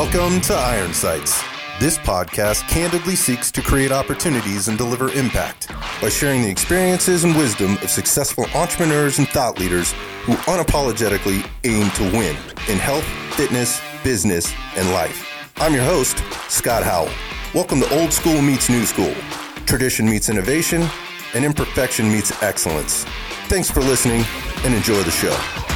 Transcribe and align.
Welcome 0.00 0.40
to 0.42 0.54
Iron 0.54 0.94
Sights. 0.94 1.42
This 1.80 1.98
podcast 1.98 2.68
candidly 2.68 3.16
seeks 3.16 3.50
to 3.50 3.60
create 3.60 3.90
opportunities 3.90 4.68
and 4.68 4.78
deliver 4.78 5.10
impact 5.10 5.66
by 6.00 6.08
sharing 6.08 6.42
the 6.42 6.48
experiences 6.48 7.24
and 7.24 7.36
wisdom 7.36 7.72
of 7.82 7.90
successful 7.90 8.46
entrepreneurs 8.54 9.18
and 9.18 9.26
thought 9.26 9.58
leaders 9.58 9.90
who 10.22 10.34
unapologetically 10.46 11.44
aim 11.64 11.90
to 11.96 12.04
win 12.16 12.36
in 12.68 12.78
health, 12.78 13.02
fitness, 13.34 13.80
business, 14.04 14.54
and 14.76 14.88
life. 14.92 15.52
I'm 15.56 15.74
your 15.74 15.82
host, 15.82 16.22
Scott 16.48 16.84
Howell. 16.84 17.10
Welcome 17.52 17.80
to 17.80 18.00
Old 18.00 18.12
School 18.12 18.40
Meets 18.40 18.70
New 18.70 18.86
School. 18.86 19.16
Tradition 19.66 20.08
meets 20.08 20.28
innovation, 20.28 20.88
and 21.34 21.44
imperfection 21.44 22.08
meets 22.08 22.40
excellence. 22.40 23.02
Thanks 23.48 23.68
for 23.68 23.80
listening 23.80 24.24
and 24.58 24.74
enjoy 24.74 25.02
the 25.02 25.10
show. 25.10 25.67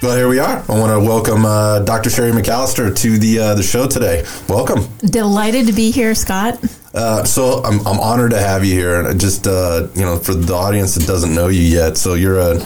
Well, 0.00 0.16
here 0.16 0.28
we 0.28 0.38
are. 0.38 0.64
I 0.68 0.78
want 0.78 0.92
to 0.92 1.00
welcome 1.00 1.44
uh, 1.44 1.80
Dr. 1.80 2.08
Sherry 2.08 2.30
McAllister 2.30 2.96
to 2.96 3.18
the 3.18 3.40
uh, 3.40 3.54
the 3.56 3.64
show 3.64 3.88
today. 3.88 4.24
Welcome. 4.48 4.86
Delighted 4.98 5.66
to 5.66 5.72
be 5.72 5.90
here, 5.90 6.14
Scott. 6.14 6.62
Uh, 6.94 7.24
so 7.24 7.64
I'm, 7.64 7.80
I'm 7.84 7.98
honored 7.98 8.30
to 8.30 8.38
have 8.38 8.64
you 8.64 8.74
here, 8.74 9.00
and 9.00 9.20
just 9.20 9.48
uh, 9.48 9.88
you 9.96 10.02
know, 10.02 10.16
for 10.16 10.34
the 10.34 10.54
audience 10.54 10.94
that 10.94 11.04
doesn't 11.04 11.34
know 11.34 11.48
you 11.48 11.62
yet, 11.62 11.96
so 11.96 12.14
you're 12.14 12.38
a 12.38 12.64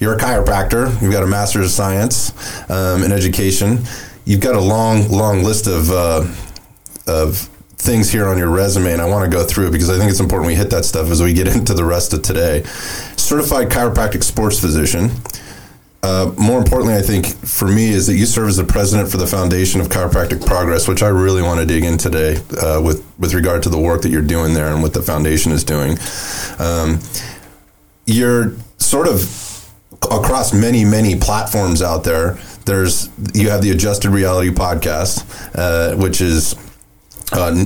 you're 0.00 0.14
a 0.14 0.18
chiropractor. 0.18 1.00
You've 1.00 1.12
got 1.12 1.22
a 1.22 1.28
master's 1.28 1.66
of 1.66 1.70
science 1.70 2.32
um, 2.68 3.04
in 3.04 3.12
education. 3.12 3.78
You've 4.24 4.40
got 4.40 4.56
a 4.56 4.60
long 4.60 5.08
long 5.08 5.44
list 5.44 5.68
of 5.68 5.92
uh, 5.92 6.26
of 7.06 7.38
things 7.76 8.10
here 8.10 8.26
on 8.26 8.36
your 8.36 8.50
resume, 8.50 8.92
and 8.92 9.00
I 9.00 9.04
want 9.04 9.30
to 9.30 9.36
go 9.36 9.44
through 9.44 9.68
it 9.68 9.70
because 9.70 9.90
I 9.90 9.96
think 9.96 10.10
it's 10.10 10.18
important 10.18 10.48
we 10.48 10.56
hit 10.56 10.70
that 10.70 10.84
stuff 10.84 11.08
as 11.08 11.22
we 11.22 11.34
get 11.34 11.46
into 11.56 11.72
the 11.72 11.84
rest 11.84 12.12
of 12.12 12.22
today. 12.22 12.64
Certified 13.16 13.68
chiropractic 13.68 14.24
sports 14.24 14.58
physician. 14.58 15.12
Uh, 16.04 16.30
more 16.36 16.58
importantly, 16.58 16.94
I 16.94 17.00
think 17.00 17.24
for 17.26 17.66
me 17.66 17.88
is 17.88 18.06
that 18.08 18.16
you 18.16 18.26
serve 18.26 18.48
as 18.48 18.58
the 18.58 18.64
president 18.64 19.10
for 19.10 19.16
the 19.16 19.26
Foundation 19.26 19.80
of 19.80 19.88
Chiropractic 19.88 20.44
Progress, 20.44 20.86
which 20.86 21.02
I 21.02 21.08
really 21.08 21.40
want 21.40 21.60
to 21.60 21.66
dig 21.66 21.82
in 21.82 21.96
today 21.96 22.36
uh, 22.60 22.82
with 22.82 23.02
with 23.18 23.32
regard 23.32 23.62
to 23.62 23.70
the 23.70 23.78
work 23.78 24.02
that 24.02 24.10
you're 24.10 24.20
doing 24.20 24.52
there 24.52 24.70
and 24.70 24.82
what 24.82 24.92
the 24.92 25.00
foundation 25.00 25.50
is 25.50 25.64
doing. 25.64 25.96
Um, 26.58 27.00
you're 28.04 28.54
sort 28.76 29.08
of 29.08 29.72
across 30.10 30.52
many 30.52 30.84
many 30.84 31.18
platforms 31.18 31.80
out 31.80 32.04
there. 32.04 32.34
There's 32.66 33.08
you 33.32 33.48
have 33.48 33.62
the 33.62 33.70
Adjusted 33.70 34.10
Reality 34.10 34.50
podcast, 34.50 35.24
uh, 35.54 35.96
which 35.96 36.20
is 36.20 36.54
uh, 37.32 37.64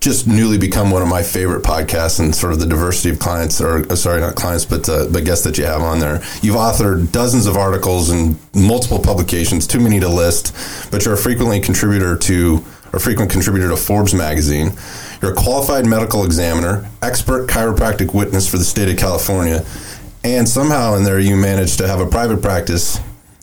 just 0.00 0.26
newly 0.26 0.56
become 0.56 0.90
one 0.90 1.02
of 1.02 1.08
my 1.08 1.22
favorite 1.22 1.62
podcasts 1.62 2.20
and 2.20 2.34
sort 2.34 2.54
of 2.54 2.58
the 2.58 2.66
diversity 2.66 3.10
of 3.10 3.18
clients 3.18 3.60
or 3.60 3.90
uh, 3.92 3.94
sorry 3.94 4.20
not 4.20 4.34
clients 4.34 4.64
but 4.64 4.88
uh, 4.88 5.06
but 5.12 5.24
guests 5.24 5.44
that 5.44 5.58
you 5.58 5.64
have 5.64 5.82
on 5.82 5.98
there. 5.98 6.22
You've 6.40 6.56
authored 6.56 7.12
dozens 7.12 7.46
of 7.46 7.56
articles 7.56 8.10
in 8.10 8.38
multiple 8.54 8.98
publications 8.98 9.66
too 9.66 9.78
many 9.78 10.00
to 10.00 10.08
list 10.08 10.54
but 10.90 11.04
you're 11.04 11.14
a 11.14 11.18
frequently 11.18 11.60
contributor 11.60 12.16
to 12.16 12.64
a 12.92 12.98
frequent 12.98 13.30
contributor 13.30 13.68
to 13.68 13.76
Forbes 13.76 14.14
magazine. 14.14 14.72
You're 15.20 15.32
a 15.32 15.36
qualified 15.36 15.84
medical 15.84 16.24
examiner 16.24 16.88
expert 17.02 17.48
chiropractic 17.48 18.14
witness 18.14 18.48
for 18.50 18.56
the 18.56 18.64
state 18.64 18.88
of 18.88 18.96
California 18.96 19.66
and 20.24 20.48
somehow 20.48 20.94
in 20.94 21.04
there 21.04 21.18
you 21.18 21.36
managed 21.36 21.76
to 21.78 21.86
have 21.86 22.00
a 22.00 22.06
private 22.06 22.40
practice 22.40 22.98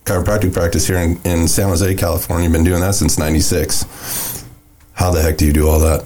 chiropractic 0.05 0.53
practice 0.53 0.88
here 0.88 0.97
in, 0.97 1.19
in 1.23 1.47
San 1.47 1.67
Jose 1.67 1.94
California. 1.95 2.45
You've 2.45 2.53
been 2.53 2.63
doing 2.63 2.81
that 2.81 2.95
since 2.95 3.19
96 3.19 4.37
how 4.98 5.12
the 5.12 5.22
heck 5.22 5.38
do 5.38 5.45
you 5.45 5.53
do 5.53 5.67
all 5.67 5.80
that? 5.80 6.03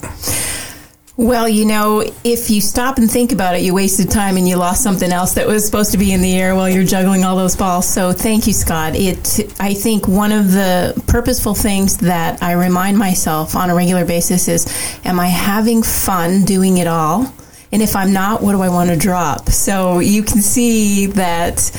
Well, 1.15 1.47
you 1.47 1.65
know, 1.65 2.01
if 2.25 2.49
you 2.49 2.59
stop 2.59 2.97
and 2.97 3.09
think 3.09 3.31
about 3.31 3.55
it, 3.55 3.61
you 3.61 3.73
wasted 3.73 4.11
time 4.11 4.35
and 4.35 4.47
you 4.47 4.57
lost 4.57 4.83
something 4.83 5.11
else 5.11 5.33
that 5.35 5.47
was 5.47 5.65
supposed 5.65 5.91
to 5.93 5.97
be 5.97 6.11
in 6.11 6.21
the 6.21 6.35
air 6.35 6.55
while 6.55 6.69
you're 6.69 6.83
juggling 6.83 7.23
all 7.23 7.37
those 7.37 7.55
balls. 7.55 7.87
So, 7.87 8.11
thank 8.11 8.47
you, 8.47 8.53
Scott. 8.53 8.95
It, 8.95 9.53
I 9.59 9.73
think 9.73 10.09
one 10.09 10.33
of 10.33 10.51
the 10.51 11.01
purposeful 11.07 11.53
things 11.53 11.97
that 11.97 12.43
I 12.43 12.53
remind 12.53 12.97
myself 12.97 13.55
on 13.55 13.69
a 13.69 13.75
regular 13.75 14.03
basis 14.03 14.49
is, 14.49 14.67
am 15.05 15.21
I 15.21 15.27
having 15.27 15.83
fun 15.83 16.43
doing 16.43 16.77
it 16.77 16.87
all? 16.87 17.33
And 17.71 17.81
if 17.81 17.95
I'm 17.95 18.11
not, 18.11 18.41
what 18.43 18.51
do 18.51 18.61
I 18.61 18.69
want 18.69 18.89
to 18.89 18.97
drop? 18.97 19.49
So, 19.49 19.99
you 19.99 20.23
can 20.23 20.41
see 20.41 21.05
that 21.05 21.71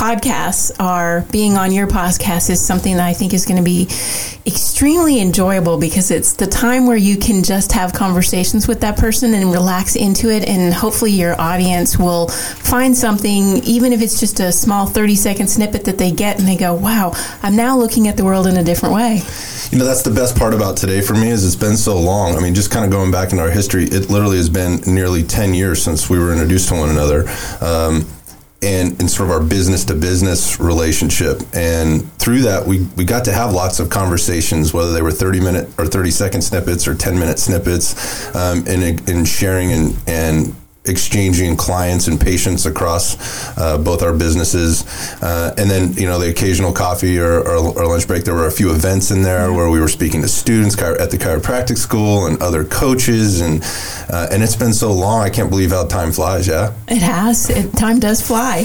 podcasts 0.00 0.72
are 0.80 1.26
being 1.30 1.58
on 1.58 1.70
your 1.70 1.86
podcast 1.86 2.48
is 2.48 2.58
something 2.58 2.96
that 2.96 3.06
I 3.06 3.12
think 3.12 3.34
is 3.34 3.44
going 3.44 3.58
to 3.58 3.62
be 3.62 3.82
extremely 4.46 5.20
enjoyable 5.20 5.78
because 5.78 6.10
it's 6.10 6.32
the 6.32 6.46
time 6.46 6.86
where 6.86 6.96
you 6.96 7.18
can 7.18 7.42
just 7.42 7.72
have 7.72 7.92
conversations 7.92 8.66
with 8.66 8.80
that 8.80 8.96
person 8.96 9.34
and 9.34 9.52
relax 9.52 9.96
into 9.96 10.30
it 10.30 10.48
and 10.48 10.72
hopefully 10.72 11.10
your 11.10 11.38
audience 11.38 11.98
will 11.98 12.28
find 12.28 12.96
something 12.96 13.58
even 13.64 13.92
if 13.92 14.00
it's 14.00 14.18
just 14.18 14.40
a 14.40 14.50
small 14.50 14.86
30 14.86 15.14
second 15.16 15.48
snippet 15.48 15.84
that 15.84 15.98
they 15.98 16.10
get 16.10 16.38
and 16.38 16.48
they 16.48 16.56
go 16.56 16.72
wow 16.72 17.12
I'm 17.42 17.54
now 17.54 17.76
looking 17.76 18.08
at 18.08 18.16
the 18.16 18.24
world 18.24 18.46
in 18.46 18.56
a 18.56 18.64
different 18.64 18.94
way. 18.94 19.20
You 19.70 19.78
know 19.78 19.84
that's 19.84 20.02
the 20.02 20.14
best 20.14 20.34
part 20.34 20.54
about 20.54 20.78
today 20.78 21.02
for 21.02 21.12
me 21.12 21.28
is 21.28 21.44
it's 21.44 21.54
been 21.56 21.76
so 21.76 22.00
long. 22.00 22.36
I 22.36 22.40
mean 22.40 22.54
just 22.54 22.70
kind 22.70 22.86
of 22.86 22.90
going 22.90 23.10
back 23.10 23.34
in 23.34 23.38
our 23.38 23.50
history 23.50 23.84
it 23.84 24.08
literally 24.08 24.38
has 24.38 24.48
been 24.48 24.80
nearly 24.86 25.24
10 25.24 25.52
years 25.52 25.82
since 25.82 26.08
we 26.08 26.18
were 26.18 26.32
introduced 26.32 26.70
to 26.70 26.74
one 26.74 26.88
another. 26.88 27.28
Um, 27.60 28.06
and 28.62 29.00
in 29.00 29.08
sort 29.08 29.30
of 29.30 29.34
our 29.34 29.42
business 29.42 29.84
to 29.86 29.94
business 29.94 30.60
relationship. 30.60 31.40
And 31.54 32.10
through 32.18 32.42
that, 32.42 32.66
we, 32.66 32.86
we 32.96 33.04
got 33.04 33.24
to 33.24 33.32
have 33.32 33.52
lots 33.52 33.80
of 33.80 33.88
conversations, 33.88 34.74
whether 34.74 34.92
they 34.92 35.02
were 35.02 35.10
30 35.10 35.40
minute 35.40 35.68
or 35.78 35.86
30 35.86 36.10
second 36.10 36.42
snippets 36.42 36.86
or 36.86 36.94
10 36.94 37.18
minute 37.18 37.38
snippets, 37.38 38.34
um, 38.36 38.66
in, 38.66 38.98
in 39.08 39.24
sharing 39.24 39.72
and, 39.72 39.96
and 40.06 40.54
exchanging 40.90 41.56
clients 41.56 42.06
and 42.08 42.20
patients 42.20 42.66
across 42.66 43.16
uh, 43.56 43.78
both 43.78 44.02
our 44.02 44.12
businesses. 44.12 44.84
Uh, 45.22 45.54
and 45.56 45.70
then, 45.70 45.92
you 45.94 46.06
know, 46.06 46.18
the 46.18 46.28
occasional 46.28 46.72
coffee 46.72 47.18
or, 47.18 47.38
or, 47.40 47.56
or, 47.78 47.86
lunch 47.86 48.06
break, 48.06 48.24
there 48.24 48.34
were 48.34 48.46
a 48.46 48.52
few 48.52 48.70
events 48.72 49.10
in 49.10 49.22
there 49.22 49.52
where 49.52 49.70
we 49.70 49.80
were 49.80 49.88
speaking 49.88 50.20
to 50.22 50.28
students 50.28 50.80
at 50.80 51.10
the 51.10 51.16
chiropractic 51.16 51.78
school 51.78 52.26
and 52.26 52.40
other 52.42 52.64
coaches. 52.64 53.40
And, 53.40 53.62
uh, 54.12 54.28
and 54.30 54.42
it's 54.42 54.56
been 54.56 54.74
so 54.74 54.92
long, 54.92 55.22
I 55.22 55.30
can't 55.30 55.48
believe 55.48 55.70
how 55.70 55.86
time 55.86 56.12
flies, 56.12 56.46
yeah? 56.46 56.74
It 56.88 57.02
has. 57.02 57.48
It, 57.48 57.72
time 57.72 58.00
does 58.00 58.20
fly. 58.20 58.64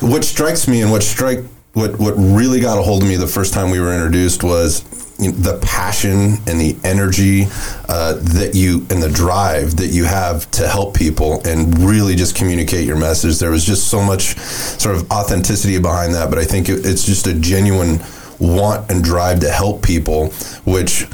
What 0.00 0.24
strikes 0.24 0.66
me 0.66 0.80
and 0.82 0.90
what 0.90 1.02
strike 1.02 1.40
what 1.72 1.98
what 2.00 2.14
really 2.16 2.60
got 2.60 2.78
a 2.78 2.82
hold 2.82 3.02
of 3.02 3.08
me 3.08 3.16
the 3.16 3.26
first 3.26 3.54
time 3.54 3.70
we 3.70 3.78
were 3.78 3.92
introduced 3.92 4.42
was 4.42 4.80
the 5.20 5.58
passion 5.62 6.36
and 6.46 6.60
the 6.60 6.76
energy 6.84 7.46
uh, 7.88 8.14
that 8.14 8.52
you 8.54 8.86
and 8.90 9.02
the 9.02 9.10
drive 9.10 9.76
that 9.76 9.88
you 9.88 10.04
have 10.04 10.50
to 10.52 10.68
help 10.68 10.96
people 10.96 11.40
and 11.46 11.78
really 11.78 12.16
just 12.16 12.34
communicate 12.34 12.86
your 12.86 12.96
message. 12.96 13.38
There 13.38 13.50
was 13.50 13.64
just 13.64 13.88
so 13.88 14.02
much 14.02 14.36
sort 14.38 14.96
of 14.96 15.10
authenticity 15.10 15.78
behind 15.78 16.14
that, 16.14 16.30
but 16.30 16.38
I 16.38 16.44
think 16.44 16.68
it, 16.68 16.86
it's 16.86 17.04
just 17.04 17.26
a 17.26 17.34
genuine 17.34 18.00
want 18.38 18.90
and 18.90 19.04
drive 19.04 19.40
to 19.40 19.50
help 19.50 19.82
people, 19.82 20.28
which 20.64 21.06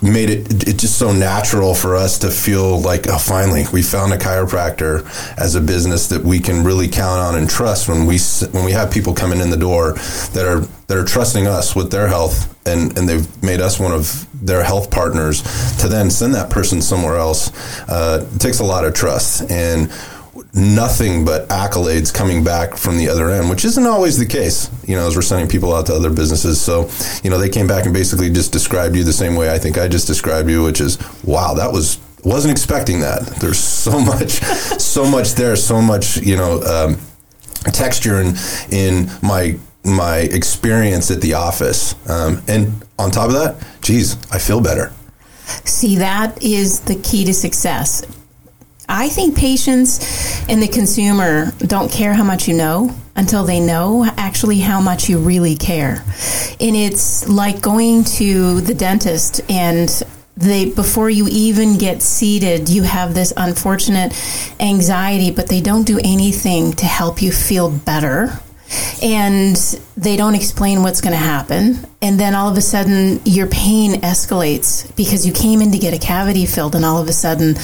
made 0.00 0.30
it 0.30 0.68
it 0.68 0.78
just 0.78 0.96
so 0.96 1.12
natural 1.12 1.74
for 1.74 1.96
us 1.96 2.20
to 2.20 2.30
feel 2.30 2.80
like 2.80 3.08
oh 3.08 3.18
finally 3.18 3.64
we 3.72 3.82
found 3.82 4.12
a 4.12 4.16
chiropractor 4.16 5.04
as 5.36 5.56
a 5.56 5.60
business 5.60 6.06
that 6.06 6.22
we 6.22 6.38
can 6.38 6.62
really 6.62 6.86
count 6.86 7.18
on 7.18 7.34
and 7.34 7.50
trust 7.50 7.88
when 7.88 8.06
we 8.06 8.16
when 8.52 8.64
we 8.64 8.70
have 8.70 8.92
people 8.92 9.12
coming 9.12 9.40
in 9.40 9.50
the 9.50 9.56
door 9.56 9.94
that 10.34 10.46
are 10.46 10.60
that 10.86 10.96
are 10.96 11.04
trusting 11.04 11.48
us 11.48 11.74
with 11.74 11.90
their 11.90 12.06
health 12.06 12.56
and 12.64 12.96
and 12.96 13.08
they've 13.08 13.42
made 13.42 13.60
us 13.60 13.80
one 13.80 13.90
of 13.90 14.24
their 14.40 14.62
health 14.62 14.90
partners 14.90 15.42
to 15.78 15.88
then 15.88 16.10
send 16.10 16.34
that 16.34 16.50
person 16.50 16.80
somewhere 16.80 17.16
else. 17.16 17.50
Uh, 17.88 18.26
takes 18.38 18.60
a 18.60 18.64
lot 18.64 18.84
of 18.84 18.94
trust. 18.94 19.50
And 19.50 19.90
nothing 20.56 21.24
but 21.24 21.46
accolades 21.48 22.12
coming 22.12 22.42
back 22.42 22.76
from 22.76 22.96
the 22.96 23.08
other 23.08 23.28
end, 23.28 23.50
which 23.50 23.64
isn't 23.64 23.86
always 23.86 24.18
the 24.18 24.26
case, 24.26 24.70
you 24.86 24.96
know, 24.96 25.06
as 25.06 25.14
we're 25.14 25.22
sending 25.22 25.48
people 25.48 25.74
out 25.74 25.86
to 25.86 25.94
other 25.94 26.10
businesses. 26.10 26.60
So, 26.60 26.88
you 27.22 27.30
know, 27.30 27.38
they 27.38 27.50
came 27.50 27.66
back 27.66 27.84
and 27.84 27.92
basically 27.92 28.30
just 28.30 28.52
described 28.52 28.96
you 28.96 29.04
the 29.04 29.12
same 29.12 29.36
way 29.36 29.52
I 29.52 29.58
think 29.58 29.76
I 29.76 29.86
just 29.86 30.06
described 30.06 30.48
you, 30.48 30.64
which 30.64 30.80
is, 30.80 30.98
wow, 31.22 31.54
that 31.54 31.70
was, 31.70 31.98
wasn't 32.24 32.52
expecting 32.52 33.00
that. 33.00 33.26
There's 33.38 33.58
so 33.58 34.00
much, 34.04 34.30
so 34.80 35.08
much 35.08 35.34
there, 35.34 35.56
so 35.56 35.82
much, 35.82 36.16
you 36.16 36.36
know, 36.36 36.62
um, 36.62 36.96
texture 37.72 38.20
in, 38.22 38.34
in 38.70 39.10
my, 39.22 39.58
my 39.84 40.18
experience 40.18 41.10
at 41.10 41.20
the 41.20 41.34
office. 41.34 41.94
Um, 42.08 42.42
and 42.48 42.82
on 42.98 43.10
top 43.10 43.28
of 43.28 43.34
that, 43.34 43.56
geez, 43.82 44.16
I 44.32 44.38
feel 44.38 44.62
better. 44.62 44.90
See, 45.64 45.96
that 45.96 46.42
is 46.42 46.80
the 46.80 46.96
key 46.96 47.24
to 47.26 47.34
success. 47.34 48.02
I 48.88 49.08
think 49.08 49.36
patients 49.36 50.48
and 50.48 50.62
the 50.62 50.68
consumer 50.68 51.52
don't 51.58 51.90
care 51.90 52.14
how 52.14 52.24
much 52.24 52.46
you 52.46 52.54
know 52.54 52.94
until 53.16 53.44
they 53.44 53.60
know 53.60 54.04
actually 54.16 54.58
how 54.58 54.80
much 54.80 55.08
you 55.08 55.18
really 55.18 55.56
care. 55.56 56.04
And 56.60 56.76
it's 56.76 57.28
like 57.28 57.60
going 57.60 58.04
to 58.04 58.60
the 58.60 58.74
dentist 58.74 59.40
and 59.50 59.90
they 60.36 60.70
before 60.70 61.08
you 61.08 61.26
even 61.30 61.78
get 61.78 62.02
seated 62.02 62.68
you 62.68 62.82
have 62.82 63.14
this 63.14 63.32
unfortunate 63.38 64.12
anxiety 64.60 65.30
but 65.30 65.48
they 65.48 65.62
don't 65.62 65.84
do 65.86 65.98
anything 66.04 66.74
to 66.74 66.84
help 66.84 67.22
you 67.22 67.32
feel 67.32 67.70
better 67.70 68.38
and 69.02 69.56
they 69.96 70.16
don't 70.16 70.34
explain 70.34 70.82
what's 70.82 71.00
going 71.00 71.12
to 71.12 71.18
happen. 71.18 71.86
And 72.02 72.18
then 72.18 72.34
all 72.34 72.48
of 72.48 72.56
a 72.56 72.60
sudden, 72.60 73.20
your 73.24 73.46
pain 73.46 74.00
escalates 74.02 74.94
because 74.96 75.26
you 75.26 75.32
came 75.32 75.60
in 75.60 75.72
to 75.72 75.78
get 75.78 75.94
a 75.94 75.98
cavity 75.98 76.46
filled, 76.46 76.74
and 76.74 76.84
all 76.84 77.00
of 77.00 77.08
a 77.08 77.12
sudden, 77.12 77.54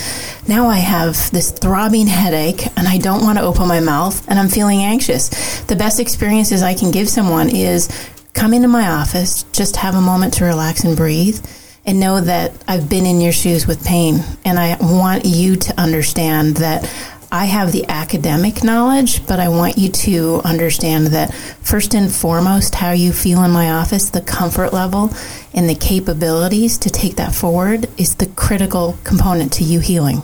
now 0.49 0.69
I 0.69 0.79
have 0.79 1.31
this 1.31 1.51
throbbing 1.51 2.07
headache, 2.07 2.67
and 2.77 2.87
I 2.89 2.99
don't 2.99 3.23
want 3.23 3.39
to 3.39 3.45
open 3.45 3.69
my 3.69 3.81
mouth, 3.81 4.27
and 4.29 4.39
I'm 4.39 4.49
feeling 4.49 4.81
anxious. 4.81 5.61
The 5.63 5.77
best 5.77 6.01
experiences 6.01 6.63
I 6.63 6.75
can 6.75 6.91
give 6.91 7.09
someone 7.09 7.49
is 7.49 7.89
come 8.33 8.55
into 8.55 8.69
my 8.69 8.89
office, 8.89 9.45
just 9.53 9.77
have 9.77 9.95
a 9.95 10.01
moment 10.01 10.35
to 10.35 10.45
relax 10.45 10.85
and 10.85 10.97
breathe. 10.97 11.45
And 11.85 11.99
know 11.99 12.21
that 12.21 12.53
I've 12.69 12.89
been 12.89 13.07
in 13.07 13.21
your 13.21 13.33
shoes 13.33 13.67
with 13.67 13.85
pain, 13.85 14.23
and 14.45 14.57
I 14.57 14.77
want 14.81 15.25
you 15.25 15.57
to 15.57 15.81
understand 15.81 16.59
that 16.59 16.89
I 17.33 17.47
have 17.47 17.73
the 17.73 17.87
academic 17.89 18.63
knowledge, 18.63 19.27
but 19.27 19.41
I 19.41 19.49
want 19.49 19.79
you 19.79 19.89
to 19.89 20.43
understand 20.45 21.07
that 21.09 21.33
first 21.33 21.95
and 21.95 22.13
foremost, 22.13 22.75
how 22.75 22.91
you 22.91 23.11
feel 23.11 23.43
in 23.43 23.51
my 23.51 23.71
office, 23.71 24.11
the 24.11 24.21
comfort 24.21 24.75
level 24.75 25.11
and 25.55 25.67
the 25.67 25.75
capabilities 25.75 26.77
to 26.77 26.91
take 26.91 27.17
that 27.17 27.35
forward 27.35 27.89
is 27.97 28.17
the 28.17 28.27
critical 28.27 28.99
component 29.03 29.51
to 29.55 29.65
you 29.65 29.81
healing. 29.81 30.23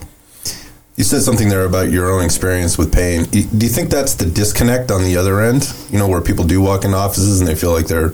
You 0.96 1.04
said 1.04 1.22
something 1.22 1.48
there 1.48 1.64
about 1.64 1.90
your 1.90 2.10
own 2.10 2.22
experience 2.22 2.76
with 2.76 2.92
pain. 2.92 3.24
Do 3.24 3.38
you 3.38 3.72
think 3.72 3.88
that's 3.88 4.12
the 4.12 4.26
disconnect 4.26 4.90
on 4.90 5.02
the 5.02 5.16
other 5.16 5.40
end? 5.40 5.72
You 5.88 5.98
know, 5.98 6.08
where 6.08 6.20
people 6.20 6.44
do 6.44 6.60
walk 6.60 6.84
into 6.84 6.98
offices 6.98 7.40
and 7.40 7.48
they 7.48 7.54
feel 7.54 7.72
like 7.72 7.86
they're 7.86 8.12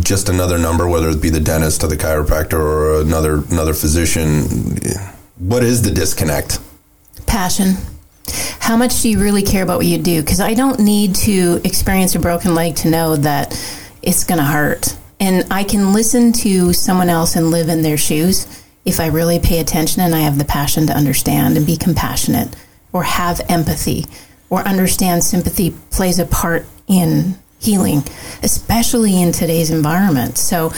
just 0.00 0.28
another 0.28 0.58
number, 0.58 0.88
whether 0.88 1.08
it 1.10 1.22
be 1.22 1.30
the 1.30 1.38
dentist 1.38 1.84
or 1.84 1.86
the 1.86 1.96
chiropractor 1.96 2.54
or 2.54 3.00
another 3.00 3.44
another 3.52 3.74
physician. 3.74 4.42
What 5.38 5.62
is 5.62 5.82
the 5.82 5.92
disconnect? 5.92 6.58
Passion. 7.26 7.74
How 8.60 8.76
much 8.76 9.02
do 9.02 9.08
you 9.08 9.20
really 9.20 9.42
care 9.42 9.62
about 9.62 9.78
what 9.78 9.86
you 9.86 9.98
do? 9.98 10.20
Because 10.20 10.40
I 10.40 10.54
don't 10.54 10.80
need 10.80 11.14
to 11.16 11.60
experience 11.64 12.14
a 12.14 12.18
broken 12.18 12.54
leg 12.54 12.76
to 12.76 12.90
know 12.90 13.16
that 13.16 13.52
it's 14.02 14.24
going 14.24 14.38
to 14.38 14.44
hurt. 14.44 14.96
And 15.20 15.44
I 15.50 15.64
can 15.64 15.92
listen 15.92 16.32
to 16.32 16.72
someone 16.72 17.08
else 17.08 17.36
and 17.36 17.50
live 17.50 17.68
in 17.68 17.82
their 17.82 17.96
shoes 17.96 18.64
if 18.84 19.00
I 19.00 19.06
really 19.06 19.38
pay 19.38 19.60
attention 19.60 20.02
and 20.02 20.14
I 20.14 20.20
have 20.20 20.38
the 20.38 20.44
passion 20.44 20.86
to 20.86 20.92
understand 20.92 21.56
and 21.56 21.66
be 21.66 21.76
compassionate 21.76 22.54
or 22.92 23.02
have 23.02 23.40
empathy 23.48 24.06
or 24.50 24.60
understand 24.60 25.24
sympathy 25.24 25.74
plays 25.90 26.18
a 26.18 26.26
part 26.26 26.66
in 26.86 27.36
healing, 27.58 28.02
especially 28.42 29.20
in 29.20 29.32
today's 29.32 29.70
environment. 29.70 30.38
So, 30.38 30.72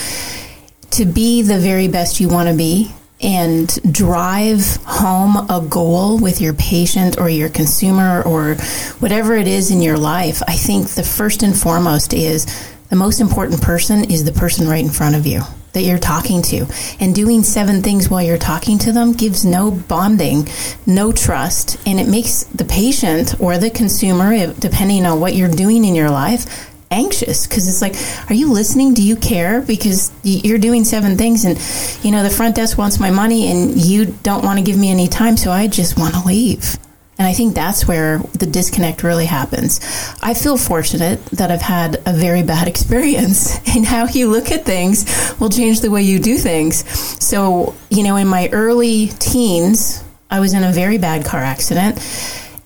to 0.91 1.05
be 1.05 1.43
the 1.43 1.59
very 1.59 1.87
best 1.87 2.19
you 2.19 2.27
want 2.27 2.49
to 2.49 2.55
be 2.55 2.91
and 3.21 3.93
drive 3.93 4.77
home 4.85 5.35
a 5.49 5.65
goal 5.67 6.19
with 6.19 6.39
your 6.39 6.53
patient 6.53 7.19
or 7.19 7.29
your 7.29 7.49
consumer 7.49 8.21
or 8.23 8.55
whatever 8.99 9.35
it 9.35 9.47
is 9.47 9.71
in 9.71 9.81
your 9.81 9.97
life, 9.97 10.41
I 10.47 10.55
think 10.55 10.89
the 10.89 11.03
first 11.03 11.43
and 11.43 11.57
foremost 11.57 12.13
is 12.13 12.45
the 12.89 12.95
most 12.95 13.19
important 13.19 13.61
person 13.61 14.09
is 14.09 14.23
the 14.23 14.31
person 14.31 14.67
right 14.67 14.83
in 14.83 14.91
front 14.91 15.15
of 15.15 15.27
you 15.27 15.41
that 15.73 15.83
you're 15.83 15.99
talking 15.99 16.41
to. 16.41 16.65
And 16.99 17.13
doing 17.13 17.43
seven 17.43 17.83
things 17.83 18.09
while 18.09 18.23
you're 18.23 18.37
talking 18.37 18.79
to 18.79 18.91
them 18.91 19.13
gives 19.13 19.45
no 19.45 19.69
bonding, 19.69 20.47
no 20.87 21.11
trust, 21.11 21.77
and 21.85 21.99
it 21.99 22.07
makes 22.07 22.45
the 22.45 22.65
patient 22.65 23.39
or 23.39 23.57
the 23.57 23.69
consumer, 23.69 24.53
depending 24.53 25.05
on 25.05 25.19
what 25.19 25.35
you're 25.35 25.49
doing 25.49 25.85
in 25.85 25.93
your 25.93 26.09
life, 26.09 26.69
anxious 26.91 27.47
because 27.47 27.67
it's 27.67 27.81
like, 27.81 27.95
are 28.29 28.33
you 28.33 28.51
listening? 28.51 28.93
Do 28.93 29.03
you 29.03 29.15
care? 29.15 29.61
Because 29.61 30.11
you're 30.23 30.57
doing 30.57 30.83
seven 30.83 31.17
things, 31.17 31.45
and 31.45 31.57
you 32.03 32.11
know 32.11 32.23
the 32.23 32.29
front 32.29 32.55
desk 32.55 32.77
wants 32.77 32.99
my 32.99 33.11
money, 33.11 33.51
and 33.51 33.75
you 33.75 34.05
don't 34.23 34.43
want 34.43 34.59
to 34.59 34.65
give 34.65 34.77
me 34.77 34.89
any 34.91 35.07
time, 35.07 35.37
so 35.37 35.51
I 35.51 35.67
just 35.67 35.97
want 35.97 36.13
to 36.15 36.21
leave. 36.25 36.77
And 37.17 37.27
I 37.27 37.33
think 37.33 37.53
that's 37.53 37.85
where 37.85 38.19
the 38.19 38.45
disconnect 38.45 39.03
really 39.03 39.25
happens. 39.25 39.81
I 40.21 40.33
feel 40.33 40.55
fortunate 40.55 41.23
that 41.25 41.51
I've 41.51 41.61
had 41.61 42.01
a 42.05 42.13
very 42.13 42.43
bad 42.43 42.67
experience, 42.73 43.59
and 43.75 43.85
how 43.85 44.05
you 44.07 44.29
look 44.29 44.51
at 44.51 44.65
things 44.65 45.35
will 45.39 45.49
change 45.49 45.81
the 45.81 45.91
way 45.91 46.01
you 46.01 46.19
do 46.19 46.37
things. 46.37 46.87
So, 47.23 47.75
you 47.89 48.03
know, 48.03 48.15
in 48.15 48.27
my 48.27 48.49
early 48.51 49.07
teens, 49.19 50.03
I 50.31 50.39
was 50.39 50.53
in 50.53 50.63
a 50.63 50.71
very 50.71 50.97
bad 50.97 51.25
car 51.25 51.41
accident, 51.41 51.99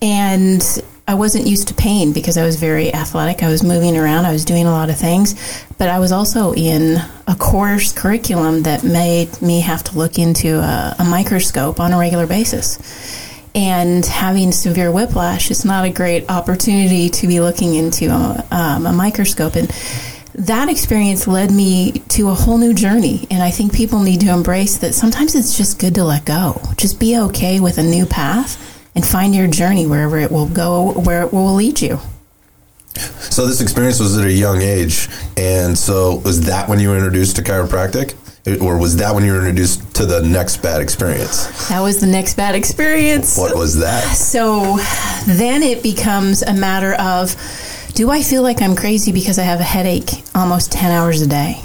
and 0.02 0.62
I 1.06 1.16
wasn't 1.16 1.48
used 1.48 1.68
to 1.68 1.74
pain 1.74 2.14
because 2.14 2.38
I 2.38 2.46
was 2.46 2.56
very 2.56 2.94
athletic. 2.94 3.44
I 3.44 3.50
was 3.50 3.62
moving 3.62 3.98
around, 3.98 4.26
I 4.26 4.32
was 4.32 4.46
doing 4.46 4.66
a 4.66 4.72
lot 4.72 4.90
of 4.90 4.98
things, 4.98 5.36
but 5.78 5.90
I 5.90 6.00
was 6.00 6.14
also 6.14 6.54
in 6.54 6.98
a 7.28 7.36
course 7.36 7.92
curriculum 7.92 8.64
that 8.64 8.84
made 8.84 9.42
me 9.42 9.60
have 9.62 9.84
to 9.86 9.98
look 9.98 10.18
into 10.18 10.60
a, 10.60 10.96
a 11.00 11.04
microscope 11.04 11.82
on 11.82 11.92
a 11.92 12.00
regular 12.00 12.26
basis. 12.26 12.80
And 13.54 14.06
having 14.06 14.52
severe 14.52 14.92
whiplash 14.92 15.52
is 15.52 15.66
not 15.66 15.86
a 15.86 15.90
great 15.90 16.30
opportunity 16.32 17.10
to 17.10 17.28
be 17.28 17.42
looking 17.42 17.76
into 17.76 18.08
a, 18.10 18.48
um, 18.50 18.86
a 18.88 18.94
microscope. 18.94 19.56
And 19.56 19.68
that 20.34 20.70
experience 20.70 21.28
led 21.28 21.52
me 21.52 21.92
to 22.10 22.30
a 22.30 22.34
whole 22.34 22.58
new 22.58 22.74
journey. 22.74 23.28
And 23.30 23.44
I 23.44 23.52
think 23.52 23.74
people 23.74 24.00
need 24.00 24.22
to 24.22 24.34
embrace 24.34 24.78
that 24.78 24.94
sometimes 24.94 25.36
it's 25.36 25.56
just 25.56 25.80
good 25.80 25.96
to 25.96 26.06
let 26.06 26.26
go. 26.26 26.60
Just 26.78 27.00
be 27.00 27.20
okay 27.20 27.60
with 27.60 27.78
a 27.78 27.84
new 27.84 28.06
path 28.06 28.73
and 28.96 29.06
find 29.06 29.34
your 29.34 29.48
journey 29.48 29.86
wherever 29.86 30.18
it 30.18 30.32
will 30.32 30.48
go, 30.48 30.92
where 30.92 31.24
it 31.24 31.34
will 31.34 31.54
lead 31.54 31.82
you. 31.82 32.00
So 32.96 33.48
this 33.48 33.62
experience 33.62 34.00
was 34.00 34.18
at 34.18 34.26
a 34.26 34.32
young 34.32 34.62
age, 34.62 35.10
and 35.36 35.78
so 35.78 36.18
was 36.18 36.42
that 36.42 36.70
when 36.70 36.80
you 36.80 36.90
were 36.90 36.98
introduced 36.98 37.36
to 37.38 37.42
chiropractic? 37.42 38.16
Or 38.62 38.78
was 38.78 38.98
that 38.98 39.16
when 39.16 39.24
you 39.24 39.32
were 39.32 39.40
introduced 39.40 39.96
to 39.96 40.06
the 40.06 40.22
next 40.22 40.58
bad 40.58 40.82
experience? 40.82 41.70
That 41.70 41.80
was 41.80 42.02
the 42.02 42.08
next 42.08 42.34
bad 42.36 42.56
experience. 42.56 43.38
What 43.38 43.56
was 43.56 43.80
that? 43.80 44.04
So 44.16 44.78
then 45.26 45.64
it 45.64 45.82
becomes 45.82 46.42
a 46.42 46.54
matter 46.54 46.94
of 46.96 47.38
do 47.96 48.10
I 48.10 48.22
feel 48.22 48.42
like 48.42 48.62
I'm 48.62 48.76
crazy 48.76 49.14
because 49.14 49.40
I 49.40 49.44
have 49.44 49.62
a 49.62 49.64
headache 49.64 50.24
almost 50.36 50.74
10 50.74 50.92
hours 50.92 51.22
a 51.22 51.28
day? 51.28 51.62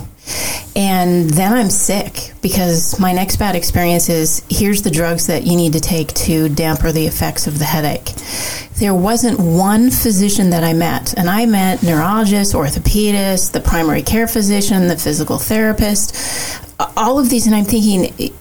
And 0.77 1.31
then 1.31 1.53
I'm 1.53 1.71
sick 1.71 2.33
because 2.43 2.99
my 3.01 3.13
next 3.13 3.37
bad 3.37 3.57
experience 3.57 4.09
is 4.09 4.43
here's 4.49 4.83
the 4.83 4.91
drugs 4.91 5.27
that 5.27 5.45
you 5.45 5.57
need 5.57 5.73
to 5.73 5.81
take 5.81 6.13
to 6.15 6.49
damper 6.49 6.93
the 6.93 7.07
effects 7.07 7.47
of 7.47 7.59
the 7.59 7.65
headache. 7.65 8.13
There 8.79 8.95
wasn't 8.95 9.41
one 9.41 9.91
physician 9.91 10.51
that 10.51 10.63
I 10.63 10.73
met, 10.73 11.15
and 11.19 11.29
I 11.29 11.47
met 11.47 11.83
neurologists, 11.83 12.55
orthopedists, 12.55 13.51
the 13.51 13.61
primary 13.61 14.03
care 14.03 14.29
physician, 14.29 14.87
the 14.87 14.97
physical 14.97 15.39
therapist, 15.39 16.15
all 16.97 17.19
of 17.19 17.29
these, 17.29 17.47
and 17.47 17.57
I'm 17.57 17.65
thinking, 17.65 18.33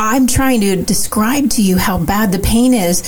I'm 0.00 0.26
trying 0.26 0.60
to 0.62 0.82
describe 0.82 1.50
to 1.50 1.62
you 1.62 1.78
how 1.78 1.98
bad 1.98 2.32
the 2.32 2.40
pain 2.40 2.74
is 2.74 3.02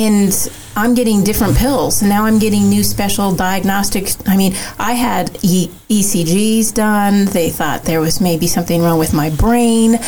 and 0.00 0.52
I'm 0.76 0.94
getting 0.94 1.22
different 1.24 1.58
pills. 1.58 2.02
Now 2.02 2.24
I'm 2.24 2.38
getting 2.38 2.70
new 2.70 2.82
special 2.82 3.34
diagnostics. 3.34 4.16
I 4.26 4.34
mean, 4.34 4.54
I 4.78 4.94
had 4.94 5.38
e- 5.42 5.70
ECGs 5.90 6.72
done. 6.72 7.26
They 7.26 7.50
thought 7.50 7.82
there 7.82 8.00
was 8.00 8.18
maybe 8.18 8.46
something 8.46 8.80
wrong 8.82 8.98
with 8.98 9.12
my 9.12 9.28
brain. 9.28 9.98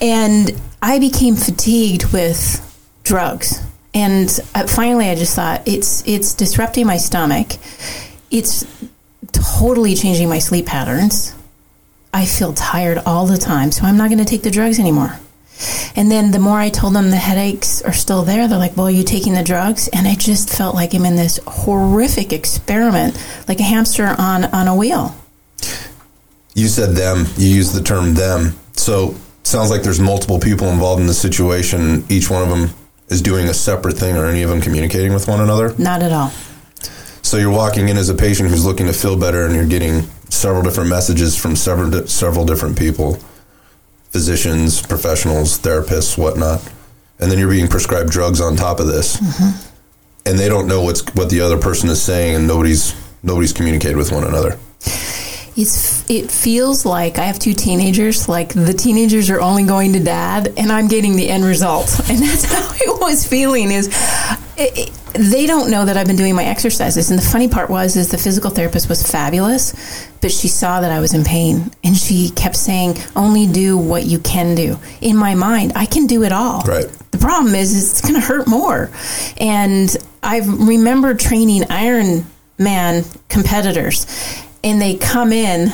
And 0.00 0.60
I 0.82 0.98
became 0.98 1.36
fatigued 1.36 2.12
with 2.12 2.40
drugs. 3.04 3.62
And 3.94 4.28
uh, 4.56 4.66
finally, 4.66 5.08
I 5.08 5.14
just 5.14 5.36
thought 5.36 5.62
it's 5.66 6.06
it's 6.06 6.34
disrupting 6.34 6.86
my 6.86 6.96
stomach. 6.96 7.52
It's 8.32 8.66
totally 9.30 9.94
changing 9.94 10.28
my 10.28 10.40
sleep 10.40 10.66
patterns. 10.66 11.32
I 12.12 12.26
feel 12.26 12.54
tired 12.54 12.98
all 13.06 13.26
the 13.26 13.38
time, 13.38 13.70
so 13.70 13.84
I'm 13.84 13.96
not 13.96 14.08
going 14.08 14.18
to 14.18 14.24
take 14.24 14.42
the 14.42 14.50
drugs 14.50 14.80
anymore. 14.80 15.18
And 15.96 16.10
then 16.10 16.30
the 16.30 16.38
more 16.38 16.58
I 16.58 16.68
told 16.68 16.94
them 16.94 17.10
the 17.10 17.16
headaches 17.16 17.82
are 17.82 17.92
still 17.92 18.22
there, 18.22 18.46
they're 18.46 18.58
like, 18.58 18.76
Well, 18.76 18.86
are 18.86 18.90
you 18.90 19.04
taking 19.04 19.34
the 19.34 19.42
drugs? 19.42 19.88
And 19.88 20.06
I 20.06 20.14
just 20.14 20.50
felt 20.50 20.74
like 20.74 20.94
I'm 20.94 21.04
in 21.04 21.16
this 21.16 21.40
horrific 21.46 22.32
experiment, 22.32 23.16
like 23.48 23.60
a 23.60 23.64
hamster 23.64 24.14
on, 24.18 24.44
on 24.44 24.68
a 24.68 24.74
wheel. 24.74 25.14
You 26.54 26.68
said 26.68 26.96
them, 26.96 27.26
you 27.36 27.48
used 27.48 27.74
the 27.74 27.82
term 27.82 28.14
them. 28.14 28.54
So 28.72 29.14
sounds 29.42 29.70
like 29.70 29.82
there's 29.82 30.00
multiple 30.00 30.38
people 30.38 30.68
involved 30.68 31.00
in 31.00 31.06
the 31.06 31.14
situation. 31.14 32.04
Each 32.08 32.30
one 32.30 32.42
of 32.42 32.48
them 32.48 32.70
is 33.08 33.22
doing 33.22 33.48
a 33.48 33.54
separate 33.54 33.96
thing. 33.96 34.16
Are 34.16 34.26
any 34.26 34.42
of 34.42 34.50
them 34.50 34.60
communicating 34.60 35.12
with 35.12 35.28
one 35.28 35.40
another? 35.40 35.74
Not 35.78 36.02
at 36.02 36.12
all. 36.12 36.30
So 37.22 37.36
you're 37.36 37.52
walking 37.52 37.88
in 37.88 37.96
as 37.96 38.08
a 38.08 38.14
patient 38.14 38.48
who's 38.48 38.64
looking 38.64 38.86
to 38.86 38.92
feel 38.92 39.16
better, 39.16 39.44
and 39.44 39.54
you're 39.54 39.66
getting 39.66 40.02
several 40.30 40.62
different 40.62 40.88
messages 40.90 41.36
from 41.36 41.56
several 41.56 42.06
several 42.06 42.44
different 42.44 42.78
people 42.78 43.18
physicians, 44.10 44.82
professionals, 44.82 45.58
therapists, 45.58 46.16
whatnot, 46.16 46.60
and 47.18 47.30
then 47.30 47.38
you're 47.38 47.50
being 47.50 47.68
prescribed 47.68 48.10
drugs 48.10 48.40
on 48.40 48.56
top 48.56 48.80
of 48.80 48.86
this, 48.86 49.16
mm-hmm. 49.16 50.28
and 50.28 50.38
they 50.38 50.48
don't 50.48 50.66
know 50.66 50.82
what's 50.82 51.02
what 51.14 51.30
the 51.30 51.40
other 51.40 51.58
person 51.58 51.88
is 51.88 52.02
saying, 52.02 52.36
and 52.36 52.46
nobody's 52.46 52.94
nobody's 53.22 53.52
communicated 53.52 53.96
with 53.96 54.12
one 54.12 54.24
another. 54.24 54.58
It's 55.56 56.08
it 56.08 56.30
feels 56.30 56.86
like 56.86 57.18
I 57.18 57.24
have 57.24 57.38
two 57.38 57.52
teenagers. 57.52 58.28
Like 58.28 58.52
the 58.54 58.72
teenagers 58.72 59.28
are 59.28 59.40
only 59.40 59.64
going 59.64 59.92
to 59.94 60.00
dad, 60.00 60.54
and 60.56 60.70
I'm 60.70 60.88
getting 60.88 61.16
the 61.16 61.28
end 61.28 61.44
result, 61.44 61.98
and 62.08 62.18
that's 62.18 62.44
how 62.44 62.70
it 62.74 63.00
was 63.00 63.26
feeling. 63.26 63.72
Is 63.72 63.88
it, 64.56 64.97
they 65.14 65.46
don't 65.46 65.70
know 65.70 65.84
that 65.84 65.96
I've 65.96 66.06
been 66.06 66.16
doing 66.16 66.34
my 66.34 66.44
exercises. 66.44 67.10
And 67.10 67.18
the 67.18 67.24
funny 67.24 67.48
part 67.48 67.70
was, 67.70 67.96
is 67.96 68.10
the 68.10 68.18
physical 68.18 68.50
therapist 68.50 68.88
was 68.88 69.02
fabulous, 69.02 70.08
but 70.20 70.30
she 70.30 70.48
saw 70.48 70.80
that 70.80 70.90
I 70.90 71.00
was 71.00 71.14
in 71.14 71.24
pain, 71.24 71.70
and 71.84 71.96
she 71.96 72.30
kept 72.30 72.56
saying, 72.56 72.98
"Only 73.16 73.46
do 73.46 73.76
what 73.78 74.04
you 74.04 74.18
can 74.18 74.54
do." 74.54 74.78
In 75.00 75.16
my 75.16 75.34
mind, 75.34 75.72
I 75.74 75.86
can 75.86 76.06
do 76.06 76.22
it 76.24 76.32
all. 76.32 76.62
Right. 76.62 76.88
The 77.10 77.18
problem 77.18 77.54
is, 77.54 77.90
it's 77.90 78.00
going 78.00 78.14
to 78.14 78.26
hurt 78.26 78.46
more. 78.46 78.90
And 79.38 79.96
I 80.22 80.38
remember 80.40 81.14
training 81.14 81.64
iron 81.70 82.26
man 82.58 83.04
competitors, 83.28 84.06
and 84.64 84.80
they 84.80 84.96
come 84.96 85.32
in 85.32 85.72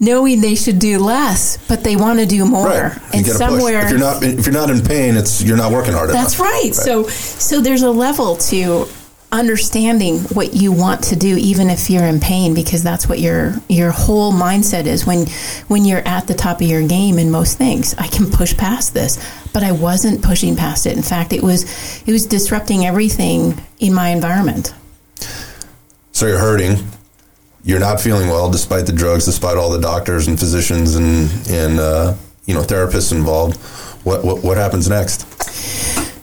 knowing 0.00 0.40
they 0.40 0.54
should 0.54 0.78
do 0.78 0.98
less, 0.98 1.56
but 1.68 1.82
they 1.84 1.96
want 1.96 2.18
to 2.20 2.26
do 2.26 2.44
more. 2.44 2.66
Right. 2.66 2.92
And 3.12 3.24
gotta 3.24 3.24
push. 3.24 3.36
somewhere 3.36 3.84
If 3.84 3.90
you're 3.90 3.98
not 3.98 4.22
if 4.22 4.46
you're 4.46 4.52
not 4.52 4.70
in 4.70 4.82
pain, 4.82 5.16
it's 5.16 5.42
you're 5.42 5.56
not 5.56 5.72
working 5.72 5.92
hard 5.92 6.10
enough. 6.10 6.22
that's 6.22 6.38
enough. 6.38 6.52
right. 6.52 6.74
So 6.74 7.04
so 7.08 7.60
there's 7.60 7.82
a 7.82 7.90
level 7.90 8.36
to 8.36 8.86
understanding 9.30 10.20
what 10.32 10.54
you 10.54 10.72
want 10.72 11.04
to 11.04 11.14
do 11.14 11.36
even 11.36 11.68
if 11.68 11.90
you're 11.90 12.06
in 12.06 12.18
pain 12.18 12.54
because 12.54 12.82
that's 12.82 13.06
what 13.06 13.18
your 13.18 13.54
your 13.68 13.90
whole 13.90 14.32
mindset 14.32 14.86
is 14.86 15.04
when 15.04 15.26
when 15.66 15.84
you're 15.84 16.06
at 16.08 16.26
the 16.26 16.32
top 16.32 16.62
of 16.62 16.66
your 16.66 16.86
game 16.86 17.18
in 17.18 17.30
most 17.30 17.58
things. 17.58 17.94
I 17.98 18.06
can 18.06 18.30
push 18.30 18.56
past 18.56 18.94
this, 18.94 19.18
but 19.52 19.62
I 19.62 19.72
wasn't 19.72 20.22
pushing 20.22 20.56
past 20.56 20.86
it. 20.86 20.96
In 20.96 21.02
fact, 21.02 21.32
it 21.32 21.42
was 21.42 22.02
it 22.06 22.12
was 22.12 22.26
disrupting 22.26 22.86
everything 22.86 23.60
in 23.80 23.92
my 23.92 24.10
environment. 24.10 24.74
So 26.12 26.26
you're 26.26 26.38
hurting. 26.38 26.78
You're 27.64 27.80
not 27.80 28.00
feeling 28.00 28.28
well, 28.28 28.50
despite 28.50 28.86
the 28.86 28.92
drugs, 28.92 29.24
despite 29.24 29.56
all 29.56 29.70
the 29.70 29.80
doctors 29.80 30.28
and 30.28 30.38
physicians 30.38 30.96
and 30.96 31.30
and 31.48 31.80
uh, 31.80 32.14
you 32.46 32.54
know 32.54 32.62
therapists 32.62 33.12
involved. 33.12 33.56
What, 34.04 34.24
what 34.24 34.42
what 34.42 34.56
happens 34.56 34.88
next? 34.88 35.26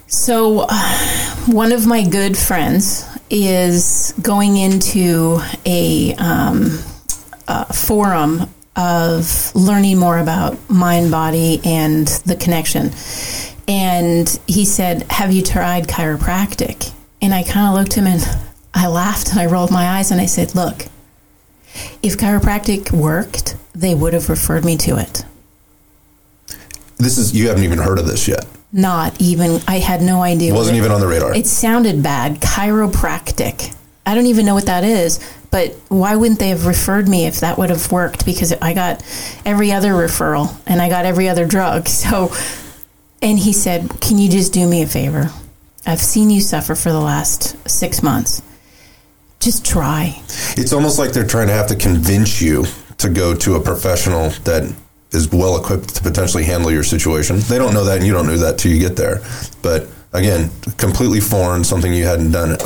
So, 0.07 0.65
uh, 0.69 0.95
one 1.47 1.71
of 1.71 1.85
my 1.85 2.07
good 2.07 2.37
friends 2.37 3.05
is 3.29 4.13
going 4.21 4.57
into 4.57 5.39
a, 5.65 6.13
um, 6.15 6.79
a 7.47 7.71
forum 7.73 8.49
of 8.75 9.53
learning 9.55 9.97
more 9.97 10.17
about 10.17 10.57
mind, 10.69 11.11
body, 11.11 11.59
and 11.63 12.07
the 12.25 12.35
connection. 12.35 12.91
And 13.67 14.27
he 14.47 14.65
said, 14.65 15.03
Have 15.11 15.31
you 15.31 15.41
tried 15.41 15.87
chiropractic? 15.87 16.93
And 17.21 17.33
I 17.33 17.43
kind 17.43 17.67
of 17.67 17.73
looked 17.73 17.97
at 17.97 18.03
him 18.03 18.07
and 18.07 18.39
I 18.73 18.87
laughed 18.87 19.31
and 19.31 19.39
I 19.39 19.45
rolled 19.47 19.71
my 19.71 19.85
eyes 19.97 20.11
and 20.11 20.21
I 20.21 20.27
said, 20.27 20.55
Look, 20.55 20.85
if 22.01 22.17
chiropractic 22.17 22.91
worked, 22.91 23.55
they 23.73 23.95
would 23.95 24.13
have 24.13 24.29
referred 24.29 24.65
me 24.65 24.77
to 24.77 24.97
it. 24.97 25.25
This 26.97 27.17
is 27.17 27.33
you 27.33 27.49
haven't 27.49 27.63
even 27.63 27.79
heard 27.79 27.99
of 27.99 28.07
this 28.07 28.27
yet. 28.27 28.45
Not 28.71 29.19
even, 29.21 29.61
I 29.67 29.79
had 29.79 30.01
no 30.01 30.21
idea. 30.21 30.53
Wasn't 30.53 30.77
even 30.77 30.91
on 30.91 30.99
the 30.99 31.07
radar. 31.07 31.33
It 31.33 31.47
sounded 31.47 32.03
bad. 32.03 32.41
Chiropractic. 32.41 33.75
I 34.05 34.13
don't 34.13 34.27
even 34.27 34.45
know 34.45 34.53
what 34.53 34.67
that 34.67 34.83
is, 34.83 35.19
but 35.49 35.71
why 35.87 36.15
wouldn't 36.15 36.39
they 36.39 36.49
have 36.49 36.65
referred 36.65 37.07
me 37.07 37.25
if 37.25 37.39
that 37.39 37.57
would 37.57 37.69
have 37.69 37.91
worked? 37.91 38.25
Because 38.25 38.53
I 38.53 38.73
got 38.73 39.01
every 39.45 39.71
other 39.71 39.93
referral 39.93 40.55
and 40.67 40.81
I 40.81 40.89
got 40.89 41.05
every 41.05 41.29
other 41.29 41.45
drug. 41.45 41.87
So, 42.05 42.31
and 43.21 43.39
he 43.39 43.53
said, 43.53 44.01
Can 44.01 44.17
you 44.19 44.29
just 44.29 44.53
do 44.53 44.67
me 44.67 44.83
a 44.83 44.87
favor? 44.87 45.31
I've 45.85 46.01
seen 46.01 46.29
you 46.29 46.41
suffer 46.41 46.75
for 46.75 46.91
the 46.91 46.99
last 46.99 47.57
six 47.69 48.03
months. 48.03 48.41
Just 49.45 49.63
try. 49.63 50.19
It's 50.57 50.73
almost 50.73 50.97
like 50.97 51.11
they're 51.11 51.23
trying 51.23 51.45
to 51.49 51.53
have 51.53 51.67
to 51.67 51.75
convince 51.75 52.41
you 52.41 52.65
to 52.97 53.09
go 53.09 53.35
to 53.35 53.53
a 53.53 53.61
professional 53.61 54.29
that 54.43 54.73
is 55.11 55.31
well 55.31 55.61
equipped 55.61 55.93
to 55.97 56.01
potentially 56.01 56.43
handle 56.43 56.71
your 56.71 56.81
situation. 56.81 57.37
They 57.41 57.59
don't 57.59 57.75
know 57.75 57.83
that, 57.83 57.97
and 57.97 58.07
you 58.07 58.11
don't 58.11 58.25
know 58.25 58.37
that 58.37 58.57
till 58.57 58.71
you 58.71 58.79
get 58.79 58.95
there. 58.95 59.21
But 59.61 59.87
again, 60.13 60.49
completely 60.77 61.19
foreign, 61.19 61.63
something 61.63 61.93
you 61.93 62.05
hadn't 62.05 62.31
done. 62.31 62.57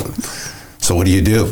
So 0.80 0.96
what 0.96 1.06
do 1.06 1.12
you 1.12 1.22
do? 1.22 1.52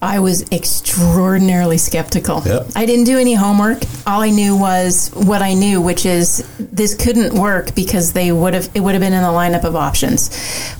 I 0.00 0.20
was 0.20 0.50
extraordinarily 0.52 1.76
skeptical. 1.76 2.42
Yep. 2.44 2.68
I 2.76 2.86
didn't 2.86 3.06
do 3.06 3.18
any 3.18 3.34
homework. 3.34 3.82
All 4.06 4.22
I 4.22 4.30
knew 4.30 4.56
was 4.56 5.10
what 5.12 5.42
I 5.42 5.54
knew, 5.54 5.80
which 5.82 6.06
is 6.06 6.48
this 6.58 6.94
couldn't 6.94 7.34
work 7.34 7.74
because 7.74 8.12
they 8.12 8.30
would 8.30 8.54
have 8.54 8.70
it 8.74 8.80
would 8.80 8.94
have 8.94 9.00
been 9.00 9.12
in 9.12 9.22
the 9.22 9.28
lineup 9.28 9.64
of 9.64 9.74
options. 9.74 10.30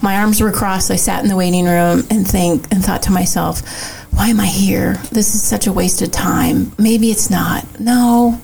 My 0.03 0.19
arms 0.19 0.41
were 0.41 0.53
crossed. 0.53 0.93
I 0.93 0.97
sat 0.97 1.25
in 1.25 1.29
the 1.29 1.37
waiting 1.37 1.65
room 1.65 2.05
and 2.11 2.27
think 2.27 2.73
and 2.73 2.85
thought 2.85 3.03
to 3.05 3.13
myself, 3.13 3.61
why 4.13 4.29
am 4.29 4.39
I 4.39 4.47
here? 4.47 4.95
This 5.11 5.35
is 5.35 5.43
such 5.43 5.67
a 5.67 5.73
waste 5.73 6.01
of 6.01 6.13
time. 6.13 6.73
Maybe 6.79 7.11
it's 7.11 7.29
not. 7.29 7.81
No. 7.81 8.41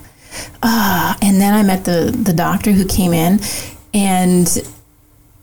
Uh, 0.61 1.14
and 1.23 1.40
then 1.40 1.54
I 1.54 1.62
met 1.62 1.85
the 1.85 2.11
the 2.11 2.33
doctor 2.33 2.73
who 2.73 2.85
came 2.85 3.12
in 3.12 3.38
and 3.93 4.49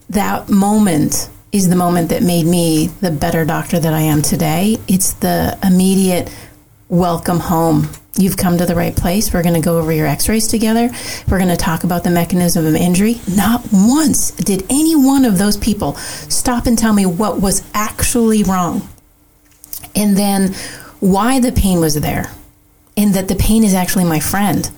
that 0.09 0.49
moment 0.49 1.29
is 1.51 1.67
the 1.67 1.75
moment 1.75 2.09
that 2.09 2.23
made 2.23 2.45
me 2.45 2.87
the 2.87 3.11
better 3.11 3.43
doctor 3.43 3.77
that 3.77 3.93
I 3.93 4.01
am 4.01 4.21
today. 4.21 4.77
It's 4.87 5.13
the 5.13 5.57
immediate 5.63 6.33
welcome 6.87 7.39
home. 7.39 7.89
You've 8.17 8.37
come 8.37 8.57
to 8.57 8.65
the 8.65 8.75
right 8.75 8.95
place. 8.95 9.33
We're 9.33 9.43
going 9.43 9.55
to 9.55 9.61
go 9.61 9.77
over 9.77 9.91
your 9.91 10.07
x 10.07 10.29
rays 10.29 10.47
together. 10.47 10.89
We're 11.29 11.39
going 11.39 11.49
to 11.49 11.57
talk 11.57 11.83
about 11.83 12.03
the 12.03 12.09
mechanism 12.09 12.65
of 12.65 12.75
injury. 12.75 13.19
Not 13.35 13.65
once 13.71 14.31
did 14.31 14.65
any 14.69 14.95
one 14.95 15.25
of 15.25 15.37
those 15.37 15.57
people 15.57 15.95
stop 15.95 16.67
and 16.67 16.77
tell 16.77 16.93
me 16.93 17.05
what 17.05 17.41
was 17.41 17.63
actually 17.73 18.43
wrong. 18.43 18.87
And 19.95 20.17
then 20.17 20.53
why 20.99 21.39
the 21.39 21.51
pain 21.51 21.79
was 21.79 21.95
there. 21.95 22.31
And 22.95 23.13
that 23.13 23.27
the 23.27 23.35
pain 23.35 23.63
is 23.63 23.73
actually 23.73 24.05
my 24.05 24.19
friend 24.19 24.69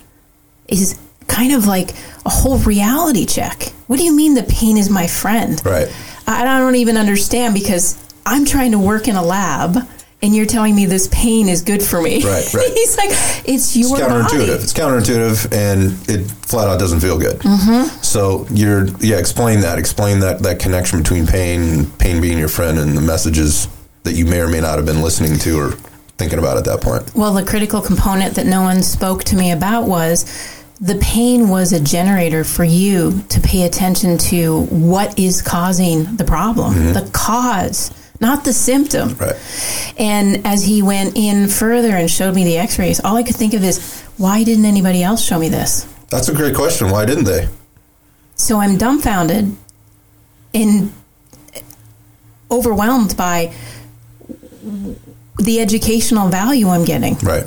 is 0.68 1.00
kind 1.27 1.53
of 1.53 1.65
like 1.68 1.92
a 2.25 2.30
whole 2.30 2.58
reality 2.60 3.25
check. 3.25 3.63
What 3.88 3.98
do 3.98 4.03
you 4.03 4.15
mean 4.15 4.34
the 4.34 4.44
pain 4.44 4.77
is 4.77 4.89
my 4.89 5.08
friend? 5.08 5.62
Right. 5.65 5.94
I 6.27 6.46
don't 6.46 6.75
even 6.75 6.98
understand 6.98 7.53
because 7.53 7.98
I'm 8.25 8.46
trying 8.46 8.72
to 8.72 8.80
work 8.80 9.08
in 9.08 9.15
a 9.15 9.24
lab 9.24 9.77
and 10.22 10.34
you're 10.34 10.46
telling 10.46 10.74
me 10.74 10.86
this 10.86 11.10
pain 11.12 11.50
is 11.50 11.63
good 11.63 11.84
for 11.84 12.01
me. 12.01 12.24
Right, 12.24 12.53
right. 12.53 12.72
He's 12.74 12.96
like, 12.98 13.10
it's 13.10 13.46
It's 13.46 13.75
your 13.75 13.98
counterintuitive. 13.98 14.30
body. 14.30 14.44
It's 14.46 14.74
counterintuitive, 14.74 15.51
and 15.53 16.10
it 16.10 16.32
flat 16.48 16.70
out 16.70 16.80
doesn't 16.80 17.01
feel 17.01 17.20
good. 17.20 17.39
Mm-hmm. 17.39 18.01
So 18.01 18.48
you're 18.50 18.86
yeah. 19.00 19.18
Explain 19.18 19.60
that. 19.62 19.77
Explain 19.77 20.22
that 20.22 20.39
that 20.44 20.60
connection 20.60 21.00
between 21.00 21.27
pain, 21.27 21.88
pain 22.00 22.22
being 22.22 22.38
your 22.39 22.48
friend, 22.48 22.80
and 22.80 22.96
the 22.96 23.01
messages 23.01 23.68
that 24.03 24.13
you 24.13 24.25
may 24.25 24.39
or 24.39 24.48
may 24.48 24.62
not 24.62 24.77
have 24.77 24.86
been 24.86 25.01
listening 25.01 25.38
to 25.39 25.60
or 25.60 25.72
thinking 26.18 26.39
about 26.39 26.56
at 26.56 26.63
that 26.65 26.80
point. 26.80 27.13
Well, 27.13 27.34
the 27.34 27.44
critical 27.44 27.82
component 27.82 28.36
that 28.36 28.46
no 28.46 28.62
one 28.62 28.82
spoke 28.82 29.25
to 29.25 29.36
me 29.36 29.51
about 29.51 29.88
was 29.89 30.24
the 30.82 30.96
pain 30.96 31.50
was 31.50 31.72
a 31.72 31.80
generator 31.80 32.44
for 32.44 32.63
you 32.63 33.24
to 33.30 33.39
pay 33.39 33.63
attention 33.63 34.18
to 34.18 34.63
what 34.65 35.18
is 35.18 35.42
causing 35.42 36.15
the 36.15 36.24
problem, 36.24 36.74
mm-hmm. 36.74 36.94
the 36.94 37.10
cause, 37.13 37.92
not 38.20 38.44
the 38.44 38.53
symptom. 38.53 39.15
Right. 39.15 39.36
And 39.98 40.46
as 40.46 40.63
he 40.65 40.82
went 40.82 41.18
in 41.18 41.48
further 41.48 41.96
and 41.96 42.10
showed 42.10 42.36
me 42.36 42.44
the 42.44 42.58
x 42.58 42.80
rays, 42.80 43.00
all 43.03 43.15
I 43.15 43.24
could 43.24 43.36
think 43.36 43.53
of 43.53 43.63
is, 43.63 44.01
why 44.18 44.44
didn't 44.44 44.65
anybody 44.65 45.03
else 45.03 45.24
show 45.24 45.39
me 45.39 45.50
this? 45.50 45.88
That's 46.10 46.30
a 46.30 46.34
great 46.34 46.56
question. 46.56 46.89
Why 46.89 47.06
didn't 47.06 47.25
they? 47.25 47.48
So 48.36 48.60
I'm 48.60 48.77
dumbfounded 48.77 49.56
and 50.53 50.92
overwhelmed 52.51 53.15
by 53.18 53.53
the 55.39 55.60
educational 55.60 56.30
value 56.30 56.70
I'm 56.70 56.86
getting, 56.86 57.15
Right. 57.18 57.46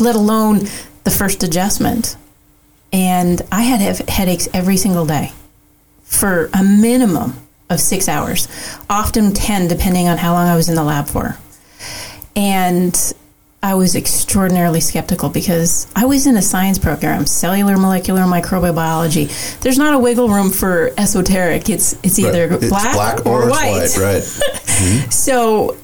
let 0.00 0.16
alone 0.16 0.60
the 1.04 1.10
first 1.10 1.42
adjustment. 1.42 2.16
And 2.92 3.40
I 3.50 3.62
had 3.62 3.80
headaches 4.08 4.48
every 4.52 4.76
single 4.76 5.06
day 5.06 5.32
for 6.02 6.50
a 6.52 6.62
minimum 6.62 7.34
of 7.70 7.80
six 7.80 8.08
hours, 8.08 8.48
often 8.90 9.32
10, 9.32 9.68
depending 9.68 10.08
on 10.08 10.18
how 10.18 10.32
long 10.32 10.48
I 10.48 10.56
was 10.56 10.68
in 10.68 10.74
the 10.74 10.84
lab 10.84 11.06
for. 11.06 11.36
And 12.36 12.94
I 13.62 13.74
was 13.74 13.94
extraordinarily 13.94 14.80
skeptical 14.80 15.28
because 15.30 15.86
I 15.94 16.04
was 16.04 16.26
in 16.26 16.36
a 16.36 16.42
science 16.42 16.78
program, 16.78 17.26
cellular 17.26 17.78
molecular 17.78 18.22
microbiology. 18.22 19.60
There's 19.60 19.78
not 19.78 19.94
a 19.94 19.98
wiggle 19.98 20.28
room 20.28 20.50
for 20.50 20.92
esoteric. 20.98 21.70
It's 21.70 21.92
it's 22.02 22.18
either 22.18 22.48
Right. 22.48 22.62
It's 22.62 22.68
black, 22.70 23.24
or, 23.24 23.48
it's 23.48 23.96
white. 23.96 23.96
Right. 23.98 24.22
Mm-hmm. 24.72 25.10
So 25.10 25.76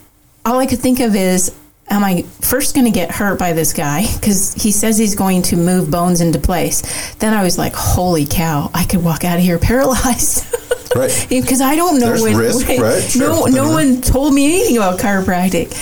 all 0.46 0.58
I 0.58 0.66
could 0.66 0.78
think 0.80 0.98
of 1.00 1.14
is, 1.14 1.54
am 1.90 2.04
I 2.04 2.22
first 2.40 2.74
going 2.74 2.84
to 2.84 2.90
get 2.90 3.10
hurt 3.10 3.38
by 3.38 3.52
this 3.52 3.72
guy? 3.72 4.06
Because 4.14 4.54
he 4.54 4.72
says 4.72 4.98
he's 4.98 5.14
going 5.14 5.42
to 5.42 5.56
move 5.56 5.90
bones 5.90 6.20
into 6.20 6.38
place. 6.38 7.14
Then 7.16 7.34
I 7.34 7.42
was 7.42 7.58
like, 7.58 7.74
holy 7.74 8.26
cow, 8.26 8.70
I 8.74 8.84
could 8.84 9.02
walk 9.02 9.24
out 9.24 9.38
of 9.38 9.42
here 9.42 9.58
paralyzed. 9.70 10.46
Right. 10.94 11.26
Because 11.28 11.60
I 11.60 11.76
don't 11.76 12.00
know 12.00 12.06
There's 12.06 12.22
what. 12.22 12.34
risk, 12.34 12.68
right? 12.68 13.02
Sure. 13.10 13.28
No, 13.28 13.44
no 13.46 13.70
one 13.70 14.00
told 14.00 14.34
me 14.34 14.46
anything 14.46 14.76
about 14.76 14.98
chiropractic. 14.98 15.72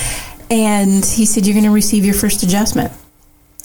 And 0.50 1.04
he 1.04 1.26
said, 1.26 1.46
you're 1.46 1.54
going 1.54 1.64
to 1.64 1.70
receive 1.70 2.04
your 2.04 2.14
first 2.14 2.42
adjustment. 2.42 2.92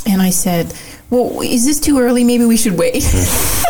And 0.06 0.22
I 0.22 0.30
said, 0.32 0.74
well, 1.10 1.42
is 1.42 1.66
this 1.66 1.80
too 1.80 2.00
early? 2.00 2.24
Maybe 2.24 2.46
we 2.46 2.58
should 2.58 2.78
wait. 2.78 3.04
Mm. 3.04 3.68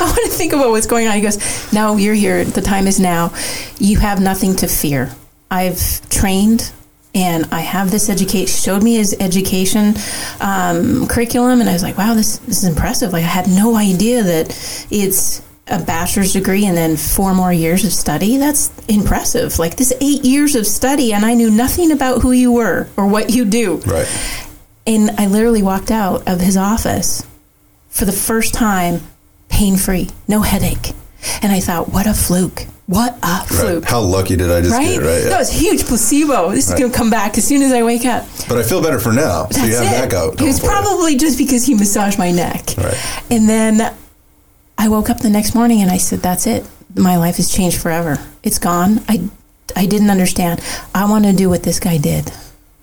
I 0.00 0.04
want 0.04 0.16
to 0.24 0.30
think 0.30 0.52
about 0.52 0.70
what's 0.70 0.86
going 0.86 1.08
on. 1.08 1.14
He 1.14 1.20
goes, 1.20 1.72
No, 1.72 1.96
you're 1.96 2.14
here. 2.14 2.42
The 2.44 2.62
time 2.62 2.86
is 2.86 2.98
now. 2.98 3.34
You 3.78 3.98
have 3.98 4.20
nothing 4.20 4.56
to 4.56 4.66
fear. 4.66 5.10
I've 5.50 6.08
trained 6.08 6.72
and 7.14 7.46
I 7.52 7.60
have 7.60 7.90
this 7.90 8.08
education. 8.08 8.46
Showed 8.46 8.82
me 8.82 8.96
his 8.96 9.16
education 9.18 9.94
um, 10.40 11.06
curriculum, 11.08 11.60
and 11.60 11.68
I 11.68 11.72
was 11.72 11.82
like, 11.82 11.98
Wow, 11.98 12.14
this 12.14 12.38
this 12.38 12.62
is 12.62 12.68
impressive. 12.68 13.12
Like 13.12 13.24
I 13.24 13.28
had 13.28 13.48
no 13.48 13.76
idea 13.76 14.22
that 14.22 14.86
it's 14.90 15.42
a 15.66 15.82
bachelor's 15.82 16.32
degree 16.32 16.66
and 16.66 16.76
then 16.76 16.96
four 16.96 17.32
more 17.34 17.52
years 17.52 17.84
of 17.84 17.92
study. 17.92 18.36
That's 18.36 18.72
impressive. 18.88 19.58
Like 19.58 19.76
this 19.76 19.92
eight 20.00 20.24
years 20.24 20.56
of 20.56 20.66
study, 20.66 21.12
and 21.12 21.24
I 21.24 21.34
knew 21.34 21.50
nothing 21.50 21.92
about 21.92 22.22
who 22.22 22.32
you 22.32 22.52
were 22.52 22.88
or 22.96 23.06
what 23.06 23.30
you 23.30 23.44
do. 23.44 23.78
Right. 23.78 24.08
And 24.86 25.10
I 25.12 25.26
literally 25.26 25.62
walked 25.62 25.90
out 25.90 26.26
of 26.26 26.40
his 26.40 26.56
office 26.56 27.26
for 27.88 28.04
the 28.04 28.12
first 28.12 28.54
time 28.54 29.00
pain 29.48 29.76
free, 29.76 30.08
no 30.26 30.40
headache. 30.40 30.94
And 31.42 31.52
I 31.52 31.60
thought, 31.60 31.90
what 31.92 32.06
a 32.06 32.14
fluke. 32.14 32.66
What 32.90 33.16
a 33.22 33.44
fluke. 33.44 33.84
Right. 33.84 33.88
How 33.88 34.00
lucky 34.00 34.34
did 34.34 34.50
I 34.50 34.62
just 34.62 34.72
right? 34.72 34.84
get 34.84 35.00
it, 35.00 35.06
right? 35.06 35.30
That 35.30 35.38
was 35.38 35.50
a 35.50 35.56
huge 35.56 35.84
placebo. 35.84 36.50
This 36.50 36.68
is 36.68 36.76
going 36.76 36.90
to 36.90 36.96
come 36.98 37.08
back 37.08 37.38
as 37.38 37.46
soon 37.46 37.62
as 37.62 37.70
I 37.70 37.84
wake 37.84 38.04
up. 38.04 38.26
But 38.48 38.58
I 38.58 38.64
feel 38.64 38.82
better 38.82 38.98
for 38.98 39.12
now. 39.12 39.46
so 39.46 39.64
you 39.64 39.76
have 39.76 39.84
it. 39.84 39.90
that 39.90 40.10
go. 40.10 40.32
It 40.32 40.42
was 40.42 40.58
probably 40.58 41.14
just 41.14 41.38
because 41.38 41.64
he 41.64 41.74
massaged 41.74 42.18
my 42.18 42.32
neck. 42.32 42.74
Right. 42.76 43.22
And 43.30 43.48
then 43.48 43.94
I 44.76 44.88
woke 44.88 45.08
up 45.08 45.20
the 45.20 45.30
next 45.30 45.54
morning 45.54 45.82
and 45.82 45.88
I 45.88 45.98
said, 45.98 46.18
"That's 46.18 46.48
it. 46.48 46.68
My 46.96 47.16
life 47.16 47.36
has 47.36 47.48
changed 47.48 47.80
forever. 47.80 48.18
It's 48.42 48.58
gone. 48.58 49.04
I, 49.08 49.30
I 49.76 49.86
didn't 49.86 50.10
understand. 50.10 50.60
I 50.92 51.08
want 51.08 51.26
to 51.26 51.32
do 51.32 51.48
what 51.48 51.62
this 51.62 51.78
guy 51.78 51.96
did." 51.96 52.32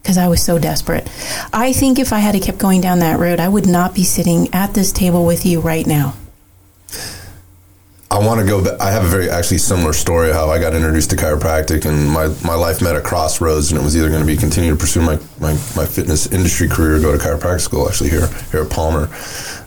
Because 0.02 0.18
I 0.18 0.30
was 0.30 0.42
so 0.42 0.58
desperate. 0.58 1.06
I 1.52 1.74
think 1.74 2.00
if 2.00 2.14
I 2.14 2.20
had 2.20 2.42
kept 2.42 2.60
going 2.60 2.80
down 2.80 3.00
that 3.00 3.20
road, 3.20 3.42
I 3.42 3.50
would 3.50 3.68
not 3.68 3.94
be 3.94 4.06
sitting 4.06 4.48
at 4.54 4.74
this 4.74 4.94
table 4.94 5.26
with 5.26 5.46
you 5.46 5.60
right 5.60 5.86
now. 5.86 6.14
I 8.10 8.20
want 8.20 8.40
to 8.40 8.48
go 8.48 8.64
back. 8.64 8.80
I 8.80 8.90
have 8.90 9.04
a 9.04 9.08
very 9.08 9.30
actually 9.30 9.58
similar 9.58 9.92
story 9.92 10.32
how 10.32 10.50
I 10.50 10.60
got 10.60 10.74
introduced 10.74 11.10
to 11.10 11.18
chiropractic 11.18 11.86
and 11.86 12.10
my, 12.10 12.28
my 12.42 12.56
life 12.56 12.82
met 12.82 12.96
a 12.96 13.02
crossroads 13.02 13.70
and 13.70 13.80
it 13.80 13.84
was 13.84 13.98
either 13.98 14.08
going 14.08 14.22
to 14.22 14.26
be 14.26 14.38
continue 14.38 14.72
to 14.72 14.78
pursue 14.78 15.02
my, 15.02 15.20
my, 15.42 15.52
my 15.76 15.86
fitness 15.86 16.26
industry 16.28 16.70
career 16.70 16.96
or 16.96 17.00
go 17.02 17.12
to 17.12 17.18
chiropractic 17.18 17.60
school 17.60 17.88
actually 17.88 18.10
here 18.10 18.28
here 18.50 18.62
at 18.62 18.72
Palmer 18.72 19.10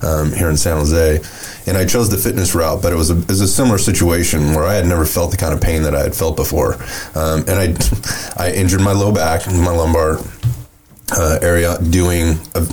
um, 0.01 0.33
here 0.33 0.49
in 0.49 0.57
San 0.57 0.79
Jose 0.79 1.21
and 1.67 1.77
I 1.77 1.85
chose 1.85 2.09
the 2.09 2.17
fitness 2.17 2.55
route 2.55 2.81
but 2.81 2.95
it 2.95 2.97
was 2.97 3.11
a, 3.11 3.19
it 3.19 3.29
was 3.29 3.43
a 3.43 3.49
similar 3.49 3.77
situation 3.77 4.55
where 4.55 4.65
I 4.65 4.73
had 4.73 4.87
never 4.87 5.05
felt 5.05 5.33
the 5.33 5.37
kind 5.37 5.53
of 5.53 5.61
pain 5.61 5.83
that 5.83 5.95
I 5.95 6.03
had 6.03 6.15
felt 6.15 6.37
before 6.37 6.77
um, 7.15 7.45
and 7.47 7.51
I 7.51 7.75
I 8.39 8.53
injured 8.53 8.81
my 8.81 8.93
low 8.93 9.13
back 9.13 9.47
my 9.49 9.71
lumbar 9.71 10.19
uh, 11.13 11.39
area 11.43 11.77
doing 11.91 12.39
a, 12.55 12.67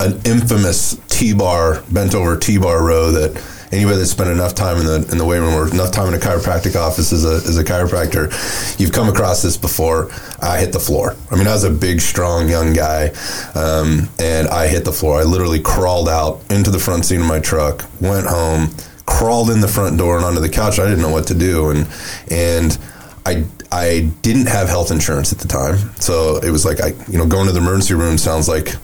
an 0.00 0.20
infamous 0.24 1.00
T-bar 1.06 1.82
bent 1.92 2.16
over 2.16 2.36
T-bar 2.36 2.82
row 2.82 3.12
that 3.12 3.40
anybody 3.72 3.96
that's 3.96 4.10
spent 4.10 4.30
enough 4.30 4.54
time 4.54 4.76
in 4.78 4.84
the 4.84 5.08
in 5.10 5.18
the 5.18 5.24
weight 5.24 5.38
room 5.38 5.54
or 5.54 5.68
enough 5.68 5.90
time 5.90 6.08
in 6.08 6.14
a 6.14 6.18
chiropractic 6.22 6.76
office 6.76 7.12
as 7.12 7.24
a, 7.24 7.36
as 7.48 7.58
a 7.58 7.64
chiropractor, 7.64 8.30
you've 8.78 8.92
come 8.92 9.08
across 9.08 9.42
this 9.42 9.56
before. 9.56 10.10
I 10.40 10.58
hit 10.58 10.72
the 10.72 10.80
floor. 10.80 11.16
I 11.30 11.36
mean, 11.36 11.46
I 11.46 11.52
was 11.52 11.64
a 11.64 11.70
big, 11.70 12.00
strong, 12.00 12.48
young 12.48 12.72
guy, 12.72 13.08
um, 13.54 14.08
and 14.18 14.48
I 14.48 14.68
hit 14.68 14.84
the 14.84 14.92
floor. 14.92 15.20
I 15.20 15.24
literally 15.24 15.60
crawled 15.60 16.08
out 16.08 16.42
into 16.50 16.70
the 16.70 16.78
front 16.78 17.06
seat 17.06 17.20
of 17.20 17.26
my 17.26 17.40
truck, 17.40 17.84
went 18.00 18.26
home, 18.26 18.70
crawled 19.06 19.50
in 19.50 19.60
the 19.60 19.68
front 19.68 19.98
door 19.98 20.16
and 20.16 20.24
onto 20.24 20.40
the 20.40 20.48
couch. 20.48 20.78
I 20.78 20.84
didn't 20.84 21.00
know 21.00 21.10
what 21.10 21.26
to 21.28 21.34
do, 21.34 21.70
and 21.70 21.88
and 22.30 22.78
I 23.24 23.44
I 23.70 24.10
didn't 24.20 24.46
have 24.46 24.68
health 24.68 24.90
insurance 24.90 25.32
at 25.32 25.38
the 25.38 25.48
time, 25.48 25.78
so 25.96 26.36
it 26.38 26.50
was 26.50 26.64
like 26.64 26.80
I 26.80 26.88
you 27.08 27.18
know 27.18 27.26
going 27.26 27.46
to 27.46 27.52
the 27.52 27.60
emergency 27.60 27.94
room 27.94 28.18
sounds 28.18 28.48
like 28.48 28.74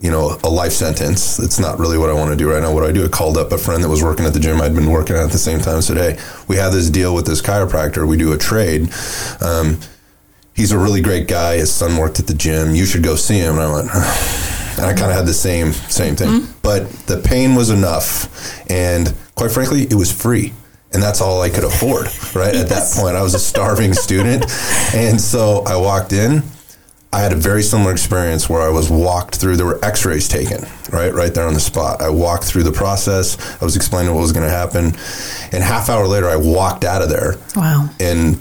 you 0.00 0.10
know, 0.10 0.38
a 0.44 0.48
life 0.48 0.72
sentence. 0.72 1.38
It's 1.38 1.58
not 1.58 1.78
really 1.78 1.98
what 1.98 2.08
I 2.08 2.12
want 2.12 2.30
to 2.30 2.36
do 2.36 2.50
right 2.50 2.62
now. 2.62 2.72
What 2.72 2.84
I 2.84 2.92
do, 2.92 3.04
I 3.04 3.08
called 3.08 3.36
up 3.36 3.50
a 3.50 3.58
friend 3.58 3.82
that 3.82 3.88
was 3.88 4.02
working 4.02 4.26
at 4.26 4.32
the 4.32 4.40
gym 4.40 4.60
I'd 4.60 4.74
been 4.74 4.90
working 4.90 5.16
at 5.16 5.24
at 5.24 5.32
the 5.32 5.38
same 5.38 5.60
time 5.60 5.82
today. 5.82 6.18
We 6.46 6.56
have 6.56 6.72
this 6.72 6.88
deal 6.88 7.14
with 7.14 7.26
this 7.26 7.42
chiropractor. 7.42 8.06
We 8.06 8.16
do 8.16 8.32
a 8.32 8.38
trade. 8.38 8.92
Um, 9.40 9.80
he's 10.54 10.70
a 10.70 10.78
really 10.78 11.00
great 11.00 11.26
guy. 11.26 11.56
His 11.56 11.72
son 11.72 11.96
worked 11.96 12.20
at 12.20 12.28
the 12.28 12.34
gym. 12.34 12.74
You 12.74 12.86
should 12.86 13.02
go 13.02 13.16
see 13.16 13.38
him. 13.38 13.54
And 13.54 13.62
I 13.62 13.72
went, 13.72 13.90
and 13.90 14.86
I 14.86 14.94
kind 14.94 15.10
of 15.10 15.16
had 15.16 15.26
the 15.26 15.34
same 15.34 15.72
same 15.72 16.14
thing. 16.14 16.28
Mm-hmm. 16.28 16.58
But 16.62 16.88
the 17.06 17.18
pain 17.18 17.56
was 17.56 17.70
enough, 17.70 18.62
and 18.70 19.12
quite 19.34 19.50
frankly, 19.50 19.82
it 19.82 19.94
was 19.94 20.12
free 20.12 20.52
and 20.92 21.02
that's 21.02 21.20
all 21.20 21.42
I 21.42 21.50
could 21.50 21.64
afford, 21.64 22.06
right? 22.34 22.54
yes. 22.54 22.62
At 22.62 22.68
that 22.70 22.98
point, 22.98 23.16
I 23.16 23.22
was 23.22 23.34
a 23.34 23.38
starving 23.38 23.92
student. 24.06 24.44
And 24.94 25.20
so 25.20 25.62
I 25.66 25.76
walked 25.76 26.12
in, 26.12 26.42
I 27.12 27.20
had 27.20 27.32
a 27.32 27.36
very 27.36 27.62
similar 27.62 27.90
experience 27.90 28.50
where 28.50 28.60
I 28.60 28.68
was 28.68 28.90
walked 28.90 29.36
through. 29.36 29.56
There 29.56 29.66
were 29.66 29.82
X-rays 29.82 30.28
taken, 30.28 30.66
right, 30.92 31.12
right 31.12 31.32
there 31.32 31.46
on 31.46 31.54
the 31.54 31.60
spot. 31.60 32.02
I 32.02 32.10
walked 32.10 32.44
through 32.44 32.64
the 32.64 32.72
process. 32.72 33.38
I 33.60 33.64
was 33.64 33.76
explaining 33.76 34.14
what 34.14 34.20
was 34.20 34.32
going 34.32 34.46
to 34.46 34.52
happen, 34.52 34.86
and 35.52 35.64
half 35.64 35.88
hour 35.88 36.06
later, 36.06 36.28
I 36.28 36.36
walked 36.36 36.84
out 36.84 37.00
of 37.00 37.08
there. 37.08 37.36
Wow! 37.56 37.88
And 37.98 38.38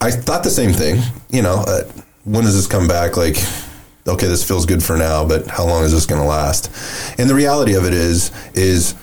I 0.00 0.10
thought 0.10 0.42
the 0.42 0.50
same 0.50 0.72
thing. 0.72 1.00
You 1.30 1.42
know, 1.42 1.64
uh, 1.66 1.84
when 2.24 2.44
does 2.44 2.54
this 2.54 2.66
come 2.66 2.88
back? 2.88 3.16
Like, 3.16 3.36
okay, 4.08 4.26
this 4.26 4.46
feels 4.46 4.66
good 4.66 4.82
for 4.82 4.96
now, 4.96 5.26
but 5.26 5.46
how 5.46 5.64
long 5.64 5.84
is 5.84 5.92
this 5.92 6.04
going 6.04 6.20
to 6.20 6.26
last? 6.26 6.70
And 7.18 7.30
the 7.30 7.34
reality 7.34 7.74
of 7.74 7.84
it 7.84 7.94
is, 7.94 8.32
is 8.54 8.96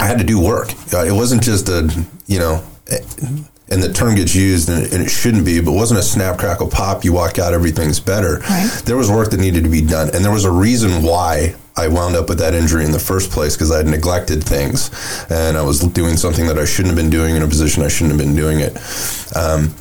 I 0.00 0.06
had 0.06 0.18
to 0.18 0.24
do 0.24 0.42
work. 0.42 0.70
Uh, 0.94 1.04
it 1.04 1.12
wasn't 1.12 1.42
just 1.42 1.68
a, 1.68 2.06
you 2.26 2.38
know 2.38 2.64
and 3.70 3.82
the 3.82 3.92
term 3.92 4.14
gets 4.14 4.34
used 4.34 4.68
and, 4.68 4.92
and, 4.92 5.02
it 5.02 5.10
shouldn't 5.10 5.44
be, 5.44 5.60
but 5.60 5.72
wasn't 5.72 6.00
a 6.00 6.02
snap, 6.02 6.38
crackle, 6.38 6.68
pop, 6.68 7.04
you 7.04 7.12
walk 7.12 7.38
out, 7.38 7.52
everything's 7.52 8.00
better. 8.00 8.38
Right. 8.38 8.82
There 8.84 8.96
was 8.96 9.10
work 9.10 9.30
that 9.30 9.40
needed 9.40 9.64
to 9.64 9.70
be 9.70 9.82
done. 9.82 10.10
And 10.14 10.24
there 10.24 10.32
was 10.32 10.44
a 10.44 10.50
reason 10.50 11.02
why 11.02 11.54
I 11.76 11.88
wound 11.88 12.16
up 12.16 12.28
with 12.28 12.38
that 12.38 12.54
injury 12.54 12.84
in 12.84 12.92
the 12.92 12.98
first 12.98 13.30
place 13.30 13.54
because 13.54 13.70
I 13.70 13.78
had 13.78 13.86
neglected 13.86 14.42
things 14.42 14.90
and 15.30 15.56
I 15.56 15.62
was 15.62 15.80
doing 15.80 16.16
something 16.16 16.46
that 16.46 16.58
I 16.58 16.64
shouldn't 16.64 16.94
have 16.94 16.96
been 16.96 17.10
doing 17.10 17.36
in 17.36 17.42
a 17.42 17.46
position 17.46 17.82
I 17.82 17.88
shouldn't 17.88 18.18
have 18.18 18.26
been 18.26 18.34
doing 18.34 18.60
it. 18.60 18.76
Um, 19.36 19.74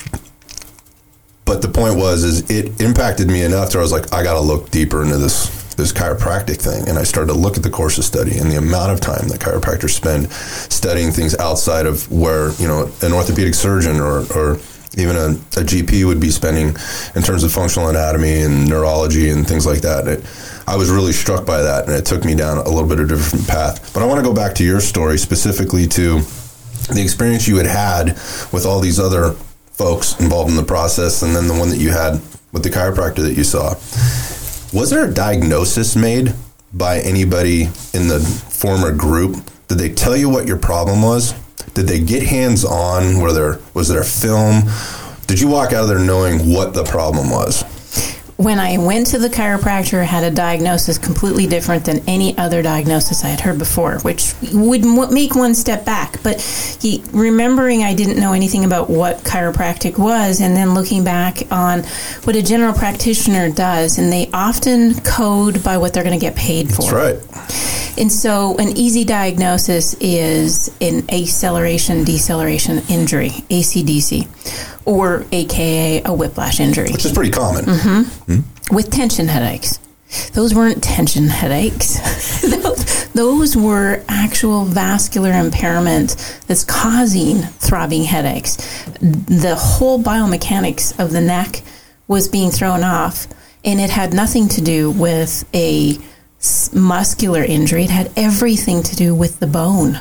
but 1.45 1.61
the 1.61 1.69
point 1.69 1.95
was, 1.95 2.23
is 2.23 2.49
it 2.49 2.81
impacted 2.81 3.29
me 3.29 3.41
enough 3.41 3.71
that 3.71 3.79
I 3.79 3.81
was 3.81 3.93
like, 3.93 4.13
I 4.13 4.21
got 4.21 4.33
to 4.33 4.41
look 4.41 4.69
deeper 4.69 5.01
into 5.01 5.17
this 5.17 5.66
this 5.77 5.93
chiropractic 5.93 6.57
thing, 6.57 6.89
and 6.89 6.97
I 6.97 7.03
started 7.03 7.31
to 7.31 7.37
look 7.37 7.55
at 7.55 7.63
the 7.63 7.69
course 7.69 7.97
of 7.97 8.03
study 8.03 8.37
and 8.37 8.51
the 8.51 8.57
amount 8.57 8.91
of 8.91 8.99
time 8.99 9.29
that 9.29 9.39
chiropractors 9.39 9.91
spend 9.91 10.31
studying 10.31 11.11
things 11.11 11.37
outside 11.37 11.85
of 11.85 12.11
where 12.11 12.51
you 12.53 12.67
know 12.67 12.91
an 13.03 13.13
orthopedic 13.13 13.53
surgeon 13.53 13.99
or, 13.99 14.25
or 14.35 14.59
even 14.97 15.15
a, 15.15 15.27
a 15.29 15.63
GP 15.63 16.05
would 16.05 16.19
be 16.19 16.31
spending 16.31 16.69
in 17.15 17.21
terms 17.21 17.43
of 17.43 17.51
functional 17.51 17.89
anatomy 17.89 18.41
and 18.41 18.67
neurology 18.67 19.29
and 19.29 19.47
things 19.47 19.65
like 19.65 19.81
that. 19.81 20.07
It, 20.07 20.25
I 20.65 20.75
was 20.75 20.89
really 20.89 21.13
struck 21.13 21.45
by 21.45 21.61
that, 21.61 21.85
and 21.85 21.93
it 21.93 22.05
took 22.05 22.25
me 22.25 22.33
down 22.33 22.57
a 22.57 22.69
little 22.69 22.89
bit 22.89 22.99
of 22.99 23.05
a 23.05 23.15
different 23.15 23.47
path. 23.47 23.93
But 23.93 24.01
I 24.01 24.07
want 24.07 24.19
to 24.19 24.25
go 24.27 24.33
back 24.33 24.55
to 24.55 24.63
your 24.63 24.79
story 24.79 25.19
specifically 25.19 25.85
to 25.87 26.21
the 26.91 27.01
experience 27.03 27.47
you 27.47 27.57
had 27.57 27.67
had 27.67 28.07
with 28.51 28.65
all 28.65 28.79
these 28.79 28.99
other 28.99 29.33
folks 29.71 30.19
involved 30.19 30.49
in 30.49 30.55
the 30.55 30.63
process, 30.63 31.21
and 31.21 31.35
then 31.35 31.47
the 31.47 31.53
one 31.53 31.69
that 31.69 31.77
you 31.77 31.91
had 31.91 32.13
with 32.51 32.63
the 32.63 32.69
chiropractor 32.69 33.17
that 33.17 33.35
you 33.35 33.43
saw. 33.43 33.75
Was 34.77 34.91
there 34.91 35.09
a 35.09 35.11
diagnosis 35.11 35.95
made 35.95 36.35
by 36.71 36.99
anybody 36.99 37.63
in 37.95 38.07
the 38.07 38.19
former 38.19 38.91
group? 38.91 39.43
Did 39.67 39.79
they 39.79 39.89
tell 39.89 40.15
you 40.15 40.29
what 40.29 40.47
your 40.47 40.59
problem 40.59 41.01
was? 41.01 41.33
Did 41.73 41.87
they 41.87 41.99
get 41.99 42.21
hands 42.21 42.63
on? 42.63 43.19
Were 43.19 43.33
there 43.33 43.57
was 43.73 43.87
there 43.87 44.01
a 44.01 44.05
film? 44.05 44.69
Did 45.25 45.39
you 45.39 45.47
walk 45.47 45.73
out 45.73 45.81
of 45.81 45.89
there 45.89 45.97
knowing 45.97 46.53
what 46.53 46.75
the 46.75 46.83
problem 46.83 47.31
was? 47.31 47.63
When 48.37 48.59
I 48.59 48.77
went 48.77 49.07
to 49.07 49.17
the 49.17 49.29
chiropractor, 49.29 50.05
had 50.05 50.23
a 50.23 50.29
diagnosis 50.29 50.99
completely 50.99 51.47
different 51.47 51.85
than 51.85 52.03
any 52.07 52.37
other 52.37 52.61
diagnosis 52.61 53.25
I 53.25 53.29
had 53.29 53.39
heard 53.39 53.57
before, 53.57 53.97
which 53.99 54.33
would 54.53 54.85
make 55.11 55.33
one 55.35 55.55
step 55.55 55.85
back. 55.85 56.21
But 56.21 56.39
he, 56.79 57.03
remembering 57.11 57.81
I 57.83 57.95
didn't 57.95 58.19
know 58.19 58.33
anything 58.33 58.63
about 58.63 58.91
what 58.91 59.17
chiropractic 59.23 59.97
was, 59.97 60.39
and 60.39 60.55
then 60.55 60.75
looking 60.75 61.03
back 61.03 61.51
on 61.51 61.81
what 62.25 62.35
a 62.35 62.43
general 62.43 62.73
practitioner 62.73 63.51
does, 63.51 63.97
and 63.97 64.11
they 64.11 64.29
often 64.31 64.93
code 65.01 65.63
by 65.63 65.77
what 65.77 65.93
they're 65.93 66.03
going 66.03 66.17
to 66.17 66.23
get 66.23 66.35
paid 66.35 66.69
for. 66.69 66.91
That's 66.91 66.93
right. 66.93 67.97
And 67.99 68.11
so, 68.11 68.55
an 68.57 68.77
easy 68.77 69.03
diagnosis 69.03 69.95
is 69.95 70.69
an 70.79 71.09
acceleration 71.09 72.03
deceleration 72.03 72.83
injury, 72.87 73.29
ACDC 73.49 74.27
or 74.87 75.25
AKA 75.33 76.01
a 76.05 76.13
whiplash 76.13 76.61
injury. 76.61 76.89
Which 76.91 77.05
is 77.05 77.11
pretty 77.11 77.29
common. 77.29 77.65
Mm-hmm. 77.65 78.31
Mm-hmm. 78.31 78.75
With 78.75 78.89
tension 78.89 79.27
headaches. 79.27 79.79
Those 80.31 80.55
weren't 80.55 80.81
tension 80.81 81.27
headaches. 81.27 81.99
those, 83.13 83.57
were 83.57 84.01
actual 84.07 84.63
vascular 84.63 85.31
impairment 85.33 86.15
that's 86.47 86.63
causing 86.63 87.41
throbbing 87.41 88.03
headaches. 88.03 88.55
The 89.01 89.55
whole 89.59 90.01
biomechanics 90.01 90.97
of 91.03 91.11
the 91.11 91.19
neck 91.19 91.61
was 92.07 92.29
being 92.29 92.49
thrown 92.49 92.83
off, 92.83 93.27
and 93.65 93.81
it 93.81 93.89
had 93.89 94.13
nothing 94.13 94.47
to 94.49 94.61
do 94.61 94.91
with 94.91 95.43
a 95.53 95.97
muscular 96.73 97.43
injury. 97.43 97.83
It 97.83 97.89
had 97.89 98.11
everything 98.15 98.83
to 98.83 98.95
do 98.95 99.13
with 99.13 99.41
the 99.41 99.47
bone 99.47 99.99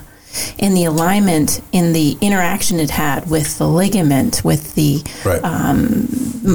in 0.58 0.74
the 0.74 0.84
alignment, 0.84 1.60
in 1.72 1.92
the 1.92 2.16
interaction 2.20 2.80
it 2.80 2.90
had 2.90 3.28
with 3.30 3.58
the 3.58 3.68
ligament, 3.68 4.44
with 4.44 4.74
the 4.74 5.02
right. 5.24 5.42
um, 5.44 6.06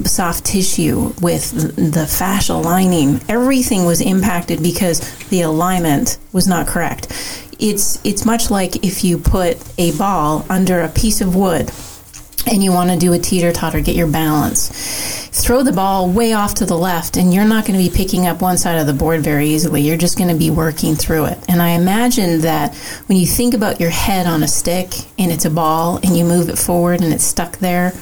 soft 0.05 0.45
tissue, 0.45 1.13
with 1.21 1.51
the 1.75 2.05
fascial 2.07 2.63
lining. 2.63 3.19
Everything 3.27 3.85
was 3.85 4.01
impacted 4.01 4.61
because 4.63 4.99
the 5.29 5.41
alignment 5.41 6.17
was 6.31 6.47
not 6.47 6.67
correct. 6.67 7.07
It's 7.59 7.99
it's 8.03 8.25
much 8.25 8.49
like 8.49 8.83
if 8.83 9.03
you 9.03 9.17
put 9.17 9.57
a 9.77 9.95
ball 9.97 10.45
under 10.49 10.81
a 10.81 10.89
piece 10.89 11.21
of 11.21 11.35
wood 11.35 11.71
and 12.47 12.63
you 12.63 12.71
want 12.71 12.89
to 12.91 12.97
do 12.97 13.13
a 13.13 13.19
teeter 13.19 13.51
totter, 13.51 13.81
get 13.81 13.95
your 13.95 14.07
balance 14.07 15.21
throw 15.31 15.63
the 15.63 15.71
ball 15.71 16.09
way 16.09 16.33
off 16.33 16.55
to 16.55 16.65
the 16.65 16.77
left, 16.77 17.15
and 17.15 17.33
you're 17.33 17.45
not 17.45 17.65
going 17.65 17.79
to 17.79 17.89
be 17.89 17.95
picking 17.95 18.27
up 18.27 18.41
one 18.41 18.57
side 18.57 18.77
of 18.77 18.85
the 18.85 18.93
board 18.93 19.21
very 19.21 19.47
easily. 19.47 19.81
You're 19.81 19.97
just 19.97 20.17
going 20.17 20.29
to 20.29 20.35
be 20.35 20.51
working 20.51 20.95
through 20.95 21.25
it. 21.25 21.39
And 21.47 21.61
I 21.61 21.69
imagine 21.69 22.41
that 22.41 22.75
when 23.07 23.17
you 23.17 23.25
think 23.25 23.53
about 23.53 23.79
your 23.79 23.89
head 23.89 24.27
on 24.27 24.43
a 24.43 24.47
stick 24.47 24.91
and 25.17 25.31
it's 25.31 25.45
a 25.45 25.49
ball 25.49 25.97
and 26.03 26.17
you 26.17 26.25
move 26.25 26.49
it 26.49 26.57
forward 26.57 27.01
and 27.01 27.13
it's 27.13 27.23
stuck 27.23 27.57
there, 27.59 27.93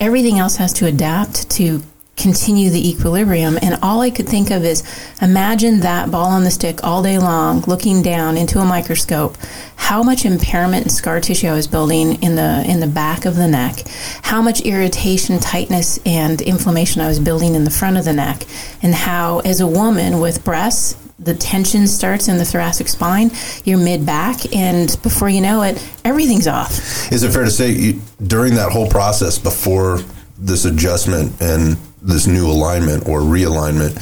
everything 0.00 0.38
else 0.38 0.56
has 0.56 0.72
to 0.74 0.86
adapt 0.86 1.48
to 1.52 1.82
continue 2.16 2.70
the 2.70 2.88
equilibrium. 2.88 3.58
And 3.62 3.78
all 3.82 4.00
I 4.00 4.10
could 4.10 4.28
think 4.28 4.50
of 4.50 4.64
is 4.64 4.82
imagine 5.20 5.80
that 5.80 6.10
ball 6.10 6.26
on 6.26 6.44
the 6.44 6.50
stick 6.50 6.82
all 6.82 7.02
day 7.02 7.18
long, 7.18 7.60
looking 7.62 8.02
down 8.02 8.36
into 8.36 8.58
a 8.58 8.64
microscope. 8.64 9.36
How 9.76 10.02
much 10.02 10.24
impairment 10.24 10.82
and 10.82 10.92
scar 10.92 11.20
tissue 11.20 11.48
I 11.48 11.52
was 11.52 11.66
building 11.66 12.22
in 12.22 12.34
the 12.34 12.64
in 12.66 12.80
the 12.80 12.86
back 12.86 13.24
of 13.24 13.36
the 13.36 13.46
neck, 13.46 13.86
how 14.22 14.42
much 14.42 14.62
irritation, 14.62 15.38
tightness, 15.38 15.98
and 16.04 16.40
inflammation 16.40 17.02
I 17.02 17.08
was 17.08 17.20
building 17.20 17.54
in 17.54 17.64
the 17.64 17.70
front 17.70 17.96
of 17.96 18.04
the 18.04 18.12
neck, 18.12 18.42
and 18.82 18.94
how, 18.94 19.40
as 19.40 19.60
a 19.60 19.66
woman 19.66 20.18
with 20.18 20.44
breasts, 20.44 20.96
the 21.18 21.34
tension 21.34 21.86
starts 21.86 22.28
in 22.28 22.38
the 22.38 22.44
thoracic 22.44 22.88
spine, 22.88 23.30
your 23.64 23.78
mid 23.78 24.04
back, 24.04 24.54
and 24.54 25.00
before 25.02 25.28
you 25.28 25.40
know 25.40 25.62
it, 25.62 25.82
everything's 26.04 26.46
off. 26.46 27.12
Is 27.12 27.22
it 27.22 27.32
fair 27.32 27.44
to 27.44 27.50
say 27.50 27.70
you, 27.70 28.00
during 28.26 28.54
that 28.54 28.72
whole 28.72 28.88
process 28.88 29.38
before 29.38 30.00
this 30.38 30.64
adjustment 30.64 31.40
and 31.40 31.76
this 32.06 32.26
new 32.26 32.46
alignment 32.46 33.08
or 33.08 33.20
realignment, 33.20 33.94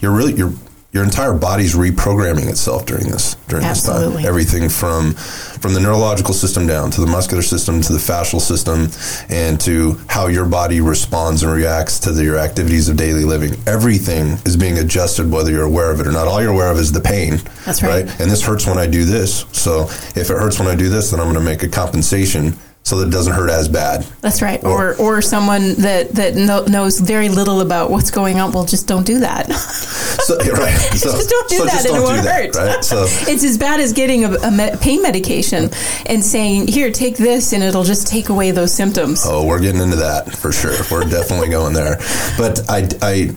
you're 0.00 0.12
really 0.12 0.34
you're 0.34 0.52
your 0.92 1.04
entire 1.04 1.32
body's 1.32 1.76
reprogramming 1.76 2.48
itself 2.48 2.84
during 2.84 3.06
this 3.06 3.36
during 3.46 3.64
Absolutely. 3.64 4.06
this 4.06 4.16
time. 4.16 4.26
Everything 4.26 4.68
from 4.68 5.12
from 5.14 5.72
the 5.72 5.78
neurological 5.78 6.34
system 6.34 6.66
down 6.66 6.90
to 6.90 7.00
the 7.00 7.06
muscular 7.06 7.42
system 7.42 7.80
to 7.82 7.92
the 7.92 7.98
fascial 7.98 8.40
system 8.40 8.88
and 9.28 9.60
to 9.60 10.00
how 10.08 10.26
your 10.26 10.46
body 10.46 10.80
responds 10.80 11.44
and 11.44 11.52
reacts 11.52 12.00
to 12.00 12.10
the, 12.10 12.24
your 12.24 12.38
activities 12.38 12.88
of 12.88 12.96
daily 12.96 13.24
living. 13.24 13.54
Everything 13.68 14.38
is 14.44 14.56
being 14.56 14.78
adjusted 14.78 15.30
whether 15.30 15.52
you're 15.52 15.62
aware 15.62 15.92
of 15.92 16.00
it 16.00 16.08
or 16.08 16.12
not. 16.12 16.26
All 16.26 16.42
you're 16.42 16.52
aware 16.52 16.72
of 16.72 16.78
is 16.78 16.90
the 16.90 17.00
pain. 17.00 17.36
That's 17.64 17.82
right. 17.84 18.08
And 18.20 18.28
this 18.30 18.42
hurts 18.42 18.66
when 18.66 18.78
I 18.78 18.86
do 18.86 19.04
this. 19.04 19.44
So 19.52 19.84
if 20.16 20.30
it 20.30 20.38
hurts 20.38 20.58
when 20.58 20.66
I 20.66 20.74
do 20.74 20.88
this, 20.88 21.12
then 21.12 21.20
I'm 21.20 21.26
going 21.26 21.38
to 21.38 21.40
make 21.40 21.62
a 21.62 21.68
compensation 21.68 22.56
so 22.82 22.98
that 22.98 23.08
it 23.08 23.10
doesn't 23.10 23.32
hurt 23.34 23.50
as 23.50 23.68
bad. 23.68 24.02
That's 24.20 24.42
right. 24.42 24.62
Or 24.64 24.96
or 24.96 25.22
someone 25.22 25.74
that 25.76 26.10
that 26.12 26.34
know, 26.34 26.64
knows 26.64 26.98
very 26.98 27.28
little 27.28 27.60
about 27.60 27.90
what's 27.90 28.10
going 28.10 28.40
on. 28.40 28.52
Well, 28.52 28.64
just 28.64 28.86
don't 28.88 29.06
do 29.06 29.20
that. 29.20 29.48
So, 30.20 30.36
right. 30.36 30.74
So, 30.96 31.12
just 31.12 31.30
don't 31.30 31.48
do 31.48 31.56
so 31.58 31.64
that, 31.64 31.86
and 31.86 31.96
it 31.96 32.00
won't 32.00 32.16
do 32.16 32.22
that, 32.22 32.54
hurt. 32.54 32.56
right? 32.56 32.84
So 32.84 33.04
it's 33.30 33.42
as 33.44 33.56
bad 33.56 33.80
as 33.80 33.92
getting 33.92 34.24
a, 34.24 34.32
a 34.34 34.50
me- 34.50 34.70
pain 34.80 35.02
medication 35.02 35.70
and 36.06 36.22
saying, 36.22 36.66
"Here, 36.68 36.90
take 36.90 37.16
this," 37.16 37.52
and 37.52 37.62
it'll 37.62 37.84
just 37.84 38.06
take 38.08 38.28
away 38.28 38.50
those 38.50 38.72
symptoms. 38.74 39.22
Oh, 39.24 39.46
we're 39.46 39.60
getting 39.60 39.80
into 39.80 39.96
that 39.96 40.30
for 40.34 40.52
sure. 40.52 40.74
We're 40.90 41.08
definitely 41.08 41.48
going 41.48 41.72
there. 41.74 41.96
But 42.36 42.68
I, 42.68 42.88
I, 43.02 43.30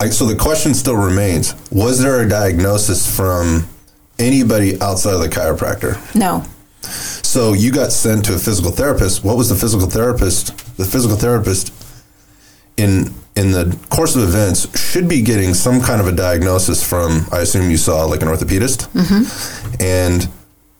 I, 0.00 0.08
so 0.10 0.26
the 0.26 0.36
question 0.36 0.74
still 0.74 0.96
remains: 0.96 1.54
Was 1.70 2.00
there 2.00 2.22
a 2.22 2.28
diagnosis 2.28 3.04
from 3.14 3.66
anybody 4.18 4.80
outside 4.80 5.14
of 5.14 5.20
the 5.20 5.28
chiropractor? 5.28 5.98
No, 6.14 6.44
So 7.34 7.52
you 7.52 7.72
got 7.72 7.90
sent 7.90 8.26
to 8.26 8.34
a 8.36 8.38
physical 8.38 8.70
therapist. 8.70 9.24
What 9.24 9.36
was 9.36 9.48
the 9.48 9.56
physical 9.56 9.88
therapist? 9.88 10.56
The 10.76 10.84
physical 10.84 11.16
therapist 11.16 11.74
in 12.76 13.12
in 13.34 13.50
the 13.50 13.76
course 13.90 14.14
of 14.14 14.22
events 14.22 14.68
should 14.78 15.08
be 15.08 15.20
getting 15.20 15.52
some 15.52 15.80
kind 15.80 16.00
of 16.00 16.06
a 16.06 16.12
diagnosis 16.12 16.88
from. 16.88 17.26
I 17.32 17.40
assume 17.40 17.72
you 17.72 17.76
saw 17.76 18.04
like 18.04 18.22
an 18.22 18.28
orthopedist, 18.28 18.86
mm-hmm. 18.92 19.82
and 19.82 20.28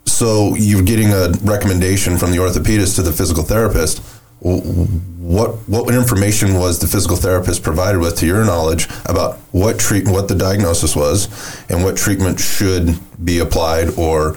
so 0.07 0.55
you're 0.55 0.85
getting 0.85 1.11
a 1.11 1.33
recommendation 1.43 2.19
from 2.19 2.31
the 2.31 2.37
orthopedist 2.37 2.95
to 2.95 3.03
the 3.03 3.11
physical 3.11 3.43
therapist. 3.43 3.99
What 4.39 5.57
what 5.69 5.93
information 5.93 6.55
was 6.55 6.79
the 6.79 6.87
physical 6.87 7.17
therapist 7.17 7.65
provided 7.65 7.99
with, 7.99 8.17
to 8.19 8.27
your 8.27 8.45
knowledge, 8.45 8.87
about 9.07 9.39
what 9.51 9.81
treat 9.81 10.07
what 10.07 10.29
the 10.29 10.37
diagnosis 10.37 10.95
was, 10.95 11.27
and 11.69 11.83
what 11.83 11.97
treatment 11.97 12.39
should 12.39 12.97
be 13.25 13.41
applied, 13.41 13.99
or 13.99 14.37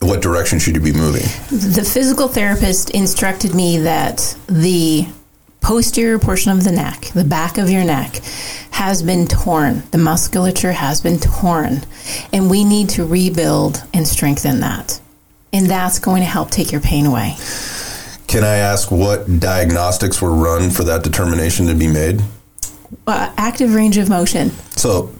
what 0.00 0.22
direction 0.22 0.58
should 0.58 0.74
you 0.74 0.80
be 0.80 0.92
moving? 0.92 1.22
the 1.50 1.84
physical 1.84 2.28
therapist 2.28 2.90
instructed 2.90 3.54
me 3.54 3.78
that 3.78 4.36
the 4.46 5.06
posterior 5.60 6.18
portion 6.18 6.52
of 6.52 6.64
the 6.64 6.72
neck, 6.72 7.10
the 7.14 7.24
back 7.24 7.58
of 7.58 7.70
your 7.70 7.84
neck, 7.84 8.16
has 8.70 9.02
been 9.02 9.26
torn. 9.26 9.82
The 9.90 9.98
musculature 9.98 10.72
has 10.72 11.00
been 11.02 11.18
torn, 11.18 11.82
and 12.32 12.50
we 12.50 12.64
need 12.64 12.88
to 12.90 13.04
rebuild 13.04 13.84
and 13.92 14.08
strengthen 14.08 14.60
that. 14.60 15.00
And 15.52 15.66
that's 15.66 15.98
going 15.98 16.22
to 16.22 16.26
help 16.26 16.50
take 16.50 16.72
your 16.72 16.80
pain 16.80 17.04
away. 17.06 17.34
Can 18.26 18.44
I 18.44 18.56
ask 18.56 18.90
what 18.90 19.40
diagnostics 19.40 20.22
were 20.22 20.32
run 20.32 20.70
for 20.70 20.84
that 20.84 21.02
determination 21.02 21.66
to 21.66 21.74
be 21.74 21.88
made? 21.88 22.22
Uh, 23.06 23.32
active 23.36 23.74
range 23.74 23.98
of 23.98 24.08
motion. 24.08 24.50
So 24.76 25.12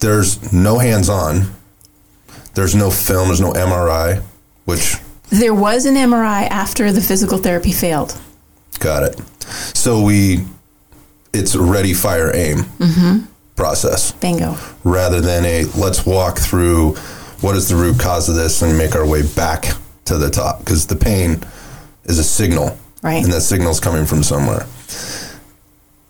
there's 0.00 0.52
no 0.52 0.78
hands 0.78 1.08
on, 1.08 1.46
there's 2.56 2.74
no 2.74 2.90
film, 2.90 3.28
there's 3.28 3.40
no 3.40 3.52
MRI, 3.52 4.20
which 4.64 4.96
There 5.30 5.54
was 5.54 5.86
an 5.86 5.94
MRI 5.94 6.48
after 6.50 6.90
the 6.90 7.00
physical 7.00 7.38
therapy 7.38 7.70
failed. 7.72 8.18
got 8.80 9.02
it. 9.04 9.20
So 9.76 10.02
we, 10.02 10.44
it's 11.32 11.54
ready, 11.54 11.94
fire, 11.94 12.34
aim 12.34 12.58
mm-hmm. 12.78 13.26
process 13.54 14.10
Bingo. 14.12 14.56
rather 14.84 15.20
than 15.20 15.44
a 15.44 15.64
let's 15.76 16.04
walk 16.04 16.38
through 16.38 16.94
what 17.42 17.54
is 17.56 17.68
the 17.68 17.76
root 17.76 18.00
cause 18.00 18.28
of 18.28 18.34
this 18.34 18.62
and 18.62 18.76
make 18.76 18.94
our 18.96 19.06
way 19.06 19.22
back 19.36 19.76
to 20.06 20.16
the 20.18 20.30
top 20.30 20.58
because 20.60 20.86
the 20.86 20.96
pain 20.96 21.42
is 22.04 22.18
a 22.18 22.24
signal 22.24 22.76
Right. 23.02 23.22
and 23.22 23.32
that 23.32 23.42
signal's 23.42 23.78
coming 23.78 24.06
from 24.06 24.22
somewhere 24.22 24.66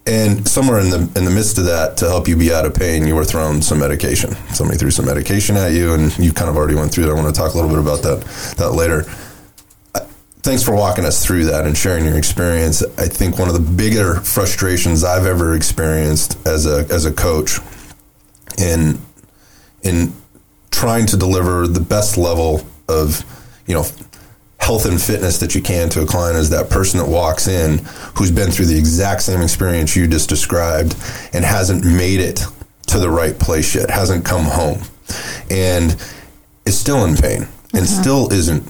and 0.07 0.47
somewhere 0.47 0.79
in 0.79 0.90
the 0.90 0.99
in 1.16 1.25
the 1.25 1.31
midst 1.31 1.59
of 1.59 1.64
that 1.64 1.97
to 1.99 2.07
help 2.07 2.29
you 2.29 2.37
be 2.37 2.53
out 2.53 2.64
of 2.64 2.75
pain 2.75 3.07
you 3.07 3.14
were 3.14 3.25
thrown 3.25 3.61
some 3.61 3.79
medication. 3.79 4.35
Somebody 4.55 4.79
threw 4.79 4.90
some 4.90 5.07
medication 5.07 5.57
at 5.57 5.73
you 5.73 5.95
and 5.95 6.16
you 6.19 6.33
kind 6.33 6.49
of 6.49 6.57
already 6.57 6.77
went 6.77 6.92
through 6.92 7.05
that. 7.05 7.11
I 7.11 7.14
want 7.14 7.35
to 7.35 7.38
talk 7.38 7.55
a 7.55 7.57
little 7.57 7.71
bit 7.71 7.79
about 7.79 8.03
that 8.03 8.21
that 8.57 8.73
later. 8.73 9.03
Thanks 10.42 10.62
for 10.62 10.77
walking 10.77 11.05
us 11.05 11.27
through 11.27 11.47
that 11.47 11.66
and 11.66 11.77
sharing 11.77 12.05
your 12.05 12.16
experience. 12.16 12.85
I 12.97 13.09
think 13.09 13.37
one 13.37 13.49
of 13.49 13.55
the 13.55 13.73
bigger 13.73 14.21
frustrations 14.21 15.03
i've 15.03 15.27
ever 15.27 15.57
experienced 15.57 16.38
as 16.47 16.66
a 16.66 16.87
as 16.92 17.05
a 17.05 17.12
coach 17.12 17.59
in 18.59 18.99
in 19.83 20.12
trying 20.71 21.07
to 21.07 21.16
deliver 21.16 21.66
the 21.66 21.81
best 21.81 22.16
level 22.16 22.64
of 22.88 23.25
you 23.66 23.75
know 23.75 23.85
health 24.66 24.85
and 24.85 25.00
fitness 25.00 25.38
that 25.38 25.55
you 25.55 25.62
can 25.62 25.88
to 25.88 26.02
a 26.02 26.07
client 26.07 26.37
is 26.37 26.50
that 26.50 26.68
person 26.68 26.98
that 26.98 27.09
walks 27.09 27.46
in 27.46 27.79
who's 28.16 28.33
been 28.33 28.50
through 28.50 28.66
the 28.66 28.76
exact 28.76 29.22
same 29.22 29.40
experience 29.40 29.94
you 29.94 30.09
just 30.09 30.29
described 30.29 30.96
and 31.33 31.44
hasn't 31.44 31.85
made 31.85 32.18
it 32.18 32.42
to 32.85 32.98
the 32.98 33.09
right 33.09 33.38
place 33.38 33.76
yet 33.76 33.88
hasn't 33.88 34.24
come 34.24 34.44
home 34.44 34.81
and 35.52 35.92
is 36.64 36.76
still 36.76 37.05
in 37.05 37.14
pain 37.14 37.42
and 37.74 37.85
mm-hmm. 37.85 38.02
still 38.02 38.33
isn't 38.33 38.64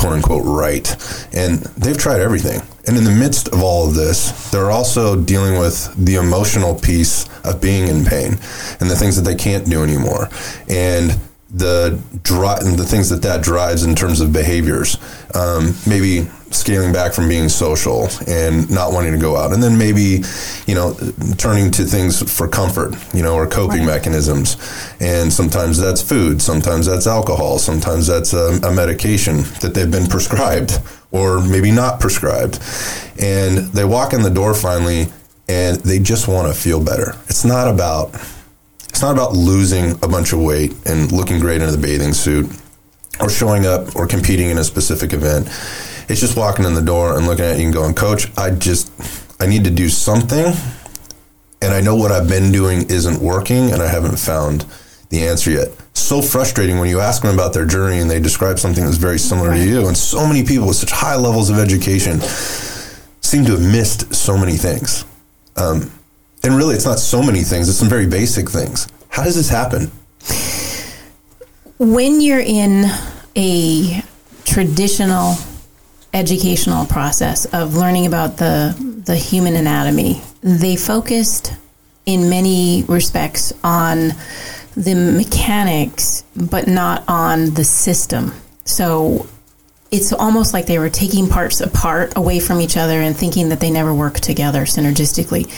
quote 0.00 0.12
unquote 0.12 0.44
right. 0.46 0.88
And 1.34 1.58
they've 1.76 1.98
tried 1.98 2.20
everything. 2.20 2.62
And 2.86 2.96
in 2.96 3.04
the 3.04 3.10
midst 3.10 3.48
of 3.48 3.62
all 3.62 3.88
of 3.88 3.94
this 3.94 4.50
they're 4.50 4.70
also 4.70 5.20
dealing 5.20 5.58
with 5.58 5.92
the 5.96 6.14
emotional 6.14 6.74
piece 6.74 7.28
of 7.44 7.60
being 7.60 7.88
in 7.88 8.04
pain 8.04 8.38
and 8.80 8.88
the 8.88 8.96
things 8.96 9.16
that 9.16 9.22
they 9.22 9.34
can't 9.34 9.68
do 9.68 9.82
anymore. 9.82 10.28
And 10.68 11.18
the 11.52 12.00
dri- 12.22 12.60
and 12.60 12.78
the 12.78 12.84
things 12.84 13.08
that 13.10 13.22
that 13.22 13.42
drives 13.42 13.84
in 13.84 13.94
terms 13.94 14.20
of 14.20 14.32
behaviors. 14.32 14.96
Um, 15.34 15.74
maybe 15.86 16.28
scaling 16.50 16.92
back 16.92 17.12
from 17.12 17.28
being 17.28 17.48
social 17.48 18.08
and 18.26 18.68
not 18.70 18.92
wanting 18.92 19.12
to 19.12 19.18
go 19.18 19.36
out. 19.36 19.52
And 19.52 19.62
then 19.62 19.78
maybe 19.78 20.22
you 20.66 20.74
know 20.74 20.94
turning 21.38 21.70
to 21.72 21.84
things 21.84 22.22
for 22.36 22.48
comfort 22.48 22.94
you 23.14 23.22
know 23.22 23.34
or 23.34 23.46
coping 23.46 23.84
mechanisms. 23.84 24.56
And 25.00 25.32
sometimes 25.32 25.78
that's 25.78 26.02
food. 26.02 26.40
Sometimes 26.40 26.86
that's 26.86 27.06
alcohol. 27.06 27.58
Sometimes 27.58 28.06
that's 28.06 28.32
a, 28.32 28.58
a 28.62 28.72
medication 28.72 29.38
that 29.60 29.72
they've 29.74 29.90
been 29.90 30.06
prescribed 30.06 30.80
or 31.12 31.40
maybe 31.40 31.70
not 31.70 32.00
prescribed. 32.00 32.60
And 33.18 33.58
they 33.72 33.84
walk 33.84 34.12
in 34.12 34.22
the 34.22 34.30
door 34.30 34.54
finally 34.54 35.08
and 35.48 35.76
they 35.80 35.98
just 35.98 36.28
want 36.28 36.46
to 36.46 36.58
feel 36.58 36.82
better. 36.82 37.14
It's 37.26 37.44
not 37.44 37.66
about 37.66 38.14
it's 38.90 39.00
not 39.00 39.12
about 39.12 39.32
losing 39.32 39.92
a 40.02 40.08
bunch 40.08 40.32
of 40.32 40.40
weight 40.40 40.74
and 40.84 41.10
looking 41.12 41.38
great 41.38 41.62
in 41.62 41.70
the 41.70 41.78
bathing 41.78 42.12
suit 42.12 42.50
or 43.20 43.30
showing 43.30 43.64
up 43.64 43.94
or 43.94 44.06
competing 44.06 44.50
in 44.50 44.58
a 44.58 44.64
specific 44.64 45.12
event. 45.12 45.46
It's 46.10 46.20
just 46.20 46.36
walking 46.36 46.64
in 46.64 46.74
the 46.74 46.82
door 46.82 47.16
and 47.16 47.26
looking 47.26 47.44
at 47.44 47.58
you 47.58 47.66
and 47.66 47.72
going, 47.72 47.94
Coach, 47.94 48.26
I 48.36 48.50
just, 48.50 48.90
I 49.40 49.46
need 49.46 49.64
to 49.64 49.70
do 49.70 49.88
something. 49.88 50.52
And 51.62 51.72
I 51.72 51.80
know 51.80 51.94
what 51.94 52.10
I've 52.10 52.28
been 52.28 52.50
doing 52.50 52.90
isn't 52.90 53.22
working 53.22 53.70
and 53.70 53.80
I 53.80 53.86
haven't 53.86 54.18
found 54.18 54.66
the 55.10 55.22
answer 55.26 55.50
yet. 55.52 55.68
So 55.94 56.20
frustrating 56.20 56.78
when 56.80 56.88
you 56.88 57.00
ask 57.00 57.22
them 57.22 57.32
about 57.32 57.52
their 57.52 57.66
journey 57.66 58.00
and 58.00 58.10
they 58.10 58.18
describe 58.18 58.58
something 58.58 58.84
that's 58.84 58.96
very 58.96 59.18
similar 59.18 59.50
to 59.50 59.64
you. 59.64 59.86
And 59.86 59.96
so 59.96 60.26
many 60.26 60.44
people 60.44 60.66
with 60.66 60.76
such 60.76 60.90
high 60.90 61.16
levels 61.16 61.48
of 61.48 61.58
education 61.58 62.20
seem 63.20 63.44
to 63.44 63.52
have 63.52 63.62
missed 63.62 64.12
so 64.12 64.36
many 64.36 64.56
things. 64.56 65.04
Um, 65.56 65.92
and 66.42 66.56
really, 66.56 66.74
it's 66.74 66.86
not 66.86 66.98
so 66.98 67.22
many 67.22 67.42
things, 67.42 67.68
it's 67.68 67.78
some 67.78 67.88
very 67.88 68.06
basic 68.06 68.48
things. 68.50 68.88
How 69.08 69.24
does 69.24 69.36
this 69.36 69.48
happen? 69.48 69.90
when 71.80 72.20
you're 72.20 72.38
in 72.38 72.84
a 73.34 74.02
traditional 74.44 75.34
educational 76.12 76.84
process 76.84 77.46
of 77.46 77.74
learning 77.74 78.04
about 78.06 78.36
the 78.36 78.76
the 79.06 79.16
human 79.16 79.56
anatomy, 79.56 80.20
they 80.42 80.76
focused 80.76 81.54
in 82.04 82.28
many 82.28 82.84
respects 82.86 83.54
on 83.64 84.12
the 84.76 84.94
mechanics, 84.94 86.22
but 86.36 86.68
not 86.68 87.02
on 87.08 87.54
the 87.54 87.64
system. 87.64 88.32
So 88.66 89.26
it's 89.90 90.12
almost 90.12 90.52
like 90.52 90.66
they 90.66 90.78
were 90.78 90.90
taking 90.90 91.28
parts 91.28 91.62
apart 91.62 92.12
away 92.14 92.40
from 92.40 92.60
each 92.60 92.76
other 92.76 93.00
and 93.00 93.16
thinking 93.16 93.48
that 93.48 93.60
they 93.60 93.70
never 93.70 93.94
work 93.94 94.20
together 94.20 94.62
synergistically. 94.62 95.48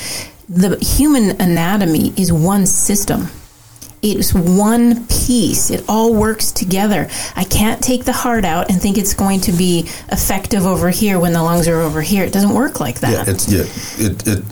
The 0.53 0.77
human 0.79 1.41
anatomy 1.41 2.13
is 2.17 2.33
one 2.33 2.67
system. 2.67 3.29
It's 4.03 4.35
one 4.35 5.07
piece. 5.07 5.71
It 5.71 5.85
all 5.89 6.13
works 6.13 6.51
together. 6.51 7.09
I 7.37 7.45
can't 7.45 7.83
take 7.83 8.05
the 8.05 8.13
heart 8.13 8.45
out 8.45 8.69
and 8.69 8.81
think 8.81 8.99
it's 8.99 9.15
going 9.15 9.41
to 9.43 9.53
be 9.53 9.89
effective 10.11 10.67
over 10.67 10.91
here 10.91 11.19
when 11.21 11.33
the 11.33 11.43
lungs 11.43 11.69
are 11.69 11.81
over 11.81 12.03
here. 12.03 12.25
It 12.25 12.33
doesn't 12.33 12.53
work 12.55 12.81
like 12.81 13.01
that. 13.01 13.27
Yeah, 13.27 13.33
it's 13.33 13.51
yeah, 13.51 14.07
it 14.07 14.27
it 14.27 14.45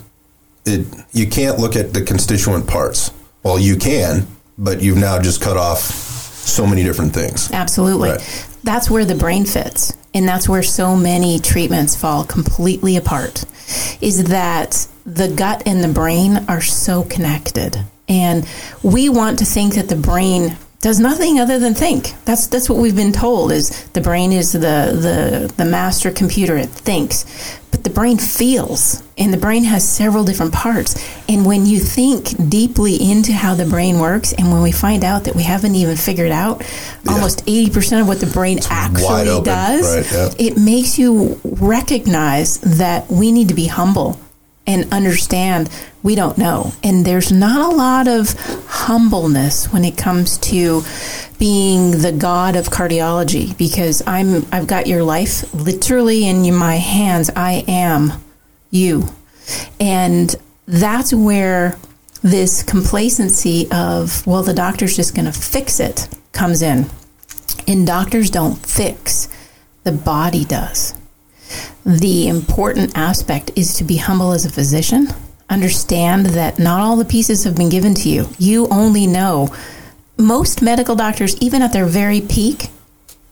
it 0.65 1.05
you 1.11 1.27
can't 1.27 1.59
look 1.59 1.75
at 1.75 1.93
the 1.93 2.01
constituent 2.01 2.65
parts. 2.65 3.11
Well, 3.43 3.59
you 3.59 3.75
can, 3.75 4.25
but 4.57 4.81
you've 4.81 4.97
now 4.97 5.19
just 5.19 5.41
cut 5.41 5.57
off 5.57 5.79
so 5.79 6.65
many 6.65 6.83
different 6.83 7.13
things. 7.13 7.51
Absolutely. 7.51 8.11
Right. 8.11 8.47
That's 8.63 8.89
where 8.89 9.05
the 9.05 9.15
brain 9.15 9.45
fits. 9.45 9.97
And 10.13 10.27
that's 10.27 10.49
where 10.49 10.63
so 10.63 10.95
many 10.95 11.39
treatments 11.39 11.95
fall 11.95 12.25
completely 12.25 12.97
apart. 12.97 13.45
Is 14.01 14.25
that 14.25 14.87
the 15.05 15.29
gut 15.29 15.63
and 15.65 15.83
the 15.83 15.87
brain 15.87 16.45
are 16.47 16.61
so 16.61 17.03
connected. 17.03 17.77
And 18.07 18.47
we 18.83 19.09
want 19.09 19.39
to 19.39 19.45
think 19.45 19.75
that 19.75 19.87
the 19.87 19.95
brain 19.95 20.57
does 20.81 20.99
nothing 20.99 21.39
other 21.39 21.59
than 21.59 21.73
think. 21.75 22.13
That's 22.25 22.47
that's 22.47 22.67
what 22.69 22.79
we've 22.79 22.95
been 22.95 23.11
told 23.13 23.51
is 23.51 23.85
the 23.93 24.01
brain 24.01 24.31
is 24.31 24.51
the 24.51 24.59
the 24.59 25.53
the 25.55 25.65
master 25.65 26.11
computer. 26.11 26.57
It 26.57 26.69
thinks, 26.69 27.25
but 27.69 27.83
the 27.83 27.91
brain 27.91 28.17
feels, 28.17 29.03
and 29.17 29.31
the 29.31 29.37
brain 29.37 29.63
has 29.65 29.87
several 29.87 30.23
different 30.23 30.53
parts. 30.53 30.95
And 31.29 31.45
when 31.45 31.67
you 31.67 31.79
think 31.79 32.49
deeply 32.49 32.95
into 32.95 33.31
how 33.31 33.53
the 33.53 33.65
brain 33.65 33.99
works, 33.99 34.33
and 34.33 34.51
when 34.51 34.63
we 34.63 34.71
find 34.71 35.03
out 35.03 35.25
that 35.25 35.35
we 35.35 35.43
haven't 35.43 35.75
even 35.75 35.95
figured 35.97 36.31
out 36.31 36.63
Yeah. 37.05 37.13
almost 37.13 37.43
eighty 37.47 37.69
percent 37.69 38.01
of 38.01 38.07
what 38.07 38.19
the 38.19 38.25
brain 38.27 38.57
wide 38.57 38.67
actually 38.71 39.41
does, 39.43 39.95
right, 39.95 40.11
yeah. 40.11 40.47
it 40.47 40.57
makes 40.57 40.97
you 40.97 41.39
recognize 41.43 42.57
that 42.59 43.09
we 43.09 43.31
need 43.31 43.49
to 43.49 43.53
be 43.55 43.67
humble 43.67 44.17
and 44.71 44.91
understand 44.93 45.69
we 46.03 46.15
don't 46.15 46.37
know. 46.37 46.73
And 46.83 47.05
there's 47.05 47.31
not 47.31 47.71
a 47.71 47.75
lot 47.75 48.07
of 48.07 48.33
humbleness 48.67 49.71
when 49.71 49.85
it 49.85 49.97
comes 49.97 50.37
to 50.39 50.83
being 51.37 51.91
the 51.91 52.11
god 52.11 52.55
of 52.55 52.69
cardiology 52.69 53.55
because 53.57 54.01
I'm 54.07 54.45
I've 54.51 54.67
got 54.67 54.87
your 54.87 55.03
life 55.03 55.53
literally 55.53 56.27
in 56.27 56.55
my 56.55 56.77
hands. 56.77 57.29
I 57.35 57.63
am 57.67 58.13
you. 58.71 59.09
And 59.79 60.35
that's 60.65 61.13
where 61.13 61.77
this 62.23 62.63
complacency 62.63 63.67
of 63.71 64.25
well 64.25 64.43
the 64.43 64.53
doctor's 64.53 64.95
just 64.95 65.15
going 65.15 65.25
to 65.25 65.33
fix 65.33 65.79
it 65.79 66.07
comes 66.31 66.61
in. 66.61 66.87
And 67.67 67.85
doctors 67.85 68.29
don't 68.29 68.55
fix. 68.55 69.27
The 69.83 69.91
body 69.91 70.45
does 70.45 70.95
the 71.85 72.27
important 72.27 72.97
aspect 72.97 73.51
is 73.55 73.73
to 73.75 73.83
be 73.83 73.97
humble 73.97 74.31
as 74.31 74.45
a 74.45 74.51
physician. 74.51 75.07
Understand 75.49 76.27
that 76.27 76.59
not 76.59 76.81
all 76.81 76.95
the 76.95 77.05
pieces 77.05 77.43
have 77.43 77.55
been 77.55 77.69
given 77.69 77.93
to 77.95 78.09
you. 78.09 78.29
You 78.37 78.67
only 78.69 79.07
know. 79.07 79.53
Most 80.17 80.61
medical 80.61 80.95
doctors, 80.95 81.35
even 81.41 81.61
at 81.61 81.73
their 81.73 81.85
very 81.85 82.21
peak, 82.21 82.67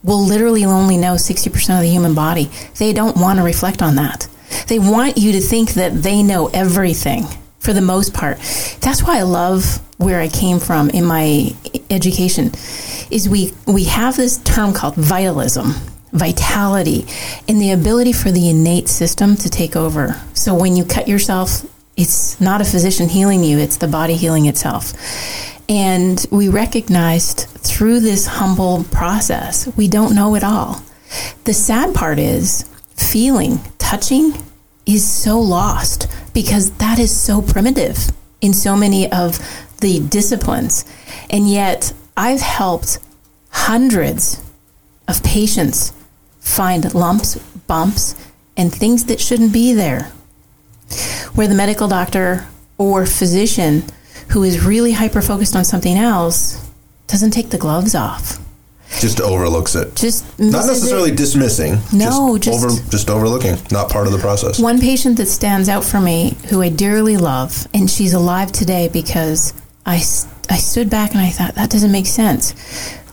will 0.04 0.24
literally 0.24 0.66
only 0.66 0.98
know 0.98 1.14
60% 1.14 1.76
of 1.76 1.82
the 1.82 1.90
human 1.90 2.16
body. 2.16 2.50
They 2.78 2.94
don't 2.94 3.18
want 3.18 3.38
to 3.40 3.44
reflect 3.44 3.82
on 3.82 3.96
that. 3.96 4.28
They 4.68 4.80
want 4.80 5.18
you 5.18 5.34
to 5.34 5.42
think 5.42 5.74
that 5.74 6.02
they 6.02 6.24
know 6.24 6.48
everything 6.48 7.26
for 7.60 7.74
the 7.74 7.82
most 7.82 8.14
part. 8.14 8.38
That's 8.82 9.04
why 9.04 9.20
I 9.20 9.24
love 9.24 9.82
where 9.98 10.22
I 10.22 10.30
came 10.30 10.60
from 10.60 10.90
in 10.90 11.06
my 11.06 11.54
education 11.90 12.52
is 13.12 13.28
we 13.28 13.54
we 13.68 13.84
have 13.86 14.16
this 14.16 14.38
term 14.38 14.74
called 14.74 14.96
vitalism, 14.96 15.74
vitality, 16.12 17.06
and 17.48 17.62
the 17.62 17.72
ability 17.72 18.14
for 18.14 18.32
the 18.32 18.50
innate 18.50 18.88
system 18.88 19.36
to 19.38 19.50
take 19.50 19.76
over. 19.76 20.20
So 20.34 20.56
when 20.56 20.76
you 20.76 20.86
cut 20.86 21.08
yourself, 21.08 21.66
it's 21.96 22.40
not 22.40 22.62
a 22.62 22.66
physician 22.66 23.10
healing 23.10 23.44
you, 23.44 23.58
it's 23.58 23.78
the 23.78 23.88
body 23.88 24.16
healing 24.16 24.46
itself. 24.46 24.94
And 25.68 26.26
we 26.32 26.50
recognized 26.50 27.42
through 27.42 28.00
this 28.00 28.26
humble 28.26 28.86
process, 28.86 29.68
we 29.78 29.88
don't 29.88 30.16
know 30.16 30.36
it 30.36 30.44
all. 30.44 30.82
The 31.44 31.54
sad 31.54 31.94
part 31.94 32.18
is 32.18 32.64
feeling, 32.96 33.60
touching 33.78 34.34
is 34.86 35.08
so 35.08 35.40
lost 35.40 36.08
because 36.34 36.72
that 36.78 36.98
is 36.98 37.16
so 37.16 37.42
primitive 37.42 38.12
in 38.42 38.54
so 38.54 38.76
many 38.76 39.12
of 39.12 39.40
the 39.82 40.00
disciplines. 40.00 40.86
And 41.30 41.50
yet, 41.50 41.94
I've 42.18 42.42
helped 42.42 43.00
hundreds 43.52 44.42
of 45.08 45.24
patients 45.24 45.94
find 46.40 46.94
lumps, 46.94 47.38
bumps, 47.68 48.16
and 48.58 48.74
things 48.74 49.06
that 49.06 49.20
shouldn't 49.20 49.54
be 49.54 49.74
there. 49.74 50.12
Where 51.36 51.48
the 51.48 51.56
medical 51.56 51.88
doctor 51.88 52.48
or 52.78 53.06
physician 53.06 53.84
who 54.32 54.44
is 54.44 54.64
really 54.64 54.94
hyper 54.94 55.22
focused 55.22 55.56
on 55.56 55.66
something 55.66 55.98
else 55.98 56.70
doesn't 57.08 57.32
take 57.32 57.50
the 57.50 57.58
gloves 57.58 57.96
off. 57.96 58.38
Just 59.00 59.22
overlooks 59.22 59.76
it. 59.76 59.96
Just 59.96 60.24
not 60.40 60.48
misses 60.48 60.66
it. 60.66 60.68
necessarily 60.68 61.12
dismissing. 61.12 61.74
No, 61.94 62.38
just, 62.38 62.60
just- 62.60 62.66
over, 62.66 62.90
just 62.90 63.10
overlooking. 63.10 63.56
Not 63.72 63.90
part 63.92 64.08
of 64.08 64.14
the 64.14 64.20
process. 64.20 64.60
One 64.60 64.80
patient 64.80 65.18
that 65.18 65.28
stands 65.28 65.70
out 65.70 65.84
for 65.84 66.00
me, 66.00 66.36
who 66.50 66.62
I 66.62 66.70
dearly 66.70 67.16
love, 67.18 67.68
and 67.74 67.90
she's 67.90 68.14
alive 68.14 68.52
today 68.52 68.90
because 68.92 69.54
I 69.86 69.98
I 70.50 70.58
stood 70.58 70.90
back 70.90 71.12
and 71.12 71.22
I 71.22 71.30
thought, 71.30 71.54
that 71.56 71.70
doesn't 71.70 71.92
make 71.92 72.08
sense. 72.08 72.56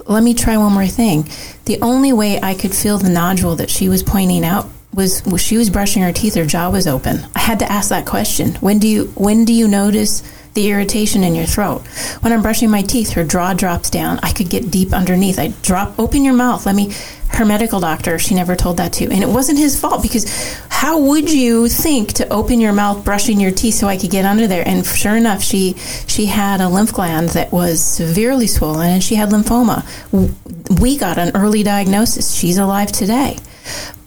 Let 0.06 0.22
me 0.22 0.32
try 0.32 0.56
one 0.56 0.72
more 0.72 0.86
thing. 0.86 1.28
The 1.66 1.80
only 1.82 2.12
way 2.12 2.40
I 2.40 2.54
could 2.54 2.74
feel 2.74 2.96
the 2.96 3.08
nodule 3.08 3.56
that 3.56 3.70
she 3.70 3.88
was 3.88 4.02
pointing 4.02 4.44
out 4.44 4.68
was 4.94 5.20
when 5.26 5.36
she 5.36 5.56
was 5.58 5.68
brushing 5.68 6.02
her 6.02 6.12
teeth, 6.12 6.34
her 6.36 6.46
jaw 6.46 6.70
was 6.70 6.86
open. 6.86 7.26
I 7.34 7.40
had 7.40 7.58
to 7.58 7.70
ask 7.70 7.90
that 7.90 8.06
question. 8.06 8.54
When 8.56 8.78
do 8.78 8.88
you 8.88 9.06
when 9.14 9.44
do 9.44 9.52
you 9.52 9.68
notice 9.68 10.22
the 10.54 10.70
irritation 10.70 11.22
in 11.22 11.34
your 11.34 11.44
throat? 11.44 11.86
When 12.20 12.32
I'm 12.32 12.40
brushing 12.40 12.70
my 12.70 12.82
teeth, 12.82 13.12
her 13.12 13.24
jaw 13.24 13.52
drops 13.52 13.90
down. 13.90 14.20
I 14.22 14.32
could 14.32 14.48
get 14.48 14.70
deep 14.70 14.94
underneath. 14.94 15.38
I 15.38 15.48
drop 15.62 15.98
open 15.98 16.24
your 16.24 16.34
mouth. 16.34 16.64
Let 16.66 16.74
me 16.74 16.94
her 17.30 17.44
medical 17.44 17.80
doctor, 17.80 18.18
she 18.18 18.34
never 18.34 18.56
told 18.56 18.78
that 18.78 18.92
to. 18.94 19.04
And 19.04 19.22
it 19.22 19.28
wasn't 19.28 19.58
his 19.58 19.78
fault 19.78 20.02
because 20.02 20.26
how 20.68 20.98
would 20.98 21.32
you 21.32 21.68
think 21.68 22.14
to 22.14 22.28
open 22.28 22.60
your 22.60 22.72
mouth 22.72 23.04
brushing 23.04 23.40
your 23.40 23.50
teeth 23.50 23.74
so 23.74 23.88
I 23.88 23.96
could 23.96 24.10
get 24.10 24.24
under 24.24 24.46
there? 24.46 24.66
And 24.66 24.86
sure 24.86 25.16
enough, 25.16 25.42
she 25.42 25.74
she 26.06 26.26
had 26.26 26.60
a 26.60 26.68
lymph 26.68 26.92
gland 26.92 27.30
that 27.30 27.52
was 27.52 27.82
severely 27.82 28.46
swollen 28.46 28.90
and 28.90 29.02
she 29.02 29.14
had 29.14 29.30
lymphoma. 29.30 29.84
We 30.80 30.96
got 30.96 31.18
an 31.18 31.32
early 31.34 31.62
diagnosis. 31.62 32.34
She's 32.34 32.58
alive 32.58 32.92
today. 32.92 33.38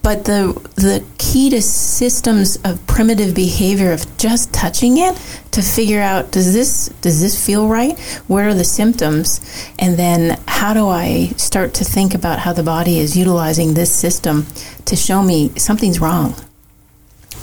But 0.02 0.24
the 0.24 0.54
the 0.76 1.04
key 1.18 1.50
to 1.50 1.60
systems 1.60 2.56
of 2.64 2.84
primitive 2.86 3.34
behavior 3.34 3.92
of 3.92 4.16
just 4.16 4.52
touching 4.52 4.96
it 4.96 5.14
to 5.50 5.62
figure 5.62 6.00
out 6.00 6.30
does 6.32 6.54
this 6.54 6.88
does 7.02 7.20
this 7.20 7.44
feel 7.44 7.68
right? 7.68 7.98
What 8.26 8.44
are 8.44 8.54
the 8.54 8.64
symptoms? 8.64 9.40
And 9.78 9.98
then 9.98 10.40
how 10.48 10.72
do 10.72 10.88
I 10.88 11.32
start 11.36 11.74
to 11.74 11.84
think 11.84 12.14
about 12.14 12.38
how 12.38 12.52
the 12.52 12.62
body 12.62 12.98
is 12.98 13.16
utilizing 13.16 13.74
this 13.74 13.94
system 13.94 14.46
to 14.86 14.96
show 14.96 15.22
me 15.22 15.50
something's 15.56 16.00
wrong? 16.00 16.34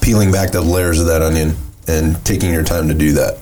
Peeling 0.01 0.31
back 0.31 0.51
the 0.51 0.61
layers 0.61 0.99
of 0.99 1.07
that 1.07 1.21
onion 1.21 1.55
and 1.87 2.23
taking 2.25 2.51
your 2.51 2.63
time 2.63 2.87
to 2.87 2.93
do 2.93 3.13
that. 3.13 3.37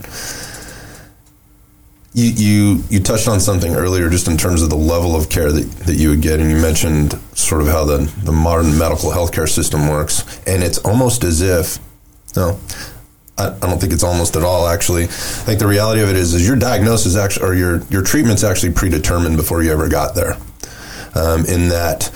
You, 2.15 2.31
you 2.31 2.83
you 2.89 2.99
touched 3.01 3.27
on 3.27 3.41
something 3.41 3.75
earlier 3.75 4.09
just 4.09 4.29
in 4.29 4.37
terms 4.37 4.61
of 4.61 4.69
the 4.69 4.77
level 4.77 5.17
of 5.17 5.29
care 5.29 5.51
that, 5.51 5.69
that 5.85 5.95
you 5.95 6.09
would 6.11 6.21
get 6.21 6.39
and 6.39 6.49
you 6.49 6.55
mentioned 6.55 7.19
sort 7.33 7.61
of 7.61 7.67
how 7.67 7.83
the, 7.83 8.09
the 8.23 8.31
modern 8.31 8.77
medical 8.77 9.11
healthcare 9.11 9.49
system 9.49 9.89
works 9.89 10.23
and 10.47 10.63
it's 10.63 10.77
almost 10.77 11.25
as 11.25 11.41
if 11.41 11.77
no 12.37 12.57
I, 13.37 13.47
I 13.47 13.59
don't 13.59 13.81
think 13.81 13.91
it's 13.91 14.03
almost 14.03 14.37
at 14.37 14.43
all 14.43 14.65
actually. 14.65 15.03
I 15.03 15.43
think 15.43 15.59
the 15.59 15.67
reality 15.67 16.01
of 16.01 16.07
it 16.07 16.15
is 16.15 16.33
is 16.33 16.47
your 16.47 16.55
diagnosis 16.55 17.17
actually 17.17 17.47
or 17.47 17.53
your 17.53 17.81
your 17.89 18.01
treatment's 18.01 18.45
actually 18.45 18.71
predetermined 18.71 19.35
before 19.35 19.61
you 19.61 19.73
ever 19.73 19.89
got 19.89 20.15
there. 20.15 20.37
Um, 21.15 21.45
in 21.45 21.67
that 21.67 22.11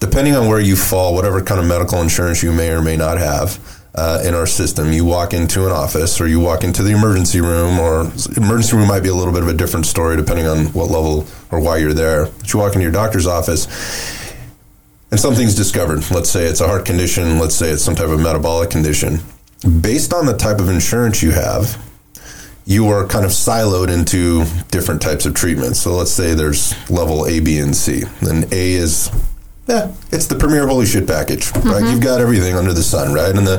depending 0.00 0.34
on 0.34 0.48
where 0.48 0.60
you 0.60 0.76
fall, 0.76 1.14
whatever 1.14 1.40
kind 1.42 1.60
of 1.60 1.66
medical 1.66 2.02
insurance 2.02 2.42
you 2.42 2.52
may 2.52 2.68
or 2.70 2.82
may 2.82 2.96
not 2.96 3.16
have 3.16 3.58
uh, 3.94 4.22
in 4.24 4.34
our 4.34 4.46
system, 4.46 4.92
you 4.92 5.04
walk 5.04 5.34
into 5.34 5.66
an 5.66 5.72
office 5.72 6.20
or 6.20 6.26
you 6.26 6.40
walk 6.40 6.62
into 6.62 6.82
the 6.82 6.92
emergency 6.92 7.40
room, 7.40 7.78
or 7.78 8.02
emergency 8.36 8.76
room 8.76 8.88
might 8.88 9.02
be 9.02 9.08
a 9.08 9.14
little 9.14 9.32
bit 9.32 9.42
of 9.42 9.48
a 9.48 9.54
different 9.54 9.86
story 9.86 10.16
depending 10.16 10.46
on 10.46 10.66
what 10.66 10.90
level 10.90 11.26
or 11.50 11.60
why 11.60 11.78
you're 11.78 11.92
there. 11.92 12.26
But 12.26 12.52
you 12.52 12.60
walk 12.60 12.74
into 12.74 12.82
your 12.82 12.92
doctor's 12.92 13.26
office 13.26 13.66
and 15.10 15.18
something's 15.18 15.54
discovered. 15.54 16.08
Let's 16.10 16.30
say 16.30 16.44
it's 16.44 16.60
a 16.60 16.66
heart 16.66 16.84
condition, 16.84 17.38
let's 17.38 17.54
say 17.54 17.70
it's 17.70 17.82
some 17.82 17.96
type 17.96 18.08
of 18.08 18.20
metabolic 18.20 18.70
condition. 18.70 19.18
Based 19.80 20.14
on 20.14 20.24
the 20.24 20.36
type 20.36 20.60
of 20.60 20.68
insurance 20.68 21.22
you 21.22 21.32
have, 21.32 21.84
you 22.64 22.86
are 22.88 23.06
kind 23.06 23.24
of 23.24 23.32
siloed 23.32 23.88
into 23.88 24.44
different 24.68 25.02
types 25.02 25.26
of 25.26 25.34
treatments. 25.34 25.80
So 25.80 25.96
let's 25.96 26.12
say 26.12 26.34
there's 26.34 26.72
level 26.88 27.26
A, 27.26 27.40
B, 27.40 27.58
and 27.58 27.74
C. 27.74 28.04
Then 28.22 28.44
A 28.52 28.72
is 28.72 29.10
yeah, 29.70 29.92
it's 30.10 30.26
the 30.26 30.34
premier 30.34 30.66
holy 30.66 30.84
shit 30.84 31.06
package, 31.06 31.52
right? 31.52 31.62
Mm-hmm. 31.64 31.92
You've 31.92 32.00
got 32.00 32.20
everything 32.20 32.56
under 32.56 32.72
the 32.72 32.82
sun, 32.82 33.14
right? 33.14 33.34
And 33.34 33.46
the 33.46 33.54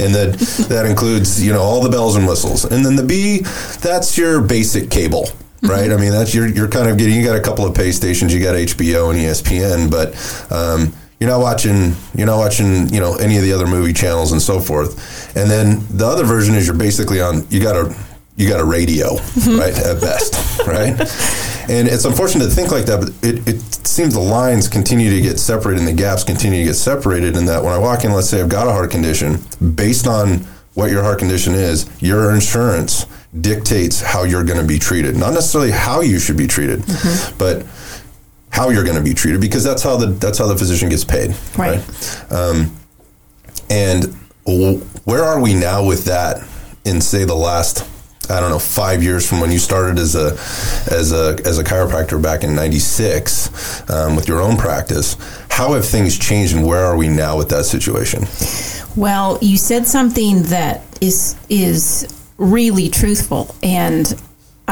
and 0.00 0.12
that 0.12 0.66
that 0.68 0.86
includes 0.86 1.44
you 1.44 1.52
know 1.52 1.60
all 1.62 1.80
the 1.80 1.88
bells 1.88 2.16
and 2.16 2.26
whistles. 2.26 2.64
And 2.64 2.84
then 2.84 2.96
the 2.96 3.04
B, 3.04 3.38
that's 3.80 4.18
your 4.18 4.40
basic 4.40 4.90
cable, 4.90 5.22
mm-hmm. 5.22 5.68
right? 5.68 5.92
I 5.92 5.96
mean, 5.96 6.10
that's 6.10 6.34
you're 6.34 6.48
you're 6.48 6.68
kind 6.68 6.90
of 6.90 6.98
getting 6.98 7.14
you 7.14 7.24
got 7.24 7.36
a 7.36 7.40
couple 7.40 7.64
of 7.64 7.76
pay 7.76 7.92
stations, 7.92 8.34
you 8.34 8.42
got 8.42 8.56
HBO 8.56 9.10
and 9.10 9.20
ESPN, 9.20 9.88
but 9.88 10.08
um, 10.52 10.92
You're 11.20 11.30
not 11.30 11.40
watching. 11.40 11.94
You're 12.16 12.26
not 12.26 12.38
watching. 12.38 12.88
You 12.92 12.98
know 12.98 13.14
any 13.14 13.36
of 13.36 13.44
the 13.44 13.52
other 13.52 13.68
movie 13.68 13.92
channels 13.92 14.32
and 14.32 14.42
so 14.42 14.58
forth. 14.58 15.36
And 15.36 15.48
then 15.48 15.86
the 15.88 16.04
other 16.04 16.24
version 16.24 16.56
is 16.56 16.66
you're 16.66 16.76
basically 16.76 17.20
on. 17.20 17.46
You 17.48 17.62
got 17.62 17.76
a 17.76 17.94
you 18.34 18.48
got 18.48 18.58
a 18.58 18.64
radio, 18.64 19.10
mm-hmm. 19.14 19.60
right? 19.60 19.78
At 19.78 20.00
best, 20.00 20.34
right? 20.66 20.98
And 21.68 21.88
it's 21.88 22.04
unfortunate 22.04 22.44
to 22.44 22.50
think 22.50 22.70
like 22.70 22.86
that, 22.86 23.00
but 23.00 23.08
it, 23.24 23.46
it 23.48 23.60
seems 23.86 24.14
the 24.14 24.20
lines 24.20 24.68
continue 24.68 25.10
to 25.10 25.20
get 25.20 25.38
separated 25.38 25.80
and 25.80 25.88
the 25.88 25.92
gaps 25.92 26.24
continue 26.24 26.60
to 26.60 26.64
get 26.64 26.74
separated. 26.74 27.36
In 27.36 27.46
that, 27.46 27.62
when 27.62 27.72
I 27.72 27.78
walk 27.78 28.04
in, 28.04 28.12
let's 28.12 28.28
say 28.28 28.40
I've 28.40 28.48
got 28.48 28.66
a 28.66 28.72
heart 28.72 28.90
condition, 28.90 29.38
based 29.74 30.06
on 30.06 30.46
what 30.74 30.90
your 30.90 31.02
heart 31.02 31.18
condition 31.18 31.54
is, 31.54 31.88
your 32.00 32.34
insurance 32.34 33.06
dictates 33.40 34.00
how 34.00 34.24
you're 34.24 34.44
going 34.44 34.60
to 34.60 34.66
be 34.66 34.78
treated. 34.78 35.16
Not 35.16 35.34
necessarily 35.34 35.70
how 35.70 36.00
you 36.00 36.18
should 36.18 36.36
be 36.36 36.46
treated, 36.46 36.80
mm-hmm. 36.80 37.38
but 37.38 37.66
how 38.50 38.68
you're 38.70 38.84
going 38.84 38.96
to 38.96 39.02
be 39.02 39.14
treated 39.14 39.40
because 39.40 39.64
that's 39.64 39.82
how 39.82 39.96
the 39.96 40.06
that's 40.06 40.38
how 40.38 40.46
the 40.46 40.56
physician 40.56 40.88
gets 40.88 41.04
paid, 41.04 41.30
right? 41.56 41.80
right? 41.80 42.32
Um, 42.32 42.76
and 43.70 44.14
where 44.44 45.24
are 45.24 45.40
we 45.40 45.54
now 45.54 45.84
with 45.84 46.04
that? 46.04 46.46
In 46.84 47.00
say 47.00 47.24
the 47.24 47.34
last 47.34 47.88
I 48.30 48.40
don't 48.40 48.50
know 48.50 48.58
five 48.58 49.02
years 49.02 49.28
from 49.28 49.40
when 49.40 49.50
you 49.50 49.58
started 49.58 49.98
as 49.98 50.14
a 50.14 50.32
as 50.92 51.12
a 51.12 51.38
as 51.44 51.58
a 51.58 51.64
chiropractor 51.64 52.22
back 52.22 52.44
in 52.44 52.54
'96 52.54 53.90
um, 53.90 54.16
with 54.16 54.28
your 54.28 54.40
own 54.40 54.56
practice. 54.56 55.16
How 55.50 55.74
have 55.74 55.84
things 55.84 56.18
changed, 56.18 56.54
and 56.56 56.66
where 56.66 56.84
are 56.84 56.96
we 56.96 57.08
now 57.08 57.36
with 57.36 57.48
that 57.50 57.64
situation? 57.64 58.26
Well, 58.96 59.38
you 59.42 59.56
said 59.56 59.86
something 59.86 60.42
that 60.44 60.82
is 61.00 61.36
is 61.48 62.06
really 62.38 62.88
truthful, 62.88 63.54
and 63.62 64.14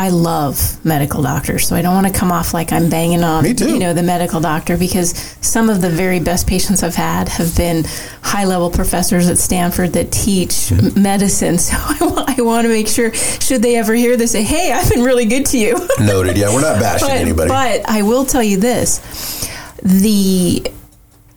I 0.01 0.09
love 0.09 0.83
medical 0.83 1.23
doctors, 1.23 1.69
so 1.69 1.77
I 1.77 1.83
don't 1.83 1.93
want 1.93 2.07
to 2.07 2.19
come 2.19 2.33
off 2.33 2.55
like 2.55 2.73
I'm 2.73 2.89
banging 2.89 3.23
on, 3.23 3.45
you 3.45 3.79
know, 3.79 3.93
the 3.93 4.03
medical 4.03 4.41
doctor 4.41 4.79
because 4.79 5.11
some 5.43 5.69
of 5.69 5.83
the 5.83 5.91
very 5.91 6.19
best 6.19 6.47
patients 6.47 6.83
I've 6.83 6.95
had 6.95 7.29
have 7.29 7.55
been 7.55 7.85
high 8.23 8.47
level 8.47 8.71
professors 8.71 9.29
at 9.29 9.37
Stanford 9.37 9.93
that 9.93 10.11
teach 10.11 10.49
mm-hmm. 10.49 11.03
medicine. 11.03 11.59
So 11.71 11.77
I, 11.77 12.37
I, 12.39 12.43
want 12.43 12.65
to 12.65 12.71
make 12.71 12.89
sure, 12.89 13.13
should 13.13 13.61
they 13.61 13.77
ever 13.77 13.93
hear 13.93 14.17
this, 14.17 14.33
say, 14.33 14.43
"Hey, 14.43 14.73
I've 14.73 14.89
been 14.89 15.03
really 15.03 15.27
good 15.27 15.45
to 15.47 15.59
you." 15.59 15.87
Noted. 16.01 16.39
Yeah, 16.39 16.53
we're 16.55 16.63
not 16.63 16.81
bashing 16.81 17.09
but, 17.09 17.17
anybody, 17.19 17.49
but 17.49 17.89
I 17.89 18.01
will 18.03 18.25
tell 18.25 18.43
you 18.43 18.57
this: 18.57 19.51
the 19.83 20.67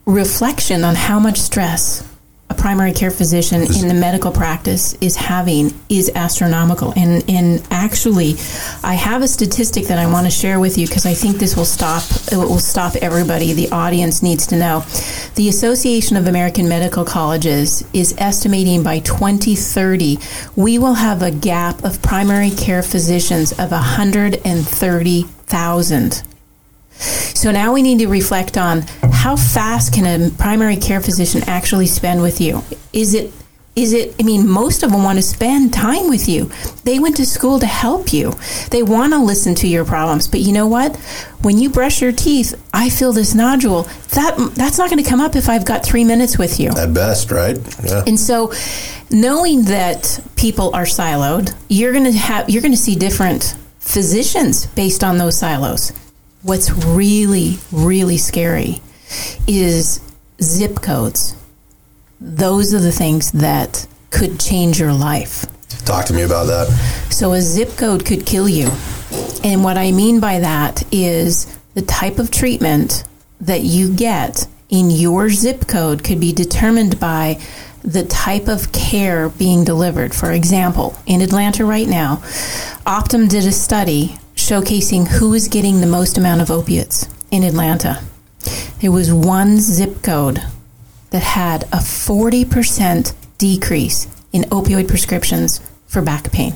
reflection 0.05 0.85
on 0.85 0.95
how 0.95 1.19
much 1.19 1.39
stress 1.39 2.07
a 2.53 2.61
primary 2.61 2.93
care 2.93 3.11
physician 3.11 3.61
in 3.61 3.87
the 3.87 3.93
medical 3.93 4.31
practice 4.31 4.93
is 5.01 5.15
having 5.15 5.73
is 5.89 6.11
astronomical. 6.15 6.93
And, 6.95 7.23
and 7.29 7.61
actually, 7.71 8.35
I 8.83 8.93
have 8.93 9.21
a 9.21 9.27
statistic 9.27 9.87
that 9.87 9.97
I 9.97 10.11
want 10.11 10.27
to 10.27 10.31
share 10.31 10.59
with 10.59 10.77
you 10.77 10.87
because 10.87 11.05
I 11.05 11.13
think 11.13 11.37
this 11.37 11.55
will 11.55 11.65
stop 11.65 12.03
it 12.31 12.37
will 12.37 12.59
stop 12.59 12.95
everybody. 12.97 13.53
The 13.53 13.71
audience 13.71 14.21
needs 14.21 14.45
to 14.47 14.55
know. 14.55 14.83
The 15.35 15.49
Association 15.49 16.17
of 16.17 16.27
American 16.27 16.69
Medical 16.69 17.05
Colleges 17.05 17.83
is 17.93 18.13
estimating 18.17 18.83
by 18.83 18.99
2030 18.99 20.19
we 20.55 20.77
will 20.77 20.93
have 20.93 21.21
a 21.21 21.31
gap 21.31 21.83
of 21.83 22.01
primary 22.01 22.51
care 22.51 22.83
physicians 22.83 23.51
of 23.53 23.71
130,000 23.71 26.32
so 27.03 27.51
now 27.51 27.73
we 27.73 27.81
need 27.81 27.99
to 27.99 28.07
reflect 28.07 28.57
on 28.57 28.81
how 29.11 29.35
fast 29.35 29.93
can 29.93 30.05
a 30.05 30.29
primary 30.35 30.77
care 30.77 31.01
physician 31.01 31.41
actually 31.47 31.87
spend 31.87 32.21
with 32.21 32.41
you? 32.41 32.63
Is 32.91 33.13
it 33.13 33.31
is 33.75 33.91
it 33.91 34.13
i 34.19 34.23
mean 34.23 34.47
most 34.47 34.83
of 34.83 34.91
them 34.91 35.03
want 35.03 35.17
to 35.17 35.23
spend 35.23 35.73
time 35.73 36.09
with 36.09 36.29
you. 36.29 36.51
They 36.83 36.99
went 36.99 37.17
to 37.17 37.25
school 37.25 37.59
to 37.59 37.65
help 37.65 38.13
you. 38.13 38.33
They 38.69 38.83
want 38.83 39.13
to 39.13 39.19
listen 39.19 39.55
to 39.55 39.67
your 39.67 39.85
problems. 39.85 40.27
But 40.27 40.41
you 40.41 40.51
know 40.51 40.67
what? 40.67 40.95
When 41.41 41.57
you 41.57 41.69
brush 41.69 42.01
your 42.01 42.11
teeth 42.11 42.53
i 42.73 42.89
feel 42.89 43.13
this 43.13 43.33
nodule. 43.33 43.83
That 44.11 44.37
that's 44.55 44.77
not 44.77 44.89
going 44.89 45.03
to 45.03 45.09
come 45.09 45.21
up 45.21 45.35
if 45.35 45.49
i've 45.49 45.65
got 45.65 45.83
three 45.83 46.03
minutes 46.03 46.37
with 46.37 46.59
you. 46.59 46.69
At 46.69 46.93
best 46.93 47.31
right? 47.31 47.57
Yeah. 47.83 48.03
And 48.05 48.19
so 48.19 48.53
knowing 49.09 49.63
that 49.65 50.19
people 50.35 50.73
are 50.75 50.85
siloed 50.85 51.55
you're 51.69 51.93
going 51.93 52.05
to 52.05 52.11
have 52.11 52.49
you're 52.49 52.61
going 52.61 52.73
to 52.73 52.77
see 52.77 52.95
different 52.95 53.55
physicians 53.79 54.67
based 54.67 55.03
on 55.03 55.17
those 55.17 55.37
silos 55.37 55.93
what's 56.43 56.71
really, 56.71 57.57
really 57.71 58.17
scary 58.17 58.81
is 59.47 59.99
zip 60.41 60.81
codes. 60.81 61.35
Those 62.19 62.73
are 62.73 62.79
the 62.79 62.91
things 62.91 63.31
that 63.31 63.87
could 64.11 64.39
change 64.39 64.79
your 64.79 64.93
life. 64.93 65.45
Talk 65.85 66.05
to 66.05 66.13
me 66.13 66.21
about 66.21 66.45
that. 66.45 66.67
So, 67.09 67.33
a 67.33 67.41
zip 67.41 67.75
code 67.77 68.05
could 68.05 68.25
kill 68.25 68.47
you. 68.47 68.69
And 69.43 69.63
what 69.63 69.77
I 69.77 69.91
mean 69.91 70.19
by 70.19 70.39
that 70.39 70.83
is 70.93 71.57
the 71.73 71.81
type 71.81 72.19
of 72.19 72.31
treatment 72.31 73.03
that 73.41 73.61
you 73.61 73.93
get 73.93 74.47
in 74.69 74.89
your 74.89 75.29
zip 75.29 75.67
code 75.67 76.03
could 76.03 76.19
be 76.19 76.31
determined 76.31 76.99
by 76.99 77.39
the 77.83 78.05
type 78.05 78.47
of 78.47 78.71
care 78.71 79.27
being 79.29 79.65
delivered. 79.65 80.15
For 80.15 80.31
example, 80.31 80.97
in 81.05 81.21
Atlanta 81.21 81.65
right 81.65 81.87
now, 81.87 82.17
Optum 82.85 83.27
did 83.27 83.45
a 83.45 83.51
study 83.51 84.17
showcasing 84.43 85.07
who 85.07 85.33
is 85.33 85.47
getting 85.47 85.79
the 85.79 85.87
most 85.87 86.17
amount 86.17 86.41
of 86.41 86.51
opiates 86.51 87.07
in 87.31 87.43
Atlanta. 87.43 88.03
There 88.81 88.91
was 88.91 89.13
one 89.13 89.57
zip 89.59 90.03
code 90.03 90.41
that 91.11 91.23
had 91.23 91.63
a 91.63 91.77
40% 91.77 93.13
decrease 93.37 94.05
in 94.33 94.41
opioid 94.43 94.89
prescriptions 94.89 95.61
for 95.87 96.01
back 96.01 96.29
pain. 96.33 96.55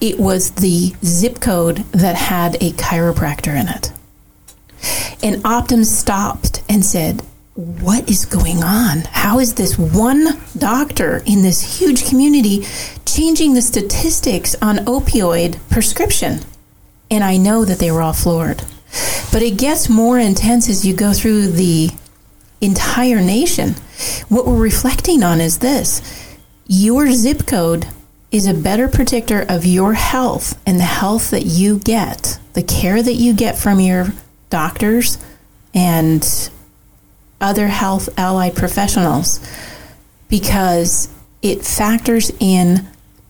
It 0.00 0.18
was 0.18 0.52
the 0.52 0.94
zip 1.04 1.40
code 1.40 1.78
that 1.92 2.16
had 2.16 2.54
a 2.62 2.72
chiropractor 2.72 3.60
in 3.60 3.68
it. 3.68 3.92
And 5.22 5.42
Optum 5.44 5.84
stopped 5.84 6.62
and 6.66 6.82
said, 6.82 7.20
What 7.54 8.08
is 8.08 8.24
going 8.24 8.64
on? 8.64 9.00
How 9.10 9.38
is 9.38 9.54
this 9.54 9.78
one 9.78 10.40
doctor 10.56 11.22
in 11.26 11.42
this 11.42 11.78
huge 11.78 12.08
community 12.08 12.64
changing 13.04 13.52
the 13.52 13.60
statistics 13.60 14.54
on 14.62 14.78
opioid 14.86 15.58
prescription? 15.68 16.40
And 17.10 17.24
I 17.24 17.36
know 17.36 17.64
that 17.64 17.78
they 17.78 17.90
were 17.90 18.02
all 18.02 18.12
floored. 18.12 18.62
But 19.32 19.42
it 19.42 19.58
gets 19.58 19.88
more 19.88 20.18
intense 20.18 20.68
as 20.68 20.86
you 20.86 20.94
go 20.94 21.12
through 21.12 21.48
the 21.48 21.90
entire 22.60 23.20
nation. 23.20 23.74
What 24.28 24.46
we're 24.46 24.56
reflecting 24.56 25.22
on 25.22 25.40
is 25.40 25.58
this 25.58 26.02
your 26.66 27.10
zip 27.12 27.46
code 27.46 27.86
is 28.30 28.46
a 28.46 28.54
better 28.54 28.88
predictor 28.88 29.44
of 29.48 29.66
your 29.66 29.94
health 29.94 30.60
and 30.64 30.78
the 30.78 30.84
health 30.84 31.30
that 31.30 31.46
you 31.46 31.78
get, 31.78 32.38
the 32.52 32.62
care 32.62 33.02
that 33.02 33.14
you 33.14 33.32
get 33.32 33.58
from 33.58 33.80
your 33.80 34.12
doctors 34.50 35.18
and 35.74 36.50
other 37.40 37.68
health 37.68 38.08
allied 38.16 38.54
professionals 38.54 39.40
because 40.28 41.08
it 41.42 41.64
factors 41.64 42.30
in 42.38 42.86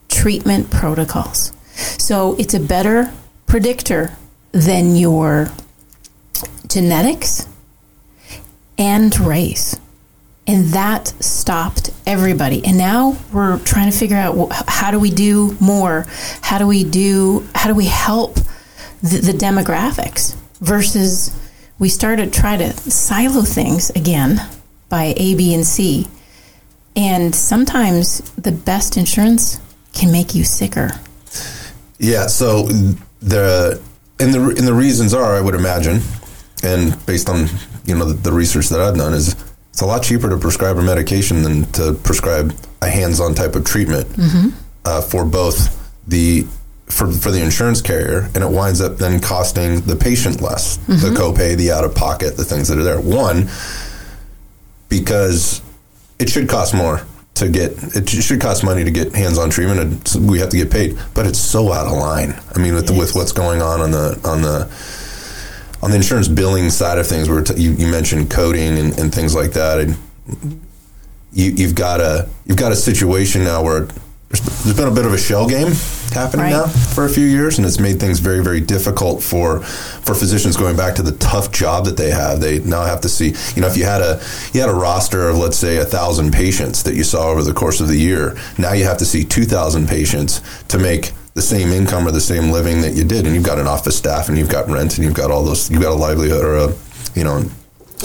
treatment 0.08 0.70
protocols. 0.70 1.52
So 1.98 2.36
it's 2.38 2.52
a 2.52 2.60
better 2.60 3.10
predictor 3.50 4.12
than 4.52 4.94
your 4.94 5.48
genetics 6.68 7.48
and 8.78 9.18
race. 9.18 9.76
And 10.46 10.66
that 10.66 11.08
stopped 11.20 11.90
everybody. 12.06 12.64
And 12.64 12.78
now 12.78 13.16
we're 13.32 13.58
trying 13.58 13.90
to 13.90 13.96
figure 13.96 14.16
out 14.16 14.52
how 14.68 14.92
do 14.92 15.00
we 15.00 15.10
do 15.10 15.56
more? 15.60 16.06
How 16.42 16.58
do 16.58 16.66
we 16.68 16.84
do, 16.84 17.44
how 17.52 17.68
do 17.68 17.74
we 17.74 17.86
help 17.86 18.36
the, 19.02 19.18
the 19.20 19.32
demographics 19.32 20.36
versus 20.60 21.36
we 21.80 21.88
started 21.88 22.32
try 22.32 22.56
to 22.56 22.72
silo 22.72 23.42
things 23.42 23.90
again 23.90 24.40
by 24.88 25.12
A, 25.16 25.34
B, 25.34 25.54
and 25.54 25.66
C. 25.66 26.06
And 26.94 27.34
sometimes 27.34 28.20
the 28.32 28.52
best 28.52 28.96
insurance 28.96 29.60
can 29.92 30.12
make 30.12 30.36
you 30.36 30.44
sicker. 30.44 30.90
Yeah. 31.98 32.28
So 32.28 32.68
the 33.20 33.80
and 34.18 34.35
the 34.35 34.40
and 34.40 34.66
the 34.66 34.74
reasons 34.74 35.14
are, 35.14 35.35
I 35.35 35.40
would 35.40 35.54
imagine, 35.54 36.00
and 36.62 36.94
based 37.06 37.28
on 37.28 37.46
you 37.85 37.96
know 37.96 38.04
the, 38.04 38.14
the 38.14 38.33
research 38.33 38.68
that 38.68 38.80
I've 38.80 38.96
done, 38.96 39.14
is 39.14 39.35
it's 39.70 39.80
a 39.80 39.87
lot 39.87 40.02
cheaper 40.02 40.28
to 40.28 40.37
prescribe 40.37 40.76
a 40.76 40.83
medication 40.83 41.42
than 41.42 41.64
to 41.72 41.94
prescribe 41.94 42.54
a 42.83 42.88
hands-on 42.88 43.35
type 43.35 43.54
of 43.54 43.64
treatment 43.64 44.09
mm-hmm. 44.09 44.48
uh, 44.85 45.00
for 45.00 45.24
both 45.24 45.76
the 46.06 46.46
for, 46.87 47.11
for 47.12 47.30
the 47.30 47.42
insurance 47.42 47.80
carrier, 47.80 48.28
and 48.35 48.42
it 48.42 48.50
winds 48.50 48.80
up 48.80 48.96
then 48.96 49.20
costing 49.20 49.80
the 49.83 49.96
patient 49.96 50.40
less, 50.40 50.78
mm-hmm. 50.78 50.92
the 50.94 51.18
copay, 51.18 51.56
the 51.56 51.70
out 51.70 51.85
of 51.85 51.94
pocket, 51.94 52.37
the 52.37 52.44
things 52.44 52.68
that 52.68 52.78
are 52.78 52.83
there. 52.83 53.00
One, 53.00 53.48
because 54.88 55.62
it 56.18 56.28
should 56.28 56.48
cost 56.48 56.74
more 56.74 57.06
to 57.40 57.48
get 57.48 57.72
it 57.96 58.09
should 58.09 58.40
cost 58.40 58.62
money 58.62 58.85
to 58.85 58.90
get 58.90 59.14
hands-on 59.14 59.50
treatment 59.50 60.14
and 60.14 60.31
we 60.31 60.38
have 60.38 60.48
to 60.50 60.57
get 60.57 60.70
paid 60.70 60.96
but 61.14 61.26
it's 61.26 61.38
so 61.38 61.72
out 61.72 61.87
of 61.87 61.92
line. 61.92 62.38
I 62.55 62.59
mean 62.59 62.74
with 62.74 62.87
the, 62.87 62.94
with 62.94 63.14
what's 63.14 63.33
going 63.33 63.61
on 63.61 63.81
on 63.81 63.90
the 63.90 64.20
on 64.24 64.42
the 64.42 64.70
on 65.83 65.90
the 65.90 65.96
insurance 65.96 66.29
billing 66.29 66.71
side 66.71 66.98
of 66.98 67.06
things 67.06 67.29
where 67.29 67.42
t- 67.42 67.60
you, 67.60 67.73
you, 67.73 67.87
mentioned 67.87 68.31
coding 68.31 68.79
and, 68.79 68.98
and, 68.98 69.14
things 69.14 69.35
like 69.35 69.52
that 69.52 69.81
and 69.81 69.96
you, 71.33 71.52
you've 71.52 71.75
got 71.75 72.00
a 72.00 72.29
you've 72.44 72.58
got 72.58 72.71
a 72.71 72.77
situation 72.77 73.44
now 73.44 73.62
where 73.62 73.88
there's, 74.31 74.62
there's 74.62 74.76
been 74.76 74.88
a 74.88 74.94
bit 74.94 75.06
of 75.06 75.12
a 75.12 75.18
shell 75.18 75.48
game 75.48 75.72
happening 76.12 76.46
Right. 76.46 76.52
now 76.52 76.66
for 76.66 77.04
a 77.04 77.08
few 77.08 77.24
years, 77.24 77.58
and 77.58 77.66
it's 77.66 77.78
made 77.78 78.00
things 78.00 78.20
very, 78.20 78.42
very 78.42 78.60
difficult 78.60 79.22
for 79.22 79.60
for 79.60 80.14
physicians 80.14 80.56
going 80.56 80.76
back 80.76 80.94
to 80.96 81.02
the 81.02 81.12
tough 81.12 81.52
job 81.52 81.85
that 81.87 81.96
they 81.96 82.10
have. 82.10 82.40
They 82.40 82.60
now 82.60 82.85
have 82.85 83.00
to 83.02 83.08
see, 83.08 83.35
you 83.54 83.62
know, 83.62 83.68
if 83.68 83.76
you 83.76 83.85
had 83.85 84.00
a 84.00 84.20
you 84.52 84.60
had 84.60 84.70
a 84.70 84.74
roster 84.74 85.28
of 85.28 85.37
let's 85.37 85.56
say 85.56 85.78
a 85.78 85.85
thousand 85.85 86.33
patients 86.33 86.83
that 86.85 86.94
you 86.94 87.04
saw 87.04 87.28
over 87.28 87.42
the 87.42 87.52
course 87.52 87.81
of 87.81 87.88
the 87.88 87.96
year, 87.96 88.37
now 88.58 88.72
you 88.72 88.85
have 88.85 88.98
to 88.98 89.04
see 89.04 89.24
two 89.24 89.44
thousand 89.44 89.88
patients 89.88 90.40
to 90.68 90.78
make 90.78 91.12
the 91.35 91.42
same 91.42 91.68
income 91.68 92.06
or 92.06 92.10
the 92.10 92.20
same 92.20 92.50
living 92.50 92.81
that 92.83 92.94
you 92.94 93.04
did, 93.04 93.26
and 93.26 93.35
you've 93.35 93.44
got 93.44 93.58
an 93.58 93.66
office 93.66 93.96
staff, 93.96 94.28
and 94.28 94.38
you've 94.38 94.48
got 94.48 94.68
rent, 94.68 94.96
and 94.96 95.04
you've 95.04 95.14
got 95.14 95.31
all 95.31 95.44
those, 95.44 95.70
you've 95.70 95.83
got 95.83 95.92
a 95.92 95.94
livelihood 95.94 96.44
or 96.44 96.56
a, 96.56 96.74
you 97.14 97.24
know. 97.24 97.42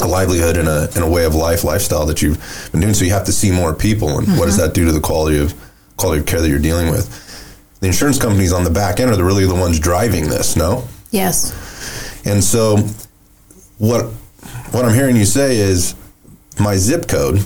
A 0.01 0.05
livelihood 0.05 0.57
and 0.57 0.67
a, 0.67 0.89
and 0.93 1.05
a 1.05 1.09
way 1.09 1.23
of 1.23 1.35
life 1.35 1.63
lifestyle 1.63 2.05
that 2.07 2.21
you've 2.21 2.37
been 2.73 2.81
doing, 2.81 2.93
so 2.93 3.05
you 3.05 3.11
have 3.11 3.23
to 3.27 3.31
see 3.31 3.49
more 3.49 3.73
people, 3.73 4.17
and 4.17 4.27
mm-hmm. 4.27 4.37
what 4.37 4.47
does 4.47 4.57
that 4.57 4.73
do 4.73 4.83
to 4.83 4.91
the 4.91 4.99
quality 4.99 5.37
of 5.37 5.53
quality 5.97 6.21
of 6.21 6.25
care 6.25 6.41
that 6.41 6.49
you're 6.49 6.59
dealing 6.59 6.89
with? 6.89 7.21
the 7.85 7.87
insurance 7.87 8.17
companies 8.17 8.51
on 8.51 8.63
the 8.63 8.69
back 8.71 8.99
end 8.99 9.11
are 9.11 9.15
the, 9.15 9.23
really 9.23 9.45
the 9.45 9.53
ones 9.53 9.79
driving 9.79 10.27
this, 10.27 10.55
no? 10.55 10.87
Yes. 11.11 11.53
And 12.25 12.43
so 12.43 12.77
what 13.77 14.05
what 14.71 14.85
I'm 14.85 14.93
hearing 14.95 15.15
you 15.15 15.25
say 15.25 15.57
is 15.57 15.93
my 16.59 16.77
zip 16.77 17.07
code, 17.07 17.45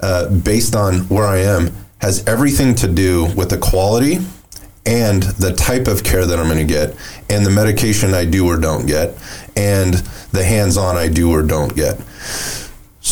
uh, 0.00 0.30
based 0.30 0.74
on 0.74 1.00
where 1.08 1.26
I 1.26 1.38
am, 1.40 1.70
has 2.00 2.26
everything 2.26 2.74
to 2.76 2.88
do 2.88 3.26
with 3.34 3.50
the 3.50 3.58
quality 3.58 4.20
and 4.86 5.22
the 5.22 5.52
type 5.52 5.86
of 5.86 6.02
care 6.02 6.24
that 6.24 6.38
I'm 6.38 6.46
going 6.46 6.66
to 6.66 6.72
get, 6.72 6.94
and 7.28 7.44
the 7.44 7.50
medication 7.50 8.14
I 8.14 8.24
do 8.24 8.46
or 8.46 8.56
don't 8.56 8.86
get, 8.86 9.18
and 9.56 9.94
the 10.32 10.44
hands-on 10.44 10.96
I 10.96 11.08
do 11.08 11.30
or 11.30 11.42
don't 11.42 11.74
get. 11.74 12.00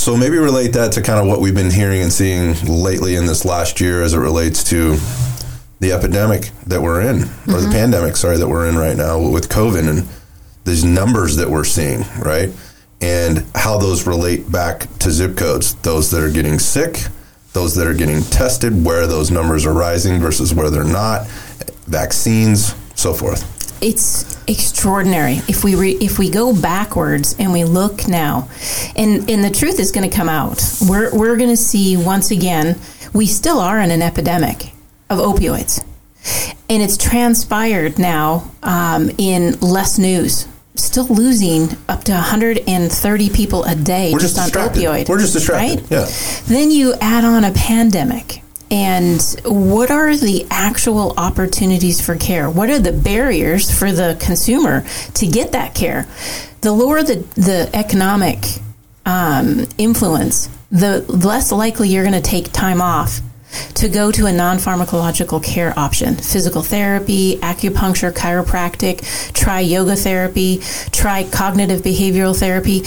So 0.04 0.14
maybe 0.18 0.36
relate 0.36 0.74
that 0.74 0.92
to 0.92 1.00
kind 1.00 1.18
of 1.18 1.26
what 1.26 1.40
we've 1.40 1.54
been 1.54 1.70
hearing 1.70 2.02
and 2.02 2.12
seeing 2.12 2.54
lately 2.66 3.14
in 3.14 3.24
this 3.24 3.46
last 3.46 3.80
year 3.80 4.02
as 4.02 4.12
it 4.12 4.18
relates 4.18 4.62
to 4.64 4.98
the 5.80 5.92
epidemic 5.92 6.50
that 6.66 6.82
we're 6.82 7.00
in, 7.00 7.22
or 7.22 7.22
the 7.22 7.32
mm-hmm. 7.60 7.72
pandemic, 7.72 8.14
sorry, 8.16 8.36
that 8.36 8.46
we're 8.46 8.68
in 8.68 8.76
right 8.76 8.98
now 8.98 9.18
with 9.18 9.48
COVID 9.48 9.88
and 9.88 10.06
these 10.66 10.84
numbers 10.84 11.36
that 11.36 11.48
we're 11.48 11.64
seeing, 11.64 12.04
right? 12.18 12.50
And 13.00 13.46
how 13.54 13.78
those 13.78 14.06
relate 14.06 14.52
back 14.52 14.80
to 14.98 15.10
zip 15.10 15.38
codes, 15.38 15.74
those 15.76 16.10
that 16.10 16.22
are 16.22 16.30
getting 16.30 16.58
sick, 16.58 17.06
those 17.54 17.74
that 17.76 17.86
are 17.86 17.94
getting 17.94 18.20
tested, 18.24 18.84
where 18.84 19.06
those 19.06 19.30
numbers 19.30 19.64
are 19.64 19.72
rising 19.72 20.20
versus 20.20 20.52
where 20.52 20.68
they're 20.68 20.84
not, 20.84 21.26
vaccines, 21.86 22.74
so 22.94 23.14
forth. 23.14 23.63
It's 23.84 24.36
extraordinary 24.48 25.34
if 25.46 25.62
we 25.62 25.74
re, 25.74 25.92
if 26.00 26.18
we 26.18 26.30
go 26.30 26.58
backwards 26.58 27.36
and 27.38 27.52
we 27.52 27.64
look 27.64 28.08
now 28.08 28.48
and 28.96 29.28
and 29.30 29.44
the 29.44 29.50
truth 29.50 29.78
is 29.78 29.92
going 29.92 30.08
to 30.08 30.14
come 30.16 30.28
out 30.28 30.62
we're 30.88 31.14
we're 31.14 31.36
going 31.36 31.50
to 31.50 31.56
see 31.56 31.96
once 31.96 32.30
again 32.30 32.76
we 33.12 33.26
still 33.26 33.58
are 33.60 33.78
in 33.80 33.90
an 33.90 34.00
epidemic 34.02 34.72
of 35.10 35.18
opioids 35.18 35.84
and 36.70 36.82
it's 36.82 36.96
transpired 36.96 37.98
now 37.98 38.50
um, 38.62 39.10
in 39.18 39.52
less 39.60 39.98
news 39.98 40.48
still 40.76 41.06
losing 41.06 41.68
up 41.88 42.02
to 42.04 42.12
130 42.12 43.30
people 43.30 43.64
a 43.64 43.74
day 43.76 44.12
We're 44.12 44.18
just, 44.18 44.36
just 44.36 44.56
on 44.56 44.64
distracted. 44.64 44.82
opioid 44.82 45.08
We're 45.08 45.20
just 45.20 45.34
distracted, 45.34 45.82
right 45.82 45.90
yeah. 45.90 46.06
then 46.46 46.70
you 46.70 46.94
add 47.00 47.24
on 47.24 47.44
a 47.44 47.52
pandemic. 47.52 48.40
And 48.74 49.22
what 49.44 49.92
are 49.92 50.16
the 50.16 50.48
actual 50.50 51.14
opportunities 51.16 52.04
for 52.04 52.16
care? 52.16 52.50
What 52.50 52.70
are 52.70 52.80
the 52.80 52.90
barriers 52.90 53.70
for 53.70 53.92
the 53.92 54.16
consumer 54.20 54.84
to 55.14 55.28
get 55.28 55.52
that 55.52 55.76
care? 55.76 56.08
The 56.62 56.72
lower 56.72 57.04
the, 57.04 57.24
the 57.36 57.70
economic 57.72 58.44
um, 59.06 59.68
influence, 59.78 60.48
the 60.72 61.02
less 61.02 61.52
likely 61.52 61.88
you're 61.88 62.02
going 62.02 62.20
to 62.20 62.20
take 62.20 62.50
time 62.50 62.82
off 62.82 63.20
to 63.74 63.88
go 63.88 64.10
to 64.10 64.26
a 64.26 64.32
non 64.32 64.56
pharmacological 64.56 65.40
care 65.40 65.72
option. 65.78 66.16
Physical 66.16 66.62
therapy, 66.62 67.36
acupuncture, 67.36 68.10
chiropractic, 68.10 69.32
try 69.34 69.60
yoga 69.60 69.94
therapy, 69.94 70.58
try 70.90 71.22
cognitive 71.22 71.82
behavioral 71.82 72.36
therapy. 72.36 72.82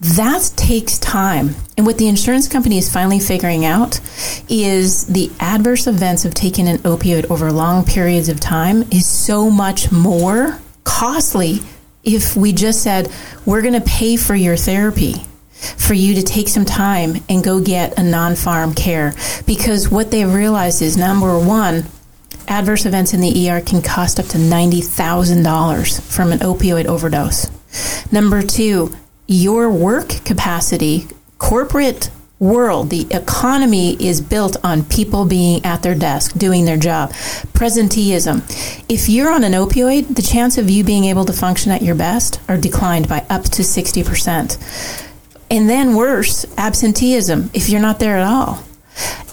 That 0.00 0.52
takes 0.54 0.98
time. 0.98 1.56
And 1.76 1.84
what 1.84 1.98
the 1.98 2.08
insurance 2.08 2.46
company 2.46 2.78
is 2.78 2.92
finally 2.92 3.18
figuring 3.18 3.64
out 3.64 4.00
is 4.48 5.06
the 5.06 5.30
adverse 5.40 5.86
events 5.86 6.24
of 6.24 6.34
taking 6.34 6.68
an 6.68 6.78
opioid 6.78 7.30
over 7.30 7.50
long 7.50 7.84
periods 7.84 8.28
of 8.28 8.38
time 8.38 8.82
is 8.92 9.06
so 9.06 9.50
much 9.50 9.90
more 9.90 10.60
costly 10.84 11.60
if 12.04 12.36
we 12.36 12.52
just 12.52 12.82
said, 12.82 13.10
we're 13.44 13.60
going 13.60 13.74
to 13.74 13.80
pay 13.80 14.16
for 14.16 14.34
your 14.34 14.56
therapy 14.56 15.14
for 15.76 15.94
you 15.94 16.14
to 16.14 16.22
take 16.22 16.48
some 16.48 16.64
time 16.64 17.16
and 17.28 17.42
go 17.42 17.60
get 17.60 17.98
a 17.98 18.02
non 18.02 18.32
pharm 18.32 18.76
care. 18.76 19.14
Because 19.46 19.90
what 19.90 20.10
they've 20.10 20.32
realized 20.32 20.80
is 20.80 20.96
number 20.96 21.38
one, 21.38 21.84
adverse 22.46 22.86
events 22.86 23.12
in 23.12 23.20
the 23.20 23.50
ER 23.50 23.60
can 23.60 23.82
cost 23.82 24.20
up 24.20 24.26
to 24.26 24.38
$90,000 24.38 26.00
from 26.00 26.32
an 26.32 26.38
opioid 26.38 26.86
overdose. 26.86 27.50
Number 28.12 28.42
two, 28.42 28.94
your 29.28 29.70
work 29.70 30.08
capacity, 30.24 31.06
corporate 31.38 32.10
world, 32.38 32.88
the 32.88 33.06
economy 33.10 33.94
is 34.02 34.20
built 34.20 34.56
on 34.64 34.84
people 34.84 35.26
being 35.26 35.64
at 35.64 35.82
their 35.82 35.94
desk 35.94 36.36
doing 36.38 36.64
their 36.64 36.76
job. 36.78 37.10
Presenteeism. 37.52 38.42
If 38.88 39.08
you're 39.08 39.30
on 39.30 39.44
an 39.44 39.52
opioid, 39.52 40.16
the 40.16 40.22
chance 40.22 40.56
of 40.56 40.70
you 40.70 40.82
being 40.82 41.04
able 41.04 41.26
to 41.26 41.32
function 41.32 41.70
at 41.72 41.82
your 41.82 41.94
best 41.94 42.40
are 42.48 42.56
declined 42.56 43.08
by 43.08 43.24
up 43.28 43.44
to 43.44 43.62
60%. 43.62 45.04
And 45.50 45.68
then 45.68 45.94
worse, 45.94 46.46
absenteeism, 46.56 47.50
if 47.52 47.68
you're 47.68 47.80
not 47.80 47.98
there 47.98 48.16
at 48.16 48.26
all. 48.26 48.64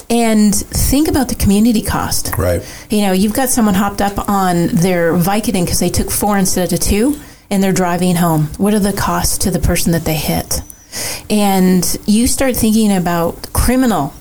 And 0.10 0.54
think 0.54 1.08
about 1.08 1.30
the 1.30 1.36
community 1.36 1.82
cost. 1.82 2.38
Right. 2.38 2.64
You 2.90 3.02
know, 3.02 3.12
you've 3.12 3.34
got 3.34 3.50
someone 3.50 3.74
hopped 3.76 4.02
up 4.02 4.30
on 4.30 4.68
their 4.68 5.14
Vicodin 5.14 5.66
because 5.66 5.80
they 5.80 5.90
took 5.90 6.12
four 6.12 6.38
instead 6.38 6.72
of 6.74 6.80
two, 6.80 7.20
and 7.50 7.62
they're 7.62 7.74
driving 7.74 8.16
home. 8.16 8.48
What 8.58 8.74
are 8.74 8.80
the 8.80 8.94
costs 8.94 9.38
to 9.40 9.52
the 9.52 9.60
person 9.60 9.92
that 9.92 10.06
they 10.06 10.16
hit? 10.16 10.62
And 11.30 11.98
you 12.06 12.28
start 12.28 12.56
thinking 12.56 12.96
about 12.96 13.54
criminal 13.54 14.14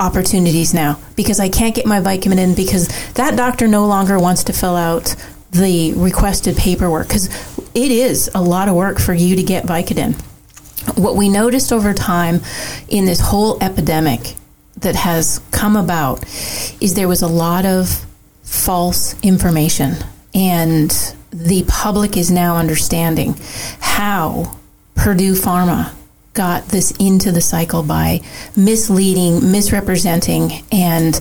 opportunities 0.00 0.74
now 0.74 0.98
because 1.14 1.38
I 1.38 1.48
can't 1.48 1.74
get 1.74 1.86
my 1.86 2.00
Vicodin 2.00 2.38
in 2.38 2.54
because 2.54 2.88
that 3.14 3.36
doctor 3.36 3.68
no 3.68 3.86
longer 3.86 4.18
wants 4.18 4.44
to 4.44 4.52
fill 4.52 4.76
out 4.76 5.14
the 5.52 5.92
requested 5.94 6.56
paperwork 6.56 7.08
because 7.08 7.26
it 7.74 7.90
is 7.90 8.30
a 8.34 8.42
lot 8.42 8.68
of 8.68 8.74
work 8.74 8.98
for 8.98 9.14
you 9.14 9.36
to 9.36 9.42
get 9.42 9.64
Vicodin. 9.64 10.14
What 10.98 11.14
we 11.14 11.28
noticed 11.28 11.72
over 11.72 11.94
time 11.94 12.40
in 12.88 13.04
this 13.04 13.20
whole 13.20 13.62
epidemic 13.62 14.34
that 14.78 14.96
has 14.96 15.40
come 15.52 15.76
about 15.76 16.24
is 16.80 16.94
there 16.94 17.08
was 17.08 17.22
a 17.22 17.28
lot 17.28 17.64
of 17.64 18.04
false 18.42 19.18
information 19.22 19.94
and 20.34 21.14
the 21.32 21.64
public 21.66 22.16
is 22.16 22.30
now 22.30 22.56
understanding 22.56 23.34
how 23.80 24.58
Purdue 24.94 25.32
Pharma 25.32 25.92
got 26.34 26.68
this 26.68 26.92
into 26.92 27.32
the 27.32 27.40
cycle 27.40 27.82
by 27.82 28.20
misleading, 28.56 29.50
misrepresenting, 29.50 30.52
and 30.70 31.14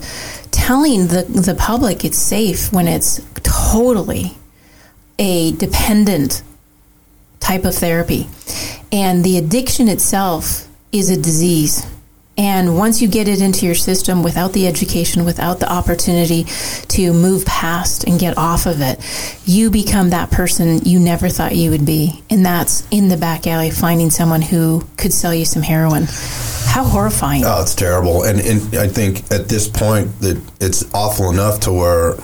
telling 0.52 1.08
the, 1.08 1.24
the 1.24 1.56
public 1.56 2.06
it's 2.06 2.18
safe 2.18 2.72
when 2.72 2.88
it's 2.88 3.22
totally 3.44 4.38
a 5.18 5.52
dependent 5.54 6.44
type 7.40 7.66
of 7.66 7.76
therapy. 7.76 8.28
And 8.92 9.24
the 9.24 9.38
addiction 9.38 9.88
itself 9.88 10.68
is 10.92 11.10
a 11.10 11.18
disease. 11.18 11.86
And 12.38 12.78
once 12.78 13.02
you 13.02 13.08
get 13.08 13.28
it 13.28 13.42
into 13.42 13.66
your 13.66 13.76
system 13.76 14.24
without 14.24 14.54
the 14.54 14.66
education, 14.66 15.26
without 15.26 15.60
the 15.60 15.72
opportunity 15.72 16.46
to 16.90 17.14
move 17.14 17.46
past 17.46 18.06
and 18.06 18.20
get 18.20 18.38
off 18.38 18.66
of 18.66 18.82
it, 18.82 19.00
you 19.46 19.70
become 19.70 20.12
that 20.12 20.32
person 20.32 20.80
you 20.86 21.00
never 21.00 21.28
thought 21.28 21.56
you 21.56 21.72
would 21.72 21.86
be. 21.86 22.24
And 22.30 22.46
that's 22.46 22.88
in 22.90 23.10
the 23.10 23.18
back 23.18 23.48
alley 23.48 23.70
finding 23.70 24.10
someone 24.10 24.42
who 24.42 24.88
could 24.98 25.14
sell 25.14 25.34
you 25.34 25.46
some 25.46 25.62
heroin. 25.62 26.08
How 26.66 26.86
horrifying. 26.86 27.44
Oh, 27.46 27.62
it's 27.62 27.76
terrible. 27.76 28.24
And, 28.24 28.40
and 28.40 28.76
I 28.76 28.88
think 28.88 29.30
at 29.32 29.50
this 29.50 29.68
point 29.68 30.18
that 30.22 30.42
it's 30.62 30.86
awful 30.94 31.30
enough 31.32 31.60
to 31.62 31.74
where 31.74 32.16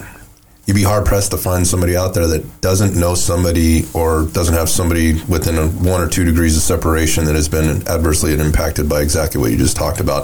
you'd 0.68 0.76
be 0.76 0.84
hard 0.84 1.06
pressed 1.06 1.32
to 1.32 1.38
find 1.38 1.66
somebody 1.66 1.96
out 1.96 2.14
there 2.14 2.28
that 2.28 2.62
doesn't 2.62 3.00
know 3.00 3.16
somebody 3.16 3.86
or 3.94 4.26
doesn't 4.34 4.54
have 4.54 4.70
somebody 4.70 5.14
within 5.24 5.58
a 5.58 5.68
one 5.68 6.02
or 6.02 6.10
two 6.10 6.26
degrees 6.26 6.56
of 6.58 6.62
separation 6.62 7.26
that 7.26 7.36
has 7.36 7.48
been 7.48 7.88
adversely 7.88 8.34
impacted 8.34 8.88
by 8.90 9.02
exactly 9.02 9.40
what 9.40 9.50
you 9.50 9.58
just 9.58 9.78
talked 9.78 10.02
about. 10.02 10.24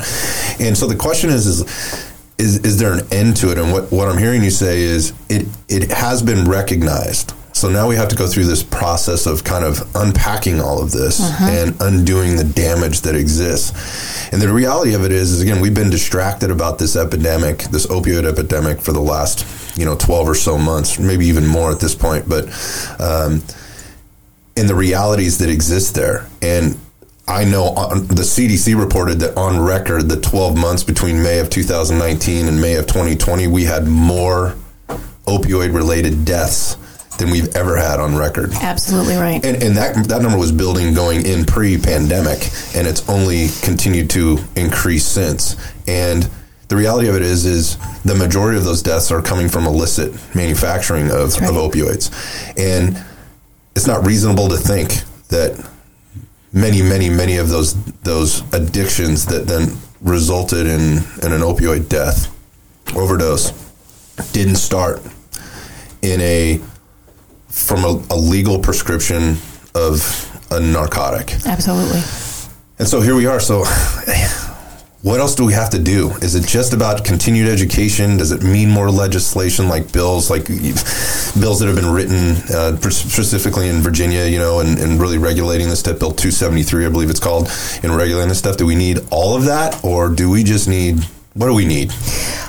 And 0.60 0.78
so 0.78 0.86
the 0.86 0.98
question 0.98 1.30
is, 1.30 1.48
is 1.48 2.12
is, 2.38 2.58
is 2.60 2.80
there 2.80 2.94
an 2.94 3.02
end 3.12 3.38
to 3.38 3.52
it? 3.52 3.58
And 3.58 3.72
what, 3.72 3.92
what 3.92 4.10
I'm 4.10 4.18
hearing 4.18 4.44
you 4.44 4.50
say 4.50 4.82
is 4.82 5.14
it 5.30 5.48
it 5.70 5.92
has 5.92 6.22
been 6.22 6.46
recognized. 6.50 7.34
So 7.54 7.70
now 7.70 7.88
we 7.88 7.96
have 7.96 8.10
to 8.10 8.16
go 8.16 8.28
through 8.28 8.46
this 8.46 8.64
process 8.64 9.28
of 9.28 9.44
kind 9.44 9.64
of 9.64 9.96
unpacking 9.96 10.60
all 10.60 10.82
of 10.82 10.92
this 10.92 11.22
mm-hmm. 11.22 11.44
and 11.44 11.82
undoing 11.82 12.36
the 12.36 12.44
damage 12.44 13.02
that 13.02 13.16
exists. 13.16 14.34
And 14.34 14.42
the 14.42 14.52
reality 14.52 14.96
of 14.96 15.06
it 15.06 15.12
is, 15.12 15.32
is 15.32 15.42
again, 15.42 15.62
we've 15.62 15.74
been 15.74 15.92
distracted 15.92 16.50
about 16.50 16.80
this 16.80 16.96
epidemic, 16.96 17.60
this 17.60 17.86
opioid 17.86 18.26
epidemic, 18.26 18.82
for 18.82 18.92
the 18.92 19.00
last 19.00 19.46
you 19.76 19.86
know 19.86 19.96
12 19.96 20.30
or 20.30 20.36
so 20.36 20.58
months, 20.58 21.00
maybe 21.00 21.26
even 21.26 21.46
more 21.46 21.72
at 21.72 21.80
this 21.80 21.96
point. 21.96 22.28
But 22.28 22.46
um, 23.00 23.44
in 24.56 24.68
the 24.68 24.76
realities 24.76 25.40
that 25.40 25.50
exist 25.50 25.96
there, 25.96 26.28
and 26.42 26.78
I 27.28 27.46
know 27.46 27.66
on, 27.66 28.08
the 28.08 28.24
CDC 28.24 28.80
reported 28.80 29.20
that 29.20 29.38
on 29.38 29.60
record, 29.60 30.10
the 30.10 30.20
12 30.20 30.58
months 30.58 30.84
between 30.84 31.24
May 31.24 31.40
of 31.40 31.50
2019 31.50 32.48
and 32.48 32.60
May 32.60 32.76
of 32.76 32.86
2020, 32.86 33.48
we 33.48 33.64
had 33.64 33.88
more 33.88 34.56
opioid 35.26 35.74
related 35.74 36.26
deaths 36.26 36.78
than 37.18 37.30
we've 37.30 37.56
ever 37.56 37.78
had 37.78 38.00
on 38.00 38.16
record. 38.16 38.52
Absolutely 38.54 39.16
right. 39.16 39.44
And, 39.46 39.62
and 39.64 39.78
that 39.78 40.08
that 40.08 40.22
number 40.22 40.38
was 40.38 40.52
building 40.52 40.94
going 40.94 41.26
in 41.26 41.46
pre-pandemic, 41.46 42.50
and 42.76 42.88
it's 42.88 43.08
only 43.08 43.48
continued 43.62 44.10
to 44.12 44.40
increase 44.56 45.06
since. 45.06 45.56
And 45.88 46.30
the 46.68 46.76
reality 46.76 47.08
of 47.08 47.16
it 47.16 47.22
is, 47.22 47.46
is 47.46 47.78
the 48.04 48.16
majority 48.16 48.58
of 48.58 48.64
those 48.64 48.82
deaths 48.82 49.12
are 49.12 49.22
coming 49.22 49.50
from 49.50 49.66
illicit 49.66 50.14
manufacturing 50.36 51.12
of, 51.12 51.40
right. 51.40 51.50
of 51.50 51.56
opioids, 51.56 52.10
and 52.58 53.04
it's 53.76 53.88
not 53.88 54.06
reasonable 54.06 54.50
to 54.50 54.58
think 54.58 55.04
that 55.30 55.70
many, 56.52 56.82
many, 56.82 57.10
many 57.10 57.38
of 57.38 57.50
those 57.50 57.74
those 58.02 58.42
addictions 58.54 59.26
that 59.26 59.48
then 59.48 59.76
resulted 60.02 60.68
in, 60.68 60.98
in 61.24 61.32
an 61.32 61.42
opioid 61.42 61.90
death, 61.90 62.30
overdose, 62.96 63.52
didn't 64.32 64.58
start 64.58 65.02
in 66.02 66.22
a 66.22 66.62
from 67.48 67.84
a, 67.84 68.04
a 68.10 68.16
legal 68.16 68.60
prescription 68.60 69.38
of 69.76 70.30
a 70.52 70.60
narcotic. 70.60 71.34
Absolutely. 71.46 72.02
And 72.80 72.88
so 72.88 73.02
here 73.02 73.16
we 73.16 73.26
are. 73.26 73.40
So 73.40 73.64
what 75.04 75.20
else 75.20 75.36
do 75.36 75.46
we 75.46 75.52
have 75.52 75.70
to 75.72 75.80
do? 75.80 76.12
Is 76.22 76.34
it 76.34 76.48
just 76.48 76.72
about 76.72 77.04
continued 77.04 77.50
education? 77.50 78.16
Does 78.16 78.32
it 78.32 78.42
mean 78.42 78.70
more 78.70 78.90
legislation 78.90 79.68
like 79.68 79.92
bills, 79.92 80.30
like 80.30 80.48
bills 80.48 81.60
that 81.60 81.66
have 81.68 81.76
been 81.76 81.92
written 81.92 82.38
uh, 82.56 82.80
specifically 82.90 83.68
in 83.68 83.82
Virginia, 83.82 84.26
you 84.26 84.40
know, 84.40 84.62
and, 84.62 84.80
and, 84.80 85.02
really 85.02 85.18
regulating 85.18 85.68
this 85.68 85.82
stuff? 85.82 86.00
Bill 86.00 86.14
273, 86.14 86.86
I 86.86 86.90
believe 86.90 87.10
it's 87.10 87.20
called, 87.20 87.52
in 87.84 87.92
regulating 87.92 88.30
this 88.30 88.40
stuff. 88.40 88.56
Do 88.56 88.66
we 88.66 88.76
need 88.76 89.00
all 89.12 89.36
of 89.36 89.44
that, 89.44 89.84
or 89.84 90.08
do 90.08 90.30
we 90.30 90.42
just 90.42 90.70
need 90.70 91.06
what 91.34 91.48
do 91.48 91.54
we 91.54 91.66
need? 91.66 91.92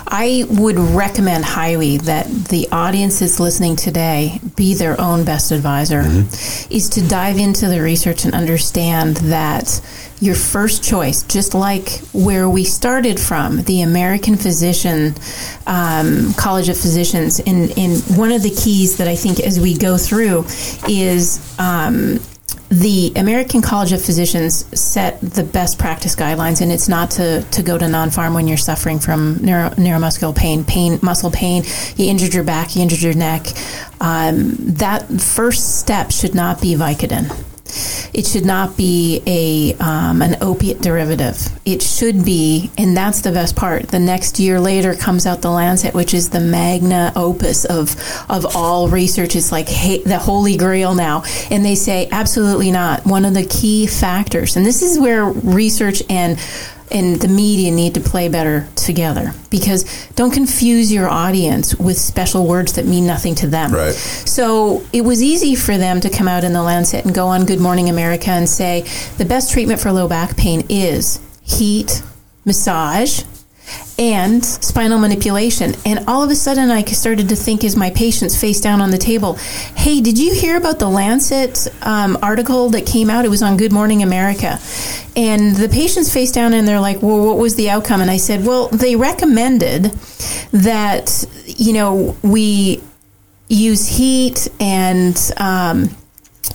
I 0.07 0.45
would 0.47 0.77
recommend 0.77 1.43
highly 1.43 1.97
that 1.97 2.27
the 2.27 2.67
audience 2.71 3.19
that's 3.19 3.39
listening 3.39 3.75
today 3.75 4.39
be 4.55 4.75
their 4.75 4.99
own 5.01 5.25
best 5.25 5.51
advisor, 5.51 6.03
mm-hmm. 6.03 6.73
is 6.73 6.89
to 6.89 7.07
dive 7.07 7.37
into 7.37 7.67
the 7.67 7.81
research 7.81 8.25
and 8.25 8.33
understand 8.35 9.17
that 9.17 9.81
your 10.21 10.35
first 10.35 10.83
choice, 10.83 11.23
just 11.23 11.55
like 11.55 11.99
where 12.13 12.47
we 12.47 12.63
started 12.63 13.19
from, 13.19 13.63
the 13.63 13.81
American 13.81 14.37
Physician 14.37 15.15
um, 15.65 16.33
College 16.35 16.69
of 16.69 16.77
Physicians, 16.77 17.39
and, 17.39 17.75
and 17.77 17.99
one 18.17 18.31
of 18.31 18.43
the 18.43 18.51
keys 18.51 18.97
that 18.97 19.07
I 19.07 19.15
think 19.15 19.39
as 19.39 19.59
we 19.59 19.75
go 19.75 19.97
through 19.97 20.45
is 20.87 21.55
um, 21.59 22.19
the 22.75 23.13
American 23.15 23.61
College 23.61 23.93
of 23.93 24.03
Physicians 24.03 24.65
set 24.77 25.21
the 25.21 25.43
best 25.43 25.79
practice 25.79 26.13
guidelines, 26.13 26.59
and 26.59 26.71
it's 26.71 26.89
not 26.89 27.11
to, 27.11 27.41
to 27.51 27.63
go 27.63 27.77
to 27.77 27.87
non-pharm 27.87 28.33
when 28.33 28.49
you're 28.49 28.57
suffering 28.57 28.99
from 28.99 29.37
neuro, 29.37 29.69
neuromuscular 29.71 30.35
pain, 30.35 30.65
pain, 30.65 30.99
muscle 31.01 31.31
pain. 31.31 31.63
You 31.95 32.09
injured 32.09 32.33
your 32.33 32.43
back, 32.43 32.75
you 32.75 32.81
injured 32.81 33.01
your 33.01 33.13
neck. 33.13 33.47
Um, 34.01 34.55
that 34.75 35.07
first 35.21 35.79
step 35.79 36.11
should 36.11 36.35
not 36.35 36.61
be 36.61 36.75
Vicodin. 36.75 37.31
It 38.15 38.25
should 38.25 38.45
not 38.45 38.77
be 38.77 39.21
a 39.27 39.73
um, 39.83 40.21
an 40.21 40.37
opiate 40.39 40.81
derivative. 40.81 41.49
It 41.65 41.81
should 41.81 42.23
be, 42.23 42.71
and 42.77 42.95
that's 42.95 43.19
the 43.19 43.33
best 43.33 43.57
part. 43.57 43.89
The 43.89 43.99
next 43.99 44.39
year 44.39 44.57
later 44.57 44.95
comes 44.95 45.25
out 45.25 45.41
the 45.41 45.51
Lancet, 45.51 45.93
which 45.93 46.13
is 46.13 46.29
the 46.29 46.39
magna 46.39 47.11
opus 47.17 47.65
of 47.65 47.93
of 48.29 48.55
all 48.55 48.87
research. 48.87 49.35
It's 49.35 49.51
like 49.51 49.67
hey, 49.67 50.01
the 50.01 50.17
holy 50.17 50.55
grail 50.55 50.95
now, 50.95 51.25
and 51.51 51.65
they 51.65 51.75
say 51.75 52.07
absolutely 52.09 52.71
not. 52.71 53.05
One 53.05 53.25
of 53.25 53.33
the 53.33 53.45
key 53.45 53.85
factors, 53.85 54.55
and 54.55 54.65
this 54.65 54.81
is 54.81 54.97
where 54.97 55.25
research 55.25 56.01
and 56.09 56.39
and 56.91 57.19
the 57.21 57.27
media 57.27 57.71
need 57.71 57.93
to 57.95 57.99
play 57.99 58.29
better 58.29 58.67
together 58.75 59.33
because 59.49 59.85
don't 60.11 60.31
confuse 60.31 60.91
your 60.91 61.09
audience 61.09 61.75
with 61.75 61.97
special 61.97 62.45
words 62.47 62.73
that 62.73 62.85
mean 62.85 63.07
nothing 63.07 63.35
to 63.35 63.47
them. 63.47 63.73
Right. 63.73 63.93
So 63.93 64.85
it 64.93 65.01
was 65.01 65.21
easy 65.21 65.55
for 65.55 65.77
them 65.77 65.99
to 66.01 66.09
come 66.09 66.27
out 66.27 66.43
in 66.43 66.53
the 66.53 66.61
Lancet 66.61 67.05
and 67.05 67.13
go 67.13 67.27
on 67.27 67.45
Good 67.45 67.59
Morning 67.59 67.89
America 67.89 68.29
and 68.29 68.47
say 68.47 68.85
the 69.17 69.25
best 69.25 69.51
treatment 69.51 69.79
for 69.79 69.91
low 69.91 70.07
back 70.07 70.37
pain 70.37 70.63
is 70.69 71.19
heat, 71.41 72.01
massage, 72.45 73.23
and 73.97 74.43
spinal 74.43 74.99
manipulation. 74.99 75.73
And 75.85 76.03
all 76.07 76.23
of 76.23 76.29
a 76.29 76.35
sudden, 76.35 76.69
I 76.69 76.83
started 76.83 77.29
to 77.29 77.35
think 77.35 77.63
as 77.63 77.75
my 77.75 77.91
patients 77.91 78.39
face 78.39 78.59
down 78.59 78.81
on 78.81 78.91
the 78.91 78.97
table, 78.97 79.35
hey, 79.75 80.01
did 80.01 80.17
you 80.19 80.33
hear 80.33 80.57
about 80.57 80.79
the 80.79 80.89
Lancet 80.89 81.67
um, 81.81 82.17
article 82.21 82.69
that 82.71 82.85
came 82.85 83.09
out? 83.09 83.25
It 83.25 83.29
was 83.29 83.41
on 83.41 83.57
Good 83.57 83.71
Morning 83.71 84.03
America. 84.03 84.59
And 85.15 85.55
the 85.55 85.69
patients 85.69 86.13
face 86.13 86.31
down 86.31 86.53
and 86.53 86.67
they're 86.67 86.79
like, 86.79 87.01
well, 87.01 87.25
what 87.25 87.37
was 87.37 87.55
the 87.55 87.69
outcome? 87.69 88.01
And 88.01 88.11
I 88.11 88.17
said, 88.17 88.45
well, 88.45 88.67
they 88.67 88.95
recommended 88.95 89.85
that, 90.51 91.25
you 91.45 91.73
know, 91.73 92.17
we 92.21 92.83
use 93.47 93.87
heat 93.87 94.49
and, 94.59 95.17
um, 95.37 95.89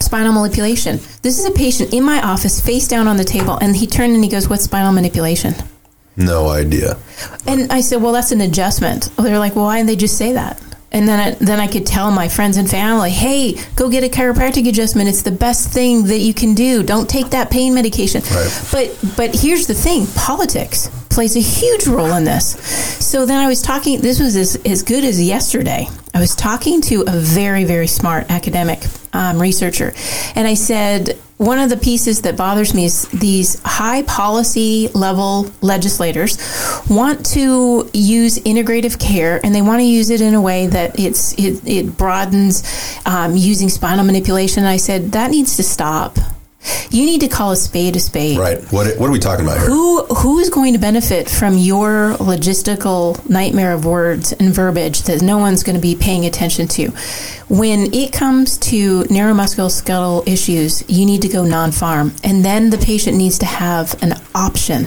spinal 0.00 0.32
manipulation. 0.32 0.98
This 1.22 1.38
is 1.38 1.46
a 1.46 1.50
patient 1.50 1.94
in 1.94 2.04
my 2.04 2.22
office, 2.22 2.60
face 2.60 2.86
down 2.86 3.08
on 3.08 3.16
the 3.16 3.24
table, 3.24 3.58
and 3.60 3.76
he 3.76 3.86
turned 3.86 4.14
and 4.14 4.22
he 4.22 4.30
goes, 4.30 4.48
What's 4.48 4.64
spinal 4.64 4.92
manipulation? 4.92 5.54
No 6.20 6.48
idea. 6.48 6.98
And 7.46 7.72
I 7.72 7.80
said, 7.80 8.02
well, 8.02 8.12
that's 8.12 8.32
an 8.32 8.40
adjustment. 8.40 9.10
They're 9.16 9.38
like, 9.38 9.56
well, 9.56 9.64
why 9.64 9.78
didn't 9.78 9.88
they 9.88 9.96
just 9.96 10.18
say 10.18 10.32
that? 10.32 10.60
And 10.92 11.06
then 11.06 11.20
I, 11.20 11.30
then 11.36 11.60
I 11.60 11.68
could 11.68 11.86
tell 11.86 12.10
my 12.10 12.28
friends 12.28 12.56
and 12.56 12.68
family, 12.68 13.10
hey, 13.10 13.56
go 13.76 13.88
get 13.88 14.02
a 14.02 14.08
chiropractic 14.08 14.68
adjustment. 14.68 15.08
It's 15.08 15.22
the 15.22 15.30
best 15.30 15.72
thing 15.72 16.04
that 16.06 16.18
you 16.18 16.34
can 16.34 16.54
do. 16.54 16.82
Don't 16.82 17.08
take 17.08 17.30
that 17.30 17.50
pain 17.50 17.74
medication. 17.74 18.22
Right. 18.22 18.68
But 18.72 19.16
but 19.16 19.34
here's 19.34 19.68
the 19.68 19.74
thing: 19.74 20.06
politics 20.16 20.88
plays 21.08 21.36
a 21.36 21.40
huge 21.40 21.86
role 21.86 22.12
in 22.14 22.24
this. 22.24 22.56
So 23.04 23.24
then 23.24 23.38
I 23.38 23.46
was 23.46 23.62
talking. 23.62 24.00
This 24.00 24.18
was 24.18 24.34
as, 24.34 24.56
as 24.66 24.82
good 24.82 25.04
as 25.04 25.22
yesterday. 25.22 25.86
I 26.12 26.18
was 26.18 26.34
talking 26.34 26.80
to 26.82 27.04
a 27.06 27.12
very 27.12 27.62
very 27.62 27.86
smart 27.86 28.28
academic 28.28 28.82
um, 29.12 29.40
researcher, 29.40 29.92
and 30.34 30.48
I 30.48 30.54
said 30.54 31.16
one 31.40 31.58
of 31.58 31.70
the 31.70 31.76
pieces 31.78 32.20
that 32.20 32.36
bothers 32.36 32.74
me 32.74 32.84
is 32.84 33.08
these 33.12 33.58
high 33.64 34.02
policy 34.02 34.88
level 34.88 35.50
legislators 35.62 36.36
want 36.90 37.24
to 37.24 37.88
use 37.94 38.38
integrative 38.40 39.00
care 39.00 39.40
and 39.42 39.54
they 39.54 39.62
want 39.62 39.80
to 39.80 39.86
use 39.86 40.10
it 40.10 40.20
in 40.20 40.34
a 40.34 40.40
way 40.40 40.66
that 40.66 41.00
it's 41.00 41.32
it, 41.38 41.66
it 41.66 41.96
broadens 41.96 42.62
um, 43.06 43.34
using 43.34 43.70
spinal 43.70 44.04
manipulation. 44.04 44.64
I 44.64 44.76
said 44.76 45.12
that 45.12 45.30
needs 45.30 45.56
to 45.56 45.62
stop. 45.62 46.18
You 46.90 47.06
need 47.06 47.20
to 47.20 47.28
call 47.28 47.52
a 47.52 47.56
spade 47.56 47.96
a 47.96 48.00
spade. 48.00 48.36
Right. 48.36 48.60
What, 48.72 48.98
what 48.98 49.08
are 49.08 49.12
we 49.12 49.18
talking 49.18 49.44
about 49.44 49.58
here? 49.58 49.66
Who 49.68 50.04
who 50.06 50.40
is 50.40 50.50
going 50.50 50.72
to 50.72 50.78
benefit 50.78 51.30
from 51.30 51.56
your 51.56 52.14
logistical 52.18 53.28
nightmare 53.28 53.72
of 53.72 53.84
words 53.84 54.32
and 54.32 54.52
verbiage 54.52 55.02
that 55.02 55.22
no 55.22 55.38
one's 55.38 55.62
going 55.62 55.76
to 55.76 55.80
be 55.80 55.94
paying 55.94 56.26
attention 56.26 56.66
to? 56.68 56.88
When 57.48 57.94
it 57.94 58.12
comes 58.12 58.58
to 58.58 59.04
neuromusculoskeletal 59.04 60.28
issues, 60.28 60.88
you 60.88 61.06
need 61.06 61.22
to 61.22 61.28
go 61.28 61.44
non-pharm, 61.44 62.18
and 62.22 62.44
then 62.44 62.70
the 62.70 62.78
patient 62.78 63.16
needs 63.16 63.38
to 63.38 63.46
have 63.46 64.00
an 64.02 64.14
option. 64.34 64.86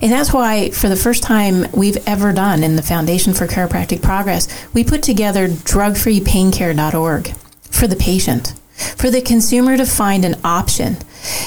And 0.00 0.10
that's 0.10 0.32
why, 0.32 0.70
for 0.70 0.88
the 0.88 0.96
first 0.96 1.22
time 1.22 1.70
we've 1.72 1.98
ever 2.08 2.32
done 2.32 2.62
in 2.62 2.76
the 2.76 2.82
Foundation 2.82 3.34
for 3.34 3.46
Chiropractic 3.46 4.02
Progress, 4.02 4.48
we 4.74 4.82
put 4.82 5.02
together 5.02 5.48
drugfreepaincare.org 5.48 7.34
for 7.62 7.86
the 7.86 7.96
patient 7.96 8.54
for 8.96 9.10
the 9.10 9.20
consumer 9.20 9.76
to 9.76 9.86
find 9.86 10.24
an 10.24 10.36
option. 10.44 10.96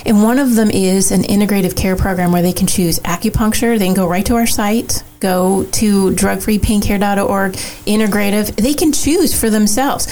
And 0.05 0.23
one 0.23 0.39
of 0.39 0.55
them 0.55 0.71
is 0.71 1.11
an 1.11 1.23
integrative 1.23 1.75
care 1.75 1.95
program 1.95 2.31
where 2.31 2.41
they 2.41 2.53
can 2.53 2.67
choose 2.67 2.99
acupuncture. 2.99 3.77
They 3.77 3.85
can 3.85 3.93
go 3.93 4.07
right 4.07 4.25
to 4.25 4.35
our 4.35 4.47
site, 4.47 5.03
go 5.19 5.65
to 5.65 6.11
drugfreepaincare.org, 6.11 7.53
integrative. 7.53 8.55
They 8.55 8.73
can 8.73 8.91
choose 8.91 9.37
for 9.37 9.49
themselves. 9.49 10.07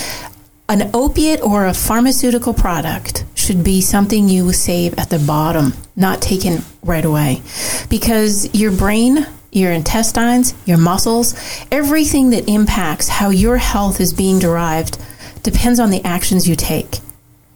An 0.69 0.89
opiate 0.93 1.41
or 1.41 1.65
a 1.65 1.73
pharmaceutical 1.73 2.53
product 2.53 3.25
should 3.35 3.63
be 3.63 3.81
something 3.81 4.29
you 4.29 4.53
save 4.53 4.97
at 4.97 5.09
the 5.09 5.19
bottom, 5.19 5.73
not 5.95 6.21
taken 6.21 6.63
right 6.83 7.03
away. 7.03 7.41
Because 7.89 8.53
your 8.55 8.71
brain, 8.71 9.27
your 9.51 9.71
intestines, 9.71 10.53
your 10.65 10.77
muscles, 10.77 11.35
everything 11.71 12.31
that 12.31 12.49
impacts 12.49 13.07
how 13.07 13.29
your 13.29 13.57
health 13.57 13.99
is 13.99 14.13
being 14.13 14.39
derived 14.39 14.97
depends 15.43 15.79
on 15.79 15.89
the 15.89 16.03
actions 16.03 16.47
you 16.47 16.55
take. 16.55 16.99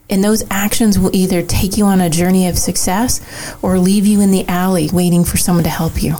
And 0.09 0.23
those 0.23 0.43
actions 0.49 0.97
will 0.97 1.13
either 1.15 1.41
take 1.41 1.77
you 1.77 1.85
on 1.85 1.99
a 1.99 2.09
journey 2.09 2.47
of 2.47 2.57
success 2.57 3.21
or 3.61 3.77
leave 3.77 4.05
you 4.05 4.21
in 4.21 4.31
the 4.31 4.47
alley 4.47 4.89
waiting 4.91 5.23
for 5.23 5.37
someone 5.37 5.63
to 5.65 5.69
help 5.69 6.01
you. 6.01 6.15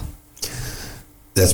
That's 1.33 1.53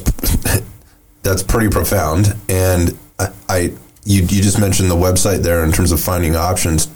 that's 1.23 1.43
pretty 1.43 1.69
profound. 1.69 2.35
And 2.49 2.97
I, 3.19 3.27
I 3.49 3.59
you 4.05 4.21
you 4.21 4.41
just 4.41 4.59
mentioned 4.59 4.89
the 4.89 4.95
website 4.95 5.43
there 5.43 5.63
in 5.63 5.71
terms 5.71 5.91
of 5.91 5.99
finding 5.99 6.35
options. 6.35 6.87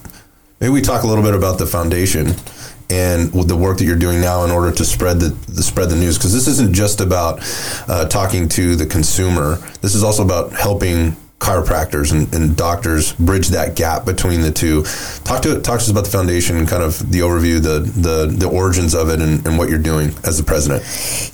Maybe 0.59 0.71
we 0.71 0.81
talk 0.81 1.03
a 1.03 1.07
little 1.07 1.23
bit 1.23 1.35
about 1.35 1.59
the 1.59 1.67
foundation 1.67 2.33
and 2.89 3.33
with 3.33 3.47
the 3.47 3.55
work 3.55 3.77
that 3.77 3.83
you're 3.83 3.97
doing 3.97 4.21
now 4.21 4.43
in 4.45 4.51
order 4.51 4.71
to 4.71 4.85
spread 4.85 5.19
the, 5.19 5.29
the 5.51 5.61
spread 5.61 5.89
the 5.89 5.95
news 5.95 6.17
because 6.17 6.33
this 6.33 6.47
isn't 6.47 6.73
just 6.73 7.01
about 7.01 7.39
uh, 7.87 8.07
talking 8.07 8.47
to 8.49 8.75
the 8.75 8.85
consumer. 8.85 9.57
This 9.81 9.93
is 9.93 10.03
also 10.03 10.23
about 10.23 10.53
helping 10.53 11.15
chiropractors 11.39 12.11
and, 12.11 12.33
and, 12.33 12.57
doctors 12.57 13.13
bridge 13.13 13.49
that 13.49 13.75
gap 13.75 14.05
between 14.05 14.41
the 14.41 14.51
two. 14.51 14.83
Talk 15.23 15.43
to 15.43 15.61
talk 15.61 15.79
to 15.79 15.83
us 15.83 15.89
about 15.89 16.05
the 16.05 16.09
foundation, 16.09 16.65
kind 16.65 16.81
of 16.81 17.11
the 17.11 17.19
overview, 17.19 17.61
the 17.61 17.79
the, 17.79 18.25
the 18.25 18.49
origins 18.49 18.95
of 18.95 19.09
it, 19.09 19.21
and, 19.21 19.45
and, 19.45 19.57
what 19.57 19.69
you're 19.69 19.77
doing 19.77 20.07
as 20.23 20.37
the 20.37 20.43
president. 20.43 20.81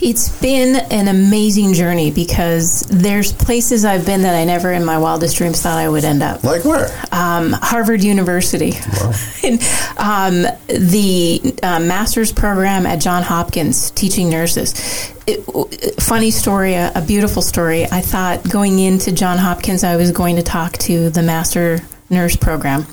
It's 0.01 0.41
been 0.41 0.75
an 0.91 1.07
amazing 1.07 1.73
journey 1.73 2.11
because 2.11 2.81
there's 2.81 3.31
places 3.31 3.85
I've 3.85 4.05
been 4.05 4.23
that 4.23 4.35
I 4.35 4.43
never 4.43 4.73
in 4.73 4.83
my 4.83 4.97
wildest 4.97 5.37
dreams 5.37 5.61
thought 5.61 5.77
I 5.77 5.87
would 5.87 6.03
end 6.03 6.21
up. 6.21 6.43
Like 6.43 6.65
where? 6.65 6.87
Um, 7.11 7.53
Harvard 7.53 8.03
University. 8.03 8.71
Wow. 8.71 9.13
and, 9.43 9.61
um, 9.97 10.53
the 10.67 11.55
uh, 11.63 11.79
master's 11.79 12.33
program 12.33 12.85
at 12.85 12.97
John 12.97 13.23
Hopkins 13.23 13.91
teaching 13.91 14.29
nurses 14.29 15.12
it, 15.25 16.01
funny 16.01 16.31
story, 16.31 16.73
a, 16.73 16.91
a, 16.95 17.01
beautiful 17.01 17.41
story. 17.41 17.85
I 17.85 18.01
thought 18.01 18.49
going 18.49 18.79
into 18.79 19.11
John 19.11 19.37
Hopkins, 19.37 19.83
I 19.83 19.95
was 19.95 20.11
going 20.11 20.35
to 20.35 20.43
talk 20.43 20.73
to 20.79 21.09
the 21.09 21.21
master 21.21 21.79
nurse 22.09 22.35
program, 22.35 22.85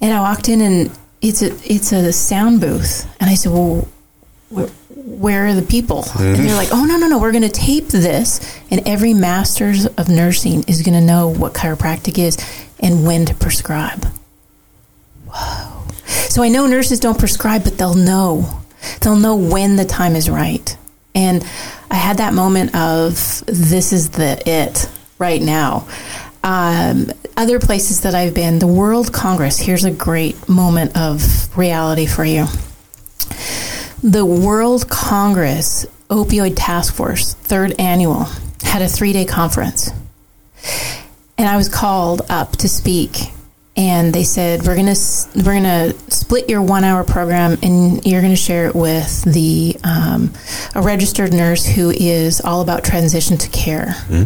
and 0.00 0.14
I 0.14 0.20
walked 0.20 0.48
in 0.48 0.60
and 0.60 0.90
it's 1.22 1.42
a 1.42 1.48
it's 1.64 1.92
a 1.92 2.12
sound 2.12 2.60
booth, 2.60 3.08
and 3.20 3.28
I 3.28 3.34
said, 3.34 3.52
"Well, 3.52 3.88
where, 4.50 4.66
where 4.94 5.46
are 5.46 5.54
the 5.54 5.62
people?" 5.62 6.02
Mm-hmm. 6.02 6.22
And 6.22 6.48
they're 6.48 6.56
like, 6.56 6.68
"Oh 6.72 6.84
no, 6.84 6.96
no, 6.96 7.08
no, 7.08 7.18
we're 7.18 7.32
going 7.32 7.42
to 7.42 7.48
tape 7.48 7.88
this, 7.88 8.40
and 8.70 8.86
every 8.86 9.14
master's 9.14 9.86
of 9.86 10.08
nursing 10.08 10.64
is 10.64 10.82
going 10.82 10.98
to 10.98 11.04
know 11.04 11.28
what 11.28 11.54
chiropractic 11.54 12.18
is 12.18 12.36
and 12.80 13.04
when 13.04 13.26
to 13.26 13.34
prescribe." 13.34 14.06
Whoa! 15.26 15.86
So 16.04 16.42
I 16.42 16.48
know 16.48 16.66
nurses 16.66 17.00
don't 17.00 17.18
prescribe, 17.18 17.64
but 17.64 17.78
they'll 17.78 17.94
know. 17.94 18.62
They'll 19.00 19.16
know 19.16 19.34
when 19.34 19.76
the 19.76 19.84
time 19.84 20.14
is 20.14 20.30
right. 20.30 20.76
And 21.16 21.42
I 21.90 21.94
had 21.94 22.18
that 22.18 22.34
moment 22.34 22.76
of 22.76 23.14
this 23.46 23.92
is 23.92 24.10
the 24.10 24.40
it 24.48 24.88
right 25.18 25.40
now. 25.40 25.88
Um, 26.44 27.10
other 27.36 27.58
places 27.58 28.02
that 28.02 28.14
I've 28.14 28.34
been, 28.34 28.58
the 28.58 28.66
World 28.66 29.12
Congress, 29.12 29.58
here's 29.58 29.84
a 29.84 29.90
great 29.90 30.48
moment 30.48 30.96
of 30.96 31.56
reality 31.56 32.06
for 32.06 32.24
you. 32.24 32.46
The 34.02 34.24
World 34.24 34.88
Congress 34.88 35.86
Opioid 36.08 36.54
Task 36.54 36.94
Force, 36.94 37.34
third 37.34 37.74
annual, 37.80 38.28
had 38.62 38.82
a 38.82 38.88
three 38.88 39.12
day 39.12 39.24
conference. 39.24 39.90
And 41.38 41.48
I 41.48 41.56
was 41.56 41.68
called 41.68 42.22
up 42.28 42.52
to 42.58 42.68
speak 42.68 43.32
and 43.76 44.12
they 44.12 44.24
said 44.24 44.62
we're 44.66 44.76
gonna 44.76 44.94
we're 45.36 45.54
gonna 45.54 45.92
split 46.10 46.48
your 46.48 46.62
one 46.62 46.82
hour 46.82 47.04
program 47.04 47.58
and 47.62 48.04
you're 48.06 48.22
gonna 48.22 48.34
share 48.34 48.66
it 48.66 48.74
with 48.74 49.22
the 49.24 49.76
um, 49.84 50.32
a 50.74 50.82
registered 50.82 51.32
nurse 51.32 51.66
who 51.66 51.90
is 51.90 52.40
all 52.40 52.62
about 52.62 52.84
transition 52.84 53.36
to 53.36 53.50
care, 53.50 53.94
mm-hmm. 54.08 54.24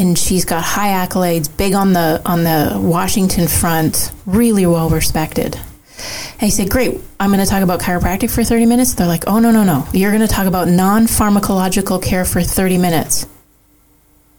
and 0.00 0.16
she's 0.16 0.44
got 0.44 0.62
high 0.62 1.06
accolades, 1.06 1.54
big 1.54 1.74
on 1.74 1.92
the 1.92 2.22
on 2.24 2.44
the 2.44 2.78
Washington 2.80 3.48
front, 3.48 4.12
really 4.24 4.66
well 4.66 4.88
respected. 4.88 5.58
And 6.32 6.42
he 6.42 6.50
said, 6.50 6.70
Great, 6.70 7.00
I'm 7.18 7.30
going 7.30 7.42
to 7.42 7.50
talk 7.50 7.62
about 7.62 7.80
chiropractic 7.80 8.30
for 8.30 8.44
30 8.44 8.66
minutes. 8.66 8.94
They're 8.94 9.06
like, 9.06 9.24
Oh, 9.26 9.38
no, 9.38 9.50
no, 9.50 9.64
no. 9.64 9.88
You're 9.94 10.10
going 10.10 10.26
to 10.26 10.32
talk 10.32 10.46
about 10.46 10.68
non 10.68 11.06
pharmacological 11.06 12.02
care 12.02 12.26
for 12.26 12.42
30 12.42 12.76
minutes. 12.76 13.26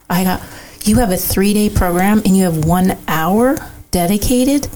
I 0.07 0.23
got, 0.23 0.43
You 0.83 0.97
have 0.97 1.11
a 1.11 1.17
three 1.17 1.55
day 1.55 1.69
program 1.71 2.19
and 2.19 2.37
you 2.37 2.43
have 2.43 2.65
one 2.65 2.95
hour? 3.07 3.57
Dedicated 3.91 4.67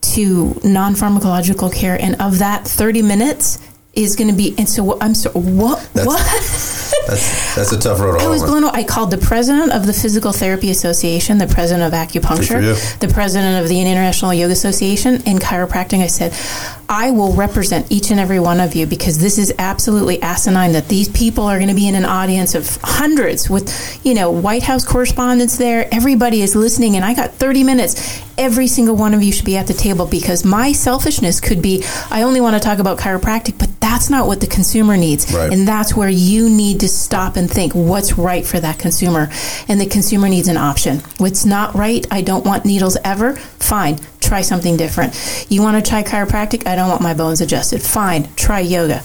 to 0.00 0.60
non 0.64 0.94
pharmacological 0.94 1.72
care, 1.72 2.00
and 2.00 2.20
of 2.20 2.38
that, 2.38 2.66
30 2.66 3.02
minutes 3.02 3.58
is 3.92 4.16
going 4.16 4.30
to 4.30 4.36
be. 4.36 4.54
And 4.58 4.68
so 4.68 4.98
I'm 5.00 5.14
so 5.14 5.30
what? 5.30 5.88
That's, 5.92 6.06
what? 6.06 6.76
That's, 7.06 7.54
that's 7.56 7.72
a 7.72 7.78
tough 7.78 8.00
road. 8.00 8.20
I 8.20 8.28
was 8.28 8.42
blown 8.42 8.64
away. 8.64 8.72
I 8.74 8.84
called 8.84 9.10
the 9.10 9.18
president 9.18 9.72
of 9.72 9.86
the 9.86 9.92
Physical 9.92 10.32
Therapy 10.32 10.70
Association, 10.70 11.38
the 11.38 11.46
president 11.46 11.92
of 11.92 11.98
acupuncture, 11.98 12.98
the 12.98 13.08
president 13.08 13.62
of 13.62 13.68
the 13.68 13.80
International 13.80 14.32
Yoga 14.32 14.52
Association, 14.52 15.22
and 15.26 15.40
chiropractic. 15.40 16.00
I 16.00 16.06
said, 16.06 16.32
I 16.88 17.10
will 17.10 17.32
represent 17.32 17.90
each 17.90 18.10
and 18.10 18.18
every 18.18 18.40
one 18.40 18.60
of 18.60 18.74
you 18.74 18.86
because 18.86 19.18
this 19.18 19.38
is 19.38 19.52
absolutely 19.58 20.20
asinine 20.22 20.72
that 20.72 20.88
these 20.88 21.08
people 21.08 21.44
are 21.44 21.56
going 21.58 21.68
to 21.68 21.74
be 21.74 21.88
in 21.88 21.94
an 21.94 22.04
audience 22.04 22.54
of 22.54 22.78
hundreds 22.82 23.48
with, 23.48 24.00
you 24.04 24.14
know, 24.14 24.30
White 24.30 24.62
House 24.64 24.84
correspondents 24.84 25.56
there. 25.56 25.88
Everybody 25.92 26.42
is 26.42 26.56
listening, 26.56 26.96
and 26.96 27.04
I 27.04 27.14
got 27.14 27.32
30 27.34 27.64
minutes. 27.64 28.20
Every 28.36 28.66
single 28.66 28.96
one 28.96 29.14
of 29.14 29.22
you 29.22 29.32
should 29.32 29.44
be 29.44 29.56
at 29.56 29.66
the 29.66 29.74
table 29.74 30.06
because 30.06 30.44
my 30.44 30.72
selfishness 30.72 31.40
could 31.40 31.60
be 31.60 31.84
I 32.10 32.22
only 32.22 32.40
want 32.40 32.54
to 32.54 32.60
talk 32.60 32.78
about 32.78 32.98
chiropractic, 32.98 33.58
but 33.58 33.68
that's 33.90 34.08
not 34.08 34.28
what 34.28 34.40
the 34.40 34.46
consumer 34.46 34.96
needs. 34.96 35.34
Right. 35.34 35.52
And 35.52 35.66
that's 35.66 35.96
where 35.96 36.08
you 36.08 36.48
need 36.48 36.78
to 36.80 36.88
stop 36.88 37.34
and 37.34 37.50
think 37.50 37.74
what's 37.74 38.16
right 38.16 38.46
for 38.46 38.60
that 38.60 38.78
consumer. 38.78 39.28
And 39.66 39.80
the 39.80 39.86
consumer 39.86 40.28
needs 40.28 40.46
an 40.46 40.56
option. 40.56 41.02
What's 41.18 41.44
not 41.44 41.74
right, 41.74 42.06
I 42.08 42.22
don't 42.22 42.44
want 42.44 42.64
needles 42.64 42.96
ever, 43.02 43.34
fine 43.34 43.98
try 44.20 44.42
something 44.42 44.76
different. 44.76 45.14
You 45.48 45.62
want 45.62 45.82
to 45.82 45.88
try 45.88 46.02
chiropractic? 46.02 46.66
I 46.66 46.76
don't 46.76 46.88
want 46.88 47.00
my 47.00 47.14
bones 47.14 47.40
adjusted. 47.40 47.82
Fine, 47.82 48.28
try 48.36 48.60
yoga. 48.60 49.02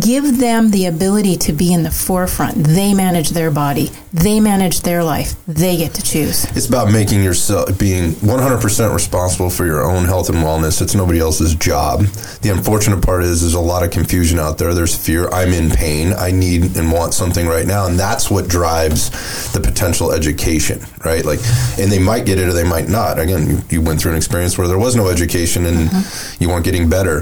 Give 0.00 0.38
them 0.38 0.70
the 0.70 0.86
ability 0.86 1.36
to 1.36 1.52
be 1.52 1.72
in 1.72 1.82
the 1.82 1.90
forefront. 1.90 2.56
They 2.56 2.94
manage 2.94 3.30
their 3.30 3.50
body, 3.50 3.90
they 4.12 4.40
manage 4.40 4.80
their 4.80 5.02
life. 5.04 5.34
They 5.46 5.76
get 5.76 5.94
to 5.94 6.02
choose. 6.02 6.44
It's 6.56 6.68
about 6.68 6.92
making 6.92 7.22
yourself 7.22 7.78
being 7.78 8.12
100% 8.12 8.94
responsible 8.94 9.50
for 9.50 9.66
your 9.66 9.84
own 9.84 10.04
health 10.04 10.28
and 10.28 10.38
wellness. 10.38 10.82
It's 10.82 10.94
nobody 10.94 11.20
else's 11.20 11.54
job. 11.54 12.00
The 12.42 12.50
unfortunate 12.50 13.02
part 13.02 13.22
is 13.24 13.40
there's 13.40 13.54
a 13.54 13.60
lot 13.60 13.82
of 13.82 13.90
confusion 13.90 14.38
out 14.38 14.58
there. 14.58 14.74
There's 14.74 14.96
fear. 14.96 15.28
I'm 15.28 15.52
in 15.52 15.70
pain. 15.70 16.12
I 16.12 16.30
need 16.30 16.76
and 16.76 16.92
want 16.92 17.14
something 17.14 17.46
right 17.46 17.66
now, 17.66 17.86
and 17.86 17.98
that's 17.98 18.30
what 18.30 18.48
drives 18.48 19.10
the 19.52 19.60
potential 19.60 20.12
education, 20.12 20.80
right? 21.04 21.24
Like, 21.24 21.40
and 21.78 21.90
they 21.90 21.98
might 21.98 22.26
get 22.26 22.38
it 22.38 22.48
or 22.48 22.52
they 22.52 22.68
might 22.68 22.88
not. 22.88 23.18
Again, 23.18 23.48
you, 23.48 23.58
you 23.70 23.82
went 23.82 24.00
through 24.00 24.12
an 24.12 24.16
experience 24.16 24.47
where 24.56 24.68
there 24.68 24.78
was 24.78 24.96
no 24.96 25.08
education 25.08 25.66
and 25.66 25.90
mm-hmm. 25.90 26.42
you 26.42 26.48
weren't 26.48 26.64
getting 26.64 26.88
better. 26.88 27.18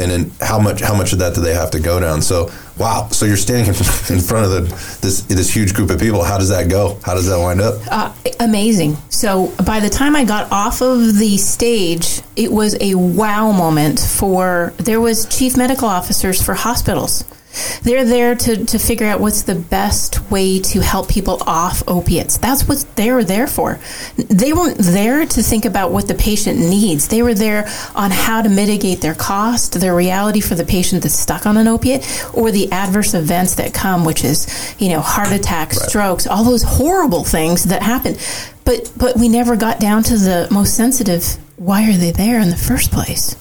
And 0.00 0.10
then 0.10 0.32
how 0.40 0.58
much 0.58 0.80
how 0.80 0.94
much 0.94 1.12
of 1.12 1.18
that 1.20 1.34
do 1.34 1.40
they 1.40 1.54
have 1.54 1.70
to 1.72 1.80
go 1.80 1.98
down? 1.98 2.22
So 2.22 2.50
wow, 2.78 3.08
so 3.10 3.26
you're 3.26 3.36
standing 3.36 3.66
in 3.68 4.20
front 4.20 4.46
of 4.46 4.50
the, 4.50 4.60
this 5.00 5.22
this 5.22 5.54
huge 5.54 5.74
group 5.74 5.90
of 5.90 5.98
people. 5.98 6.22
How 6.22 6.38
does 6.38 6.50
that 6.50 6.68
go? 6.68 6.98
How 7.02 7.14
does 7.14 7.26
that 7.26 7.38
wind 7.38 7.60
up? 7.60 7.80
Uh, 7.90 8.12
amazing. 8.40 8.96
So 9.08 9.52
by 9.64 9.80
the 9.80 9.90
time 9.90 10.14
I 10.14 10.24
got 10.24 10.52
off 10.52 10.80
of 10.82 11.18
the 11.18 11.36
stage, 11.38 12.20
it 12.36 12.52
was 12.52 12.76
a 12.80 12.94
wow 12.94 13.52
moment 13.52 13.98
for 13.98 14.72
there 14.76 15.00
was 15.00 15.26
chief 15.26 15.56
medical 15.56 15.88
officers 15.88 16.44
for 16.44 16.54
hospitals 16.54 17.24
they're 17.82 18.04
there 18.04 18.34
to, 18.34 18.64
to 18.66 18.78
figure 18.78 19.06
out 19.06 19.20
what's 19.20 19.42
the 19.42 19.54
best 19.54 20.30
way 20.30 20.60
to 20.60 20.80
help 20.80 21.08
people 21.08 21.42
off 21.46 21.82
opiates. 21.88 22.38
That's 22.38 22.68
what 22.68 22.84
they 22.96 23.10
were 23.10 23.24
there 23.24 23.46
for. 23.46 23.78
They 24.16 24.52
weren't 24.52 24.78
there 24.78 25.24
to 25.26 25.42
think 25.42 25.64
about 25.64 25.90
what 25.90 26.08
the 26.08 26.14
patient 26.14 26.58
needs. 26.58 27.08
They 27.08 27.22
were 27.22 27.34
there 27.34 27.68
on 27.94 28.10
how 28.10 28.42
to 28.42 28.48
mitigate 28.48 29.00
their 29.00 29.14
cost, 29.14 29.80
their 29.80 29.94
reality 29.94 30.40
for 30.40 30.54
the 30.54 30.64
patient 30.64 31.02
that's 31.02 31.14
stuck 31.14 31.46
on 31.46 31.56
an 31.56 31.68
opiate, 31.68 32.04
or 32.34 32.50
the 32.50 32.70
adverse 32.72 33.14
events 33.14 33.54
that 33.56 33.74
come, 33.74 34.04
which 34.04 34.24
is, 34.24 34.74
you 34.78 34.90
know, 34.90 35.00
heart 35.00 35.32
attacks, 35.32 35.78
right. 35.80 35.88
strokes, 35.88 36.26
all 36.26 36.44
those 36.44 36.62
horrible 36.62 37.24
things 37.24 37.64
that 37.64 37.82
happen. 37.82 38.16
But 38.64 38.92
but 38.96 39.16
we 39.16 39.28
never 39.28 39.56
got 39.56 39.80
down 39.80 40.02
to 40.04 40.16
the 40.16 40.48
most 40.50 40.76
sensitive 40.76 41.38
why 41.56 41.88
are 41.90 41.96
they 41.96 42.12
there 42.12 42.40
in 42.40 42.50
the 42.50 42.56
first 42.56 42.92
place? 42.92 43.34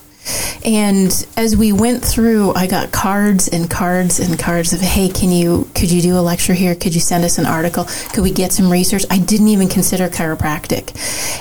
And 0.65 1.27
as 1.35 1.55
we 1.55 1.71
went 1.71 2.03
through, 2.03 2.53
I 2.53 2.67
got 2.67 2.91
cards 2.91 3.47
and 3.47 3.69
cards 3.69 4.19
and 4.19 4.37
cards 4.37 4.73
of, 4.73 4.81
hey, 4.81 5.09
can 5.09 5.31
you, 5.31 5.69
could 5.75 5.91
you 5.91 6.01
do 6.01 6.17
a 6.17 6.21
lecture 6.21 6.53
here? 6.53 6.75
Could 6.75 6.93
you 6.93 7.01
send 7.01 7.23
us 7.23 7.37
an 7.37 7.45
article? 7.45 7.85
Could 8.13 8.23
we 8.23 8.31
get 8.31 8.51
some 8.51 8.71
research? 8.71 9.05
I 9.09 9.19
didn't 9.19 9.47
even 9.49 9.69
consider 9.69 10.09
chiropractic. 10.09 10.93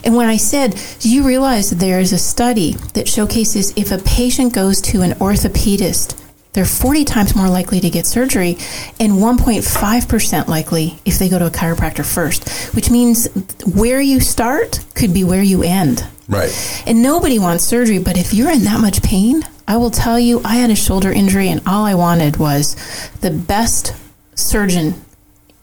And 0.04 0.14
when 0.14 0.28
I 0.28 0.36
said, 0.36 0.80
do 1.00 1.10
you 1.10 1.26
realize 1.26 1.70
that 1.70 1.76
there 1.76 2.00
is 2.00 2.12
a 2.12 2.18
study 2.18 2.72
that 2.94 3.08
showcases 3.08 3.72
if 3.76 3.92
a 3.92 3.98
patient 3.98 4.52
goes 4.52 4.80
to 4.82 5.02
an 5.02 5.12
orthopedist, 5.12 6.22
they're 6.56 6.64
40 6.64 7.04
times 7.04 7.36
more 7.36 7.50
likely 7.50 7.80
to 7.80 7.90
get 7.90 8.06
surgery 8.06 8.56
and 8.98 9.12
1.5% 9.12 10.48
likely 10.48 10.98
if 11.04 11.18
they 11.18 11.28
go 11.28 11.38
to 11.38 11.46
a 11.46 11.50
chiropractor 11.50 12.02
first, 12.02 12.74
which 12.74 12.90
means 12.90 13.28
where 13.74 14.00
you 14.00 14.20
start 14.20 14.82
could 14.94 15.12
be 15.12 15.22
where 15.22 15.42
you 15.42 15.62
end. 15.62 16.06
Right. 16.28 16.82
And 16.86 17.02
nobody 17.02 17.38
wants 17.38 17.64
surgery, 17.64 17.98
but 17.98 18.16
if 18.16 18.34
you're 18.34 18.50
in 18.50 18.64
that 18.64 18.80
much 18.80 19.02
pain, 19.02 19.42
I 19.68 19.76
will 19.76 19.90
tell 19.90 20.18
you, 20.18 20.40
I 20.44 20.56
had 20.56 20.70
a 20.70 20.76
shoulder 20.76 21.12
injury 21.12 21.48
and 21.48 21.60
all 21.66 21.84
I 21.84 21.94
wanted 21.94 22.36
was 22.36 22.76
the 23.20 23.30
best 23.30 23.94
surgeon, 24.34 24.94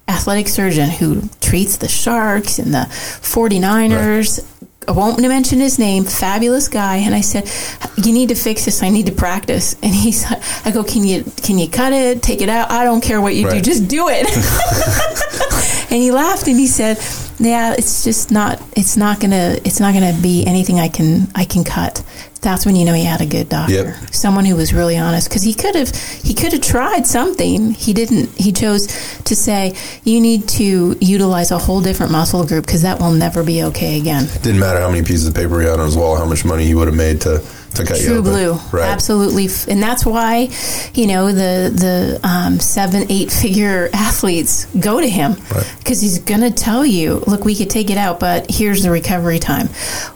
athletic 0.07 0.47
surgeon 0.47 0.89
who 0.89 1.29
treats 1.41 1.77
the 1.77 1.87
Sharks 1.87 2.59
and 2.59 2.73
the 2.73 2.87
49ers. 2.89 4.39
Right. 4.39 4.49
I 4.87 4.91
won't 4.91 5.19
mention 5.19 5.59
his 5.59 5.79
name, 5.79 6.03
fabulous 6.03 6.67
guy. 6.67 6.97
And 6.97 7.15
I 7.15 7.21
said, 7.21 7.49
"You 7.97 8.13
need 8.13 8.29
to 8.29 8.35
fix 8.35 8.65
this. 8.65 8.83
I 8.83 8.89
need 8.89 9.05
to 9.07 9.11
practice." 9.11 9.75
And 9.81 9.93
he's, 9.93 10.25
I 10.65 10.71
go, 10.71 10.83
"Can 10.83 11.03
you 11.03 11.23
can 11.43 11.57
you 11.57 11.69
cut 11.69 11.93
it, 11.93 12.21
take 12.21 12.41
it 12.41 12.49
out? 12.49 12.71
I 12.71 12.83
don't 12.83 13.01
care 13.01 13.21
what 13.21 13.35
you 13.35 13.47
right. 13.47 13.55
do, 13.55 13.61
just 13.61 13.87
do 13.87 14.07
it." 14.09 14.27
and 15.91 16.01
he 16.01 16.11
laughed 16.11 16.47
and 16.47 16.57
he 16.57 16.67
said, 16.67 16.97
yeah, 17.39 17.73
it's 17.73 18.03
just 18.03 18.31
not. 18.31 18.61
It's 18.75 18.95
not 18.97 19.19
gonna. 19.19 19.57
It's 19.65 19.79
not 19.79 19.93
gonna 19.93 20.17
be 20.21 20.45
anything 20.45 20.79
I 20.79 20.87
can. 20.87 21.27
I 21.35 21.45
can 21.45 21.63
cut. 21.63 22.03
That's 22.43 22.65
when 22.65 22.75
you 22.75 22.85
know 22.85 22.93
he 22.93 23.03
had 23.03 23.21
a 23.21 23.25
good 23.25 23.49
doctor. 23.49 23.73
Yep. 23.73 24.13
Someone 24.13 24.45
who 24.45 24.55
was 24.55 24.73
really 24.73 24.97
honest 24.97 25.29
because 25.29 25.43
he 25.43 25.53
could 25.53 25.75
have 25.75 25.89
he 25.95 26.33
could 26.33 26.53
have 26.53 26.61
tried 26.61 27.07
something. 27.07 27.71
He 27.71 27.93
didn't. 27.93 28.29
He 28.37 28.51
chose 28.51 28.87
to 29.23 29.35
say 29.35 29.75
you 30.03 30.19
need 30.21 30.47
to 30.49 30.95
utilize 31.01 31.51
a 31.51 31.57
whole 31.57 31.81
different 31.81 32.11
muscle 32.11 32.45
group 32.45 32.65
because 32.65 32.81
that 32.83 32.99
will 32.99 33.11
never 33.11 33.43
be 33.43 33.63
okay 33.63 33.99
again. 33.99 34.25
It 34.25 34.43
didn't 34.43 34.59
matter 34.59 34.79
how 34.79 34.89
many 34.89 35.03
pieces 35.03 35.27
of 35.27 35.33
paper 35.33 35.59
he 35.61 35.67
had 35.67 35.79
on 35.79 35.85
his 35.85 35.97
wall, 35.97 36.15
how 36.15 36.25
much 36.25 36.45
money 36.45 36.65
he 36.65 36.75
would 36.75 36.87
have 36.87 36.97
made 36.97 37.21
to 37.21 37.39
to 37.39 37.39
cut 37.39 37.41
you 37.41 37.62
True 37.73 38.19
open. 38.19 38.23
blue, 38.31 38.59
Right. 38.71 38.87
absolutely, 38.89 39.49
and 39.71 39.81
that's 39.81 40.05
why 40.05 40.49
you 40.93 41.07
know 41.07 41.27
the 41.31 41.71
the 41.73 42.19
um, 42.23 42.59
seven 42.59 43.05
eight 43.09 43.31
figure 43.31 43.89
athletes 43.93 44.65
go 44.79 44.99
to 45.01 45.07
him 45.09 45.35
Right. 45.53 45.75
because 45.79 46.01
he's 46.01 46.19
going 46.19 46.41
to 46.41 46.51
tell 46.51 46.85
you, 46.85 47.23
look, 47.27 47.45
we 47.45 47.55
could 47.55 47.69
take 47.69 47.89
it 47.89 47.97
out, 47.97 48.19
but 48.19 48.49
here's 48.49 48.83
the 48.83 48.91
recovery 48.91 49.39
time. 49.39 49.67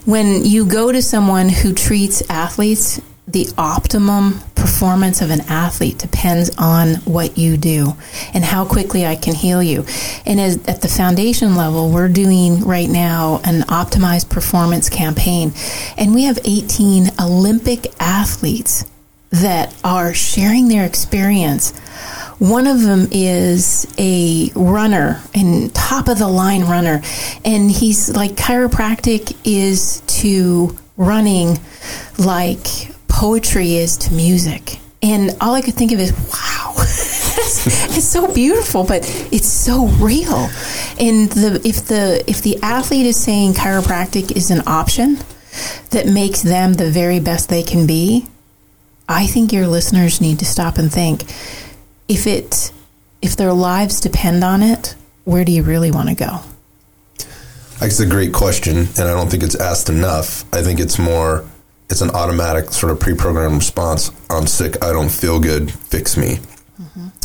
When 0.04 0.44
you 0.44 0.64
go 0.66 0.92
to 0.92 1.02
someone 1.02 1.48
who 1.48 1.72
treats 1.72 2.22
athletes, 2.30 3.00
the 3.28 3.46
optimum 3.58 4.40
performance 4.54 5.20
of 5.20 5.30
an 5.30 5.42
athlete 5.42 5.98
depends 5.98 6.50
on 6.56 6.94
what 7.04 7.36
you 7.36 7.58
do 7.58 7.94
and 8.32 8.42
how 8.42 8.64
quickly 8.64 9.04
I 9.04 9.16
can 9.16 9.34
heal 9.34 9.62
you. 9.62 9.84
And 10.24 10.40
as, 10.40 10.56
at 10.66 10.80
the 10.80 10.88
foundation 10.88 11.54
level, 11.54 11.90
we're 11.90 12.08
doing 12.08 12.60
right 12.60 12.88
now 12.88 13.40
an 13.44 13.62
optimized 13.62 14.30
performance 14.30 14.88
campaign, 14.88 15.52
and 15.98 16.14
we 16.14 16.24
have 16.24 16.38
18 16.44 17.10
Olympic 17.20 17.92
athletes 18.00 18.86
that 19.30 19.74
are 19.84 20.14
sharing 20.14 20.68
their 20.68 20.86
experience. 20.86 21.78
One 22.38 22.66
of 22.66 22.80
them 22.82 23.08
is 23.10 23.86
a 23.98 24.50
runner 24.54 25.20
and 25.34 25.74
top 25.74 26.08
of 26.08 26.18
the 26.18 26.28
line 26.28 26.62
runner. 26.62 27.02
And 27.44 27.70
he's 27.70 28.08
like, 28.14 28.32
chiropractic 28.32 29.36
is 29.44 30.00
to 30.20 30.78
running 30.96 31.58
like 32.16 32.96
poetry 33.18 33.74
is 33.74 33.96
to 33.96 34.14
music. 34.14 34.78
And 35.02 35.36
all 35.40 35.52
I 35.52 35.60
could 35.60 35.74
think 35.74 35.90
of 35.90 35.98
is, 35.98 36.12
wow, 36.12 36.74
it's, 36.78 38.08
so 38.08 38.32
beautiful, 38.32 38.84
but 38.84 39.02
it's 39.32 39.48
so 39.48 39.86
real. 39.86 40.48
And 41.00 41.28
the 41.30 41.60
if 41.64 41.86
the 41.86 42.22
if 42.28 42.42
the 42.42 42.58
athlete 42.62 43.06
is 43.06 43.16
saying 43.16 43.54
chiropractic 43.54 44.36
is 44.36 44.52
an 44.52 44.62
option 44.68 45.18
that 45.90 46.06
makes 46.06 46.42
them 46.42 46.74
the 46.74 46.90
very 46.90 47.18
best 47.18 47.48
they 47.48 47.64
can 47.64 47.88
be, 47.88 48.26
I 49.08 49.26
think 49.26 49.52
your 49.52 49.66
listeners 49.66 50.20
need 50.20 50.38
to 50.38 50.44
stop 50.44 50.78
and 50.78 50.92
think 50.92 51.24
if 52.06 52.26
it 52.26 52.72
if 53.20 53.36
their 53.36 53.52
lives 53.52 54.00
depend 54.00 54.44
on 54.44 54.62
it, 54.62 54.94
where 55.24 55.44
do 55.44 55.50
you 55.50 55.64
really 55.64 55.90
want 55.90 56.08
to 56.08 56.14
go? 56.14 56.40
It's 57.80 58.00
a 58.00 58.06
great 58.06 58.32
question, 58.32 58.76
and 58.76 59.00
I 59.00 59.12
don't 59.12 59.28
think 59.28 59.42
it's 59.42 59.56
asked 59.56 59.88
enough. 59.88 60.44
I 60.52 60.62
think 60.62 60.80
it's 60.80 60.98
more, 60.98 61.44
it's 61.90 62.00
an 62.00 62.10
automatic 62.10 62.70
sort 62.70 62.92
of 62.92 63.00
pre-programmed 63.00 63.56
response. 63.56 64.10
I'm 64.28 64.46
sick. 64.46 64.82
I 64.82 64.92
don't 64.92 65.10
feel 65.10 65.40
good. 65.40 65.70
Fix 65.72 66.16
me. 66.16 66.38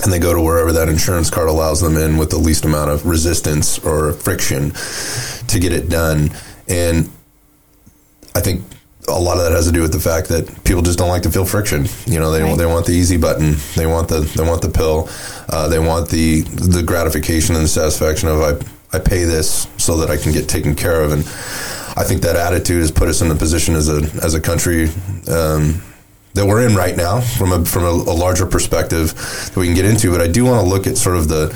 And 0.03 0.11
they 0.11 0.19
go 0.19 0.33
to 0.33 0.41
wherever 0.41 0.71
that 0.73 0.89
insurance 0.89 1.29
card 1.29 1.47
allows 1.47 1.79
them 1.81 1.95
in 1.97 2.17
with 2.17 2.29
the 2.29 2.37
least 2.37 2.65
amount 2.65 2.89
of 2.91 3.05
resistance 3.05 3.77
or 3.79 4.11
friction 4.13 4.71
to 5.47 5.59
get 5.59 5.71
it 5.71 5.89
done. 5.89 6.31
And 6.67 7.09
I 8.35 8.41
think 8.41 8.63
a 9.07 9.19
lot 9.19 9.37
of 9.37 9.43
that 9.43 9.51
has 9.51 9.65
to 9.67 9.71
do 9.71 9.81
with 9.81 9.91
the 9.93 9.99
fact 9.99 10.29
that 10.29 10.63
people 10.63 10.81
just 10.81 10.97
don't 10.97 11.09
like 11.09 11.23
to 11.23 11.31
feel 11.31 11.45
friction. 11.45 11.87
You 12.05 12.19
know, 12.19 12.31
they 12.31 12.41
Right. 12.41 12.57
they 12.57 12.65
want 12.65 12.85
the 12.85 12.93
easy 12.93 13.17
button. 13.17 13.57
They 13.75 13.85
want 13.85 14.07
the 14.07 14.21
they 14.21 14.43
want 14.43 14.61
the 14.61 14.69
pill. 14.69 15.09
Uh, 15.49 15.67
they 15.67 15.79
want 15.79 16.09
the 16.09 16.41
the 16.41 16.81
gratification 16.83 17.55
and 17.55 17.65
the 17.65 17.69
satisfaction 17.69 18.29
of 18.29 18.41
I 18.41 18.97
I 18.97 18.99
pay 18.99 19.23
this 19.25 19.67
so 19.77 19.97
that 19.97 20.09
I 20.09 20.17
can 20.17 20.31
get 20.31 20.47
taken 20.47 20.73
care 20.75 21.01
of. 21.01 21.11
And 21.11 21.23
I 21.95 22.03
think 22.03 22.21
that 22.21 22.35
attitude 22.35 22.81
has 22.81 22.91
put 22.91 23.07
us 23.07 23.21
in 23.21 23.29
a 23.31 23.35
position 23.35 23.75
as 23.75 23.89
a 23.89 24.01
as 24.23 24.33
a 24.33 24.41
country. 24.41 24.89
Um, 25.27 25.81
that 26.35 26.47
we're 26.47 26.67
in 26.67 26.75
right 26.75 26.97
now, 26.97 27.21
from 27.21 27.51
a 27.51 27.63
from 27.63 27.83
a, 27.83 27.89
a 27.89 28.15
larger 28.15 28.47
perspective 28.47 29.13
that 29.13 29.55
we 29.55 29.67
can 29.67 29.75
get 29.75 29.85
into, 29.85 30.09
but 30.09 30.19
I 30.19 30.27
do 30.27 30.45
want 30.45 30.63
to 30.63 30.67
look 30.67 30.87
at 30.87 30.97
sort 30.97 31.15
of 31.15 31.27
the 31.27 31.53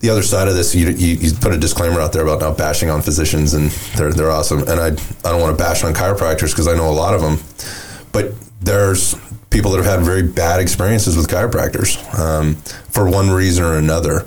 the 0.00 0.08
other 0.08 0.22
side 0.22 0.48
of 0.48 0.54
this, 0.54 0.74
you, 0.74 0.88
you, 0.88 1.16
you 1.16 1.32
put 1.34 1.52
a 1.52 1.58
disclaimer 1.58 2.00
out 2.00 2.12
there 2.12 2.22
about 2.22 2.40
not 2.40 2.56
bashing 2.56 2.88
on 2.88 3.02
physicians, 3.02 3.54
and 3.54 3.70
they're 3.96 4.12
they're 4.12 4.30
awesome. 4.30 4.60
And 4.60 4.80
I 4.80 4.86
I 4.88 5.30
don't 5.30 5.40
want 5.40 5.56
to 5.56 5.62
bash 5.62 5.84
on 5.84 5.92
chiropractors 5.94 6.50
because 6.50 6.68
I 6.68 6.74
know 6.74 6.90
a 6.90 6.92
lot 6.92 7.14
of 7.14 7.20
them, 7.20 7.38
but 8.12 8.32
there's 8.62 9.14
people 9.50 9.70
that 9.72 9.78
have 9.78 9.98
had 9.98 10.04
very 10.04 10.22
bad 10.22 10.60
experiences 10.60 11.16
with 11.16 11.28
chiropractors 11.28 11.98
um, 12.18 12.54
for 12.90 13.10
one 13.10 13.30
reason 13.30 13.62
or 13.62 13.76
another, 13.76 14.26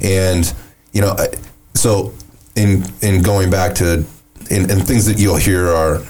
and 0.00 0.52
you 0.92 1.02
know, 1.02 1.14
I, 1.18 1.28
so 1.74 2.14
in 2.56 2.84
in 3.02 3.22
going 3.22 3.50
back 3.50 3.74
to 3.76 4.04
in, 4.50 4.70
and 4.70 4.86
things 4.86 5.06
that 5.06 5.18
you'll 5.18 5.36
hear 5.36 5.68
are 5.68 6.02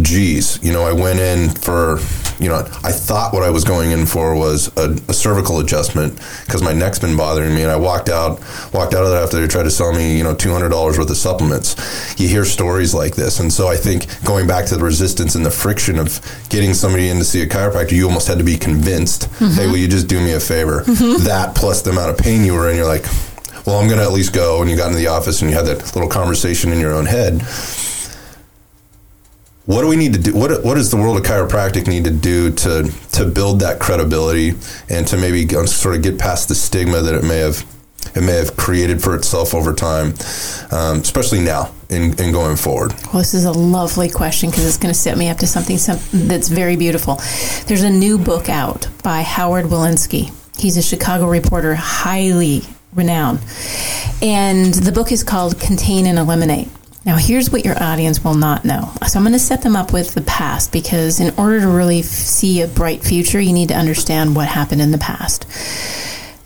geez, 0.00 0.64
you 0.64 0.72
know, 0.72 0.82
I 0.82 0.92
went 0.92 1.20
in 1.20 1.50
for, 1.50 1.98
you 2.42 2.48
know, 2.48 2.60
I 2.82 2.90
thought 2.90 3.34
what 3.34 3.42
I 3.42 3.50
was 3.50 3.64
going 3.64 3.90
in 3.90 4.06
for 4.06 4.34
was 4.34 4.74
a, 4.78 4.92
a 5.08 5.12
cervical 5.12 5.60
adjustment 5.60 6.18
because 6.46 6.62
my 6.62 6.72
neck's 6.72 6.98
been 6.98 7.18
bothering 7.18 7.54
me, 7.54 7.62
and 7.62 7.70
I 7.70 7.76
walked 7.76 8.08
out, 8.08 8.40
walked 8.72 8.94
out 8.94 9.04
of 9.04 9.10
that 9.10 9.22
after 9.22 9.38
they 9.38 9.46
tried 9.46 9.64
to 9.64 9.70
sell 9.70 9.92
me, 9.92 10.16
you 10.16 10.24
know, 10.24 10.34
two 10.34 10.50
hundred 10.50 10.70
dollars 10.70 10.96
worth 10.96 11.10
of 11.10 11.18
supplements. 11.18 11.76
You 12.18 12.28
hear 12.28 12.46
stories 12.46 12.94
like 12.94 13.14
this, 13.14 13.40
and 13.40 13.52
so 13.52 13.68
I 13.68 13.76
think 13.76 14.06
going 14.24 14.46
back 14.46 14.64
to 14.66 14.76
the 14.76 14.84
resistance 14.84 15.34
and 15.34 15.44
the 15.44 15.50
friction 15.50 15.98
of 15.98 16.18
getting 16.48 16.72
somebody 16.72 17.10
in 17.10 17.18
to 17.18 17.24
see 17.24 17.42
a 17.42 17.46
chiropractor, 17.46 17.92
you 17.92 18.06
almost 18.06 18.26
had 18.26 18.38
to 18.38 18.44
be 18.44 18.56
convinced, 18.56 19.24
hey, 19.24 19.44
mm-hmm. 19.44 19.70
will 19.70 19.76
you 19.76 19.88
just 19.88 20.08
do 20.08 20.18
me 20.18 20.32
a 20.32 20.40
favor? 20.40 20.80
Mm-hmm. 20.80 21.24
That 21.24 21.54
plus 21.54 21.82
the 21.82 21.90
amount 21.90 22.08
of 22.08 22.16
pain 22.16 22.42
you 22.42 22.54
were 22.54 22.70
in, 22.70 22.76
you're 22.76 22.86
like. 22.86 23.04
Well, 23.66 23.80
I'm 23.80 23.86
going 23.86 23.98
to 23.98 24.04
at 24.04 24.12
least 24.12 24.34
go. 24.34 24.60
And 24.60 24.70
you 24.70 24.76
got 24.76 24.88
into 24.88 24.98
the 24.98 25.08
office 25.08 25.40
and 25.40 25.50
you 25.50 25.56
had 25.56 25.66
that 25.66 25.94
little 25.94 26.08
conversation 26.08 26.72
in 26.72 26.80
your 26.80 26.92
own 26.94 27.06
head 27.06 27.42
what 29.66 29.80
do 29.80 29.88
we 29.88 29.96
need 29.96 30.12
to 30.12 30.18
do? 30.20 30.34
What 30.34 30.62
what 30.62 30.74
does 30.74 30.90
the 30.90 30.96
world 30.96 31.16
of 31.16 31.22
chiropractic 31.22 31.86
need 31.86 32.04
to 32.04 32.10
do 32.10 32.50
to 32.50 32.90
to 33.12 33.24
build 33.24 33.60
that 33.60 33.78
credibility 33.78 34.52
and 34.90 35.06
to 35.06 35.16
maybe 35.16 35.48
sort 35.66 35.94
of 35.94 36.02
get 36.02 36.18
past 36.18 36.48
the 36.48 36.54
stigma 36.54 37.00
that 37.00 37.14
it 37.14 37.24
may 37.24 37.38
have 37.38 37.64
it 38.14 38.22
may 38.22 38.32
have 38.32 38.56
created 38.56 39.02
for 39.02 39.16
itself 39.16 39.54
over 39.54 39.72
time, 39.72 40.12
um, 40.70 40.98
especially 40.98 41.40
now 41.40 41.72
in 41.88 42.12
going 42.32 42.56
forward. 42.56 42.92
Well, 43.04 43.22
this 43.22 43.32
is 43.32 43.46
a 43.46 43.52
lovely 43.52 44.10
question 44.10 44.50
because 44.50 44.66
it's 44.66 44.76
going 44.76 44.92
to 44.92 44.98
set 44.98 45.16
me 45.16 45.28
up 45.28 45.38
to 45.38 45.46
something, 45.46 45.78
something 45.78 46.28
that's 46.28 46.48
very 46.48 46.76
beautiful. 46.76 47.20
There's 47.66 47.82
a 47.82 47.90
new 47.90 48.18
book 48.18 48.48
out 48.48 48.88
by 49.02 49.22
Howard 49.22 49.66
Wolinsky. 49.66 50.32
He's 50.58 50.76
a 50.76 50.82
Chicago 50.82 51.28
reporter, 51.28 51.74
highly 51.74 52.62
renowned. 52.94 53.40
And 54.22 54.72
the 54.72 54.92
book 54.92 55.12
is 55.12 55.22
called 55.22 55.60
Contain 55.60 56.06
and 56.06 56.18
Eliminate. 56.18 56.68
Now, 57.04 57.16
here's 57.16 57.50
what 57.50 57.64
your 57.64 57.80
audience 57.82 58.24
will 58.24 58.34
not 58.34 58.64
know. 58.64 58.90
So, 59.06 59.18
I'm 59.18 59.24
going 59.24 59.34
to 59.34 59.38
set 59.38 59.62
them 59.62 59.76
up 59.76 59.92
with 59.92 60.14
the 60.14 60.22
past 60.22 60.72
because, 60.72 61.20
in 61.20 61.34
order 61.36 61.60
to 61.60 61.68
really 61.68 62.00
f- 62.00 62.06
see 62.06 62.62
a 62.62 62.66
bright 62.66 63.04
future, 63.04 63.40
you 63.40 63.52
need 63.52 63.68
to 63.68 63.74
understand 63.74 64.34
what 64.34 64.48
happened 64.48 64.80
in 64.80 64.90
the 64.90 64.98
past. 64.98 65.46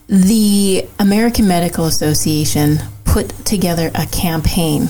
The 0.09 0.89
American 0.99 1.47
Medical 1.47 1.85
Association 1.85 2.79
put 3.05 3.29
together 3.47 3.91
a 3.95 4.07
campaign 4.07 4.89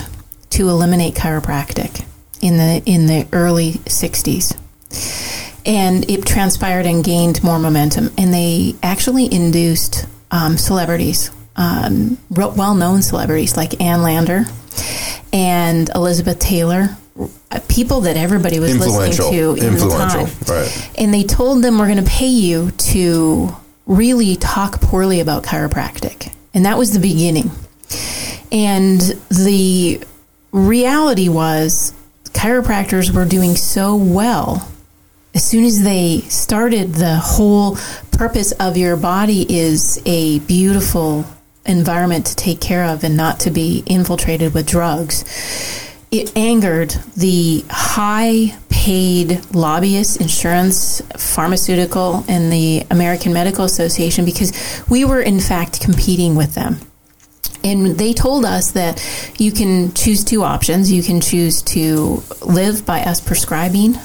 to 0.50 0.70
eliminate 0.70 1.14
chiropractic 1.14 2.04
in 2.40 2.56
the 2.56 2.82
in 2.86 3.06
the 3.06 3.26
early 3.32 3.72
60s. 3.72 4.56
And 5.66 6.08
it 6.08 6.24
transpired 6.24 6.86
and 6.86 7.04
gained 7.04 7.42
more 7.42 7.58
momentum. 7.58 8.10
And 8.16 8.32
they 8.32 8.74
actually 8.82 9.32
induced 9.32 10.06
um, 10.30 10.56
celebrities, 10.56 11.30
um, 11.58 12.16
well 12.30 12.74
known 12.74 13.02
celebrities 13.02 13.56
like 13.56 13.80
Ann 13.80 14.02
Lander 14.02 14.44
and 15.32 15.90
Elizabeth 15.94 16.38
Taylor, 16.38 16.96
uh, 17.50 17.60
people 17.68 18.02
that 18.02 18.16
everybody 18.16 18.60
was 18.60 18.78
listening 18.78 19.30
to 19.30 19.50
in 19.54 19.56
the 19.56 19.66
influential, 19.66 20.26
time. 20.26 20.34
Right? 20.46 20.90
and 20.96 21.12
they 21.12 21.24
told 21.24 21.62
them 21.62 21.78
we're 21.78 21.86
going 21.86 22.02
to 22.02 22.10
pay 22.10 22.28
you 22.28 22.70
to 22.70 23.54
really 23.86 24.36
talk 24.36 24.80
poorly 24.80 25.18
about 25.18 25.42
chiropractic. 25.42 26.32
And 26.54 26.64
that 26.64 26.78
was 26.78 26.92
the 26.92 27.00
beginning. 27.00 27.50
And 28.52 29.00
the 29.28 30.00
reality 30.52 31.28
was 31.28 31.92
chiropractors 32.26 33.10
were 33.12 33.24
doing 33.24 33.56
so 33.56 33.96
well. 33.96 34.70
As 35.34 35.44
soon 35.44 35.64
as 35.64 35.82
they 35.82 36.20
started 36.28 36.94
the 36.94 37.16
whole 37.16 37.76
purpose 38.12 38.52
of 38.52 38.76
your 38.76 38.96
body 38.96 39.44
is 39.48 40.00
a 40.06 40.38
beautiful 40.40 41.26
environment 41.68 42.26
to 42.26 42.34
take 42.34 42.60
care 42.60 42.84
of 42.84 43.04
and 43.04 43.16
not 43.16 43.40
to 43.40 43.50
be 43.50 43.82
infiltrated 43.86 44.54
with 44.54 44.66
drugs 44.66 45.24
it 46.10 46.34
angered 46.36 46.90
the 47.16 47.64
high 47.68 48.56
paid 48.70 49.54
lobbyists, 49.54 50.16
insurance, 50.16 51.02
pharmaceutical, 51.16 52.24
and 52.28 52.50
the 52.50 52.86
American 52.90 53.32
Medical 53.32 53.64
Association 53.64 54.24
because 54.24 54.52
we 54.88 55.04
were, 55.04 55.20
in 55.20 55.40
fact, 55.40 55.80
competing 55.80 56.34
with 56.34 56.54
them. 56.54 56.78
And 57.62 57.98
they 57.98 58.14
told 58.14 58.44
us 58.44 58.70
that 58.70 59.04
you 59.38 59.52
can 59.52 59.92
choose 59.92 60.24
two 60.24 60.42
options. 60.42 60.90
You 60.90 61.02
can 61.02 61.20
choose 61.20 61.60
to 61.62 62.22
live 62.40 62.86
by 62.86 63.02
us 63.02 63.20
prescribing 63.20 63.98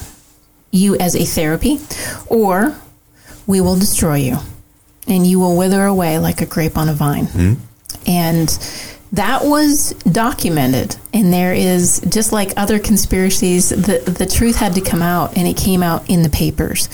you 0.70 0.96
as 0.96 1.14
a 1.14 1.24
therapy, 1.24 1.78
or 2.26 2.76
we 3.46 3.60
will 3.60 3.76
destroy 3.76 4.16
you 4.16 4.38
and 5.06 5.26
you 5.26 5.38
will 5.40 5.56
wither 5.56 5.84
away 5.84 6.18
like 6.18 6.40
a 6.40 6.46
grape 6.46 6.76
on 6.78 6.88
a 6.88 6.94
vine. 6.94 7.58
And 8.06 8.48
that 9.12 9.44
was 9.44 9.92
documented. 10.10 10.96
And 11.12 11.32
there 11.32 11.54
is 11.54 12.00
just 12.08 12.32
like 12.32 12.52
other 12.56 12.78
conspiracies 12.80 13.68
the 13.68 13.98
the 14.10 14.26
truth 14.26 14.56
had 14.56 14.74
to 14.74 14.80
come 14.80 15.02
out 15.02 15.36
and 15.36 15.46
it 15.46 15.56
came 15.56 15.82
out 15.84 16.10
in 16.10 16.22
the 16.22 16.28
papers. 16.28 16.88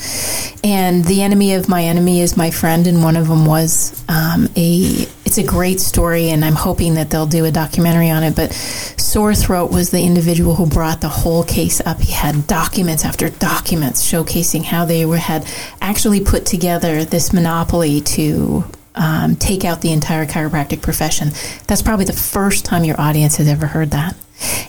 And 0.63 1.03
the 1.05 1.23
enemy 1.23 1.55
of 1.55 1.67
my 1.67 1.83
enemy 1.83 2.21
is 2.21 2.37
my 2.37 2.51
friend 2.51 2.85
and 2.85 3.03
one 3.03 3.17
of 3.17 3.27
them 3.27 3.45
was 3.47 4.03
um, 4.07 4.47
a 4.55 5.07
it's 5.31 5.37
a 5.37 5.43
great 5.43 5.79
story 5.79 6.29
and 6.29 6.43
i'm 6.43 6.55
hoping 6.55 6.95
that 6.95 7.09
they'll 7.09 7.25
do 7.25 7.45
a 7.45 7.51
documentary 7.51 8.09
on 8.09 8.21
it 8.21 8.35
but 8.35 8.51
sore 8.51 9.33
throat 9.33 9.71
was 9.71 9.89
the 9.89 10.01
individual 10.01 10.55
who 10.55 10.65
brought 10.65 10.99
the 10.99 11.07
whole 11.07 11.41
case 11.45 11.79
up 11.85 12.01
he 12.01 12.11
had 12.11 12.45
documents 12.47 13.05
after 13.05 13.29
documents 13.29 14.05
showcasing 14.05 14.61
how 14.61 14.83
they 14.83 15.05
were 15.05 15.15
had 15.15 15.47
actually 15.79 16.19
put 16.19 16.45
together 16.45 17.05
this 17.05 17.31
monopoly 17.31 18.01
to 18.01 18.61
um, 18.93 19.37
take 19.37 19.63
out 19.63 19.79
the 19.79 19.93
entire 19.93 20.25
chiropractic 20.25 20.81
profession. 20.81 21.29
That's 21.65 21.81
probably 21.81 22.03
the 22.03 22.11
first 22.11 22.65
time 22.65 22.83
your 22.83 22.99
audience 22.99 23.37
has 23.37 23.47
ever 23.47 23.65
heard 23.65 23.91
that. 23.91 24.17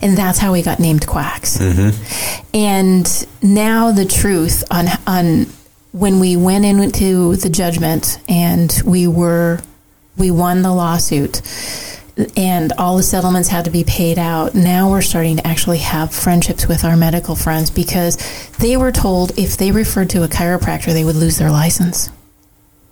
And 0.01 0.17
that's 0.17 0.39
how 0.39 0.53
we 0.53 0.63
got 0.63 0.79
named 0.79 1.09
quacks. 1.09 1.59
Mm-hmm. 1.59 2.41
And 2.55 3.27
now 3.43 3.91
the 3.91 4.05
truth 4.05 4.63
on 4.71 4.87
on 5.09 5.47
when 5.91 6.21
we 6.21 6.37
went 6.37 6.65
into 6.65 7.35
the 7.35 7.51
judgment 7.51 8.21
and 8.29 8.73
we 8.87 9.09
were 9.09 9.61
we 10.17 10.31
won 10.31 10.63
the 10.63 10.73
lawsuit 10.73 11.41
and 12.37 12.73
all 12.75 12.97
the 12.97 13.03
settlements 13.03 13.49
had 13.49 13.65
to 13.65 13.71
be 13.71 13.85
paid 13.85 14.19
out. 14.19 14.55
Now 14.55 14.91
we're 14.91 15.03
starting 15.03 15.39
to 15.39 15.47
actually 15.47 15.79
have 15.79 16.15
friendships 16.15 16.69
with 16.69 16.85
our 16.85 16.97
medical 16.97 17.35
friends 17.35 17.71
because 17.71 18.17
they 18.59 18.77
were 18.77 18.93
told 18.93 19.39
if 19.39 19.57
they 19.57 19.73
referred 19.73 20.11
to 20.11 20.23
a 20.23 20.29
chiropractor, 20.29 20.93
they 20.93 21.05
would 21.05 21.17
lose 21.17 21.39
their 21.39 21.51
license. 21.51 22.11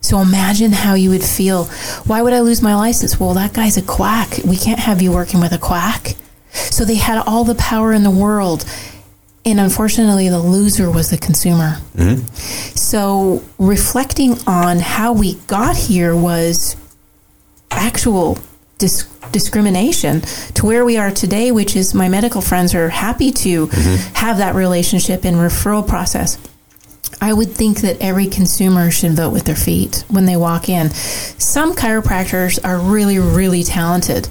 So 0.00 0.18
imagine 0.20 0.72
how 0.72 0.94
you 0.94 1.10
would 1.10 1.22
feel. 1.22 1.64
Why 2.06 2.22
would 2.22 2.32
I 2.32 2.40
lose 2.40 2.62
my 2.62 2.74
license? 2.74 3.20
Well, 3.20 3.34
that 3.34 3.52
guy's 3.52 3.76
a 3.76 3.82
quack. 3.82 4.38
We 4.44 4.56
can't 4.56 4.80
have 4.80 5.02
you 5.02 5.12
working 5.12 5.40
with 5.40 5.52
a 5.52 5.58
quack. 5.58 6.14
So 6.52 6.84
they 6.84 6.94
had 6.94 7.22
all 7.26 7.44
the 7.44 7.54
power 7.56 7.92
in 7.92 8.02
the 8.02 8.10
world. 8.10 8.64
And 9.44 9.60
unfortunately, 9.60 10.28
the 10.28 10.38
loser 10.38 10.90
was 10.90 11.10
the 11.10 11.18
consumer. 11.18 11.76
Mm-hmm. 11.94 12.26
So 12.76 13.42
reflecting 13.58 14.38
on 14.46 14.78
how 14.78 15.12
we 15.12 15.34
got 15.46 15.76
here 15.76 16.16
was 16.16 16.76
actual 17.70 18.38
dis- 18.78 19.08
discrimination 19.32 20.20
to 20.54 20.66
where 20.66 20.84
we 20.84 20.96
are 20.96 21.10
today, 21.10 21.52
which 21.52 21.76
is 21.76 21.94
my 21.94 22.08
medical 22.08 22.40
friends 22.40 22.74
are 22.74 22.88
happy 22.88 23.30
to 23.30 23.66
mm-hmm. 23.66 24.14
have 24.14 24.38
that 24.38 24.54
relationship 24.54 25.24
and 25.24 25.36
referral 25.36 25.86
process. 25.86 26.38
I 27.22 27.32
would 27.32 27.50
think 27.50 27.82
that 27.82 28.00
every 28.00 28.26
consumer 28.26 28.90
should 28.90 29.12
vote 29.12 29.30
with 29.30 29.44
their 29.44 29.56
feet 29.56 30.04
when 30.08 30.24
they 30.24 30.36
walk 30.36 30.70
in. 30.70 30.90
Some 30.90 31.74
chiropractors 31.74 32.58
are 32.64 32.78
really, 32.78 33.18
really 33.18 33.62
talented, 33.62 34.28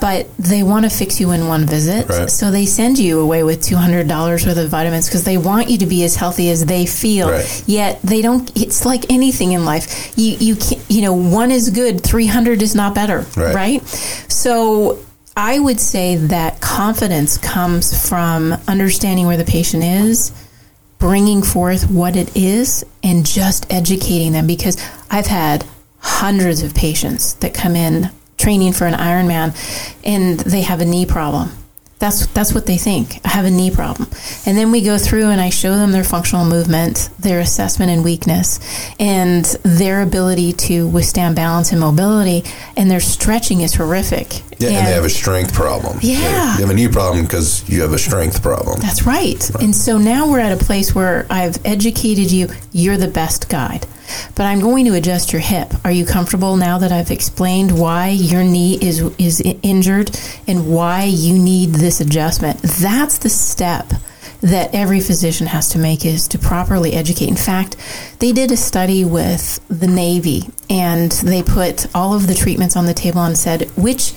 but 0.00 0.26
they 0.38 0.64
want 0.64 0.84
to 0.84 0.90
fix 0.90 1.20
you 1.20 1.30
in 1.30 1.46
one 1.46 1.66
visit. 1.66 2.08
Right. 2.08 2.28
So 2.28 2.50
they 2.50 2.66
send 2.66 2.98
you 2.98 3.20
away 3.20 3.44
with 3.44 3.60
$200 3.60 4.46
worth 4.46 4.56
of 4.56 4.68
vitamins 4.68 5.08
because 5.08 5.22
they 5.22 5.38
want 5.38 5.70
you 5.70 5.78
to 5.78 5.86
be 5.86 6.02
as 6.02 6.16
healthy 6.16 6.50
as 6.50 6.66
they 6.66 6.84
feel. 6.84 7.30
Right. 7.30 7.64
Yet 7.66 8.02
they 8.02 8.22
don't, 8.22 8.50
it's 8.56 8.84
like 8.84 9.08
anything 9.12 9.52
in 9.52 9.64
life. 9.64 10.12
You, 10.18 10.36
you 10.40 10.56
can't, 10.56 10.81
you 10.92 11.02
know, 11.02 11.14
one 11.14 11.50
is 11.50 11.70
good, 11.70 12.02
300 12.02 12.62
is 12.62 12.74
not 12.74 12.94
better, 12.94 13.20
right? 13.36 13.54
right? 13.54 13.86
So 14.28 14.98
I 15.36 15.58
would 15.58 15.80
say 15.80 16.16
that 16.16 16.60
confidence 16.60 17.38
comes 17.38 18.08
from 18.08 18.52
understanding 18.68 19.26
where 19.26 19.36
the 19.36 19.44
patient 19.44 19.82
is 19.82 20.32
bringing 20.98 21.42
forth 21.42 21.90
what 21.90 22.14
it 22.14 22.36
is 22.36 22.84
and 23.02 23.26
just 23.26 23.72
educating 23.72 24.32
them 24.32 24.46
because 24.46 24.76
I've 25.10 25.26
had 25.26 25.64
hundreds 25.98 26.62
of 26.62 26.74
patients 26.74 27.34
that 27.34 27.54
come 27.54 27.74
in 27.74 28.10
training 28.36 28.72
for 28.72 28.86
an 28.86 28.94
Ironman 28.94 29.54
and 30.04 30.38
they 30.40 30.62
have 30.62 30.80
a 30.80 30.84
knee 30.84 31.06
problem 31.06 31.50
that's 32.02 32.26
that's 32.26 32.52
what 32.52 32.66
they 32.66 32.76
think. 32.76 33.20
I 33.24 33.28
have 33.28 33.44
a 33.44 33.50
knee 33.50 33.70
problem. 33.70 34.08
And 34.44 34.58
then 34.58 34.72
we 34.72 34.82
go 34.82 34.98
through 34.98 35.26
and 35.26 35.40
I 35.40 35.50
show 35.50 35.76
them 35.76 35.92
their 35.92 36.02
functional 36.02 36.44
movement, 36.44 37.10
their 37.18 37.38
assessment 37.38 37.92
and 37.92 38.02
weakness, 38.02 38.58
and 38.98 39.44
their 39.62 40.02
ability 40.02 40.52
to 40.68 40.88
withstand 40.88 41.36
balance 41.36 41.70
and 41.70 41.80
mobility, 41.80 42.42
and 42.76 42.90
their 42.90 42.98
stretching 42.98 43.60
is 43.60 43.74
horrific. 43.74 44.42
Yeah, 44.58 44.68
and, 44.68 44.76
and 44.78 44.86
they 44.88 44.92
have 44.94 45.04
a 45.04 45.10
strength 45.10 45.54
problem. 45.54 46.00
Yeah. 46.02 46.56
You 46.56 46.62
have 46.62 46.70
a 46.70 46.74
knee 46.74 46.88
problem 46.88 47.24
because 47.24 47.68
you 47.68 47.82
have 47.82 47.92
a 47.92 47.98
strength 47.98 48.42
problem. 48.42 48.80
That's 48.80 49.06
right. 49.06 49.50
right. 49.54 49.62
And 49.62 49.74
so 49.74 49.96
now 49.96 50.28
we're 50.28 50.40
at 50.40 50.52
a 50.52 50.62
place 50.62 50.92
where 50.94 51.24
I've 51.30 51.64
educated 51.64 52.32
you, 52.32 52.48
you're 52.72 52.96
the 52.96 53.08
best 53.08 53.48
guide 53.48 53.86
but 54.34 54.46
I'm 54.46 54.60
going 54.60 54.84
to 54.86 54.94
adjust 54.94 55.32
your 55.32 55.40
hip. 55.40 55.72
Are 55.84 55.92
you 55.92 56.04
comfortable 56.04 56.56
now 56.56 56.78
that 56.78 56.92
I've 56.92 57.10
explained 57.10 57.78
why 57.78 58.08
your 58.08 58.42
knee 58.42 58.78
is 58.80 59.00
is 59.18 59.40
injured 59.62 60.10
and 60.46 60.72
why 60.72 61.04
you 61.04 61.38
need 61.38 61.70
this 61.70 62.00
adjustment? 62.00 62.60
That's 62.62 63.18
the 63.18 63.28
step 63.28 63.92
that 64.42 64.74
every 64.74 65.00
physician 65.00 65.46
has 65.46 65.68
to 65.70 65.78
make 65.78 66.04
is 66.04 66.26
to 66.28 66.38
properly 66.38 66.94
educate. 66.94 67.28
In 67.28 67.36
fact, 67.36 67.76
they 68.18 68.32
did 68.32 68.50
a 68.50 68.56
study 68.56 69.04
with 69.04 69.60
the 69.68 69.86
Navy 69.86 70.48
and 70.68 71.12
they 71.12 71.42
put 71.42 71.86
all 71.94 72.12
of 72.12 72.26
the 72.26 72.34
treatments 72.34 72.76
on 72.76 72.86
the 72.86 72.94
table 72.94 73.20
and 73.22 73.38
said 73.38 73.70
which 73.76 74.14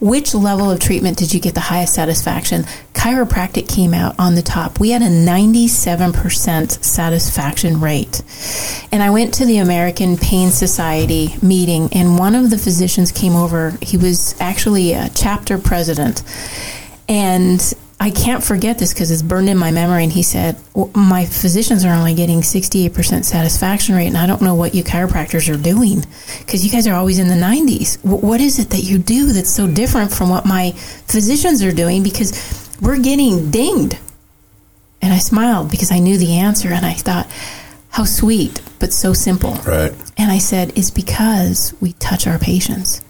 which 0.00 0.34
level 0.34 0.70
of 0.70 0.80
treatment 0.80 1.18
did 1.18 1.34
you 1.34 1.40
get 1.40 1.54
the 1.54 1.60
highest 1.60 1.94
satisfaction? 1.94 2.62
Chiropractic 2.94 3.68
came 3.68 3.94
out 3.94 4.14
on 4.18 4.34
the 4.34 4.42
top. 4.42 4.78
We 4.78 4.90
had 4.90 5.02
a 5.02 5.06
97% 5.06 6.84
satisfaction 6.84 7.80
rate. 7.80 8.22
And 8.92 9.02
I 9.02 9.10
went 9.10 9.34
to 9.34 9.46
the 9.46 9.58
American 9.58 10.16
Pain 10.16 10.50
Society 10.50 11.34
meeting, 11.42 11.88
and 11.92 12.18
one 12.18 12.34
of 12.34 12.50
the 12.50 12.58
physicians 12.58 13.12
came 13.12 13.34
over. 13.34 13.76
He 13.82 13.96
was 13.96 14.34
actually 14.40 14.92
a 14.92 15.10
chapter 15.14 15.58
president. 15.58 16.22
And 17.08 17.74
I 18.00 18.10
can't 18.10 18.44
forget 18.44 18.78
this 18.78 18.94
because 18.94 19.10
it's 19.10 19.22
burned 19.22 19.48
in 19.48 19.56
my 19.56 19.72
memory. 19.72 20.04
And 20.04 20.12
he 20.12 20.22
said, 20.22 20.56
well, 20.74 20.90
My 20.94 21.24
physicians 21.24 21.84
are 21.84 21.92
only 21.92 22.14
getting 22.14 22.40
68% 22.42 23.24
satisfaction 23.24 23.96
rate, 23.96 24.06
and 24.06 24.16
I 24.16 24.26
don't 24.26 24.42
know 24.42 24.54
what 24.54 24.74
you 24.74 24.84
chiropractors 24.84 25.52
are 25.52 25.60
doing 25.60 26.04
because 26.38 26.64
you 26.64 26.70
guys 26.70 26.86
are 26.86 26.94
always 26.94 27.18
in 27.18 27.28
the 27.28 27.34
90s. 27.34 28.00
W- 28.02 28.24
what 28.24 28.40
is 28.40 28.58
it 28.58 28.70
that 28.70 28.82
you 28.82 28.98
do 28.98 29.32
that's 29.32 29.50
so 29.52 29.66
different 29.66 30.12
from 30.12 30.30
what 30.30 30.46
my 30.46 30.70
physicians 30.72 31.62
are 31.62 31.72
doing? 31.72 32.02
Because 32.04 32.78
we're 32.80 33.00
getting 33.00 33.50
dinged. 33.50 33.98
And 35.02 35.12
I 35.12 35.18
smiled 35.18 35.70
because 35.70 35.90
I 35.90 35.98
knew 35.98 36.18
the 36.18 36.34
answer, 36.34 36.68
and 36.68 36.86
I 36.86 36.94
thought, 36.94 37.28
How 37.90 38.04
sweet, 38.04 38.62
but 38.78 38.92
so 38.92 39.12
simple. 39.12 39.54
Right. 39.66 39.92
And 40.16 40.30
I 40.30 40.38
said, 40.38 40.72
It's 40.78 40.92
because 40.92 41.74
we 41.80 41.94
touch 41.94 42.28
our 42.28 42.38
patients. 42.38 43.02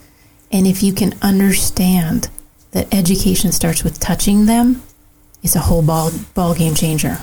And 0.50 0.66
if 0.66 0.82
you 0.82 0.94
can 0.94 1.14
understand 1.20 2.30
that 2.72 2.92
education 2.92 3.52
starts 3.52 3.82
with 3.82 3.98
touching 3.98 4.46
them 4.46 4.82
is 5.42 5.56
a 5.56 5.60
whole 5.60 5.82
ball 5.82 6.10
ball 6.34 6.54
game 6.54 6.74
changer. 6.74 7.18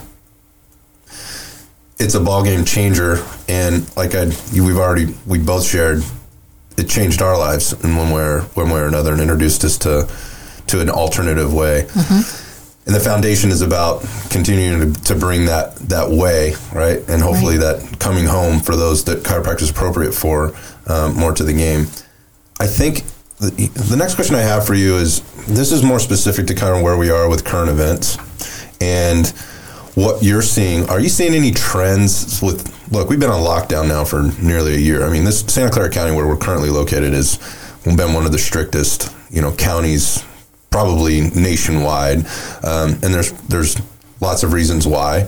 It's 1.97 2.15
a 2.15 2.19
ball 2.19 2.43
game 2.43 2.65
changer, 2.65 3.23
and 3.47 3.89
like 3.95 4.15
I, 4.15 4.25
we've 4.53 4.77
already 4.77 5.13
we 5.25 5.39
both 5.39 5.65
shared, 5.65 6.03
it 6.77 6.89
changed 6.89 7.21
our 7.21 7.37
lives 7.37 7.71
in 7.83 7.95
one 7.95 8.11
way 8.11 8.21
or 8.21 8.41
one 8.41 8.69
way 8.69 8.79
or 8.79 8.87
another, 8.87 9.13
and 9.13 9.21
introduced 9.21 9.63
us 9.63 9.77
to 9.79 10.09
to 10.67 10.81
an 10.81 10.89
alternative 10.89 11.53
way. 11.53 11.83
Mm-hmm. 11.87 12.41
And 12.87 12.93
the 12.93 12.99
foundation 12.99 13.49
is 13.49 13.61
about 13.61 14.05
continuing 14.29 14.93
to, 14.93 15.03
to, 15.05 15.15
bring 15.15 15.45
that 15.45 15.75
that 15.89 16.11
way, 16.11 16.53
right, 16.71 16.99
and 17.09 17.21
hopefully 17.21 17.57
right. 17.57 17.79
that 17.79 17.99
coming 17.99 18.25
home 18.25 18.59
for 18.59 18.75
those 18.75 19.05
that 19.05 19.23
chiropractic 19.23 19.63
is 19.63 19.69
appropriate 19.71 20.13
for 20.13 20.53
um, 20.85 21.15
more 21.15 21.33
to 21.33 21.43
the 21.43 21.53
game. 21.53 21.87
I 22.59 22.67
think 22.67 23.03
the, 23.39 23.95
next 23.97 24.15
question 24.15 24.35
I 24.35 24.41
have 24.41 24.65
for 24.65 24.75
you 24.75 24.95
is 24.95 25.21
this 25.47 25.71
is 25.71 25.83
more 25.83 25.99
specific 25.99 26.47
to 26.47 26.55
kind 26.55 26.75
of 26.75 26.81
where 26.81 26.97
we 26.97 27.09
are 27.09 27.29
with 27.29 27.43
current 27.43 27.69
events 27.69 28.17
and 28.81 29.27
what 29.95 30.23
you're 30.23 30.41
seeing. 30.41 30.89
Are 30.89 30.99
you 30.99 31.09
seeing 31.09 31.33
any 31.33 31.51
trends 31.51 32.41
with 32.41 32.73
look, 32.91 33.09
we've 33.09 33.19
been 33.19 33.29
on 33.29 33.41
lockdown 33.41 33.87
now 33.87 34.03
for 34.03 34.23
nearly 34.41 34.75
a 34.75 34.79
year. 34.79 35.05
I 35.05 35.09
mean, 35.09 35.23
this 35.23 35.41
Santa 35.41 35.71
Clara 35.71 35.89
County 35.89 36.15
where 36.15 36.27
we're 36.27 36.37
currently 36.37 36.69
located 36.69 37.13
has 37.13 37.37
been 37.83 38.13
one 38.13 38.25
of 38.25 38.31
the 38.31 38.39
strictest, 38.39 39.13
you 39.29 39.41
know, 39.41 39.51
counties 39.53 40.23
probably 40.71 41.21
nationwide. 41.21 42.19
Um, 42.63 42.91
and 43.01 43.13
there's 43.13 43.31
there's 43.43 43.77
lots 44.21 44.43
of 44.43 44.53
reasons 44.53 44.87
why. 44.87 45.27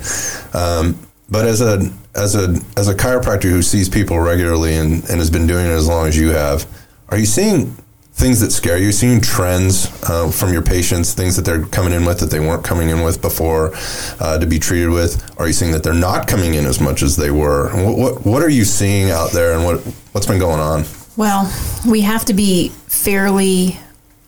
Um, 0.54 0.98
but 1.30 1.46
as 1.46 1.62
a 1.62 1.92
as 2.16 2.36
a 2.36 2.60
as 2.78 2.88
a 2.88 2.96
chiropractor 2.96 3.50
who 3.50 3.62
sees 3.62 3.90
people 3.90 4.20
regularly 4.20 4.76
and, 4.76 5.04
and 5.10 5.20
has 5.20 5.30
been 5.30 5.48
doing 5.48 5.66
it 5.66 5.72
as 5.72 5.88
long 5.88 6.08
as 6.08 6.18
you 6.18 6.30
have, 6.30 6.66
are 7.10 7.18
you 7.18 7.26
seeing 7.26 7.76
things 8.18 8.40
that 8.40 8.52
scare 8.52 8.80
you, 8.80 8.92
seeing 8.92 9.22
trends 9.22 9.92
uh, 10.10 10.30
from 10.32 10.52
your 10.52 10.64
patients, 10.64 11.14
things 11.14 11.36
that 11.36 11.46
they're 11.46 11.66
coming 11.68 11.94
in 11.94 12.04
with 12.04 12.20
that 12.20 12.32
they 12.32 12.40
weren't 12.40 12.64
coming 12.64 12.90
in 12.90 13.04
with 13.04 13.22
before 13.22 13.72
uh, 14.20 14.40
to 14.40 14.48
be 14.48 14.58
treated 14.58 14.90
with? 14.90 15.40
Are 15.40 15.46
you 15.46 15.54
seeing 15.54 15.72
that 15.72 15.84
they're 15.84 15.94
not 15.94 16.28
coming 16.28 16.56
in 16.56 16.66
as 16.66 16.82
much 16.82 17.04
as 17.04 17.16
they 17.16 17.30
were? 17.30 17.70
What, 17.76 17.98
what, 17.98 18.26
what 18.26 18.42
are 18.42 18.50
you 18.50 18.66
seeing 18.66 19.12
out 19.12 19.32
there 19.32 19.54
and 19.54 19.64
what, 19.64 19.82
what's 20.14 20.26
been 20.26 20.40
going 20.40 20.60
on? 20.60 20.84
Well, 21.16 21.52
we 21.88 22.02
have 22.02 22.26
to 22.26 22.34
be 22.34 22.70
fairly 22.70 23.78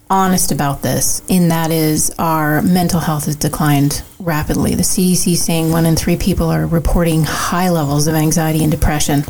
honest 0.07 0.51
about 0.51 0.83
this, 0.83 1.23
in 1.27 1.49
that 1.49 1.71
is 1.71 2.13
our 2.19 2.61
mental 2.61 2.99
health 2.99 3.25
has 3.25 3.35
declined 3.35 4.03
rapidly. 4.19 4.75
The 4.75 4.83
CDC 4.83 5.35
saying 5.35 5.71
one 5.71 5.87
in 5.87 5.95
three 5.95 6.15
people 6.15 6.49
are 6.49 6.67
reporting 6.67 7.23
high 7.23 7.69
levels 7.69 8.05
of 8.05 8.13
anxiety 8.13 8.61
and 8.63 8.71
depression. 8.71 9.23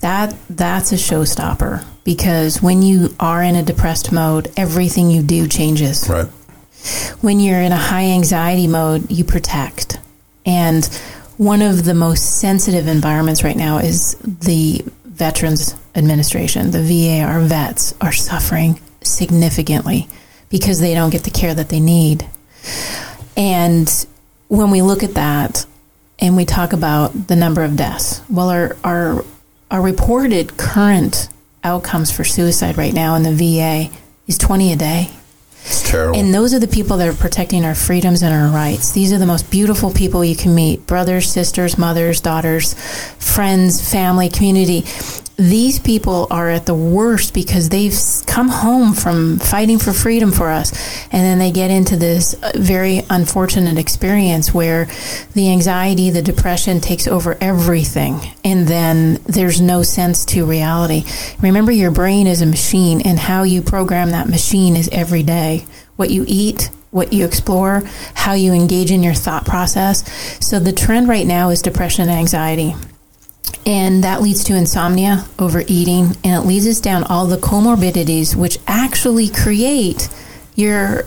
That 0.00 0.34
that's 0.50 0.90
a 0.90 0.96
showstopper 0.96 1.84
because 2.04 2.62
when 2.62 2.82
you 2.82 3.14
are 3.18 3.42
in 3.42 3.56
a 3.56 3.62
depressed 3.62 4.12
mode, 4.12 4.52
everything 4.56 5.10
you 5.10 5.22
do 5.22 5.48
changes. 5.48 6.08
Right. 6.08 6.26
When 7.22 7.40
you're 7.40 7.60
in 7.60 7.72
a 7.72 7.76
high 7.76 8.04
anxiety 8.04 8.66
mode, 8.66 9.10
you 9.10 9.24
protect. 9.24 9.98
And 10.44 10.84
one 11.38 11.62
of 11.62 11.84
the 11.84 11.94
most 11.94 12.40
sensitive 12.40 12.86
environments 12.86 13.42
right 13.42 13.56
now 13.56 13.78
is 13.78 14.14
the 14.22 14.84
Veterans 15.06 15.74
Administration. 15.94 16.70
The 16.70 16.82
VA, 16.82 17.22
our 17.22 17.40
vets, 17.40 17.94
are 18.00 18.12
suffering 18.12 18.80
significantly 19.00 20.08
because 20.50 20.80
they 20.80 20.94
don't 20.94 21.10
get 21.10 21.24
the 21.24 21.30
care 21.30 21.54
that 21.54 21.70
they 21.70 21.80
need. 21.80 22.26
And 23.36 23.88
when 24.48 24.70
we 24.70 24.82
look 24.82 25.02
at 25.02 25.14
that 25.14 25.66
and 26.18 26.36
we 26.36 26.44
talk 26.44 26.72
about 26.72 27.28
the 27.28 27.36
number 27.36 27.64
of 27.64 27.76
deaths, 27.76 28.20
well, 28.28 28.50
our, 28.50 28.76
our, 28.84 29.24
our 29.70 29.80
reported 29.80 30.56
current 30.56 31.28
outcomes 31.64 32.10
for 32.10 32.22
suicide 32.22 32.76
right 32.76 32.92
now 32.92 33.14
in 33.14 33.22
the 33.22 33.32
VA 33.32 33.90
is 34.26 34.38
20 34.38 34.72
a 34.72 34.76
day. 34.76 35.10
It's 35.64 35.88
terrible. 35.88 36.18
And 36.18 36.34
those 36.34 36.52
are 36.52 36.58
the 36.58 36.68
people 36.68 36.98
that 36.98 37.08
are 37.08 37.14
protecting 37.14 37.64
our 37.64 37.74
freedoms 37.74 38.22
and 38.22 38.34
our 38.34 38.54
rights. 38.54 38.92
These 38.92 39.12
are 39.14 39.18
the 39.18 39.26
most 39.26 39.50
beautiful 39.50 39.90
people 39.90 40.22
you 40.22 40.36
can 40.36 40.54
meet 40.54 40.86
brothers, 40.86 41.30
sisters, 41.32 41.78
mothers, 41.78 42.20
daughters, 42.20 42.74
friends, 43.18 43.90
family, 43.90 44.28
community 44.28 44.84
these 45.36 45.80
people 45.80 46.28
are 46.30 46.48
at 46.48 46.66
the 46.66 46.74
worst 46.74 47.34
because 47.34 47.68
they've 47.68 47.94
come 48.26 48.48
home 48.48 48.94
from 48.94 49.38
fighting 49.38 49.78
for 49.78 49.92
freedom 49.92 50.30
for 50.30 50.48
us. 50.48 50.72
And 51.10 51.22
then 51.22 51.38
they 51.38 51.50
get 51.50 51.70
into 51.70 51.96
this 51.96 52.34
uh, 52.34 52.52
very 52.54 53.02
unfortunate 53.10 53.78
experience 53.78 54.54
where 54.54 54.86
the 55.34 55.50
anxiety 55.50 56.10
the 56.10 56.22
depression 56.22 56.80
takes 56.80 57.08
over 57.08 57.36
everything. 57.40 58.20
And 58.44 58.68
then 58.68 59.14
there's 59.24 59.60
no 59.60 59.82
sense 59.82 60.24
to 60.26 60.46
reality. 60.46 61.04
Remember 61.40 61.72
your 61.72 61.90
brain 61.90 62.26
is 62.26 62.40
a 62.40 62.46
machine 62.46 63.00
and 63.00 63.18
how 63.18 63.42
you 63.42 63.60
program 63.60 64.10
that 64.10 64.28
machine 64.28 64.76
is 64.76 64.88
every 64.92 65.22
day. 65.22 65.66
What 65.96 66.10
you 66.10 66.24
eat 66.26 66.70
what 66.90 67.12
you 67.12 67.24
explore 67.24 67.82
how 68.14 68.34
you 68.34 68.52
engage 68.52 68.92
in 68.92 69.02
your 69.02 69.14
thought 69.14 69.44
process. 69.44 70.04
So 70.38 70.60
the 70.60 70.72
trend 70.72 71.08
right 71.08 71.26
now 71.26 71.50
is 71.50 71.60
depression 71.60 72.08
and 72.08 72.12
anxiety 72.16 72.76
and 73.66 74.04
that 74.04 74.22
leads 74.22 74.44
to 74.44 74.56
insomnia, 74.56 75.26
overeating, 75.38 76.16
and 76.22 76.34
it 76.42 76.46
leads 76.46 76.66
us 76.66 76.80
down 76.80 77.04
all 77.04 77.26
the 77.26 77.36
comorbidities 77.36 78.36
which 78.36 78.58
actually 78.66 79.28
create 79.28 80.08
your 80.54 81.06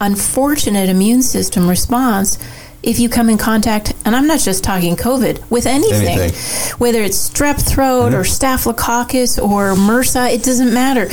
unfortunate 0.00 0.88
immune 0.88 1.22
system 1.22 1.68
response 1.68 2.38
if 2.82 3.00
you 3.00 3.08
come 3.08 3.28
in 3.28 3.36
contact, 3.36 3.94
and 4.04 4.14
I'm 4.14 4.28
not 4.28 4.38
just 4.38 4.62
talking 4.62 4.94
COVID, 4.94 5.50
with 5.50 5.66
anything, 5.66 6.20
anything. 6.20 6.78
whether 6.78 7.02
it's 7.02 7.30
strep 7.30 7.60
throat 7.60 8.10
mm-hmm. 8.10 8.14
or 8.14 8.24
staphylococcus 8.24 9.40
or 9.40 9.74
MRSA, 9.74 10.32
it 10.32 10.44
doesn't 10.44 10.72
matter. 10.72 11.08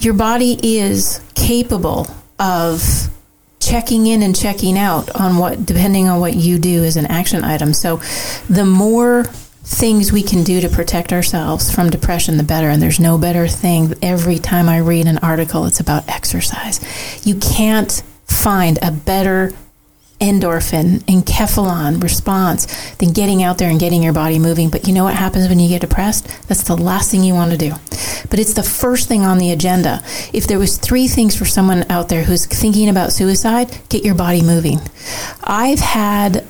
Your 0.00 0.14
body 0.14 0.58
is 0.62 1.20
capable 1.34 2.06
of 2.38 3.10
checking 3.60 4.06
in 4.06 4.22
and 4.22 4.34
checking 4.34 4.78
out 4.78 5.10
on 5.20 5.36
what, 5.36 5.66
depending 5.66 6.08
on 6.08 6.18
what 6.20 6.34
you 6.34 6.58
do 6.58 6.82
as 6.84 6.96
an 6.96 7.04
action 7.06 7.44
item. 7.44 7.74
So 7.74 8.00
the 8.48 8.64
more 8.64 9.26
things 9.68 10.10
we 10.10 10.22
can 10.22 10.42
do 10.42 10.60
to 10.62 10.68
protect 10.68 11.12
ourselves 11.12 11.72
from 11.72 11.90
depression, 11.90 12.38
the 12.38 12.42
better. 12.42 12.70
And 12.70 12.82
there's 12.82 12.98
no 12.98 13.18
better 13.18 13.46
thing. 13.46 13.94
Every 14.02 14.38
time 14.38 14.68
I 14.68 14.78
read 14.78 15.06
an 15.06 15.18
article, 15.18 15.66
it's 15.66 15.78
about 15.78 16.08
exercise. 16.08 16.80
You 17.24 17.36
can't 17.36 18.02
find 18.24 18.78
a 18.82 18.90
better 18.90 19.52
endorphin 20.20 21.04
and 21.06 21.24
enkephalin 21.24 22.02
response 22.02 22.66
than 22.94 23.12
getting 23.12 23.42
out 23.42 23.58
there 23.58 23.70
and 23.70 23.78
getting 23.78 24.02
your 24.02 24.12
body 24.12 24.38
moving. 24.38 24.70
But 24.70 24.88
you 24.88 24.94
know 24.94 25.04
what 25.04 25.14
happens 25.14 25.48
when 25.48 25.60
you 25.60 25.68
get 25.68 25.82
depressed? 25.82 26.26
That's 26.48 26.64
the 26.64 26.76
last 26.76 27.10
thing 27.10 27.22
you 27.22 27.34
want 27.34 27.52
to 27.52 27.58
do. 27.58 27.70
But 28.30 28.38
it's 28.38 28.54
the 28.54 28.62
first 28.62 29.06
thing 29.06 29.22
on 29.22 29.38
the 29.38 29.52
agenda. 29.52 30.02
If 30.32 30.46
there 30.46 30.58
was 30.58 30.78
three 30.78 31.08
things 31.08 31.36
for 31.36 31.44
someone 31.44 31.88
out 31.90 32.08
there 32.08 32.24
who's 32.24 32.46
thinking 32.46 32.88
about 32.88 33.12
suicide, 33.12 33.78
get 33.90 34.04
your 34.04 34.14
body 34.14 34.42
moving. 34.42 34.80
I've 35.44 35.78
had 35.78 36.44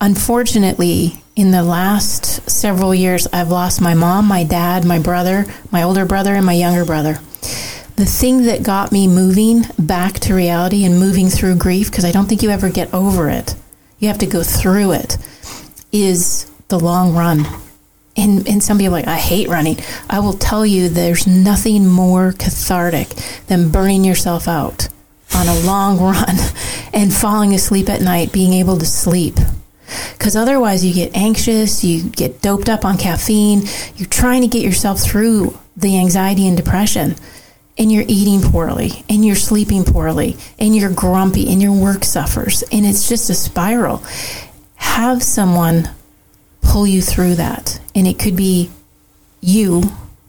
unfortunately 0.00 1.22
in 1.36 1.50
the 1.50 1.62
last 1.62 2.50
several 2.50 2.94
years, 2.94 3.26
I've 3.32 3.50
lost 3.50 3.80
my 3.80 3.94
mom, 3.94 4.26
my 4.26 4.44
dad, 4.44 4.84
my 4.84 4.98
brother, 4.98 5.46
my 5.70 5.82
older 5.82 6.04
brother, 6.04 6.34
and 6.34 6.44
my 6.44 6.54
younger 6.54 6.84
brother. 6.84 7.14
The 7.96 8.06
thing 8.06 8.44
that 8.44 8.62
got 8.62 8.92
me 8.92 9.08
moving 9.08 9.62
back 9.78 10.14
to 10.20 10.34
reality 10.34 10.84
and 10.84 10.98
moving 10.98 11.28
through 11.28 11.56
grief, 11.56 11.90
because 11.90 12.04
I 12.04 12.12
don't 12.12 12.26
think 12.26 12.42
you 12.42 12.50
ever 12.50 12.70
get 12.70 12.92
over 12.94 13.28
it, 13.28 13.54
you 13.98 14.08
have 14.08 14.18
to 14.18 14.26
go 14.26 14.42
through 14.42 14.92
it, 14.92 15.16
is 15.92 16.50
the 16.68 16.78
long 16.78 17.14
run. 17.14 17.46
And, 18.16 18.48
and 18.48 18.62
some 18.62 18.78
people 18.78 18.92
like, 18.92 19.06
I 19.06 19.16
hate 19.16 19.48
running. 19.48 19.78
I 20.10 20.18
will 20.20 20.32
tell 20.32 20.66
you, 20.66 20.88
there's 20.88 21.26
nothing 21.26 21.86
more 21.86 22.32
cathartic 22.32 23.08
than 23.46 23.70
burning 23.70 24.04
yourself 24.04 24.48
out 24.48 24.88
on 25.34 25.46
a 25.46 25.60
long 25.60 26.00
run 26.00 26.36
and 26.92 27.14
falling 27.14 27.54
asleep 27.54 27.88
at 27.88 28.00
night, 28.00 28.32
being 28.32 28.54
able 28.54 28.76
to 28.78 28.86
sleep 28.86 29.36
because 30.12 30.36
otherwise 30.36 30.84
you 30.84 30.92
get 30.92 31.16
anxious, 31.16 31.84
you 31.84 32.08
get 32.10 32.42
doped 32.42 32.68
up 32.68 32.84
on 32.84 32.98
caffeine, 32.98 33.62
you're 33.96 34.08
trying 34.08 34.42
to 34.42 34.48
get 34.48 34.62
yourself 34.62 35.00
through 35.00 35.56
the 35.76 35.98
anxiety 35.98 36.46
and 36.46 36.56
depression, 36.56 37.14
and 37.76 37.92
you're 37.92 38.04
eating 38.08 38.40
poorly, 38.40 39.04
and 39.08 39.24
you're 39.24 39.36
sleeping 39.36 39.84
poorly, 39.84 40.36
and 40.58 40.76
you're 40.76 40.92
grumpy, 40.92 41.50
and 41.52 41.62
your 41.62 41.72
work 41.72 42.04
suffers, 42.04 42.62
and 42.72 42.84
it's 42.84 43.08
just 43.08 43.30
a 43.30 43.34
spiral. 43.34 44.02
Have 44.76 45.22
someone 45.22 45.90
pull 46.60 46.86
you 46.86 47.00
through 47.00 47.36
that, 47.36 47.80
and 47.94 48.06
it 48.06 48.18
could 48.18 48.36
be 48.36 48.70
you, 49.40 49.84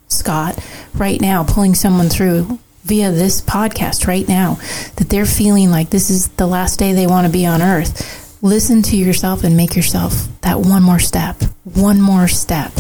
Scott, 0.08 0.64
right 0.94 1.20
now, 1.20 1.44
pulling 1.44 1.76
someone 1.76 2.10
through 2.10 2.60
via 2.84 3.12
this 3.12 3.42
podcast 3.42 4.08
right 4.08 4.28
now 4.28 4.56
that 4.96 5.10
they're 5.10 5.26
feeling 5.26 5.70
like 5.70 5.90
this 5.90 6.10
is 6.10 6.30
the 6.30 6.48
last 6.48 6.80
day 6.80 6.94
they 6.94 7.06
want 7.06 7.28
to 7.28 7.34
be 7.34 7.46
on 7.46 7.62
earth 7.62 8.29
listen 8.42 8.82
to 8.82 8.96
yourself 8.96 9.44
and 9.44 9.58
make 9.58 9.76
yourself 9.76 10.28
that 10.42 10.60
one 10.60 10.84
more 10.84 11.00
step, 11.00 11.42
one 11.64 12.02
more 12.02 12.28
step. 12.28 12.72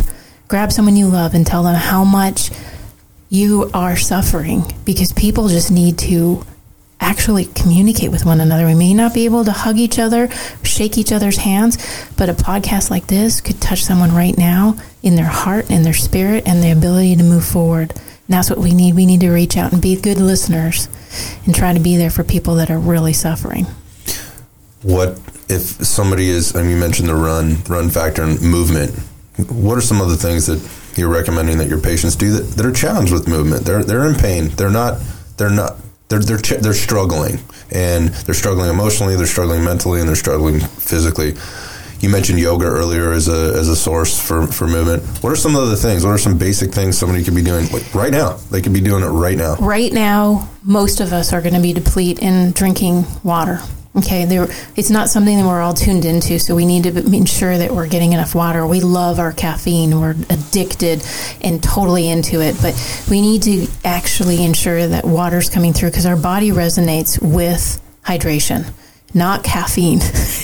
Grab 0.47 0.72
someone 0.72 0.95
you 0.95 1.07
love 1.07 1.34
and 1.34 1.45
tell 1.45 1.64
them 1.64 1.76
how 1.76 2.03
much 2.03 2.49
you 3.30 3.70
are 3.74 3.95
suffering 3.95 4.64
because 4.86 5.14
people 5.14 5.47
just 5.47 5.72
need 5.72 5.97
to 5.99 6.43
actually 7.01 7.45
communicate 7.45 8.12
with 8.12 8.26
one 8.26 8.41
another. 8.41 8.66
We 8.66 8.76
may 8.76 8.93
not 8.93 9.14
be 9.14 9.26
able 9.26 9.45
to 9.45 9.51
hug 9.51 9.78
each 9.78 9.99
other, 9.99 10.30
shake 10.64 10.97
each 10.97 11.12
other's 11.12 11.38
hands, 11.38 11.78
but 12.18 12.30
a 12.30 12.34
podcast 12.34 12.89
like 12.89 13.07
this 13.07 13.41
could 13.41 13.62
touch 13.62 13.84
someone 13.84 14.14
right 14.14 14.38
now 14.38 14.78
in 15.01 15.16
their 15.16 15.26
heart 15.26 15.70
and 15.70 15.86
their 15.86 15.93
spirit 15.93 16.47
and 16.47 16.62
the 16.64 16.72
ability 16.72 17.16
to 17.16 17.24
move 17.24 17.45
forward. 17.45 17.91
And 17.91 18.28
that's 18.28 18.49
what 18.49 18.60
we 18.60 18.74
need. 18.74 18.95
We 18.95 19.05
need 19.05 19.22
to 19.22 19.32
reach 19.32 19.57
out 19.57 19.72
and 19.72 19.82
be 19.82 19.99
good 19.99 20.20
listeners 20.20 20.89
and 21.45 21.55
try 21.55 21.74
to 21.74 21.80
be 21.80 21.97
there 21.97 22.12
for 22.12 22.24
people 22.24 22.55
that 22.55 22.70
are 22.70 22.80
really 22.80 23.14
suffering. 23.14 23.66
What 24.82 25.19
if 25.49 25.61
somebody 25.61 26.30
is, 26.30 26.55
I 26.55 26.61
mean, 26.61 26.71
you 26.71 26.77
mentioned 26.77 27.09
the 27.09 27.15
run, 27.15 27.57
run 27.67 27.89
factor 27.89 28.23
and 28.23 28.39
movement. 28.41 28.97
What 29.49 29.77
are 29.77 29.82
some 29.82 29.99
of 30.01 30.09
the 30.09 30.17
things 30.17 30.45
that 30.47 30.59
you're 30.97 31.09
recommending 31.09 31.57
that 31.57 31.67
your 31.67 31.80
patients 31.80 32.15
do 32.15 32.32
that, 32.32 32.55
that 32.55 32.65
are 32.65 32.71
challenged 32.71 33.11
with 33.11 33.27
movement? 33.27 33.65
They're 33.65 33.84
they're 33.84 34.07
in 34.07 34.15
pain. 34.15 34.49
They're 34.49 34.69
not. 34.69 34.99
They're 35.38 35.49
not. 35.49 35.77
They're 36.09 36.19
they're 36.19 36.38
they're 36.38 36.73
struggling, 36.73 37.39
and 37.71 38.09
they're 38.09 38.36
struggling 38.36 38.69
emotionally. 38.69 39.15
They're 39.15 39.25
struggling 39.25 39.63
mentally, 39.63 39.99
and 39.99 40.09
they're 40.09 40.15
struggling 40.15 40.59
physically. 40.59 41.36
You 42.01 42.07
mentioned 42.07 42.39
yoga 42.39 42.65
earlier 42.65 43.11
as 43.11 43.27
a 43.27 43.53
as 43.57 43.67
a 43.67 43.75
source 43.75 44.19
for, 44.19 44.47
for 44.47 44.67
movement. 44.67 45.03
What 45.21 45.32
are 45.32 45.36
some 45.36 45.55
of 45.55 45.69
the 45.69 45.75
things? 45.75 46.05
What 46.05 46.11
are 46.11 46.17
some 46.17 46.38
basic 46.38 46.71
things 46.71 46.97
somebody 46.97 47.23
could 47.23 47.36
be 47.36 47.41
doing 47.41 47.69
like 47.71 47.93
right 47.93 48.11
now? 48.11 48.38
They 48.51 48.61
could 48.61 48.73
be 48.73 48.82
doing 48.82 49.03
it 49.03 49.07
right 49.07 49.38
now. 49.38 49.55
Right 49.55 49.91
now, 49.91 50.49
most 50.63 51.01
of 51.01 51.11
us 51.11 51.34
are 51.34 51.41
going 51.41 51.55
to 51.55 51.61
be 51.61 51.73
depleted 51.73 52.23
in 52.23 52.51
drinking 52.51 53.05
water. 53.23 53.59
Okay, 53.95 54.25
there, 54.25 54.47
it's 54.75 54.91
not 54.91 55.09
something 55.09 55.35
that 55.35 55.45
we're 55.45 55.61
all 55.61 55.73
tuned 55.73 56.05
into, 56.05 56.37
so 56.37 56.55
we 56.55 56.65
need 56.65 56.83
to 56.83 56.95
ensure 57.11 57.57
that 57.57 57.71
we're 57.71 57.87
getting 57.87 58.13
enough 58.13 58.35
water. 58.35 58.65
We 58.67 58.81
love 58.81 59.17
our 59.17 59.33
caffeine, 59.33 59.99
we're 59.99 60.15
addicted 60.29 61.03
and 61.41 61.61
totally 61.61 62.07
into 62.07 62.39
it, 62.39 62.55
but 62.61 62.75
we 63.09 63.19
need 63.19 63.41
to 63.43 63.67
actually 63.83 64.43
ensure 64.45 64.87
that 64.87 65.05
water's 65.05 65.49
coming 65.49 65.73
through 65.73 65.89
because 65.89 66.05
our 66.05 66.15
body 66.15 66.51
resonates 66.51 67.19
with 67.19 67.81
hydration 68.03 68.71
not 69.14 69.43
caffeine. 69.43 69.99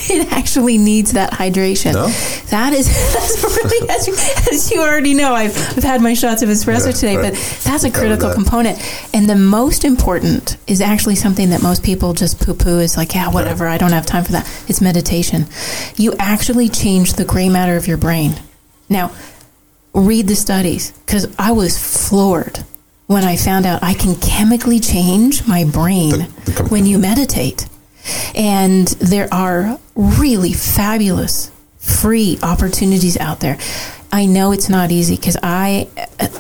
it 0.09 0.31
actually 0.31 0.77
needs 0.77 1.13
that 1.13 1.31
hydration. 1.31 1.93
No? 1.93 2.07
That 2.49 2.73
is 2.73 2.87
that's 3.13 3.43
really 3.43 3.89
as 3.89 4.07
you, 4.07 4.13
as 4.51 4.71
you, 4.71 4.81
already 4.81 5.13
know. 5.13 5.33
I've, 5.33 5.55
I've 5.77 5.83
had 5.83 6.01
my 6.01 6.13
shots 6.13 6.41
of 6.41 6.49
espresso 6.49 6.87
yeah, 6.87 6.91
today, 6.91 7.17
right. 7.17 7.33
but 7.33 7.61
that's 7.63 7.83
a 7.83 7.91
critical 7.91 8.29
that. 8.29 8.35
component. 8.35 8.79
And 9.13 9.29
the 9.29 9.35
most 9.35 9.85
important 9.85 10.57
is 10.67 10.81
actually 10.81 11.15
something 11.15 11.49
that 11.51 11.61
most 11.61 11.83
people 11.83 12.13
just 12.13 12.39
poo 12.39 12.53
poo 12.53 12.79
is 12.79 12.97
like, 12.97 13.13
yeah, 13.15 13.29
whatever. 13.29 13.65
Right. 13.65 13.73
I 13.73 13.77
don't 13.77 13.91
have 13.91 14.05
time 14.05 14.23
for 14.23 14.33
that. 14.33 14.45
It's 14.67 14.81
meditation. 14.81 15.45
You 15.95 16.13
actually 16.19 16.69
change 16.69 17.13
the 17.13 17.25
gray 17.25 17.49
matter 17.49 17.75
of 17.75 17.87
your 17.87 17.97
brain. 17.97 18.33
Now, 18.89 19.11
read 19.93 20.27
the 20.27 20.35
studies 20.35 20.91
because 21.05 21.33
I 21.39 21.51
was 21.51 21.77
floored 22.09 22.59
when 23.07 23.23
I 23.23 23.37
found 23.37 23.65
out 23.65 23.83
I 23.83 23.93
can 23.93 24.15
chemically 24.15 24.79
change 24.79 25.47
my 25.47 25.63
brain 25.63 26.11
the, 26.45 26.51
the 26.51 26.67
when 26.69 26.85
you 26.85 26.97
meditate. 26.97 27.67
And 28.35 28.87
there 28.87 29.27
are 29.33 29.79
really 29.95 30.53
fabulous 30.53 31.51
free 31.79 32.37
opportunities 32.41 33.17
out 33.17 33.39
there. 33.39 33.57
I 34.11 34.27
know 34.27 34.53
it's 34.53 34.69
not 34.69 34.91
easy 34.91 35.15
because 35.17 35.35
I 35.43 35.89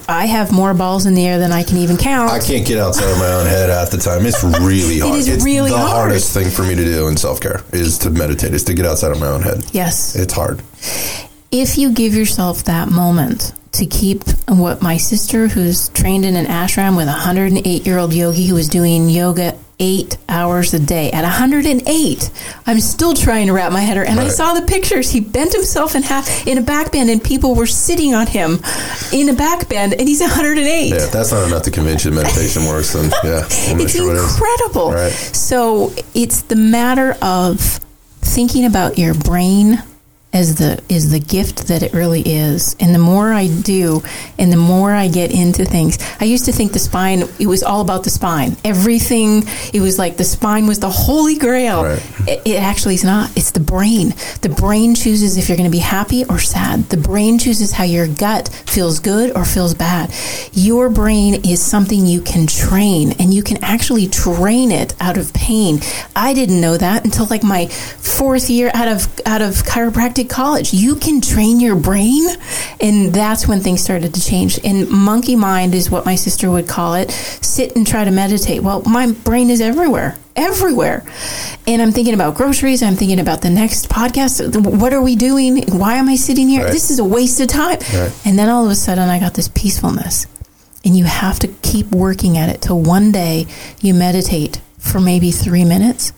I 0.07 0.27
have 0.27 0.51
more 0.53 0.73
balls 0.73 1.05
in 1.05 1.13
the 1.13 1.25
air 1.27 1.39
than 1.39 1.51
I 1.51 1.63
can 1.63 1.77
even 1.77 1.97
count. 1.97 2.31
I 2.31 2.39
can't 2.39 2.65
get 2.65 2.77
outside 2.77 3.11
of 3.11 3.17
my 3.17 3.33
own 3.33 3.45
head 3.47 3.69
half 3.69 3.89
the 3.91 3.97
time. 3.97 4.25
It's 4.25 4.43
really 4.61 4.99
hard. 4.99 5.15
is 5.19 5.27
it's 5.27 5.43
really 5.43 5.71
the 5.71 5.77
hard. 5.77 5.89
hardest 5.89 6.33
thing 6.33 6.49
for 6.49 6.63
me 6.63 6.75
to 6.75 6.83
do 6.85 7.07
in 7.07 7.17
self 7.17 7.41
care 7.41 7.61
is 7.73 7.97
to 7.99 8.09
meditate, 8.11 8.53
is 8.53 8.63
to 8.65 8.73
get 8.73 8.85
outside 8.85 9.11
of 9.11 9.19
my 9.19 9.27
own 9.27 9.41
head. 9.41 9.65
yes. 9.73 10.15
It's 10.15 10.33
hard. 10.33 10.61
if 11.51 11.77
you 11.77 11.91
give 11.91 12.13
yourself 12.13 12.63
that 12.65 12.89
moment 12.89 13.51
to 13.73 13.85
keep 13.85 14.23
what 14.47 14.81
my 14.81 14.95
sister, 14.95 15.49
who's 15.49 15.89
trained 15.89 16.23
in 16.23 16.37
an 16.37 16.45
ashram 16.45 16.95
with 16.95 17.07
a 17.07 17.11
108 17.11 17.85
year 17.85 17.97
old 17.97 18.13
yogi 18.13 18.47
who 18.47 18.55
was 18.55 18.69
doing 18.69 19.09
yoga 19.09 19.57
eight 19.79 20.17
hours 20.29 20.73
a 20.73 20.79
day 20.79 21.11
at 21.11 21.23
108, 21.23 22.31
I'm 22.65 22.79
still 22.79 23.13
trying 23.13 23.47
to 23.47 23.53
wrap 23.53 23.71
my 23.71 23.81
head 23.81 23.97
around. 23.97 24.07
And 24.07 24.19
I 24.19 24.29
saw 24.29 24.53
the 24.53 24.65
pictures. 24.65 25.11
He 25.11 25.19
bent 25.19 25.53
himself 25.53 25.95
in 25.95 26.03
half 26.03 26.47
in 26.47 26.57
a 26.57 26.61
back 26.61 26.91
bend, 26.91 27.09
and 27.09 27.23
people 27.23 27.55
were 27.55 27.67
sitting 27.67 28.13
on 28.13 28.27
him 28.27 28.59
in 29.11 29.29
a 29.29 29.33
back 29.33 29.67
bend, 29.69 29.93
and 29.93 30.07
he's 30.07 30.21
108. 30.21 30.89
Yeah, 30.89 31.05
that's 31.07 31.31
not 31.31 31.47
enough 31.47 31.63
to 31.63 31.71
convince 31.71 32.05
you 32.05 32.11
meditation 32.11 32.65
works, 32.65 32.93
then 32.93 33.11
yeah, 33.23 33.45
it's 33.49 33.93
sure 33.93 34.15
incredible. 34.15 34.91
Right. 34.91 35.11
So 35.11 35.93
it's 36.13 36.43
the 36.43 36.55
matter 36.55 37.15
of 37.21 37.59
thinking 38.21 38.65
about 38.65 38.97
your 38.97 39.13
brain 39.13 39.83
as 40.35 40.55
the 40.55 40.83
is 40.89 41.11
the 41.11 41.19
gift 41.19 41.67
that 41.67 41.81
it 41.81 41.93
really 41.93 42.21
is. 42.21 42.75
And 42.79 42.93
the 42.93 42.99
more 42.99 43.31
I 43.31 43.47
do, 43.47 44.03
and 44.37 44.51
the 44.51 44.57
more 44.57 44.91
I 44.91 45.07
get 45.07 45.31
into 45.31 45.63
things, 45.63 45.97
I 46.19 46.25
used 46.25 46.45
to 46.45 46.51
think 46.51 46.73
the 46.73 46.79
spine 46.79 47.23
it 47.39 47.47
was 47.47 47.63
all 47.63 47.81
about 47.81 48.03
the 48.03 48.09
spine. 48.09 48.57
Everything 48.65 49.43
it 49.73 49.79
was 49.79 49.97
like 49.97 50.17
the 50.17 50.25
spine 50.25 50.67
was 50.67 50.79
the 50.79 50.89
holy 50.89 51.37
grail. 51.37 51.83
Right. 51.83 52.27
It, 52.27 52.41
it 52.45 52.59
actually 52.61 52.95
is 52.95 53.05
not. 53.05 53.35
It's 53.37 53.51
the 53.51 53.61
brain. 53.61 54.13
The 54.41 54.49
brain 54.49 54.93
chooses 54.93 55.37
if 55.37 55.47
you're 55.47 55.57
going 55.57 55.71
to 55.71 55.75
be 55.75 55.79
happy 55.79 56.25
or 56.25 56.39
sad. 56.39 56.89
The 56.89 56.97
brain 56.97 57.39
chooses 57.39 57.71
how 57.71 57.85
your 57.85 58.07
gut 58.07 58.49
feels 58.67 58.99
good 58.99 59.35
or 59.35 59.45
feels 59.45 59.73
bad. 59.73 60.13
Your 60.51 60.89
brain 60.89 61.45
is 61.45 61.63
something 61.63 62.05
you 62.05 62.21
can 62.21 62.45
train, 62.45 63.13
and 63.19 63.33
you 63.33 63.41
can 63.41 63.63
actually 63.63 64.07
train 64.07 64.71
it 64.73 64.93
out 64.99 65.17
of 65.17 65.33
pain. 65.33 65.79
I 66.13 66.33
didn't 66.33 66.59
know 66.59 66.75
that 66.75 67.05
until 67.05 67.25
like 67.27 67.43
my 67.43 67.67
fourth 67.67 68.49
year 68.49 68.69
out 68.73 68.89
of 68.89 69.07
out 69.25 69.41
of 69.41 69.63
chiropractic 69.63 70.24
college. 70.29 70.73
You 70.73 70.95
can 70.95 71.21
train 71.21 71.59
your 71.59 71.75
brain, 71.75 72.27
and 72.79 73.13
that's 73.13 73.47
when 73.47 73.59
things 73.59 73.83
started 73.83 74.13
to 74.13 74.21
change. 74.21 74.59
And 74.63 74.89
monkey 74.89 75.35
mind 75.35 75.75
is 75.75 75.89
what 75.89 76.05
my 76.05 76.15
sister 76.15 76.49
would 76.51 76.67
call 76.67 76.95
it. 76.95 77.11
Sit 77.11 77.75
and 77.75 77.85
try 77.85 78.03
to 78.03 78.11
meditate. 78.11 78.63
Well, 78.63 78.81
my 78.83 79.11
brain 79.11 79.49
is 79.49 79.61
everywhere 79.61 80.17
everywhere. 80.35 81.03
And 81.65 81.81
I'm 81.81 81.91
thinking 81.91 82.13
about 82.13 82.35
groceries. 82.35 82.83
I'm 82.83 82.95
thinking 82.95 83.19
about 83.19 83.41
the 83.41 83.49
next 83.49 83.89
podcast. 83.89 84.55
What 84.65 84.93
are 84.93 85.01
we 85.01 85.15
doing? 85.15 85.63
Why 85.67 85.95
am 85.95 86.09
I 86.09 86.15
sitting 86.15 86.49
here? 86.49 86.65
Right. 86.65 86.73
This 86.73 86.91
is 86.91 86.99
a 86.99 87.03
waste 87.03 87.39
of 87.39 87.47
time. 87.47 87.79
Right. 87.93 88.11
And 88.25 88.37
then 88.37 88.49
all 88.49 88.65
of 88.65 88.71
a 88.71 88.75
sudden, 88.75 89.09
I 89.09 89.19
got 89.19 89.33
this 89.33 89.47
peacefulness. 89.47 90.27
And 90.83 90.95
you 90.95 91.05
have 91.05 91.39
to 91.39 91.47
keep 91.63 91.91
working 91.91 92.37
at 92.37 92.49
it 92.49 92.61
till 92.61 92.79
one 92.79 93.11
day 93.11 93.47
you 93.79 93.93
meditate 93.93 94.61
for 94.77 94.99
maybe 94.99 95.31
three 95.31 95.65
minutes. 95.65 96.13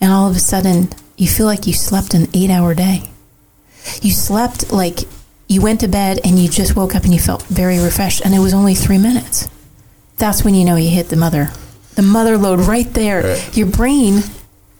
And 0.00 0.12
all 0.12 0.28
of 0.28 0.36
a 0.36 0.40
sudden, 0.40 0.90
you 1.16 1.28
feel 1.28 1.46
like 1.46 1.66
you 1.66 1.72
slept 1.72 2.12
an 2.12 2.28
eight 2.34 2.50
hour 2.50 2.74
day. 2.74 3.10
You 4.02 4.12
slept 4.12 4.72
like 4.72 5.00
you 5.48 5.60
went 5.60 5.80
to 5.80 5.88
bed 5.88 6.20
and 6.24 6.38
you 6.38 6.48
just 6.48 6.74
woke 6.76 6.94
up 6.94 7.04
and 7.04 7.12
you 7.12 7.20
felt 7.20 7.42
very 7.44 7.78
refreshed. 7.78 8.22
And 8.24 8.34
it 8.34 8.38
was 8.38 8.54
only 8.54 8.74
three 8.74 8.98
minutes. 8.98 9.48
That's 10.16 10.44
when 10.44 10.54
you 10.54 10.64
know 10.64 10.76
you 10.76 10.90
hit 10.90 11.08
the 11.08 11.16
mother. 11.16 11.50
The 11.94 12.02
mother 12.02 12.38
lode 12.38 12.60
right 12.60 12.92
there. 12.94 13.22
Right. 13.22 13.56
Your 13.56 13.66
brain 13.66 14.22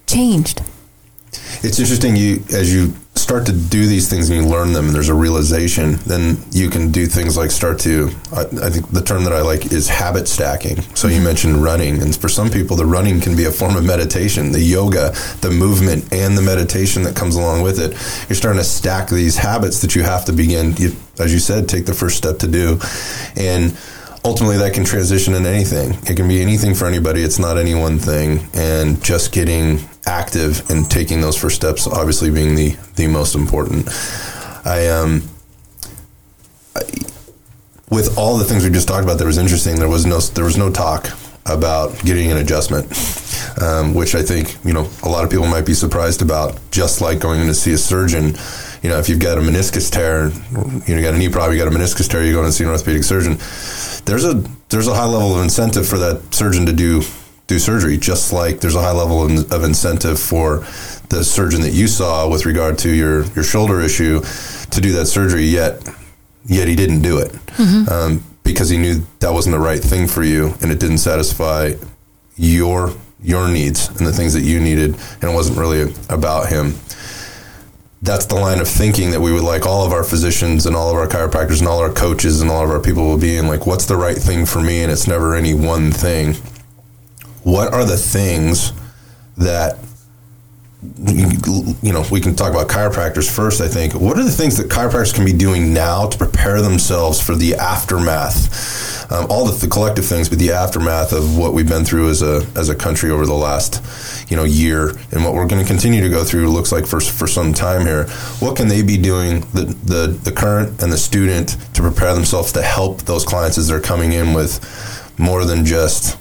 changed. 0.06 0.62
It's 1.62 1.78
interesting. 1.78 2.16
You 2.16 2.42
as 2.52 2.74
you 2.74 2.94
start 3.24 3.46
to 3.46 3.52
do 3.52 3.86
these 3.86 4.10
things 4.10 4.28
and 4.28 4.38
you 4.38 4.46
learn 4.46 4.74
them, 4.74 4.86
and 4.86 4.94
there's 4.94 5.08
a 5.08 5.14
realization, 5.14 5.94
then 6.04 6.36
you 6.50 6.68
can 6.68 6.92
do 6.92 7.06
things 7.06 7.38
like 7.38 7.50
start 7.50 7.78
to. 7.80 8.10
I, 8.30 8.42
I 8.42 8.68
think 8.68 8.90
the 8.90 9.00
term 9.00 9.24
that 9.24 9.32
I 9.32 9.40
like 9.40 9.72
is 9.72 9.88
habit 9.88 10.28
stacking. 10.28 10.82
So 10.94 11.08
you 11.08 11.14
mm-hmm. 11.14 11.24
mentioned 11.24 11.56
running, 11.56 12.02
and 12.02 12.14
for 12.14 12.28
some 12.28 12.50
people, 12.50 12.76
the 12.76 12.84
running 12.84 13.22
can 13.22 13.34
be 13.34 13.46
a 13.46 13.50
form 13.50 13.76
of 13.76 13.84
meditation. 13.84 14.52
The 14.52 14.60
yoga, 14.60 15.14
the 15.40 15.50
movement, 15.50 16.12
and 16.12 16.36
the 16.36 16.42
meditation 16.42 17.02
that 17.04 17.16
comes 17.16 17.34
along 17.34 17.62
with 17.62 17.80
it. 17.80 17.92
You're 18.28 18.36
starting 18.36 18.60
to 18.60 18.68
stack 18.68 19.08
these 19.08 19.38
habits 19.38 19.80
that 19.80 19.94
you 19.94 20.02
have 20.02 20.26
to 20.26 20.32
begin. 20.32 20.76
You, 20.76 20.94
as 21.18 21.32
you 21.32 21.40
said, 21.40 21.66
take 21.66 21.86
the 21.86 21.94
first 21.94 22.18
step 22.18 22.38
to 22.40 22.46
do, 22.46 22.78
and 23.36 23.74
ultimately 24.22 24.58
that 24.58 24.74
can 24.74 24.84
transition 24.84 25.34
into 25.34 25.48
anything. 25.48 25.94
It 26.06 26.16
can 26.16 26.28
be 26.28 26.42
anything 26.42 26.74
for 26.74 26.86
anybody. 26.86 27.22
It's 27.22 27.38
not 27.38 27.56
any 27.56 27.74
one 27.74 27.98
thing. 27.98 28.46
And 28.52 29.02
just 29.02 29.32
getting 29.32 29.80
active 30.06 30.68
and 30.70 30.90
taking 30.90 31.20
those 31.20 31.36
first 31.36 31.56
steps, 31.56 31.86
obviously 31.86 32.30
being 32.30 32.54
the 32.54 32.76
the 32.96 33.06
most 33.06 33.34
important. 33.34 33.88
I 34.64 34.88
um. 34.88 35.22
I, 36.76 36.82
with 37.90 38.18
all 38.18 38.36
the 38.38 38.44
things 38.44 38.64
we 38.64 38.70
just 38.70 38.88
talked 38.88 39.04
about, 39.04 39.18
that 39.18 39.24
was 39.24 39.38
interesting. 39.38 39.76
There 39.76 39.88
was 39.88 40.04
no 40.04 40.18
there 40.18 40.44
was 40.44 40.56
no 40.56 40.70
talk 40.70 41.08
about 41.46 41.96
getting 42.04 42.32
an 42.32 42.38
adjustment, 42.38 42.86
um, 43.62 43.94
which 43.94 44.14
I 44.14 44.22
think 44.22 44.56
you 44.64 44.72
know 44.72 44.88
a 45.02 45.08
lot 45.08 45.24
of 45.24 45.30
people 45.30 45.46
might 45.46 45.66
be 45.66 45.74
surprised 45.74 46.22
about. 46.22 46.58
Just 46.70 47.00
like 47.00 47.20
going 47.20 47.40
in 47.40 47.46
to 47.46 47.54
see 47.54 47.72
a 47.72 47.78
surgeon, 47.78 48.34
you 48.82 48.90
know, 48.90 48.98
if 48.98 49.08
you've 49.08 49.20
got 49.20 49.38
a 49.38 49.40
meniscus 49.40 49.90
tear, 49.90 50.30
you 50.30 50.94
know, 50.94 51.00
you 51.00 51.02
got 51.02 51.14
a 51.14 51.18
knee 51.18 51.28
problem, 51.28 51.56
you 51.56 51.62
got 51.62 51.72
a 51.72 51.76
meniscus 51.76 52.08
tear, 52.08 52.24
you 52.24 52.32
go 52.32 52.40
in 52.40 52.46
and 52.46 52.54
see 52.54 52.64
an 52.64 52.70
orthopedic 52.70 53.04
surgeon. 53.04 53.38
There's 54.04 54.24
a 54.24 54.42
there's 54.70 54.88
a 54.88 54.94
high 54.94 55.06
level 55.06 55.36
of 55.36 55.42
incentive 55.42 55.86
for 55.86 55.98
that 55.98 56.34
surgeon 56.34 56.66
to 56.66 56.72
do 56.72 57.02
do 57.46 57.58
surgery, 57.58 57.96
just 57.96 58.32
like 58.32 58.60
there's 58.60 58.74
a 58.74 58.80
high 58.80 58.92
level 58.92 59.22
of, 59.24 59.52
of 59.52 59.64
incentive 59.64 60.18
for 60.18 60.60
the 61.10 61.22
surgeon 61.22 61.60
that 61.60 61.72
you 61.72 61.86
saw 61.86 62.28
with 62.28 62.46
regard 62.46 62.78
to 62.78 62.90
your 62.90 63.24
your 63.34 63.44
shoulder 63.44 63.80
issue 63.80 64.20
to 64.70 64.80
do 64.80 64.92
that 64.92 65.06
surgery. 65.06 65.44
Yet 65.44 65.86
yet 66.46 66.68
he 66.68 66.76
didn't 66.76 67.02
do 67.02 67.18
it. 67.18 67.32
Um, 67.88 68.24
because 68.42 68.68
he 68.68 68.76
knew 68.76 69.02
that 69.20 69.32
wasn't 69.32 69.54
the 69.54 69.58
right 69.60 69.80
thing 69.80 70.06
for 70.06 70.22
you 70.22 70.54
and 70.60 70.70
it 70.70 70.78
didn't 70.78 70.98
satisfy 70.98 71.72
your 72.36 72.92
your 73.22 73.48
needs 73.48 73.88
and 73.88 74.06
the 74.06 74.12
things 74.12 74.34
that 74.34 74.42
you 74.42 74.60
needed 74.60 74.94
and 75.20 75.30
it 75.30 75.34
wasn't 75.34 75.56
really 75.58 75.94
about 76.10 76.48
him. 76.48 76.74
That's 78.02 78.26
the 78.26 78.34
line 78.34 78.60
of 78.60 78.68
thinking 78.68 79.12
that 79.12 79.20
we 79.20 79.32
would 79.32 79.44
like 79.44 79.64
all 79.64 79.86
of 79.86 79.92
our 79.92 80.04
physicians 80.04 80.66
and 80.66 80.76
all 80.76 80.90
of 80.90 80.96
our 80.96 81.08
chiropractors 81.08 81.60
and 81.60 81.68
all 81.68 81.78
our 81.78 81.90
coaches 81.90 82.42
and 82.42 82.50
all 82.50 82.62
of 82.62 82.70
our 82.70 82.80
people 82.80 83.04
will 83.04 83.18
be 83.18 83.36
in 83.36 83.48
like 83.48 83.66
what's 83.66 83.86
the 83.86 83.96
right 83.96 84.16
thing 84.16 84.44
for 84.44 84.60
me? 84.60 84.82
And 84.82 84.92
it's 84.92 85.06
never 85.06 85.34
any 85.34 85.54
one 85.54 85.90
thing 85.90 86.34
what 87.44 87.72
are 87.72 87.84
the 87.84 87.96
things 87.96 88.72
that 89.36 89.78
you 91.82 91.92
know, 91.92 92.04
we 92.10 92.20
can 92.20 92.34
talk 92.34 92.50
about 92.50 92.68
chiropractors 92.68 93.30
first. 93.30 93.60
I 93.60 93.68
think. 93.68 93.94
What 93.94 94.18
are 94.18 94.22
the 94.24 94.30
things 94.30 94.56
that 94.58 94.68
chiropractors 94.68 95.14
can 95.14 95.24
be 95.24 95.32
doing 95.32 95.72
now 95.72 96.08
to 96.08 96.18
prepare 96.18 96.60
themselves 96.60 97.20
for 97.20 97.34
the 97.34 97.54
aftermath? 97.54 99.10
Um, 99.10 99.26
all 99.28 99.46
the, 99.46 99.52
the 99.52 99.68
collective 99.68 100.04
things, 100.04 100.28
but 100.28 100.38
the 100.38 100.52
aftermath 100.52 101.12
of 101.12 101.36
what 101.36 101.52
we've 101.52 101.68
been 101.68 101.84
through 101.84 102.10
as 102.10 102.22
a 102.22 102.46
as 102.56 102.68
a 102.68 102.74
country 102.74 103.10
over 103.10 103.26
the 103.26 103.34
last, 103.34 104.30
you 104.30 104.36
know, 104.36 104.44
year, 104.44 104.90
and 105.12 105.24
what 105.24 105.34
we're 105.34 105.46
going 105.46 105.62
to 105.62 105.66
continue 105.66 106.02
to 106.02 106.08
go 106.08 106.24
through. 106.24 106.48
Looks 106.48 106.72
like 106.72 106.86
for 106.86 107.00
for 107.00 107.26
some 107.26 107.52
time 107.52 107.82
here. 107.82 108.04
What 108.40 108.56
can 108.56 108.68
they 108.68 108.82
be 108.82 108.98
doing, 108.98 109.40
the 109.52 109.64
the 109.84 110.06
the 110.22 110.32
current 110.32 110.82
and 110.82 110.92
the 110.92 110.98
student, 110.98 111.56
to 111.74 111.82
prepare 111.82 112.14
themselves 112.14 112.52
to 112.52 112.62
help 112.62 113.02
those 113.02 113.24
clients 113.24 113.58
as 113.58 113.68
they're 113.68 113.80
coming 113.80 114.12
in 114.12 114.32
with 114.34 114.60
more 115.18 115.44
than 115.44 115.64
just 115.64 116.18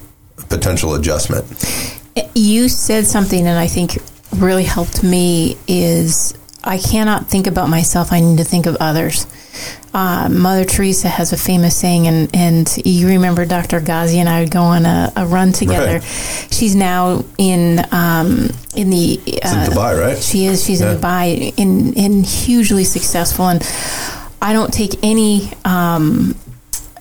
potential 0.57 0.93
adjustment? 0.95 1.45
You 2.35 2.69
said 2.69 3.05
something, 3.05 3.45
and 3.47 3.57
I 3.57 3.67
think 3.67 3.97
really 4.35 4.63
helped 4.63 5.03
me 5.03 5.57
is 5.67 6.33
I 6.63 6.77
cannot 6.77 7.27
think 7.27 7.47
about 7.47 7.69
myself. 7.69 8.11
I 8.11 8.19
need 8.19 8.37
to 8.37 8.43
think 8.43 8.65
of 8.65 8.75
others. 8.79 9.25
Uh, 9.93 10.27
Mother 10.29 10.65
Teresa 10.65 11.07
has 11.07 11.33
a 11.33 11.37
famous 11.37 11.75
saying, 11.77 12.07
and, 12.07 12.35
and 12.35 12.77
you 12.83 13.07
remember 13.07 13.45
Dr. 13.45 13.79
Ghazi 13.79 14.17
and 14.19 14.27
I 14.27 14.41
would 14.41 14.49
go 14.51 14.61
on 14.61 14.85
a, 14.87 15.11
a 15.15 15.25
run 15.27 15.51
together. 15.51 15.99
Right. 15.99 16.47
She's 16.51 16.75
now 16.75 17.23
in 17.37 17.79
um, 17.91 18.49
in 18.75 18.89
the 18.89 19.19
It's 19.25 19.51
in 19.53 19.59
Dubai, 19.71 19.99
right? 19.99 20.17
She 20.17 20.45
is. 20.45 20.65
She's 20.65 20.81
Yeah. 20.81 20.93
in 20.93 20.97
Dubai, 20.99 21.53
in 21.57 21.93
in 21.93 22.23
hugely 22.23 22.83
successful, 22.85 23.47
and 23.47 23.61
I 24.41 24.53
don't 24.53 24.73
take 24.73 24.93
any 25.03 25.51
um, 25.63 26.35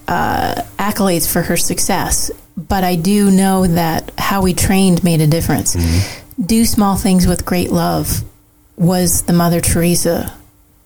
uh, 0.07 0.55
accolades 0.79 1.27
for 1.33 1.41
her 1.43 1.57
success, 1.57 2.31
but 2.69 2.85
I 2.85 2.97
do 2.97 3.31
know 3.31 3.67
that 3.67 4.13
how 4.19 4.43
we 4.43 4.55
trained 4.55 5.03
made 5.05 5.21
a 5.21 5.27
difference. 5.27 5.77
Do 6.41 6.65
small 6.65 6.97
things 6.97 7.27
with 7.27 7.45
great 7.45 7.71
love 7.71 8.23
was 8.77 9.23
the 9.23 9.33
Mother 9.33 9.61
Teresa 9.61 10.33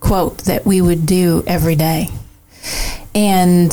quote 0.01 0.39
that 0.45 0.66
we 0.66 0.81
would 0.81 1.07
do 1.07 1.43
every 1.47 1.74
day, 1.77 2.09
and 3.14 3.72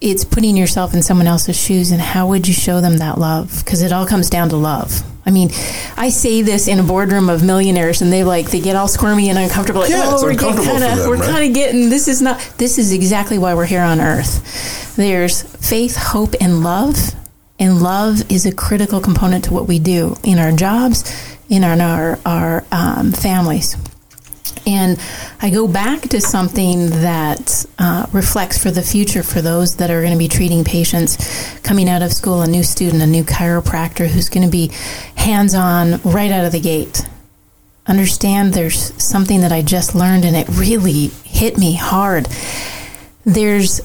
it's 0.00 0.24
putting 0.24 0.56
yourself 0.56 0.94
in 0.94 1.02
someone 1.02 1.26
else's 1.28 1.56
shoes 1.56 1.92
and 1.92 2.00
how 2.00 2.26
would 2.28 2.48
you 2.48 2.54
show 2.54 2.80
them 2.80 2.98
that 2.98 3.18
love? 3.18 3.62
Because 3.64 3.82
it 3.82 3.92
all 3.92 4.04
comes 4.06 4.28
down 4.28 4.48
to 4.48 4.56
love. 4.56 5.02
I 5.24 5.30
mean 5.30 5.50
i 5.96 6.08
say 6.08 6.42
this 6.42 6.66
in 6.66 6.80
a 6.80 6.82
boardroom 6.82 7.30
of 7.30 7.44
millionaires 7.44 8.02
and 8.02 8.12
they 8.12 8.24
like 8.24 8.50
they 8.50 8.58
get 8.60 8.74
all 8.74 8.88
squirmy 8.88 9.28
and 9.30 9.38
uncomfortable 9.38 9.82
like 9.82 9.90
Yeah, 9.90 10.02
oh 10.06 10.20
we're 10.20 10.34
kind 10.34 10.58
of 10.58 11.06
we're 11.06 11.14
right? 11.14 11.30
kind 11.30 11.46
of 11.48 11.54
getting 11.54 11.90
this 11.90 12.08
is 12.08 12.20
not 12.20 12.40
this 12.58 12.76
is 12.76 12.92
exactly 12.92 13.38
why 13.38 13.54
we're 13.54 13.66
here 13.66 13.82
on 13.82 14.00
earth. 14.00 14.96
There's 14.96 15.42
faith 15.64 15.94
hope 15.96 16.34
and 16.40 16.64
love 16.64 16.96
and 17.62 17.80
love 17.80 18.30
is 18.30 18.44
a 18.44 18.52
critical 18.52 19.00
component 19.00 19.44
to 19.44 19.54
what 19.54 19.68
we 19.68 19.78
do 19.78 20.16
in 20.24 20.40
our 20.40 20.50
jobs 20.50 21.04
in 21.48 21.62
our 21.62 21.80
our, 21.80 22.18
our 22.26 22.64
um, 22.72 23.12
families 23.12 23.76
And 24.66 24.98
I 25.40 25.50
go 25.50 25.68
back 25.68 26.02
to 26.10 26.20
something 26.20 26.90
that 26.90 27.64
uh, 27.78 28.06
reflects 28.12 28.62
for 28.62 28.70
the 28.70 28.82
future 28.82 29.22
for 29.22 29.40
those 29.40 29.76
that 29.76 29.90
are 29.90 30.00
going 30.00 30.12
to 30.12 30.18
be 30.18 30.28
treating 30.28 30.64
patients 30.64 31.60
coming 31.60 31.88
out 31.88 32.02
of 32.02 32.12
school, 32.12 32.42
a 32.42 32.46
new 32.46 32.62
student, 32.62 33.02
a 33.02 33.06
new 33.06 33.24
chiropractor 33.24 34.06
who's 34.08 34.28
going 34.28 34.44
to 34.44 34.50
be 34.50 34.70
hands 35.16 35.54
on 35.54 36.00
right 36.02 36.32
out 36.32 36.44
of 36.44 36.52
the 36.52 36.60
gate. 36.60 37.02
Understand 37.86 38.54
there's 38.54 38.92
something 39.02 39.40
that 39.40 39.52
I 39.52 39.62
just 39.62 39.94
learned 39.94 40.24
and 40.24 40.36
it 40.36 40.48
really 40.48 41.08
hit 41.24 41.58
me 41.58 41.74
hard. 41.74 42.28
There's 43.24 43.80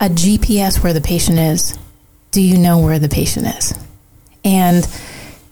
a 0.00 0.08
GPS 0.08 0.82
where 0.82 0.92
the 0.92 1.00
patient 1.00 1.38
is. 1.38 1.78
Do 2.32 2.40
you 2.40 2.58
know 2.58 2.78
where 2.78 2.98
the 2.98 3.10
patient 3.10 3.46
is? 3.46 3.74
And 4.42 4.88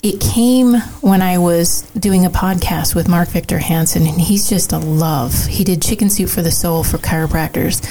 it 0.02 0.19
came 0.19 0.74
when 1.02 1.20
I 1.20 1.36
was 1.36 1.82
doing 1.90 2.24
a 2.24 2.31
podcast 2.31 2.94
with 2.94 3.07
Mark 3.07 3.28
Victor 3.28 3.59
Hansen, 3.59 4.07
and 4.07 4.19
he's 4.19 4.48
just 4.48 4.73
a 4.73 4.78
love. 4.78 5.44
He 5.44 5.62
did 5.62 5.82
Chicken 5.82 6.09
Soup 6.09 6.28
for 6.28 6.40
the 6.40 6.51
Soul 6.51 6.82
for 6.82 6.97
chiropractors, 6.97 7.82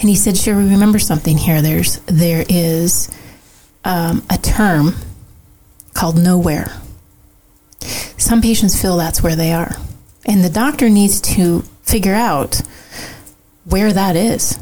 and 0.00 0.08
he 0.08 0.16
said, 0.16 0.38
"Sure, 0.38 0.56
remember 0.56 0.98
something 0.98 1.36
here. 1.36 1.60
There's 1.60 1.98
there 2.06 2.42
is 2.48 3.10
um, 3.84 4.24
a 4.30 4.38
term 4.38 4.94
called 5.92 6.16
nowhere. 6.16 6.72
Some 8.16 8.40
patients 8.40 8.80
feel 8.80 8.96
that's 8.96 9.22
where 9.22 9.36
they 9.36 9.52
are, 9.52 9.76
and 10.24 10.42
the 10.42 10.48
doctor 10.48 10.88
needs 10.88 11.20
to 11.20 11.60
figure 11.82 12.14
out 12.14 12.62
where 13.66 13.92
that 13.92 14.16
is. 14.16 14.58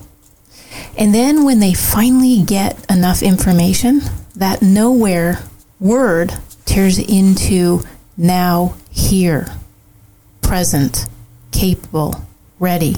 And 0.97 1.15
then 1.15 1.45
when 1.45 1.61
they 1.61 1.75
finally 1.75 2.43
get 2.43 2.85
enough 2.91 3.23
information, 3.23 4.01
that 4.37 4.63
nowhere 4.63 5.41
word 5.79 6.35
tears 6.65 6.99
into 6.99 7.83
now, 8.17 8.75
here, 8.91 9.47
present, 10.43 11.07
capable, 11.53 12.15
ready. 12.59 12.97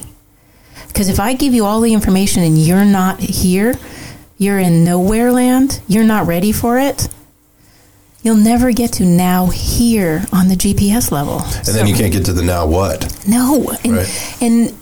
Because 0.89 1.09
if 1.09 1.20
I 1.20 1.35
give 1.35 1.55
you 1.55 1.65
all 1.65 1.81
the 1.81 1.93
information 1.93 2.43
and 2.43 2.59
you're 2.59 2.85
not 2.85 3.20
here, 3.20 3.74
you're 4.36 4.59
in 4.59 4.85
nowhere 4.85 5.32
land, 5.32 5.81
you're 5.86 6.05
not 6.05 6.27
ready 6.27 6.53
for 6.53 6.78
it, 6.78 7.09
you'll 8.23 8.36
never 8.36 8.73
get 8.73 8.94
to 8.94 9.05
now 9.05 9.47
here 9.47 10.24
on 10.32 10.49
the 10.49 10.55
GPS 10.55 11.11
level. 11.11 11.40
And 11.40 11.66
so, 11.66 11.73
then 11.73 11.86
you 11.86 11.94
can't 11.94 12.12
get 12.12 12.24
to 12.27 12.32
the 12.32 12.43
now 12.43 12.66
what? 12.66 13.27
No. 13.27 13.73
And, 13.85 13.93
right. 13.93 14.36
and 14.40 14.77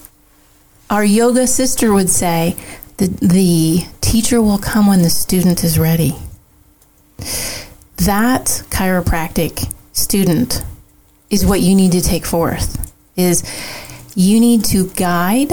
our 0.88 1.04
yoga 1.04 1.46
sister 1.46 1.92
would 1.92 2.10
say 2.10 2.56
the, 3.00 3.08
the 3.26 3.86
teacher 4.02 4.42
will 4.42 4.58
come 4.58 4.86
when 4.86 5.00
the 5.00 5.08
student 5.08 5.64
is 5.64 5.78
ready. 5.78 6.14
That 7.96 8.44
chiropractic 8.68 9.72
student 9.92 10.62
is 11.30 11.46
what 11.46 11.60
you 11.60 11.74
need 11.74 11.92
to 11.92 12.02
take 12.02 12.26
forth 12.26 12.92
is 13.16 13.42
you 14.14 14.38
need 14.38 14.64
to 14.66 14.88
guide 14.90 15.50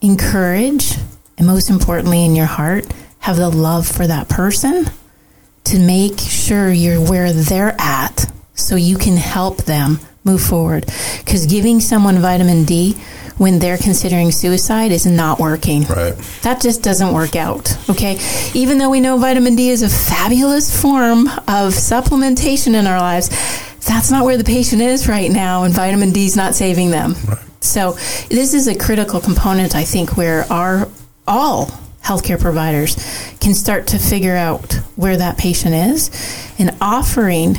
encourage 0.00 0.96
and 1.38 1.46
most 1.46 1.70
importantly 1.70 2.24
in 2.24 2.34
your 2.34 2.46
heart 2.46 2.86
have 3.20 3.36
the 3.36 3.48
love 3.48 3.86
for 3.86 4.06
that 4.06 4.28
person 4.28 4.86
to 5.64 5.78
make 5.78 6.18
sure 6.18 6.72
you're 6.72 7.00
where 7.00 7.32
they're 7.32 7.76
at 7.78 8.26
so 8.54 8.74
you 8.74 8.98
can 8.98 9.16
help 9.16 9.58
them 9.58 10.00
move 10.24 10.42
forward. 10.42 10.86
Because 11.18 11.46
giving 11.46 11.78
someone 11.78 12.18
vitamin 12.18 12.64
d 12.64 12.96
when 13.42 13.58
they're 13.58 13.76
considering 13.76 14.30
suicide 14.30 14.92
is 14.92 15.04
not 15.04 15.40
working. 15.40 15.82
Right. 15.82 16.14
That 16.42 16.62
just 16.62 16.80
doesn't 16.80 17.12
work 17.12 17.34
out. 17.34 17.76
Okay. 17.90 18.16
Even 18.54 18.78
though 18.78 18.88
we 18.88 19.00
know 19.00 19.18
vitamin 19.18 19.56
D 19.56 19.68
is 19.70 19.82
a 19.82 19.88
fabulous 19.88 20.80
form 20.80 21.26
of 21.26 21.74
supplementation 21.74 22.74
in 22.74 22.86
our 22.86 23.00
lives, 23.00 23.28
that's 23.80 24.12
not 24.12 24.24
where 24.24 24.38
the 24.38 24.44
patient 24.44 24.80
is 24.80 25.08
right 25.08 25.28
now, 25.28 25.64
and 25.64 25.74
vitamin 25.74 26.12
D 26.12 26.24
is 26.24 26.36
not 26.36 26.54
saving 26.54 26.92
them. 26.92 27.16
Right. 27.28 27.38
So 27.58 27.92
this 28.28 28.54
is 28.54 28.68
a 28.68 28.78
critical 28.78 29.20
component, 29.20 29.74
I 29.74 29.82
think, 29.82 30.16
where 30.16 30.44
our 30.52 30.88
all 31.26 31.66
healthcare 32.04 32.40
providers 32.40 32.94
can 33.40 33.54
start 33.54 33.88
to 33.88 33.98
figure 33.98 34.36
out 34.36 34.74
where 34.94 35.16
that 35.16 35.36
patient 35.36 35.74
is 35.74 36.10
and 36.60 36.76
offering 36.80 37.58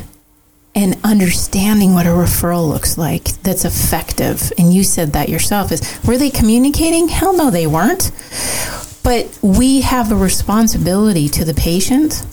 and 0.76 0.98
understanding 1.04 1.94
what 1.94 2.06
a 2.06 2.10
referral 2.10 2.68
looks 2.68 2.98
like 2.98 3.26
that's 3.44 3.66
effective. 3.66 4.52
And 4.58 4.74
you 4.74 4.84
said 4.84 5.14
that 5.14 5.30
yourself 5.30 5.72
is 5.72 6.00
were 6.06 6.18
they 6.18 6.30
communicating? 6.30 7.08
Hell 7.10 7.36
no, 7.36 7.50
they 7.50 7.68
weren't. 7.68 8.12
But 9.04 9.38
we 9.42 9.82
have 9.82 10.12
a 10.12 10.16
responsibility 10.16 11.28
to 11.30 11.46
the 11.46 11.54
patient 11.54 12.26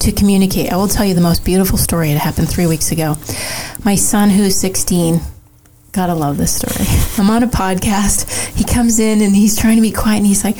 to 0.00 0.12
communicate. 0.12 0.72
I 0.72 0.76
will 0.76 0.88
tell 0.88 1.04
you 1.06 1.14
the 1.14 1.20
most 1.20 1.44
beautiful 1.44 1.78
story. 1.78 2.10
It 2.10 2.18
happened 2.18 2.48
three 2.48 2.66
weeks 2.66 2.92
ago. 2.92 3.16
My 3.84 3.94
son, 3.94 4.30
who's 4.30 4.56
16, 4.56 5.20
gotta 5.92 6.14
love 6.14 6.36
this 6.36 6.54
story. 6.54 6.86
I'm 7.18 7.30
on 7.30 7.42
a 7.42 7.46
podcast. 7.46 8.56
He 8.56 8.64
comes 8.64 8.98
in 8.98 9.20
and 9.20 9.34
he's 9.34 9.58
trying 9.58 9.76
to 9.76 9.82
be 9.82 9.92
quiet 9.92 10.18
and 10.18 10.26
he's 10.26 10.44
like, 10.44 10.56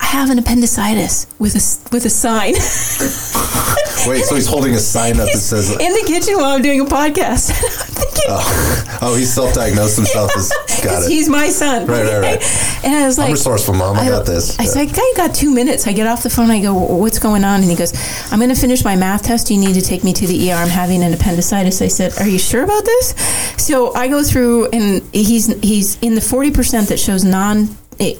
I 0.00 0.06
have 0.06 0.30
an 0.30 0.38
appendicitis 0.38 1.26
with 1.38 1.54
a 1.54 1.92
with 1.92 2.04
a 2.04 2.10
sign. 2.10 2.54
Wait, 4.06 4.24
so 4.24 4.34
he's 4.34 4.46
holding 4.46 4.74
a 4.74 4.78
sign 4.78 5.18
up 5.20 5.26
that 5.26 5.38
says 5.38 5.70
in 5.70 5.92
the 5.92 6.04
kitchen 6.06 6.36
while 6.36 6.56
I'm 6.56 6.62
doing 6.62 6.80
a 6.80 6.84
podcast. 6.84 7.52
oh. 8.28 8.98
oh, 9.02 9.16
he's 9.16 9.32
self-diagnosed 9.32 9.96
himself 9.96 10.30
as 10.36 10.50
got 10.82 11.04
it. 11.04 11.10
He's 11.10 11.28
my 11.28 11.48
son. 11.48 11.86
Right, 11.86 12.04
right, 12.04 12.20
right. 12.20 12.64
And 12.84 12.94
I 12.94 13.06
was 13.06 13.18
like, 13.18 13.26
I'm 13.26 13.32
resourceful, 13.32 13.74
mom. 13.74 13.96
I, 13.96 14.02
I 14.02 14.08
got 14.08 14.24
this. 14.24 14.58
I 14.58 14.62
yeah. 14.62 14.68
said, 14.68 14.88
I 14.94 15.12
got 15.16 15.34
two 15.34 15.52
minutes. 15.52 15.88
I 15.88 15.92
get 15.92 16.06
off 16.06 16.22
the 16.22 16.30
phone. 16.30 16.50
I 16.50 16.62
go, 16.62 16.74
what's 16.74 17.18
going 17.18 17.42
on? 17.42 17.60
And 17.60 17.68
he 17.68 17.74
goes, 17.74 17.92
I'm 18.32 18.38
going 18.38 18.54
to 18.54 18.60
finish 18.60 18.84
my 18.84 18.94
math 18.94 19.24
test. 19.24 19.50
You 19.50 19.58
need 19.58 19.74
to 19.74 19.82
take 19.82 20.04
me 20.04 20.12
to 20.12 20.26
the 20.26 20.52
ER. 20.52 20.54
I'm 20.54 20.68
having 20.68 21.02
an 21.02 21.12
appendicitis. 21.12 21.82
I 21.82 21.88
said, 21.88 22.16
Are 22.20 22.28
you 22.28 22.38
sure 22.38 22.62
about 22.62 22.84
this? 22.84 23.14
So 23.56 23.92
I 23.94 24.06
go 24.06 24.22
through, 24.22 24.68
and 24.68 25.02
he's 25.12 25.46
he's 25.60 25.98
in 26.00 26.14
the 26.14 26.20
40 26.20 26.52
percent 26.52 26.88
that 26.88 26.98
shows 27.00 27.24
non 27.24 27.68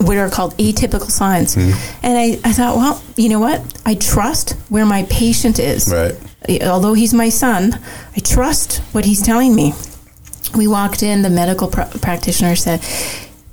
what 0.00 0.16
are 0.16 0.28
called 0.28 0.56
atypical 0.56 1.10
signs. 1.10 1.54
Mm-hmm. 1.56 2.04
And 2.04 2.18
I, 2.18 2.48
I 2.48 2.52
thought, 2.52 2.76
well, 2.76 3.02
you 3.16 3.28
know 3.28 3.40
what? 3.40 3.80
I 3.86 3.94
trust 3.94 4.52
where 4.68 4.86
my 4.86 5.04
patient 5.04 5.58
is. 5.58 5.92
Right. 5.92 6.62
Although 6.62 6.94
he's 6.94 7.14
my 7.14 7.28
son, 7.28 7.78
I 8.16 8.20
trust 8.20 8.78
what 8.92 9.04
he's 9.04 9.22
telling 9.22 9.54
me. 9.54 9.74
We 10.56 10.66
walked 10.66 11.02
in, 11.02 11.22
the 11.22 11.30
medical 11.30 11.68
pr- 11.68 11.98
practitioner 12.00 12.56
said, 12.56 12.80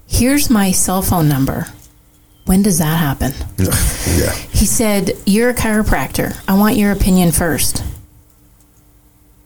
Here's 0.08 0.50
my 0.50 0.72
cell 0.72 1.02
phone 1.02 1.28
number. 1.28 1.68
When 2.46 2.62
does 2.62 2.78
that 2.78 2.98
happen? 2.98 3.34
yeah. 3.58 4.32
He 4.32 4.66
said, 4.66 5.12
You're 5.26 5.50
a 5.50 5.54
chiropractor. 5.54 6.40
I 6.48 6.58
want 6.58 6.78
your 6.78 6.92
opinion 6.92 7.32
first 7.32 7.84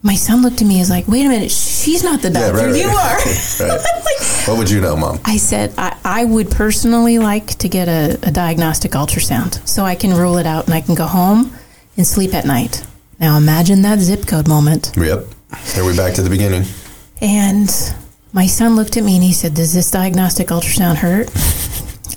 my 0.01 0.15
son 0.15 0.41
looked 0.41 0.61
at 0.61 0.67
me 0.67 0.79
as 0.79 0.89
like, 0.89 1.07
wait 1.07 1.25
a 1.25 1.29
minute, 1.29 1.51
she's 1.51 2.03
not 2.03 2.21
the 2.21 2.29
doctor, 2.29 2.57
yeah, 2.57 2.63
right, 2.63 2.71
right, 2.71 2.81
you 2.81 2.87
are. 2.87 3.77
right. 3.77 4.43
what 4.47 4.57
would 4.57 4.69
you 4.69 4.79
know, 4.79 4.95
mom? 4.95 5.19
I 5.25 5.37
said, 5.37 5.73
I, 5.77 5.97
I 6.03 6.25
would 6.25 6.49
personally 6.51 7.19
like 7.19 7.47
to 7.59 7.69
get 7.69 7.87
a, 7.87 8.17
a, 8.27 8.31
diagnostic 8.31 8.91
ultrasound 8.91 9.67
so 9.67 9.83
I 9.83 9.95
can 9.95 10.15
rule 10.15 10.37
it 10.37 10.45
out 10.45 10.65
and 10.65 10.73
I 10.73 10.81
can 10.81 10.95
go 10.95 11.05
home 11.05 11.53
and 11.97 12.07
sleep 12.07 12.33
at 12.33 12.45
night. 12.45 12.85
Now 13.19 13.37
imagine 13.37 13.81
that 13.81 13.99
zip 13.99 14.25
code 14.25 14.47
moment. 14.47 14.93
Yep. 14.95 15.25
Here 15.73 15.83
we 15.83 15.95
back 15.95 16.13
to 16.13 16.21
the 16.21 16.29
beginning. 16.29 16.63
And 17.21 17.69
my 18.31 18.47
son 18.47 18.75
looked 18.77 18.95
at 18.95 19.03
me 19.03 19.15
and 19.15 19.23
he 19.23 19.33
said, 19.33 19.53
Does 19.53 19.73
this 19.73 19.91
diagnostic 19.91 20.47
ultrasound 20.47 20.95
hurt? 20.95 21.27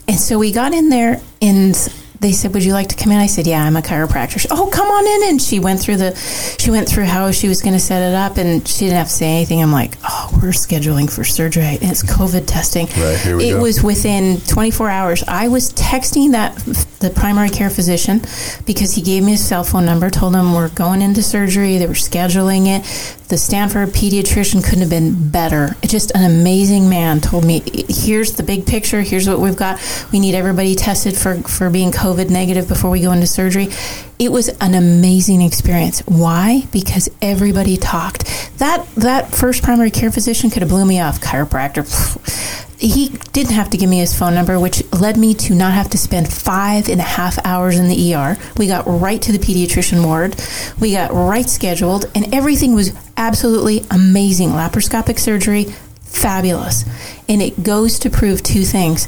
and 0.08 0.18
so 0.18 0.38
we 0.38 0.52
got 0.52 0.72
in 0.72 0.88
there 0.88 1.20
and 1.40 1.74
they 2.22 2.32
said, 2.32 2.54
"Would 2.54 2.64
you 2.64 2.72
like 2.72 2.88
to 2.88 2.96
come 2.96 3.12
in?" 3.12 3.18
I 3.18 3.26
said, 3.26 3.46
"Yeah, 3.46 3.62
I'm 3.64 3.76
a 3.76 3.82
chiropractor." 3.82 4.40
She, 4.40 4.48
oh, 4.50 4.68
come 4.72 4.88
on 4.88 5.06
in, 5.06 5.30
and 5.30 5.42
she 5.42 5.58
went 5.58 5.80
through 5.80 5.96
the, 5.96 6.16
she 6.58 6.70
went 6.70 6.88
through 6.88 7.04
how 7.04 7.30
she 7.32 7.48
was 7.48 7.60
going 7.60 7.74
to 7.74 7.80
set 7.80 8.00
it 8.08 8.14
up, 8.14 8.38
and 8.38 8.66
she 8.66 8.86
didn't 8.86 8.98
have 8.98 9.08
to 9.08 9.12
say 9.12 9.26
anything. 9.26 9.62
I'm 9.62 9.72
like, 9.72 9.98
"Oh, 10.08 10.30
we're 10.40 10.50
scheduling 10.50 11.12
for 11.12 11.24
surgery, 11.24 11.64
and 11.64 11.82
it's 11.82 12.02
COVID 12.02 12.44
testing." 12.46 12.86
Right 12.86 13.18
here 13.18 13.36
we 13.36 13.50
it 13.50 13.52
go. 13.54 13.62
was 13.62 13.82
within 13.82 14.40
24 14.42 14.88
hours. 14.88 15.24
I 15.26 15.48
was 15.48 15.72
texting 15.74 16.32
that 16.32 16.56
the 17.00 17.10
primary 17.10 17.50
care 17.50 17.70
physician 17.70 18.22
because 18.64 18.94
he 18.94 19.02
gave 19.02 19.24
me 19.24 19.32
his 19.32 19.44
cell 19.46 19.64
phone 19.64 19.84
number, 19.84 20.08
told 20.08 20.34
him 20.34 20.54
we're 20.54 20.68
going 20.70 21.02
into 21.02 21.22
surgery. 21.22 21.78
They 21.78 21.86
were 21.86 21.94
scheduling 21.94 22.68
it. 22.68 23.18
The 23.28 23.38
Stanford 23.38 23.88
pediatrician 23.90 24.62
couldn't 24.62 24.80
have 24.80 24.90
been 24.90 25.30
better. 25.30 25.74
Just 25.82 26.12
an 26.14 26.22
amazing 26.30 26.88
man 26.88 27.20
told 27.20 27.44
me, 27.44 27.62
"Here's 27.88 28.32
the 28.32 28.42
big 28.42 28.66
picture. 28.66 29.00
Here's 29.02 29.28
what 29.28 29.40
we've 29.40 29.56
got. 29.56 29.80
We 30.12 30.20
need 30.20 30.34
everybody 30.34 30.74
tested 30.74 31.16
for 31.16 31.36
for 31.42 31.68
being 31.68 31.90
COVID." 31.90 32.11
COVID 32.12 32.30
negative 32.30 32.68
before 32.68 32.90
we 32.90 33.00
go 33.00 33.12
into 33.12 33.26
surgery. 33.26 33.68
It 34.18 34.30
was 34.30 34.48
an 34.60 34.74
amazing 34.74 35.40
experience. 35.40 36.00
Why? 36.00 36.66
Because 36.70 37.08
everybody 37.22 37.76
talked. 37.76 38.24
That 38.58 38.86
that 38.96 39.34
first 39.34 39.62
primary 39.62 39.90
care 39.90 40.10
physician 40.10 40.50
could 40.50 40.62
have 40.62 40.68
blew 40.68 40.84
me 40.84 41.00
off. 41.00 41.20
Chiropractor. 41.20 41.82
He 42.78 43.10
didn't 43.32 43.52
have 43.52 43.70
to 43.70 43.76
give 43.76 43.88
me 43.88 43.98
his 44.00 44.12
phone 44.12 44.34
number, 44.34 44.58
which 44.58 44.82
led 44.92 45.16
me 45.16 45.34
to 45.34 45.54
not 45.54 45.72
have 45.72 45.88
to 45.90 45.98
spend 45.98 46.32
five 46.32 46.88
and 46.88 47.00
a 47.00 47.04
half 47.04 47.38
hours 47.46 47.78
in 47.78 47.88
the 47.88 48.14
ER. 48.14 48.36
We 48.56 48.66
got 48.66 48.84
right 48.86 49.22
to 49.22 49.30
the 49.30 49.38
pediatrician 49.38 50.04
ward. 50.04 50.34
We 50.80 50.92
got 50.92 51.12
right 51.12 51.48
scheduled, 51.48 52.06
and 52.14 52.34
everything 52.34 52.74
was 52.74 52.92
absolutely 53.16 53.84
amazing. 53.92 54.48
Laparoscopic 54.48 55.20
surgery, 55.20 55.66
fabulous. 56.00 56.84
And 57.28 57.40
it 57.40 57.62
goes 57.62 58.00
to 58.00 58.10
prove 58.10 58.42
two 58.42 58.64
things 58.64 59.06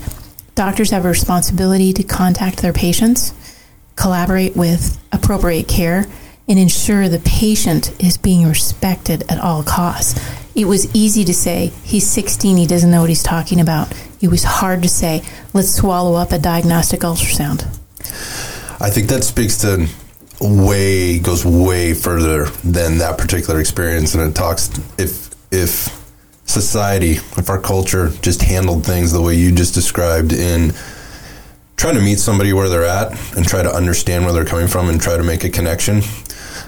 Doctors 0.54 0.90
have 0.90 1.04
a 1.04 1.08
responsibility 1.08 1.92
to 1.92 2.02
contact 2.02 2.62
their 2.62 2.72
patients, 2.72 3.34
collaborate 3.96 4.56
with 4.56 5.00
appropriate 5.12 5.66
care, 5.66 6.06
and 6.46 6.58
ensure 6.58 7.08
the 7.08 7.18
patient 7.20 7.90
is 8.02 8.18
being 8.18 8.46
respected 8.46 9.24
at 9.30 9.38
all 9.38 9.62
costs. 9.62 10.20
It 10.54 10.66
was 10.66 10.94
easy 10.94 11.24
to 11.24 11.34
say, 11.34 11.72
he's 11.82 12.08
16, 12.08 12.56
he 12.56 12.66
doesn't 12.66 12.90
know 12.90 13.00
what 13.00 13.08
he's 13.08 13.22
talking 13.22 13.60
about. 13.60 13.92
It 14.20 14.28
was 14.28 14.44
hard 14.44 14.82
to 14.82 14.88
say, 14.88 15.22
let's 15.52 15.74
swallow 15.74 16.14
up 16.14 16.30
a 16.30 16.38
diagnostic 16.38 17.00
ultrasound. 17.00 17.64
I 18.80 18.90
think 18.90 19.08
that 19.08 19.24
speaks 19.24 19.58
to 19.58 19.88
way 20.40 21.18
goes 21.18 21.44
way 21.44 21.94
further 21.94 22.46
than 22.62 22.98
that 22.98 23.18
particular 23.18 23.60
experience, 23.60 24.14
and 24.14 24.28
it 24.28 24.34
talks 24.34 24.70
if 24.98 25.34
if 25.52 26.03
society, 26.46 27.12
if 27.12 27.48
our 27.48 27.60
culture 27.60 28.10
just 28.22 28.42
handled 28.42 28.84
things 28.84 29.12
the 29.12 29.22
way 29.22 29.34
you 29.34 29.52
just 29.52 29.74
described 29.74 30.32
in 30.32 30.72
trying 31.76 31.94
to 31.94 32.00
meet 32.00 32.18
somebody 32.18 32.52
where 32.52 32.68
they're 32.68 32.84
at 32.84 33.10
and 33.36 33.46
try 33.46 33.62
to 33.62 33.70
understand 33.70 34.24
where 34.24 34.32
they're 34.32 34.44
coming 34.44 34.68
from 34.68 34.88
and 34.88 35.00
try 35.00 35.16
to 35.16 35.22
make 35.22 35.44
a 35.44 35.50
connection. 35.50 36.02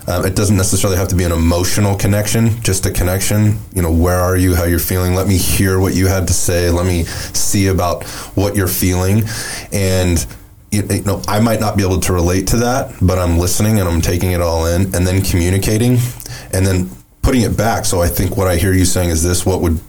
Um, 0.08 0.24
it 0.24 0.36
doesn't 0.36 0.56
necessarily 0.56 0.96
have 0.96 1.08
to 1.08 1.14
be 1.14 1.24
an 1.24 1.32
emotional 1.32 1.96
connection, 1.96 2.60
just 2.62 2.86
a 2.86 2.90
connection. 2.90 3.58
You 3.74 3.82
know, 3.82 3.92
where 3.92 4.18
are 4.18 4.36
you? 4.36 4.54
How 4.54 4.64
you're 4.64 4.78
feeling? 4.78 5.14
Let 5.14 5.26
me 5.26 5.36
hear 5.36 5.80
what 5.80 5.94
you 5.94 6.06
had 6.06 6.28
to 6.28 6.32
say. 6.32 6.70
Let 6.70 6.86
me 6.86 7.04
see 7.04 7.68
about 7.68 8.04
what 8.34 8.54
you're 8.54 8.68
feeling. 8.68 9.24
And, 9.72 10.24
you 10.70 10.82
know, 11.02 11.22
I 11.26 11.40
might 11.40 11.60
not 11.60 11.76
be 11.76 11.82
able 11.82 12.00
to 12.00 12.12
relate 12.12 12.46
to 12.48 12.58
that, 12.58 12.94
but 13.02 13.18
I'm 13.18 13.38
listening 13.38 13.80
and 13.80 13.88
I'm 13.88 14.00
taking 14.00 14.32
it 14.32 14.40
all 14.40 14.66
in 14.66 14.94
and 14.94 15.06
then 15.06 15.22
communicating 15.22 15.98
and 16.52 16.64
then 16.66 16.88
putting 17.26 17.42
it 17.42 17.56
back. 17.56 17.84
So 17.84 18.00
I 18.00 18.06
think 18.06 18.36
what 18.36 18.46
I 18.46 18.56
hear 18.56 18.72
you 18.72 18.84
saying 18.84 19.10
is 19.10 19.22
this: 19.22 19.44
what 19.44 19.60
would 19.60 19.80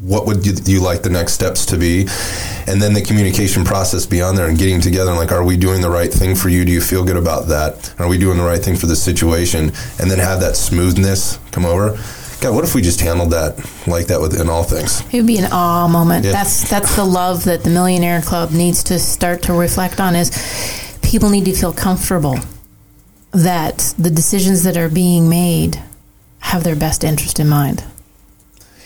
what 0.00 0.26
would 0.26 0.46
you, 0.46 0.54
you, 0.64 0.80
like 0.80 1.02
the 1.02 1.10
next 1.10 1.34
steps 1.34 1.66
to 1.66 1.76
be? 1.76 2.06
And 2.66 2.80
then 2.80 2.94
the 2.94 3.02
communication 3.02 3.64
process 3.64 4.06
beyond 4.06 4.38
there 4.38 4.48
and 4.48 4.56
getting 4.56 4.80
together 4.80 5.10
and 5.10 5.18
like 5.18 5.30
are 5.30 5.44
we 5.44 5.56
doing 5.56 5.82
the 5.82 5.90
right 5.90 6.12
thing 6.12 6.34
for 6.34 6.48
you? 6.48 6.64
Do 6.64 6.72
you 6.72 6.80
feel 6.80 7.04
good 7.04 7.16
about 7.16 7.48
that? 7.48 7.94
Are 7.98 8.08
we 8.08 8.16
doing 8.16 8.38
the 8.38 8.44
right 8.44 8.62
thing 8.62 8.76
for 8.76 8.86
the 8.86 8.96
situation? 8.96 9.72
And 10.00 10.10
then 10.10 10.18
have 10.18 10.40
that 10.40 10.56
smoothness 10.56 11.38
come 11.50 11.66
over. 11.66 11.98
God 12.40 12.54
what 12.54 12.64
if 12.64 12.74
we 12.74 12.80
just 12.80 13.00
handled 13.00 13.32
that 13.32 13.58
like 13.86 14.06
that 14.06 14.20
within 14.20 14.48
all 14.48 14.62
things? 14.62 15.02
It 15.12 15.18
would 15.18 15.26
be 15.26 15.38
an 15.38 15.52
awe 15.52 15.86
moment. 15.86 16.24
Yeah. 16.24 16.32
that's 16.32 16.70
that's 16.70 16.96
the 16.96 17.04
love 17.04 17.44
that 17.44 17.62
the 17.62 17.70
millionaire 17.70 18.22
club 18.22 18.52
needs 18.52 18.82
to 18.84 18.98
start 18.98 19.42
to 19.42 19.52
reflect 19.52 20.00
on 20.00 20.16
is 20.16 20.30
people 21.02 21.28
need 21.28 21.44
to 21.44 21.52
feel 21.52 21.74
comfortable 21.74 22.38
that 23.32 23.94
the 23.98 24.10
decisions 24.10 24.62
that 24.62 24.78
are 24.78 24.88
being 24.88 25.28
made 25.28 25.82
have 26.48 26.64
their 26.64 26.76
best 26.76 27.04
interest 27.04 27.38
in 27.38 27.48
mind 27.48 27.84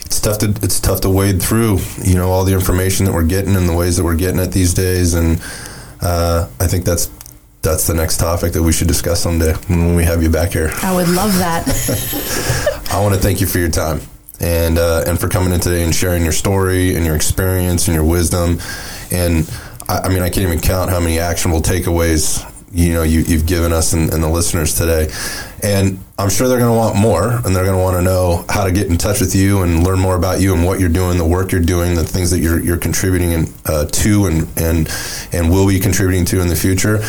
it's 0.05 0.21
tough 0.21 0.39
to 0.39 0.51
it's 0.63 0.79
tough 0.79 1.01
to 1.01 1.11
wade 1.11 1.41
through 1.43 1.79
you 2.03 2.15
know 2.15 2.31
all 2.31 2.45
the 2.45 2.53
information 2.53 3.07
that 3.07 3.13
we're 3.13 3.23
getting 3.23 3.57
and 3.57 3.69
the 3.69 3.75
ways 3.75 3.97
that 3.97 4.05
we're 4.05 4.15
getting 4.15 4.41
it 4.41 4.53
these 4.53 4.75
days 4.75 5.15
and 5.15 5.41
uh, 6.03 6.49
I 6.61 6.67
think 6.67 6.85
that's 6.85 7.11
that's 7.63 7.87
the 7.87 7.95
next 7.95 8.19
topic 8.19 8.53
that 8.53 8.63
we 8.63 8.73
should 8.73 8.89
discuss 8.89 9.21
someday 9.21 9.53
when 9.69 9.95
we 9.95 10.03
have 10.03 10.21
you 10.21 10.29
back 10.29 10.51
here. 10.51 10.71
I 10.83 10.93
would 10.93 11.09
love 11.09 11.33
that. 11.39 11.65
I 12.93 13.01
want 13.01 13.15
to 13.15 13.21
thank 13.21 13.41
you 13.41 13.47
for 13.47 13.59
your 13.59 13.71
time 13.71 14.01
and 14.41 14.79
uh, 14.79 15.05
and 15.07 15.19
for 15.19 15.29
coming 15.29 15.53
in 15.53 15.61
today 15.61 15.85
and 15.85 15.95
sharing 15.95 16.25
your 16.25 16.33
story 16.33 16.97
and 16.97 17.07
your 17.07 17.15
experience 17.15 17.87
and 17.87 17.95
your 17.95 18.05
wisdom 18.05 18.59
and 19.11 19.49
I, 19.89 20.01
I 20.01 20.09
mean 20.09 20.23
I 20.23 20.29
can't 20.29 20.47
even 20.47 20.61
count 20.61 20.91
how 20.91 21.01
many 21.01 21.21
actionable 21.21 21.63
takeaways 21.63 22.47
you 22.73 22.93
know 22.95 23.03
you, 23.03 23.25
have 23.25 23.47
given 23.47 23.73
us 23.73 23.93
and, 23.93 24.13
and, 24.13 24.23
the 24.23 24.29
listeners 24.29 24.77
today 24.77 25.09
and 25.63 25.99
i'm 26.19 26.29
sure 26.29 26.49
they're 26.49 26.59
going 26.59 26.73
to 26.73 26.77
want 26.77 26.97
more 26.97 27.31
and 27.31 27.55
they're 27.55 27.65
going 27.65 27.77
to 27.77 27.83
want 27.83 27.97
to 27.97 28.03
know 28.03 28.45
how 28.49 28.65
to 28.65 28.73
get 28.73 28.89
in 28.89 28.97
touch 28.97 29.21
with 29.21 29.35
you 29.35 29.63
and 29.63 29.85
learn 29.85 29.99
more 29.99 30.17
about 30.17 30.41
you 30.41 30.55
and 30.55 30.65
what 30.65 30.81
you're 30.81 30.89
doing 30.89 31.19
the 31.19 31.25
work 31.25 31.53
you're 31.53 31.61
doing 31.61 31.95
the 31.95 32.05
things 32.05 32.31
that 32.31 32.41
you're, 32.41 32.61
you're 32.61 32.79
contributing 32.79 33.33
in, 33.33 33.47
uh, 33.67 33.85
to 33.87 34.27
and, 34.27 34.49
and 34.59 34.89
and 35.33 35.51
will 35.51 35.67
be 35.67 35.79
contributing 35.81 36.25
to 36.27 36.41
in 36.41 36.49
the 36.49 36.57
future. 36.57 37.03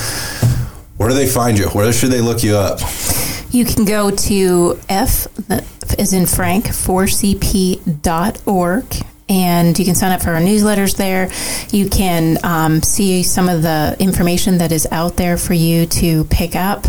Where 0.98 1.10
do 1.10 1.16
they 1.16 1.28
find 1.28 1.58
you? 1.58 1.70
Where 1.70 1.92
should 1.92 2.12
they 2.12 2.22
look 2.22 2.44
you 2.44 2.56
up? 2.56 2.80
You 3.52 3.66
can 3.66 3.86
go 3.86 4.12
to 4.12 4.80
f 4.90 5.28
as 6.00 6.14
in 6.14 6.26
frank 6.26 6.66
4cp.org 6.66 7.94
and 9.34 9.78
you 9.80 9.84
can 9.84 9.96
sign 9.96 10.12
up 10.12 10.22
for 10.22 10.32
our 10.32 10.42
newsletters 10.42 10.96
there. 10.96 11.32
You 11.72 11.90
can 11.90 12.38
um, 12.44 12.84
see 12.84 13.24
some 13.24 13.50
of 13.50 13.64
the 13.64 13.96
information 14.00 14.60
that 14.60 14.72
is 14.72 14.88
out 14.92 15.18
there 15.18 15.38
for 15.38 15.54
you 15.54 15.88
to 15.88 16.26
pick 16.26 16.56
up. 16.56 16.86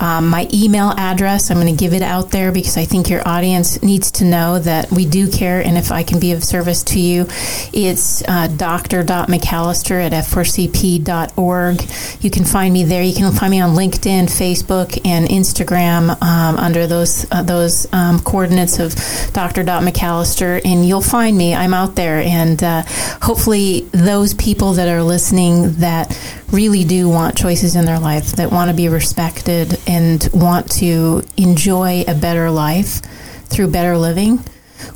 Um, 0.00 0.28
my 0.28 0.48
email 0.52 0.90
address, 0.96 1.50
I'm 1.50 1.60
going 1.60 1.74
to 1.74 1.80
give 1.80 1.94
it 1.94 2.02
out 2.02 2.30
there 2.30 2.50
because 2.50 2.76
I 2.76 2.84
think 2.84 3.08
your 3.08 3.26
audience 3.26 3.80
needs 3.82 4.10
to 4.12 4.24
know 4.24 4.58
that 4.58 4.90
we 4.90 5.06
do 5.06 5.30
care, 5.30 5.60
and 5.60 5.78
if 5.78 5.92
I 5.92 6.02
can 6.02 6.18
be 6.18 6.32
of 6.32 6.42
service 6.42 6.82
to 6.84 7.00
you, 7.00 7.26
it's 7.72 8.22
uh, 8.26 8.48
dr.mcallister 8.48 10.04
at 10.04 10.12
f4cp.org. 10.12 11.80
You 12.24 12.30
can 12.30 12.44
find 12.44 12.74
me 12.74 12.84
there. 12.84 13.02
You 13.02 13.14
can 13.14 13.32
find 13.32 13.50
me 13.52 13.60
on 13.60 13.76
LinkedIn, 13.76 14.24
Facebook, 14.24 15.00
and 15.04 15.28
Instagram 15.28 16.20
um, 16.22 16.56
under 16.56 16.86
those 16.86 17.26
uh, 17.30 17.42
those 17.42 17.86
um, 17.92 18.20
coordinates 18.20 18.78
of 18.78 18.94
dr.mcallister, 19.32 20.60
and 20.64 20.86
you'll 20.86 21.00
find 21.00 21.36
me. 21.36 21.54
I'm 21.54 21.74
out 21.84 21.96
there, 21.96 22.20
and 22.20 22.62
uh, 22.62 22.82
hopefully, 23.22 23.82
those 23.92 24.34
people 24.34 24.72
that 24.74 24.88
are 24.88 25.02
listening 25.02 25.72
that 25.74 26.18
really 26.50 26.84
do 26.84 27.08
want 27.08 27.36
choices 27.36 27.76
in 27.76 27.84
their 27.84 27.98
life, 27.98 28.32
that 28.32 28.50
want 28.50 28.70
to 28.70 28.76
be 28.76 28.88
respected, 28.88 29.78
and 29.86 30.28
want 30.32 30.70
to 30.72 31.22
enjoy 31.36 32.04
a 32.08 32.14
better 32.14 32.50
life 32.50 33.00
through 33.48 33.70
better 33.70 33.96
living, 33.98 34.42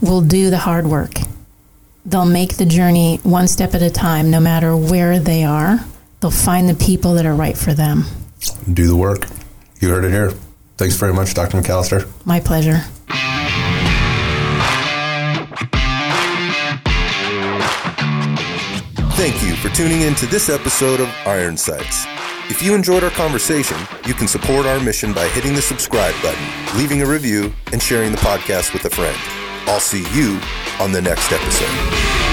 will 0.01 0.23
do 0.23 0.51
the 0.51 0.59
hard 0.59 0.87
work. 0.87 1.13
They'll 2.07 2.25
make 2.25 2.57
the 2.57 2.65
journey 2.65 3.21
one 3.23 3.49
step 3.49 3.75
at 3.75 3.83
a 3.83 3.91
time, 3.91 4.31
no 4.31 4.41
matter 4.41 4.75
where 4.75 5.19
they 5.21 5.45
are. 5.45 5.79
They'll 6.21 6.31
find 6.31 6.69
the 6.69 6.75
people 6.75 7.15
that 7.15 7.27
are 7.27 7.35
right 7.35 7.57
for 7.57 7.75
them. 7.75 8.05
Do 8.73 8.87
the 8.87 8.97
work. 8.97 9.27
You 9.81 9.91
heard 9.91 10.05
it 10.05 10.11
here. 10.11 10.33
Thanks 10.79 10.97
very 10.97 11.13
much, 11.13 11.35
Dr. 11.35 11.61
McAllister. 11.61 12.09
My 12.25 12.41
pleasure. 12.41 12.83
Thank 19.19 19.43
you 19.43 19.57
for 19.57 19.69
tuning 19.71 20.03
in 20.03 20.15
to 20.15 20.27
this 20.27 20.49
episode 20.49 21.01
of 21.01 21.09
Iron 21.27 21.57
Sights. 21.57 22.07
If 22.49 22.63
you 22.63 22.73
enjoyed 22.73 23.03
our 23.03 23.11
conversation, 23.11 23.77
you 24.07 24.15
can 24.15 24.29
support 24.29 24.65
our 24.65 24.79
mission 24.79 25.13
by 25.13 25.27
hitting 25.27 25.55
the 25.55 25.61
subscribe 25.61 26.15
button, 26.23 26.79
leaving 26.79 27.03
a 27.03 27.07
review, 27.07 27.53
and 27.73 27.83
sharing 27.83 28.13
the 28.13 28.19
podcast 28.19 28.73
with 28.73 28.85
a 28.85 28.91
friend. 28.91 29.19
I'll 29.67 29.81
see 29.81 30.05
you 30.17 30.39
on 30.79 30.93
the 30.93 31.03
next 31.03 31.33
episode. 31.33 32.28